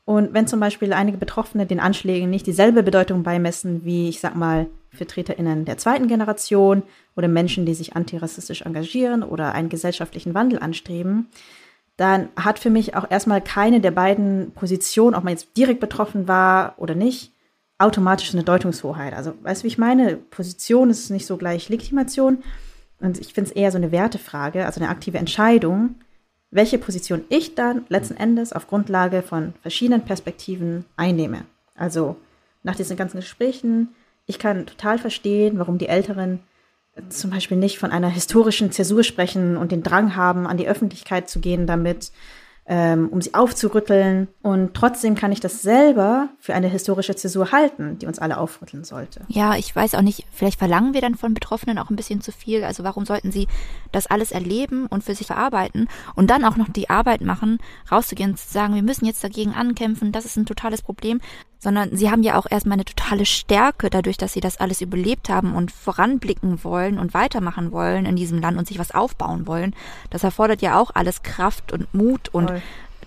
Und 0.04 0.32
wenn 0.32 0.46
zum 0.46 0.58
Beispiel 0.58 0.94
einige 0.94 1.18
Betroffene 1.18 1.66
den 1.66 1.80
Anschlägen 1.80 2.30
nicht 2.30 2.46
dieselbe 2.46 2.82
Bedeutung 2.82 3.22
beimessen 3.24 3.84
wie, 3.84 4.08
ich 4.08 4.20
sag 4.20 4.34
mal, 4.34 4.66
VertreterInnen 4.90 5.66
der 5.66 5.76
zweiten 5.76 6.08
Generation 6.08 6.82
oder 7.14 7.28
Menschen, 7.28 7.66
die 7.66 7.74
sich 7.74 7.94
antirassistisch 7.94 8.62
engagieren 8.62 9.22
oder 9.22 9.52
einen 9.52 9.68
gesellschaftlichen 9.68 10.32
Wandel 10.32 10.60
anstreben, 10.60 11.28
dann 11.98 12.30
hat 12.36 12.58
für 12.58 12.70
mich 12.70 12.94
auch 12.96 13.10
erstmal 13.10 13.42
keine 13.42 13.82
der 13.82 13.90
beiden 13.90 14.52
Positionen, 14.52 15.14
ob 15.14 15.24
man 15.24 15.34
jetzt 15.34 15.54
direkt 15.56 15.80
betroffen 15.80 16.26
war 16.26 16.74
oder 16.78 16.94
nicht, 16.94 17.32
automatisch 17.76 18.32
eine 18.32 18.42
Deutungshoheit. 18.42 19.12
Also, 19.12 19.34
weißt 19.42 19.60
du, 19.60 19.64
wie 19.64 19.68
ich 19.68 19.78
meine? 19.78 20.16
Position 20.16 20.88
ist 20.88 21.10
nicht 21.10 21.26
so 21.26 21.36
gleich 21.36 21.68
Legitimation. 21.68 22.42
Und 23.00 23.20
ich 23.20 23.34
finde 23.34 23.50
es 23.50 23.56
eher 23.56 23.70
so 23.70 23.76
eine 23.76 23.92
Wertefrage, 23.92 24.64
also 24.64 24.80
eine 24.80 24.88
aktive 24.88 25.18
Entscheidung, 25.18 25.96
welche 26.50 26.78
Position 26.78 27.24
ich 27.28 27.54
dann 27.54 27.84
letzten 27.88 28.16
Endes 28.16 28.54
auf 28.54 28.66
Grundlage 28.66 29.20
von 29.22 29.52
verschiedenen 29.60 30.02
Perspektiven 30.02 30.86
einnehme. 30.96 31.42
Also 31.74 32.16
nach 32.62 32.74
diesen 32.74 32.96
ganzen 32.96 33.18
Gesprächen 33.18 33.90
ich 34.28 34.38
kann 34.38 34.66
total 34.66 34.98
verstehen, 34.98 35.58
warum 35.58 35.78
die 35.78 35.88
Älteren 35.88 36.40
zum 37.08 37.30
Beispiel 37.30 37.56
nicht 37.56 37.78
von 37.78 37.90
einer 37.90 38.08
historischen 38.08 38.72
Zäsur 38.72 39.02
sprechen 39.02 39.56
und 39.56 39.72
den 39.72 39.82
Drang 39.82 40.16
haben, 40.16 40.46
an 40.46 40.56
die 40.56 40.68
Öffentlichkeit 40.68 41.28
zu 41.28 41.40
gehen 41.40 41.66
damit, 41.66 42.12
ähm, 42.68 43.08
um 43.08 43.22
sie 43.22 43.34
aufzurütteln. 43.34 44.28
Und 44.42 44.74
trotzdem 44.74 45.14
kann 45.14 45.32
ich 45.32 45.40
das 45.40 45.62
selber 45.62 46.28
für 46.38 46.54
eine 46.54 46.68
historische 46.68 47.16
Zäsur 47.16 47.50
halten, 47.50 47.98
die 47.98 48.06
uns 48.06 48.18
alle 48.18 48.36
aufrütteln 48.36 48.84
sollte. 48.84 49.22
Ja, 49.28 49.56
ich 49.56 49.74
weiß 49.74 49.94
auch 49.94 50.02
nicht, 50.02 50.26
vielleicht 50.30 50.58
verlangen 50.58 50.92
wir 50.92 51.00
dann 51.00 51.14
von 51.14 51.32
Betroffenen 51.32 51.78
auch 51.78 51.88
ein 51.88 51.96
bisschen 51.96 52.20
zu 52.20 52.30
viel. 52.30 52.64
Also 52.64 52.84
warum 52.84 53.06
sollten 53.06 53.32
sie 53.32 53.48
das 53.90 54.06
alles 54.06 54.32
erleben 54.32 54.86
und 54.86 55.02
für 55.02 55.14
sich 55.14 55.26
verarbeiten 55.26 55.88
und 56.14 56.28
dann 56.28 56.44
auch 56.44 56.56
noch 56.56 56.68
die 56.68 56.90
Arbeit 56.90 57.22
machen, 57.22 57.58
rauszugehen 57.90 58.32
und 58.32 58.36
zu 58.36 58.52
sagen, 58.52 58.74
wir 58.74 58.82
müssen 58.82 59.06
jetzt 59.06 59.24
dagegen 59.24 59.54
ankämpfen, 59.54 60.12
das 60.12 60.26
ist 60.26 60.36
ein 60.36 60.46
totales 60.46 60.82
Problem, 60.82 61.20
sondern 61.58 61.96
sie 61.96 62.10
haben 62.10 62.22
ja 62.22 62.38
auch 62.38 62.46
erstmal 62.48 62.76
eine 62.76 62.84
totale 62.84 63.26
Stärke 63.26 63.90
dadurch, 63.90 64.16
dass 64.16 64.32
sie 64.32 64.40
das 64.40 64.58
alles 64.58 64.80
überlebt 64.80 65.28
haben 65.28 65.54
und 65.54 65.72
voranblicken 65.72 66.62
wollen 66.64 66.98
und 66.98 67.14
weitermachen 67.14 67.72
wollen 67.72 68.06
in 68.06 68.16
diesem 68.16 68.40
Land 68.40 68.58
und 68.58 68.66
sich 68.66 68.78
was 68.78 68.94
aufbauen 68.94 69.46
wollen. 69.46 69.74
Das 70.10 70.24
erfordert 70.24 70.62
ja 70.62 70.78
auch 70.78 70.92
alles 70.94 71.22
Kraft 71.22 71.72
und 71.72 71.92
Mut 71.92 72.28
und 72.28 72.50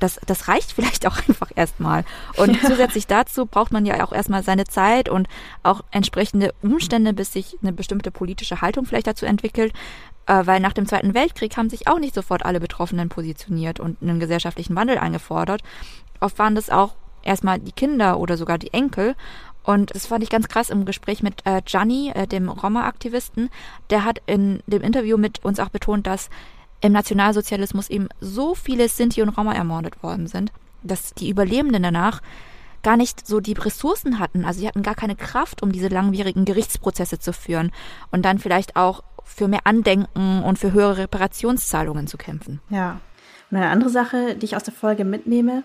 das, 0.02 0.20
das 0.26 0.47
reicht 0.47 0.72
vielleicht 0.76 1.08
auch 1.08 1.18
einfach 1.28 1.52
erstmal. 1.56 2.04
Und 2.36 2.62
ja. 2.62 2.70
zusätzlich 2.70 3.08
dazu 3.08 3.45
braucht 3.45 3.72
man 3.72 3.86
ja 3.86 4.04
auch 4.04 4.12
erstmal 4.12 4.43
seine 4.43 4.66
Zeit 4.66 5.08
und 5.08 5.28
auch 5.64 5.82
entsprechende 5.91 6.54
Umstände, 6.62 7.14
bis 7.14 7.34
sich 7.34 7.58
eine 7.62 7.72
bestimmte 7.72 8.12
politische 8.12 8.62
Haltung 8.62 8.86
vielleicht 8.86 9.08
dazu 9.08 9.26
entwickelt. 9.26 9.74
Äh, 10.28 10.45
weil 10.45 10.60
nach 10.60 10.74
dem 10.74 10.86
Zweiten 10.86 11.14
Weltkrieg 11.14 11.58
haben 11.58 11.70
sich 11.70 11.88
auch 11.88 11.99
nicht 11.99 12.14
sofort 12.14 12.45
alle 12.45 12.60
Betroffenen 12.60 13.10
positioniert 13.10 13.80
und 13.80 14.02
einen 14.02 14.20
gesellschaftlichen 14.20 14.76
Wandel 14.76 14.97
eingefordert. 14.97 15.62
Oft 16.20 16.38
waren 16.38 16.54
das 16.54 16.70
auch 16.70 16.93
erstmal 17.24 17.59
die 17.59 17.72
Kinder 17.72 18.19
oder 18.19 18.38
sogar 18.38 18.57
die 18.57 18.74
Enkel. 18.74 19.15
Und 19.63 19.93
das 19.95 20.07
fand 20.07 20.24
ich 20.24 20.30
ganz 20.30 20.47
krass 20.47 20.69
im 20.69 20.86
Gespräch 20.86 21.22
mit 21.22 21.45
äh, 21.45 21.61
Gianni, 21.63 22.11
äh, 22.13 22.28
dem 22.28 22.49
Roma-Aktivisten. 22.49 23.49
Der 23.89 24.05
hat 24.05 24.22
in 24.26 24.61
dem 24.65 24.82
Interview 24.82 25.17
mit 25.17 25.45
uns 25.45 25.59
auch 25.59 25.69
betont, 25.69 26.07
dass 26.07 26.30
im 26.82 26.93
Nationalsozialismus 26.93 27.89
eben 27.89 28.09
so 28.19 28.55
viele 28.55 28.89
Sinti 28.89 29.22
und 29.22 29.30
Roma 29.30 29.53
ermordet 29.53 30.01
worden 30.01 30.28
sind, 30.28 30.51
dass 30.82 31.13
die 31.13 31.30
Überlebenden 31.30 31.84
danach 31.84 32.22
gar 32.82 32.97
nicht 32.97 33.28
so 33.28 33.39
die 33.39 33.53
Ressourcen 33.53 34.17
hatten. 34.17 34.45
Also 34.45 34.61
sie 34.61 34.67
hatten 34.67 34.82
gar 34.82 34.95
keine 34.95 35.15
Kraft, 35.15 35.61
um 35.61 35.72
diese 35.72 35.89
langwierigen 35.89 36.45
Gerichtsprozesse 36.45 37.19
zu 37.19 37.32
führen 37.34 37.72
und 38.09 38.24
dann 38.24 38.39
vielleicht 38.39 38.76
auch 38.76 39.03
für 39.24 39.47
mehr 39.47 39.61
Andenken 39.65 40.41
und 40.43 40.57
für 40.57 40.74
höhere 40.74 40.97
Reparationszahlungen 40.97 42.07
zu 42.07 42.17
kämpfen. 42.17 42.59
Ja. 42.69 42.99
Und 43.51 43.57
eine 43.57 43.69
andere 43.69 43.89
Sache, 43.89 44.36
die 44.36 44.45
ich 44.45 44.55
aus 44.55 44.63
der 44.63 44.74
Folge 44.74 45.05
mitnehme, 45.05 45.63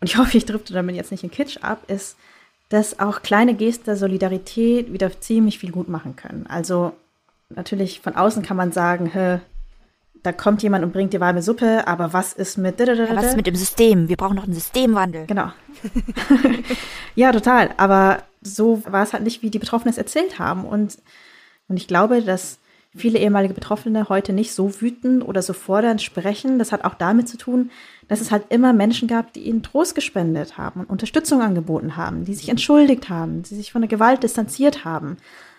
und 0.00 0.08
ich 0.08 0.16
hoffe, 0.18 0.36
ich 0.36 0.46
drifte 0.46 0.72
damit 0.72 0.96
jetzt 0.96 1.10
nicht 1.10 1.24
in 1.24 1.30
Kitsch 1.30 1.58
ab, 1.62 1.82
ist, 1.88 2.16
dass 2.68 3.00
auch 3.00 3.22
kleine 3.22 3.54
Gesten 3.54 3.86
der 3.86 3.96
Solidarität 3.96 4.92
wieder 4.92 5.20
ziemlich 5.20 5.58
viel 5.58 5.72
gut 5.72 5.88
machen 5.88 6.16
können. 6.16 6.46
Also 6.48 6.92
natürlich 7.48 8.00
von 8.00 8.14
außen 8.14 8.42
kann 8.42 8.56
man 8.56 8.72
sagen, 8.72 9.06
hä, 9.06 9.40
da 10.22 10.32
kommt 10.32 10.62
jemand 10.62 10.84
und 10.84 10.92
bringt 10.92 11.12
dir 11.12 11.20
warme 11.20 11.42
Suppe, 11.42 11.86
aber 11.86 12.12
was 12.12 12.32
ist 12.32 12.58
mit... 12.58 12.78
Ja, 12.80 13.16
was 13.16 13.26
ist 13.26 13.36
mit 13.36 13.46
dem 13.46 13.54
System? 13.54 14.08
Wir 14.08 14.16
brauchen 14.16 14.36
noch 14.36 14.44
einen 14.44 14.54
Systemwandel. 14.54 15.26
Genau. 15.26 15.52
ja, 17.14 17.32
total. 17.32 17.70
Aber 17.76 18.22
so 18.42 18.82
war 18.86 19.04
es 19.04 19.12
halt 19.12 19.22
nicht, 19.22 19.42
wie 19.42 19.50
die 19.50 19.58
Betroffenen 19.58 19.92
es 19.92 19.98
erzählt 19.98 20.38
haben. 20.38 20.64
Und, 20.64 20.98
und 21.68 21.76
ich 21.76 21.86
glaube, 21.86 22.22
dass 22.22 22.58
viele 22.98 23.18
ehemalige 23.18 23.54
Betroffene 23.54 24.08
heute 24.08 24.32
nicht 24.32 24.52
so 24.52 24.80
wütend 24.80 25.26
oder 25.26 25.42
so 25.42 25.52
fordernd 25.52 26.02
sprechen. 26.02 26.58
Das 26.58 26.72
hat 26.72 26.84
auch 26.84 26.94
damit 26.94 27.28
zu 27.28 27.36
tun, 27.38 27.70
dass 28.08 28.20
es 28.20 28.30
halt 28.30 28.44
immer 28.50 28.72
Menschen 28.72 29.08
gab, 29.08 29.32
die 29.32 29.40
ihnen 29.40 29.62
Trost 29.62 29.94
gespendet 29.94 30.58
haben 30.58 30.80
und 30.80 30.90
Unterstützung 30.90 31.40
angeboten 31.40 31.96
haben, 31.96 32.24
die 32.24 32.34
sich 32.34 32.48
entschuldigt 32.48 33.08
haben, 33.08 33.42
die 33.42 33.54
sich 33.54 33.72
von 33.72 33.82
der 33.82 33.88
Gewalt 33.88 34.22
distanziert 34.22 34.84
haben. 34.84 35.16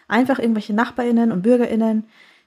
Einfach 0.07 0.39
irgendwelche 0.39 0.73
Nachbarinnen 0.73 1.31
und 1.31 1.41
Bürgerinnen, 1.41 2.05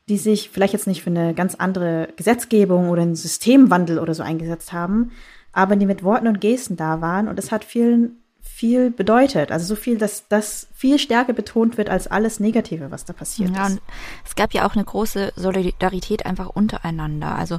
die 0.09 0.19
sich 0.19 0.51
vielleicht 0.51 0.73
jetzt 0.73 0.87
nicht 0.87 1.03
für 1.03 1.11
eine 1.11 1.35
ganz 1.35 1.55
andere 1.55 2.09
Gesetzgebung 2.17 2.89
oder 2.89 3.03
einen 3.03 3.15
Systemwandel 3.15 3.99
oder 3.99 4.15
so 4.15 4.23
eingesetzt 4.23 4.73
haben, 4.73 5.13
aber 5.53 5.77
die 5.77 5.87
mit 5.87 6.03
Worten 6.03 6.29
und 6.29 6.41
Gesten 6.41 6.77
da 6.77 7.01
waren. 7.01 7.29
Und 7.29 7.39
es 7.39 7.53
hat 7.53 7.65
vielen 7.65 8.22
viel 8.63 8.93
bedeutet. 8.93 9.51
Also 9.51 9.67
so 9.67 9.75
viel, 9.75 9.99
dass 9.99 10.29
das 10.29 10.69
viel 10.73 11.01
stärker 11.01 11.33
betont 11.33 11.79
wird 11.79 11.91
als 11.91 12.07
alles 12.07 12.39
Negative, 12.39 12.93
was 12.93 13.05
da 13.05 13.13
passiert 13.13 13.51
ja, 13.57 13.67
ist. 13.67 13.81
es 14.25 14.37
gab 14.37 14.55
ja 14.55 14.65
auch 14.65 14.77
eine 14.77 14.85
große 14.85 15.33
Solidarität 15.35 16.27
einfach 16.27 16.49
untereinander. 16.49 17.35
Also 17.35 17.59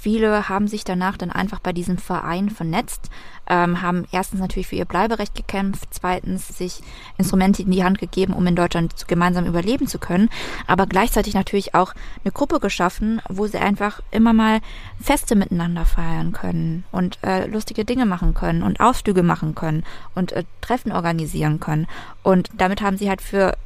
Viele 0.00 0.48
haben 0.48 0.68
sich 0.68 0.84
danach 0.84 1.16
dann 1.16 1.30
einfach 1.30 1.58
bei 1.58 1.72
diesem 1.72 1.98
Verein 1.98 2.50
vernetzt, 2.50 3.10
ähm, 3.48 3.82
haben 3.82 4.06
erstens 4.12 4.40
natürlich 4.40 4.68
für 4.68 4.76
ihr 4.76 4.84
Bleiberecht 4.84 5.34
gekämpft, 5.34 5.88
zweitens 5.90 6.56
sich 6.56 6.82
Instrumente 7.16 7.62
in 7.62 7.70
die 7.72 7.82
Hand 7.82 7.98
gegeben, 7.98 8.32
um 8.32 8.46
in 8.46 8.54
Deutschland 8.54 9.08
gemeinsam 9.08 9.46
überleben 9.46 9.88
zu 9.88 9.98
können, 9.98 10.28
aber 10.68 10.86
gleichzeitig 10.86 11.34
natürlich 11.34 11.74
auch 11.74 11.94
eine 12.24 12.32
Gruppe 12.32 12.60
geschaffen, 12.60 13.20
wo 13.28 13.46
sie 13.46 13.58
einfach 13.58 14.00
immer 14.12 14.32
mal 14.32 14.60
Feste 15.00 15.34
miteinander 15.34 15.84
feiern 15.84 16.32
können 16.32 16.84
und 16.92 17.18
äh, 17.24 17.46
lustige 17.46 17.84
Dinge 17.84 18.06
machen 18.06 18.34
können 18.34 18.62
und 18.62 18.78
Ausflüge 18.78 19.24
machen 19.24 19.56
können 19.56 19.84
und 20.14 20.32
äh, 20.32 20.44
Treffen 20.60 20.92
organisieren 20.92 21.58
können. 21.58 21.88
Und 22.22 22.50
damit 22.56 22.82
haben 22.82 22.98
sie 22.98 23.08
halt 23.08 23.22
für 23.22 23.56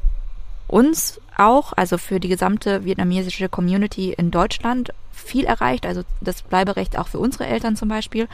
uns 0.67 1.21
auch, 1.37 1.73
also 1.77 1.99
für 1.99 2.21
die 2.21 2.29
gesamte 2.29 2.85
vietnamesische 2.85 3.49
Community 3.49 4.13
in 4.13 4.31
Deutschland 4.31 4.93
viel 5.23 5.45
erreicht, 5.45 5.87
also 5.87 6.03
das 6.21 6.43
Bleiberecht 6.43 6.99
auch 6.99 7.09
für 7.09 7.19
unsere 7.19 7.47
Eltern 7.47 7.77
zum 7.77 7.89
Beispiel, 7.89 8.29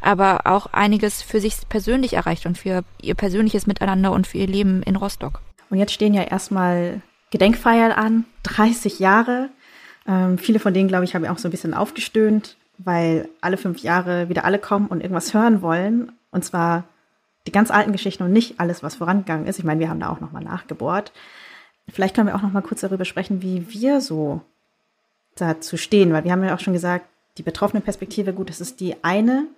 aber 0.00 0.46
auch 0.46 0.66
einiges 0.66 1.22
für 1.22 1.40
sich 1.40 1.68
persönlich 1.68 2.14
erreicht 2.14 2.46
und 2.46 2.58
für 2.58 2.84
ihr 3.00 3.14
persönliches 3.14 3.66
Miteinander 3.66 4.12
und 4.12 4.26
für 4.26 4.38
ihr 4.38 4.46
Leben 4.46 4.82
in 4.82 4.96
Rostock. 4.96 5.40
Und 5.70 5.78
jetzt 5.78 5.92
stehen 5.92 6.14
ja 6.14 6.22
erstmal 6.22 7.02
Gedenkfeiern 7.30 7.92
an, 7.92 8.24
30 8.44 8.98
Jahre. 8.98 9.50
Ähm, 10.06 10.38
viele 10.38 10.60
von 10.60 10.74
denen, 10.74 10.88
glaube 10.88 11.04
ich, 11.04 11.14
haben 11.14 11.24
ja 11.24 11.32
auch 11.32 11.38
so 11.38 11.48
ein 11.48 11.50
bisschen 11.50 11.74
aufgestöhnt, 11.74 12.56
weil 12.78 13.28
alle 13.40 13.56
fünf 13.56 13.80
Jahre 13.80 14.28
wieder 14.28 14.44
alle 14.44 14.58
kommen 14.58 14.88
und 14.88 15.00
irgendwas 15.00 15.34
hören 15.34 15.62
wollen. 15.62 16.12
Und 16.30 16.44
zwar 16.44 16.84
die 17.46 17.52
ganz 17.52 17.70
alten 17.70 17.92
Geschichten 17.92 18.22
und 18.22 18.32
nicht 18.32 18.60
alles, 18.60 18.82
was 18.82 18.96
vorangegangen 18.96 19.46
ist. 19.46 19.58
Ich 19.58 19.64
meine, 19.64 19.80
wir 19.80 19.88
haben 19.88 20.00
da 20.00 20.10
auch 20.10 20.20
nochmal 20.20 20.44
nachgebohrt. 20.44 21.12
Vielleicht 21.88 22.14
können 22.14 22.28
wir 22.28 22.34
auch 22.34 22.42
noch 22.42 22.52
mal 22.52 22.62
kurz 22.62 22.80
darüber 22.80 23.04
sprechen, 23.04 23.42
wie 23.42 23.68
wir 23.70 24.00
so 24.00 24.40
dazu 25.36 25.76
stehen, 25.76 26.12
weil 26.12 26.24
wir 26.24 26.32
haben 26.32 26.44
ja 26.44 26.54
auch 26.54 26.60
schon 26.60 26.72
gesagt, 26.72 27.06
die 27.38 27.42
betroffene 27.42 27.80
Perspektive, 27.80 28.32
gut, 28.32 28.48
das 28.48 28.60
ist 28.60 28.80
die 28.80 29.02
eine, 29.02 29.48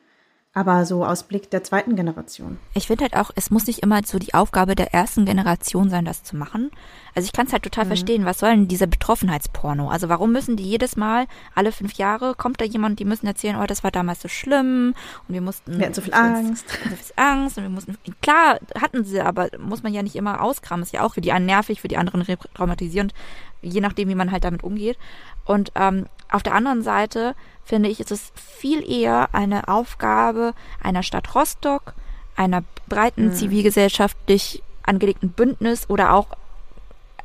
aber 0.57 0.87
so 0.87 1.05
aus 1.05 1.25
Blick 1.25 1.51
der 1.51 1.63
zweiten 1.63 1.97
Generation. 1.97 2.59
Ich 2.73 2.87
finde 2.87 3.05
halt 3.05 3.17
auch, 3.17 3.31
es 3.37 3.51
muss 3.51 3.67
nicht 3.67 3.81
immer 3.81 4.01
so 4.05 4.19
die 4.19 4.33
Aufgabe 4.33 4.75
der 4.75 4.95
ersten 4.95 5.27
Generation 5.27 5.91
sein, 5.91 6.07
das 6.07 6.25
zu 6.25 6.35
machen. 6.35 6.71
Also 7.17 7.27
ich 7.27 7.33
kann 7.33 7.47
es 7.47 7.53
halt 7.55 7.63
total 7.63 7.85
mhm. 7.85 7.89
verstehen, 7.89 8.25
was 8.27 8.41
soll 8.41 8.51
denn 8.51 8.69
dieser 8.69 8.87
Betroffenheitsporno? 8.87 9.89
Also 9.89 10.11
warum 10.11 10.33
müssen 10.33 10.57
die 10.57 10.65
jedes 10.65 10.97
Mal, 10.97 11.27
alle 11.55 11.73
fünf 11.73 11.95
Jahre, 11.95 12.35
kommt 12.35 12.61
da 12.61 12.67
jemand, 12.67 13.01
die 13.01 13.07
müssen 13.07 13.27
erzählen, 13.27 13.57
oh, 13.57 13.65
das 13.65 13.83
war 13.83 13.91
damals 13.91 14.21
so 14.21 14.29
schlimm 14.29 14.95
und 15.27 15.35
wir 15.35 15.41
mussten... 15.41 15.79
Wir 15.79 15.87
hatten 15.87 15.95
so 15.95 16.03
viel 16.03 16.13
Angst. 16.13 16.67
So 16.85 16.95
viel 16.95 17.13
Angst 17.17 17.57
und 17.57 17.65
wir 17.65 17.71
mussten... 17.71 17.97
Klar, 18.21 18.59
hatten 18.79 19.03
sie, 19.07 19.19
aber 19.23 19.49
muss 19.59 19.83
man 19.83 19.95
ja 19.95 20.03
nicht 20.03 20.15
immer 20.15 20.43
auskramen. 20.43 20.83
Ist 20.83 20.93
ja 20.93 21.01
auch 21.01 21.15
für 21.15 21.23
die 21.23 21.33
einen 21.33 21.47
nervig, 21.47 21.81
für 21.81 21.89
die 21.89 21.97
anderen 21.97 22.23
traumatisierend, 22.53 23.15
je 23.63 23.81
nachdem, 23.81 24.11
wie 24.11 24.15
man 24.15 24.31
halt 24.31 24.45
damit 24.45 24.63
umgeht. 24.63 24.99
Und 25.47 25.73
ähm, 25.75 26.07
auf 26.31 26.43
der 26.43 26.55
anderen 26.55 26.83
Seite 26.83 27.35
finde 27.65 27.89
ich, 27.89 27.99
ist 27.99 28.13
es 28.13 28.31
viel 28.37 28.87
eher 28.87 29.31
eine 29.33 29.69
Aufgabe 29.69 30.53
einer 30.83 31.03
Stadt 31.03 31.35
Rostock, 31.35 31.95
einer 32.37 32.63
breiten 32.91 33.29
mhm. 33.29 33.35
zivilgesellschaftlich 33.35 34.63
angelegten 34.83 35.31
Bündnis 35.31 35.89
oder 35.89 36.13
auch 36.13 36.29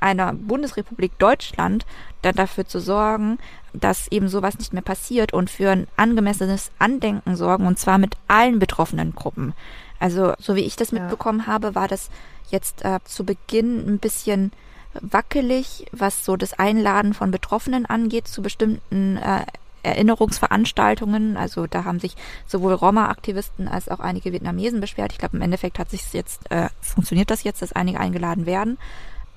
einer 0.01 0.33
Bundesrepublik 0.33 1.17
Deutschland 1.17 1.85
dann 2.21 2.35
dafür 2.35 2.65
zu 2.67 2.79
sorgen, 2.79 3.37
dass 3.73 4.11
eben 4.11 4.27
sowas 4.27 4.59
nicht 4.59 4.73
mehr 4.73 4.81
passiert 4.81 5.33
und 5.33 5.49
für 5.49 5.71
ein 5.71 5.87
angemessenes 5.95 6.71
Andenken 6.79 7.35
sorgen 7.35 7.65
und 7.65 7.79
zwar 7.79 7.97
mit 7.97 8.15
allen 8.27 8.59
betroffenen 8.59 9.15
Gruppen. 9.15 9.53
Also 9.99 10.33
so 10.39 10.55
wie 10.55 10.61
ich 10.61 10.75
das 10.75 10.91
mitbekommen 10.91 11.47
habe, 11.47 11.75
war 11.75 11.87
das 11.87 12.09
jetzt 12.49 12.83
äh, 12.83 12.99
zu 13.05 13.23
Beginn 13.23 13.87
ein 13.87 13.99
bisschen 13.99 14.51
wackelig, 14.93 15.85
was 15.91 16.25
so 16.25 16.35
das 16.35 16.53
Einladen 16.53 17.13
von 17.13 17.31
Betroffenen 17.31 17.85
angeht 17.85 18.27
zu 18.27 18.41
bestimmten 18.41 19.17
äh, 19.17 19.45
Erinnerungsveranstaltungen. 19.83 21.37
Also 21.37 21.67
da 21.67 21.85
haben 21.85 21.99
sich 21.99 22.15
sowohl 22.45 22.73
Roma-Aktivisten 22.73 23.67
als 23.67 23.89
auch 23.89 23.99
einige 23.99 24.31
Vietnamesen 24.31 24.81
beschwert. 24.81 25.11
Ich 25.11 25.17
glaube, 25.17 25.37
im 25.37 25.43
Endeffekt 25.43 25.79
hat 25.79 25.89
sich 25.89 26.13
jetzt, 26.13 26.49
äh, 26.51 26.69
funktioniert 26.81 27.31
das 27.31 27.43
jetzt, 27.43 27.61
dass 27.61 27.73
einige 27.73 27.99
eingeladen 27.99 28.45
werden. 28.45 28.77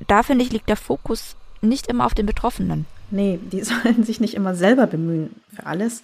Da 0.07 0.23
finde 0.23 0.45
ich, 0.45 0.53
liegt 0.53 0.69
der 0.69 0.77
Fokus 0.77 1.37
nicht 1.61 1.87
immer 1.87 2.07
auf 2.07 2.15
den 2.15 2.27
Betroffenen. 2.27 2.87
Nee, 3.11 3.39
die 3.43 3.63
sollen 3.65 4.05
sich 4.05 4.21
nicht 4.21 4.35
immer 4.35 4.55
selber 4.55 4.87
bemühen 4.87 5.37
für 5.55 5.67
alles. 5.67 6.03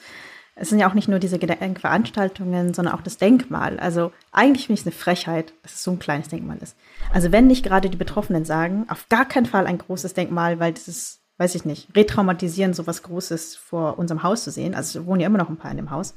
Es 0.56 0.68
sind 0.68 0.78
ja 0.78 0.90
auch 0.90 0.94
nicht 0.94 1.08
nur 1.08 1.18
diese 1.18 1.38
Gedenkveranstaltungen, 1.38 2.74
sondern 2.74 2.94
auch 2.94 3.00
das 3.00 3.16
Denkmal. 3.16 3.80
Also 3.80 4.12
eigentlich 4.30 4.66
finde 4.66 4.74
ich 4.74 4.80
es 4.80 4.86
eine 4.86 4.94
Frechheit, 4.94 5.54
dass 5.62 5.74
es 5.74 5.82
so 5.82 5.92
ein 5.92 5.98
kleines 5.98 6.28
Denkmal 6.28 6.58
ist. 6.58 6.76
Also 7.12 7.32
wenn 7.32 7.46
nicht 7.46 7.64
gerade 7.64 7.88
die 7.88 7.96
Betroffenen 7.96 8.44
sagen, 8.44 8.84
auf 8.88 9.08
gar 9.08 9.26
keinen 9.26 9.46
Fall 9.46 9.66
ein 9.66 9.78
großes 9.78 10.12
Denkmal, 10.12 10.60
weil 10.60 10.72
das 10.72 10.86
ist, 10.86 11.20
weiß 11.38 11.54
ich 11.54 11.64
nicht, 11.64 11.88
retraumatisieren, 11.96 12.74
so 12.74 12.86
was 12.86 13.02
Großes 13.02 13.56
vor 13.56 13.98
unserem 13.98 14.22
Haus 14.22 14.44
zu 14.44 14.50
sehen. 14.50 14.74
Also 14.74 15.06
wohnen 15.06 15.20
ja 15.20 15.28
immer 15.28 15.38
noch 15.38 15.48
ein 15.48 15.56
paar 15.56 15.70
in 15.70 15.78
dem 15.78 15.90
Haus. 15.90 16.14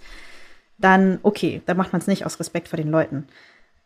Dann 0.77 1.19
okay, 1.23 1.61
dann 1.65 1.77
macht 1.77 1.93
man 1.93 2.01
es 2.01 2.07
nicht 2.07 2.25
aus 2.25 2.39
Respekt 2.39 2.67
vor 2.67 2.77
den 2.77 2.91
Leuten. 2.91 3.27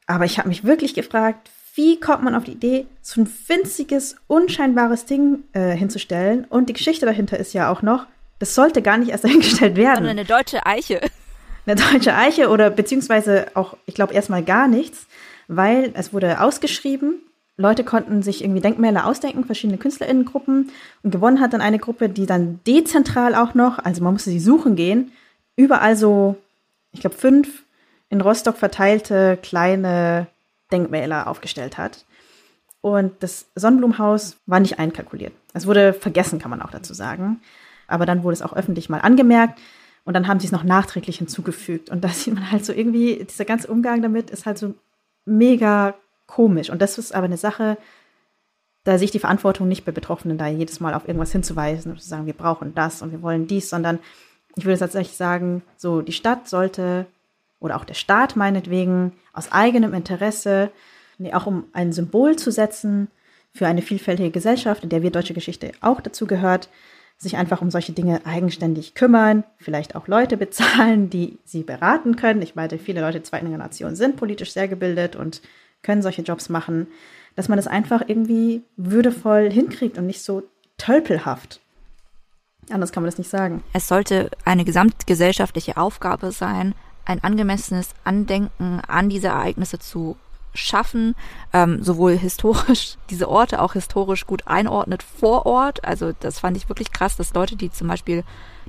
Aber 0.07 0.25
ich 0.25 0.39
habe 0.39 0.49
mich 0.49 0.63
wirklich 0.63 0.95
gefragt, 0.95 1.51
wie 1.77 1.99
kommt 1.99 2.23
man 2.23 2.33
auf 2.33 2.43
die 2.43 2.53
Idee, 2.53 2.87
so 3.01 3.21
ein 3.21 3.29
winziges, 3.47 4.15
unscheinbares 4.25 5.05
Ding 5.05 5.43
äh, 5.53 5.75
hinzustellen? 5.75 6.45
Und 6.49 6.69
die 6.69 6.73
Geschichte 6.73 7.05
dahinter 7.05 7.37
ist 7.37 7.53
ja 7.53 7.71
auch 7.71 7.83
noch, 7.83 8.07
das 8.39 8.55
sollte 8.55 8.81
gar 8.81 8.97
nicht 8.97 9.11
erst 9.11 9.23
dahingestellt 9.23 9.75
werden. 9.75 9.97
Sondern 9.97 10.17
eine 10.17 10.25
deutsche 10.25 10.65
Eiche. 10.65 10.99
Eine 11.65 11.75
deutsche 11.75 12.15
Eiche 12.15 12.49
oder 12.49 12.69
beziehungsweise 12.69 13.47
auch, 13.53 13.77
ich 13.85 13.93
glaube, 13.93 14.13
erstmal 14.13 14.43
gar 14.43 14.67
nichts, 14.67 15.05
weil 15.47 15.91
es 15.93 16.13
wurde 16.13 16.41
ausgeschrieben. 16.41 17.21
Leute 17.57 17.83
konnten 17.83 18.23
sich 18.23 18.43
irgendwie 18.43 18.61
Denkmäler 18.61 19.05
ausdenken, 19.05 19.45
verschiedene 19.45 19.77
KünstlerInnengruppen. 19.77 20.71
Und 21.03 21.11
gewonnen 21.11 21.41
hat 21.41 21.53
dann 21.53 21.61
eine 21.61 21.79
Gruppe, 21.79 22.09
die 22.09 22.25
dann 22.25 22.59
dezentral 22.65 23.35
auch 23.35 23.53
noch, 23.53 23.79
also 23.79 24.03
man 24.03 24.13
musste 24.13 24.29
sie 24.29 24.39
suchen 24.39 24.75
gehen, 24.75 25.11
überall 25.55 25.95
so, 25.95 26.37
ich 26.91 27.01
glaube, 27.01 27.17
fünf 27.17 27.63
in 28.09 28.21
Rostock 28.21 28.57
verteilte 28.57 29.37
kleine 29.41 30.27
Denkmäler 30.71 31.27
aufgestellt 31.27 31.77
hat. 31.77 32.05
Und 32.81 33.11
das 33.21 33.47
Sonnenblumenhaus 33.55 34.37
war 34.45 34.59
nicht 34.59 34.79
einkalkuliert. 34.79 35.33
Es 35.53 35.67
wurde 35.67 35.93
vergessen, 35.93 36.39
kann 36.39 36.51
man 36.51 36.61
auch 36.61 36.71
dazu 36.71 36.93
sagen. 36.93 37.41
Aber 37.87 38.05
dann 38.05 38.23
wurde 38.23 38.33
es 38.33 38.41
auch 38.41 38.53
öffentlich 38.53 38.89
mal 38.89 38.99
angemerkt 38.99 39.59
und 40.05 40.13
dann 40.13 40.27
haben 40.27 40.39
sie 40.39 40.45
es 40.45 40.51
noch 40.51 40.63
nachträglich 40.63 41.17
hinzugefügt. 41.17 41.89
Und 41.89 42.03
da 42.03 42.07
sieht 42.09 42.33
man 42.33 42.51
halt 42.51 42.65
so 42.65 42.73
irgendwie, 42.73 43.23
dieser 43.23 43.45
ganze 43.45 43.67
Umgang 43.67 44.01
damit 44.01 44.29
ist 44.29 44.45
halt 44.45 44.57
so 44.57 44.73
mega 45.25 45.95
komisch. 46.27 46.69
Und 46.69 46.81
das 46.81 46.97
ist 46.97 47.13
aber 47.13 47.25
eine 47.25 47.37
Sache, 47.37 47.77
da 48.83 48.97
sehe 48.97 49.05
ich 49.05 49.11
die 49.11 49.19
Verantwortung 49.19 49.67
nicht 49.67 49.83
bei 49.83 49.91
Betroffenen, 49.91 50.37
da 50.37 50.47
jedes 50.47 50.79
Mal 50.79 50.93
auf 50.93 51.07
irgendwas 51.07 51.33
hinzuweisen 51.33 51.91
und 51.91 52.01
zu 52.01 52.07
sagen, 52.07 52.25
wir 52.25 52.33
brauchen 52.33 52.73
das 52.73 53.01
und 53.01 53.11
wir 53.11 53.21
wollen 53.21 53.47
dies, 53.47 53.69
sondern 53.69 53.99
ich 54.55 54.63
würde 54.63 54.79
tatsächlich 54.79 55.17
sagen, 55.17 55.61
so 55.75 56.01
die 56.01 56.13
Stadt 56.13 56.47
sollte 56.47 57.05
oder 57.59 57.75
auch 57.77 57.85
der 57.85 57.93
Staat 57.93 58.35
meinetwegen 58.35 59.13
aus 59.33 59.51
eigenem 59.51 59.93
Interesse, 59.93 60.71
auch 61.33 61.47
um 61.47 61.65
ein 61.73 61.91
Symbol 61.93 62.35
zu 62.35 62.51
setzen 62.51 63.07
für 63.53 63.67
eine 63.67 63.81
vielfältige 63.81 64.31
Gesellschaft, 64.31 64.83
in 64.83 64.89
der 64.89 65.01
wir 65.01 65.11
deutsche 65.11 65.33
Geschichte 65.33 65.71
auch 65.81 65.99
dazu 66.01 66.27
gehört, 66.27 66.69
sich 67.17 67.35
einfach 67.35 67.61
um 67.61 67.71
solche 67.71 67.93
Dinge 67.93 68.25
eigenständig 68.25 68.93
kümmern, 68.93 69.43
vielleicht 69.57 69.95
auch 69.95 70.07
Leute 70.07 70.37
bezahlen, 70.37 71.09
die 71.09 71.39
sie 71.43 71.63
beraten 71.63 72.15
können. 72.15 72.43
Ich 72.43 72.55
meine, 72.55 72.77
viele 72.77 73.01
Leute 73.01 73.23
zweiter 73.23 73.47
Generation 73.47 73.95
sind 73.95 74.17
politisch 74.17 74.53
sehr 74.53 74.67
gebildet 74.67 75.15
und 75.15 75.41
können 75.81 76.03
solche 76.03 76.21
Jobs 76.21 76.49
machen, 76.49 76.87
dass 77.35 77.49
man 77.49 77.57
das 77.57 77.67
einfach 77.67 78.03
irgendwie 78.05 78.61
würdevoll 78.75 79.51
hinkriegt 79.51 79.97
und 79.97 80.05
nicht 80.05 80.21
so 80.21 80.43
tölpelhaft. 80.77 81.59
Anders 82.69 82.91
kann 82.91 83.01
man 83.01 83.07
das 83.07 83.17
nicht 83.17 83.29
sagen. 83.29 83.63
Es 83.73 83.87
sollte 83.87 84.29
eine 84.43 84.65
gesamtgesellschaftliche 84.65 85.77
Aufgabe 85.77 86.31
sein, 86.31 86.75
ein 87.07 87.23
angemessenes 87.23 87.89
Andenken 88.03 88.81
an 88.87 89.09
diese 89.09 89.27
Ereignisse 89.27 89.79
zu 89.79 90.17
schaffen, 90.53 91.15
ähm, 91.53 91.83
sowohl 91.83 92.17
historisch, 92.17 92.97
diese 93.09 93.29
Orte 93.29 93.61
auch 93.61 93.73
historisch 93.73 94.25
gut 94.25 94.47
einordnet 94.47 95.03
vor 95.03 95.45
Ort. 95.45 95.85
Also 95.85 96.11
das 96.19 96.39
fand 96.39 96.57
ich 96.57 96.67
wirklich 96.69 96.91
krass, 96.91 97.15
dass 97.15 97.33
Leute, 97.33 97.55
die 97.55 97.71
zum 97.71 97.87
Beispiel 97.87 98.23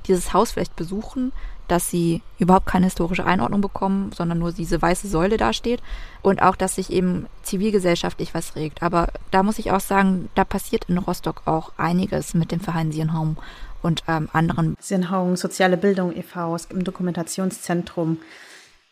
dieses 0.07 0.33
Haus 0.33 0.53
vielleicht 0.53 0.77
besuchen, 0.77 1.33
dass 1.67 1.91
sie 1.91 2.23
überhaupt 2.39 2.67
keine 2.67 2.87
historische 2.87 3.27
Einordnung 3.27 3.61
bekommen, 3.61 4.11
sondern 4.17 4.39
nur 4.39 4.53
diese 4.53 4.81
weiße 4.81 5.07
Säule 5.07 5.37
dasteht 5.37 5.83
und 6.23 6.41
auch, 6.41 6.57
dass 6.57 6.77
sich 6.77 6.91
eben 6.91 7.27
zivilgesellschaftlich 7.43 8.33
was 8.33 8.57
regt. 8.57 8.83
Aber 8.83 9.09
da 9.31 9.43
muss 9.43 9.59
ich 9.59 9.71
auch 9.71 9.81
sagen, 9.81 10.31
da 10.35 10.45
passiert 10.45 10.85
in 10.89 10.97
Rostock 10.97 11.43
auch 11.45 11.73
einiges 11.77 12.33
mit 12.33 12.53
dem 12.53 12.61
Verein 12.61 12.91
Sienhaum 12.91 13.37
und 13.83 14.03
ähm, 14.09 14.29
anderen. 14.33 14.77
Sienhaum, 14.81 15.37
Soziale 15.37 15.77
Bildung 15.77 16.15
e.V., 16.17 16.55
es 16.55 16.69
gibt 16.69 16.81
ein 16.81 16.85
Dokumentationszentrum. 16.85 18.19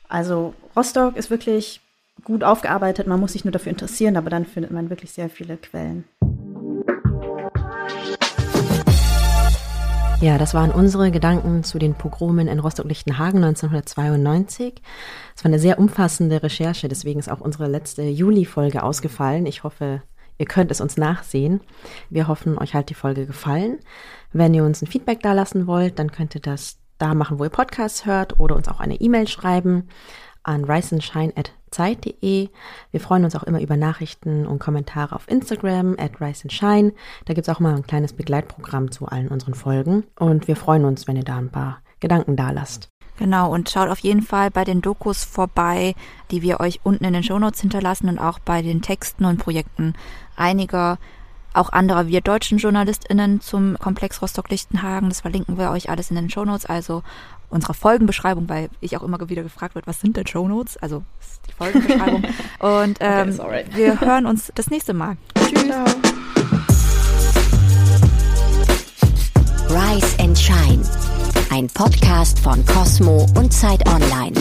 Also 0.09 0.55
Rostock 0.75 1.17
ist 1.17 1.31
wirklich 1.31 1.81
gut 2.25 2.45
aufgearbeitet, 2.45 3.07
man 3.07 3.21
muss 3.21 3.33
sich 3.33 3.45
nur 3.45 3.53
dafür 3.53 3.71
interessieren, 3.71 4.17
aber 4.17 4.31
dann 4.31 4.45
findet 4.45 4.71
man 4.71 4.91
wirklich 4.91 5.13
sehr 5.13 5.29
viele 5.29 5.57
Quellen. 5.57 6.05
Ja, 10.23 10.39
das 10.39 10.55
waren 10.55 10.71
unsere 10.71 11.11
Gedanken 11.11 11.63
zu 11.63 11.79
den 11.79 11.95
Pogromen 11.95 12.49
in 12.49 12.59
Rostock-Lichtenhagen 12.59 13.45
1992. 13.45 14.81
Es 15.37 15.45
war 15.45 15.51
eine 15.51 15.59
sehr 15.59 15.79
umfassende 15.79 16.43
Recherche, 16.43 16.89
deswegen 16.89 17.21
ist 17.21 17.31
auch 17.31 17.41
unsere 17.41 17.69
letzte 17.69 18.03
Juli-Folge 18.03 18.83
ausgefallen. 18.83 19.45
Ich 19.45 19.63
hoffe, 19.63 20.03
ihr 20.39 20.47
könnt 20.47 20.71
es 20.71 20.81
uns 20.81 20.97
nachsehen. 20.97 21.61
Wir 22.09 22.29
hoffen, 22.29 22.57
euch 22.57 22.73
hat 22.73 22.89
die 22.89 22.95
Folge 22.95 23.27
gefallen. 23.27 23.79
Wenn 24.39 24.53
ihr 24.53 24.65
uns 24.65 24.83
ein 24.83 24.87
Feedback 24.87 25.23
dalassen 25.23 25.67
wollt, 25.67 25.99
dann 25.99 26.13
könnt 26.13 26.35
ihr 26.35 26.43
das 26.43 26.77
da 26.99 27.15
machen, 27.15 27.39
wo 27.39 27.45
ihr 27.45 27.51
Podcasts 27.51 28.05
hört 28.05 28.39
oder 28.39 28.55
uns 28.55 28.69
auch 28.69 28.81
eine 28.81 29.01
E-Mail 29.01 29.29
schreiben 29.29 29.89
an 30.43 30.65
riceandshine.zeit.de. 30.65 32.51
Wir 32.91 33.01
freuen 33.01 33.25
uns 33.25 33.35
auch 33.35 33.45
immer 33.45 33.63
über 33.63 33.79
Nachrichten 33.79 34.47
und 34.47 34.59
Kommentare 34.59 35.17
auf 35.17 35.27
Instagram 35.27 35.97
at 35.99 36.21
riceandshine. 36.21 36.93
Da 37.25 37.33
gibt's 37.33 37.49
auch 37.49 37.61
mal 37.61 37.77
ein 37.77 37.87
kleines 37.87 38.13
Begleitprogramm 38.13 38.91
zu 38.91 39.07
allen 39.07 39.29
unseren 39.29 39.55
Folgen. 39.55 40.05
Und 40.19 40.49
wir 40.49 40.57
freuen 40.57 40.85
uns, 40.85 41.09
wenn 41.09 41.17
ihr 41.17 41.25
da 41.25 41.39
ein 41.39 41.51
paar 41.51 41.79
Gedanken 42.01 42.37
da 42.37 42.51
lasst. 42.51 42.91
Genau, 43.19 43.51
und 43.51 43.71
schaut 43.71 43.89
auf 43.89 44.01
jeden 44.01 44.21
Fall 44.21 44.51
bei 44.51 44.65
den 44.65 44.83
Dokus 44.83 45.25
vorbei, 45.25 45.95
die 46.31 46.43
wir 46.43 46.61
euch 46.61 46.81
unten 46.83 47.05
in 47.05 47.15
den 47.15 47.23
Shownotes 47.23 47.63
hinterlassen 47.63 48.11
und 48.11 48.19
auch 48.19 48.39
bei 48.39 48.61
den 48.61 48.83
Texten 48.83 49.25
und 49.25 49.39
Projekten 49.39 49.95
einiger, 50.37 50.99
auch 51.57 51.71
anderer 51.71 52.07
wir 52.07 52.21
deutschen 52.21 52.59
JournalistInnen 52.59 53.41
zum 53.41 53.79
Komplex 53.79 54.21
Rostock-Lichtenhagen. 54.23 55.09
Das 55.09 55.23
verlinken 55.23 55.59
wir 55.59 55.71
euch 55.71 55.91
alles 55.91 56.11
in 56.11 56.17
den 56.17 56.31
Shownotes, 56.31 56.67
also 56.67 57.03
unserer 57.49 57.75
Folgenbeschreibung, 57.75 58.49
weil 58.49 58.69
ich 58.81 58.97
auch 58.97 59.03
immer 59.03 59.19
wieder 59.29 59.43
gefragt 59.43 59.75
wird, 59.75 59.87
was 59.87 60.01
sind 60.01 60.17
denn 60.17 60.27
Show 60.27 60.49
Notes? 60.49 60.77
Also 60.77 61.03
die 61.49 61.53
Folgenbeschreibung. 61.53 62.25
Und 62.59 62.99
ähm, 63.01 63.39
okay, 63.39 63.65
wir 63.73 64.01
hören 64.01 64.27
uns 64.27 64.53
das 64.55 64.71
nächste 64.71 64.95
Mal. 64.95 65.17
Tschüss. 65.37 65.65
Ciao. 65.67 65.85
Rise 69.69 70.19
and 70.21 70.39
Shine, 70.39 70.83
ein 71.51 71.67
Podcast 71.69 72.39
von 72.39 72.65
Cosmo 72.67 73.27
und 73.37 73.53
Zeit 73.53 73.87
Online. 73.89 74.33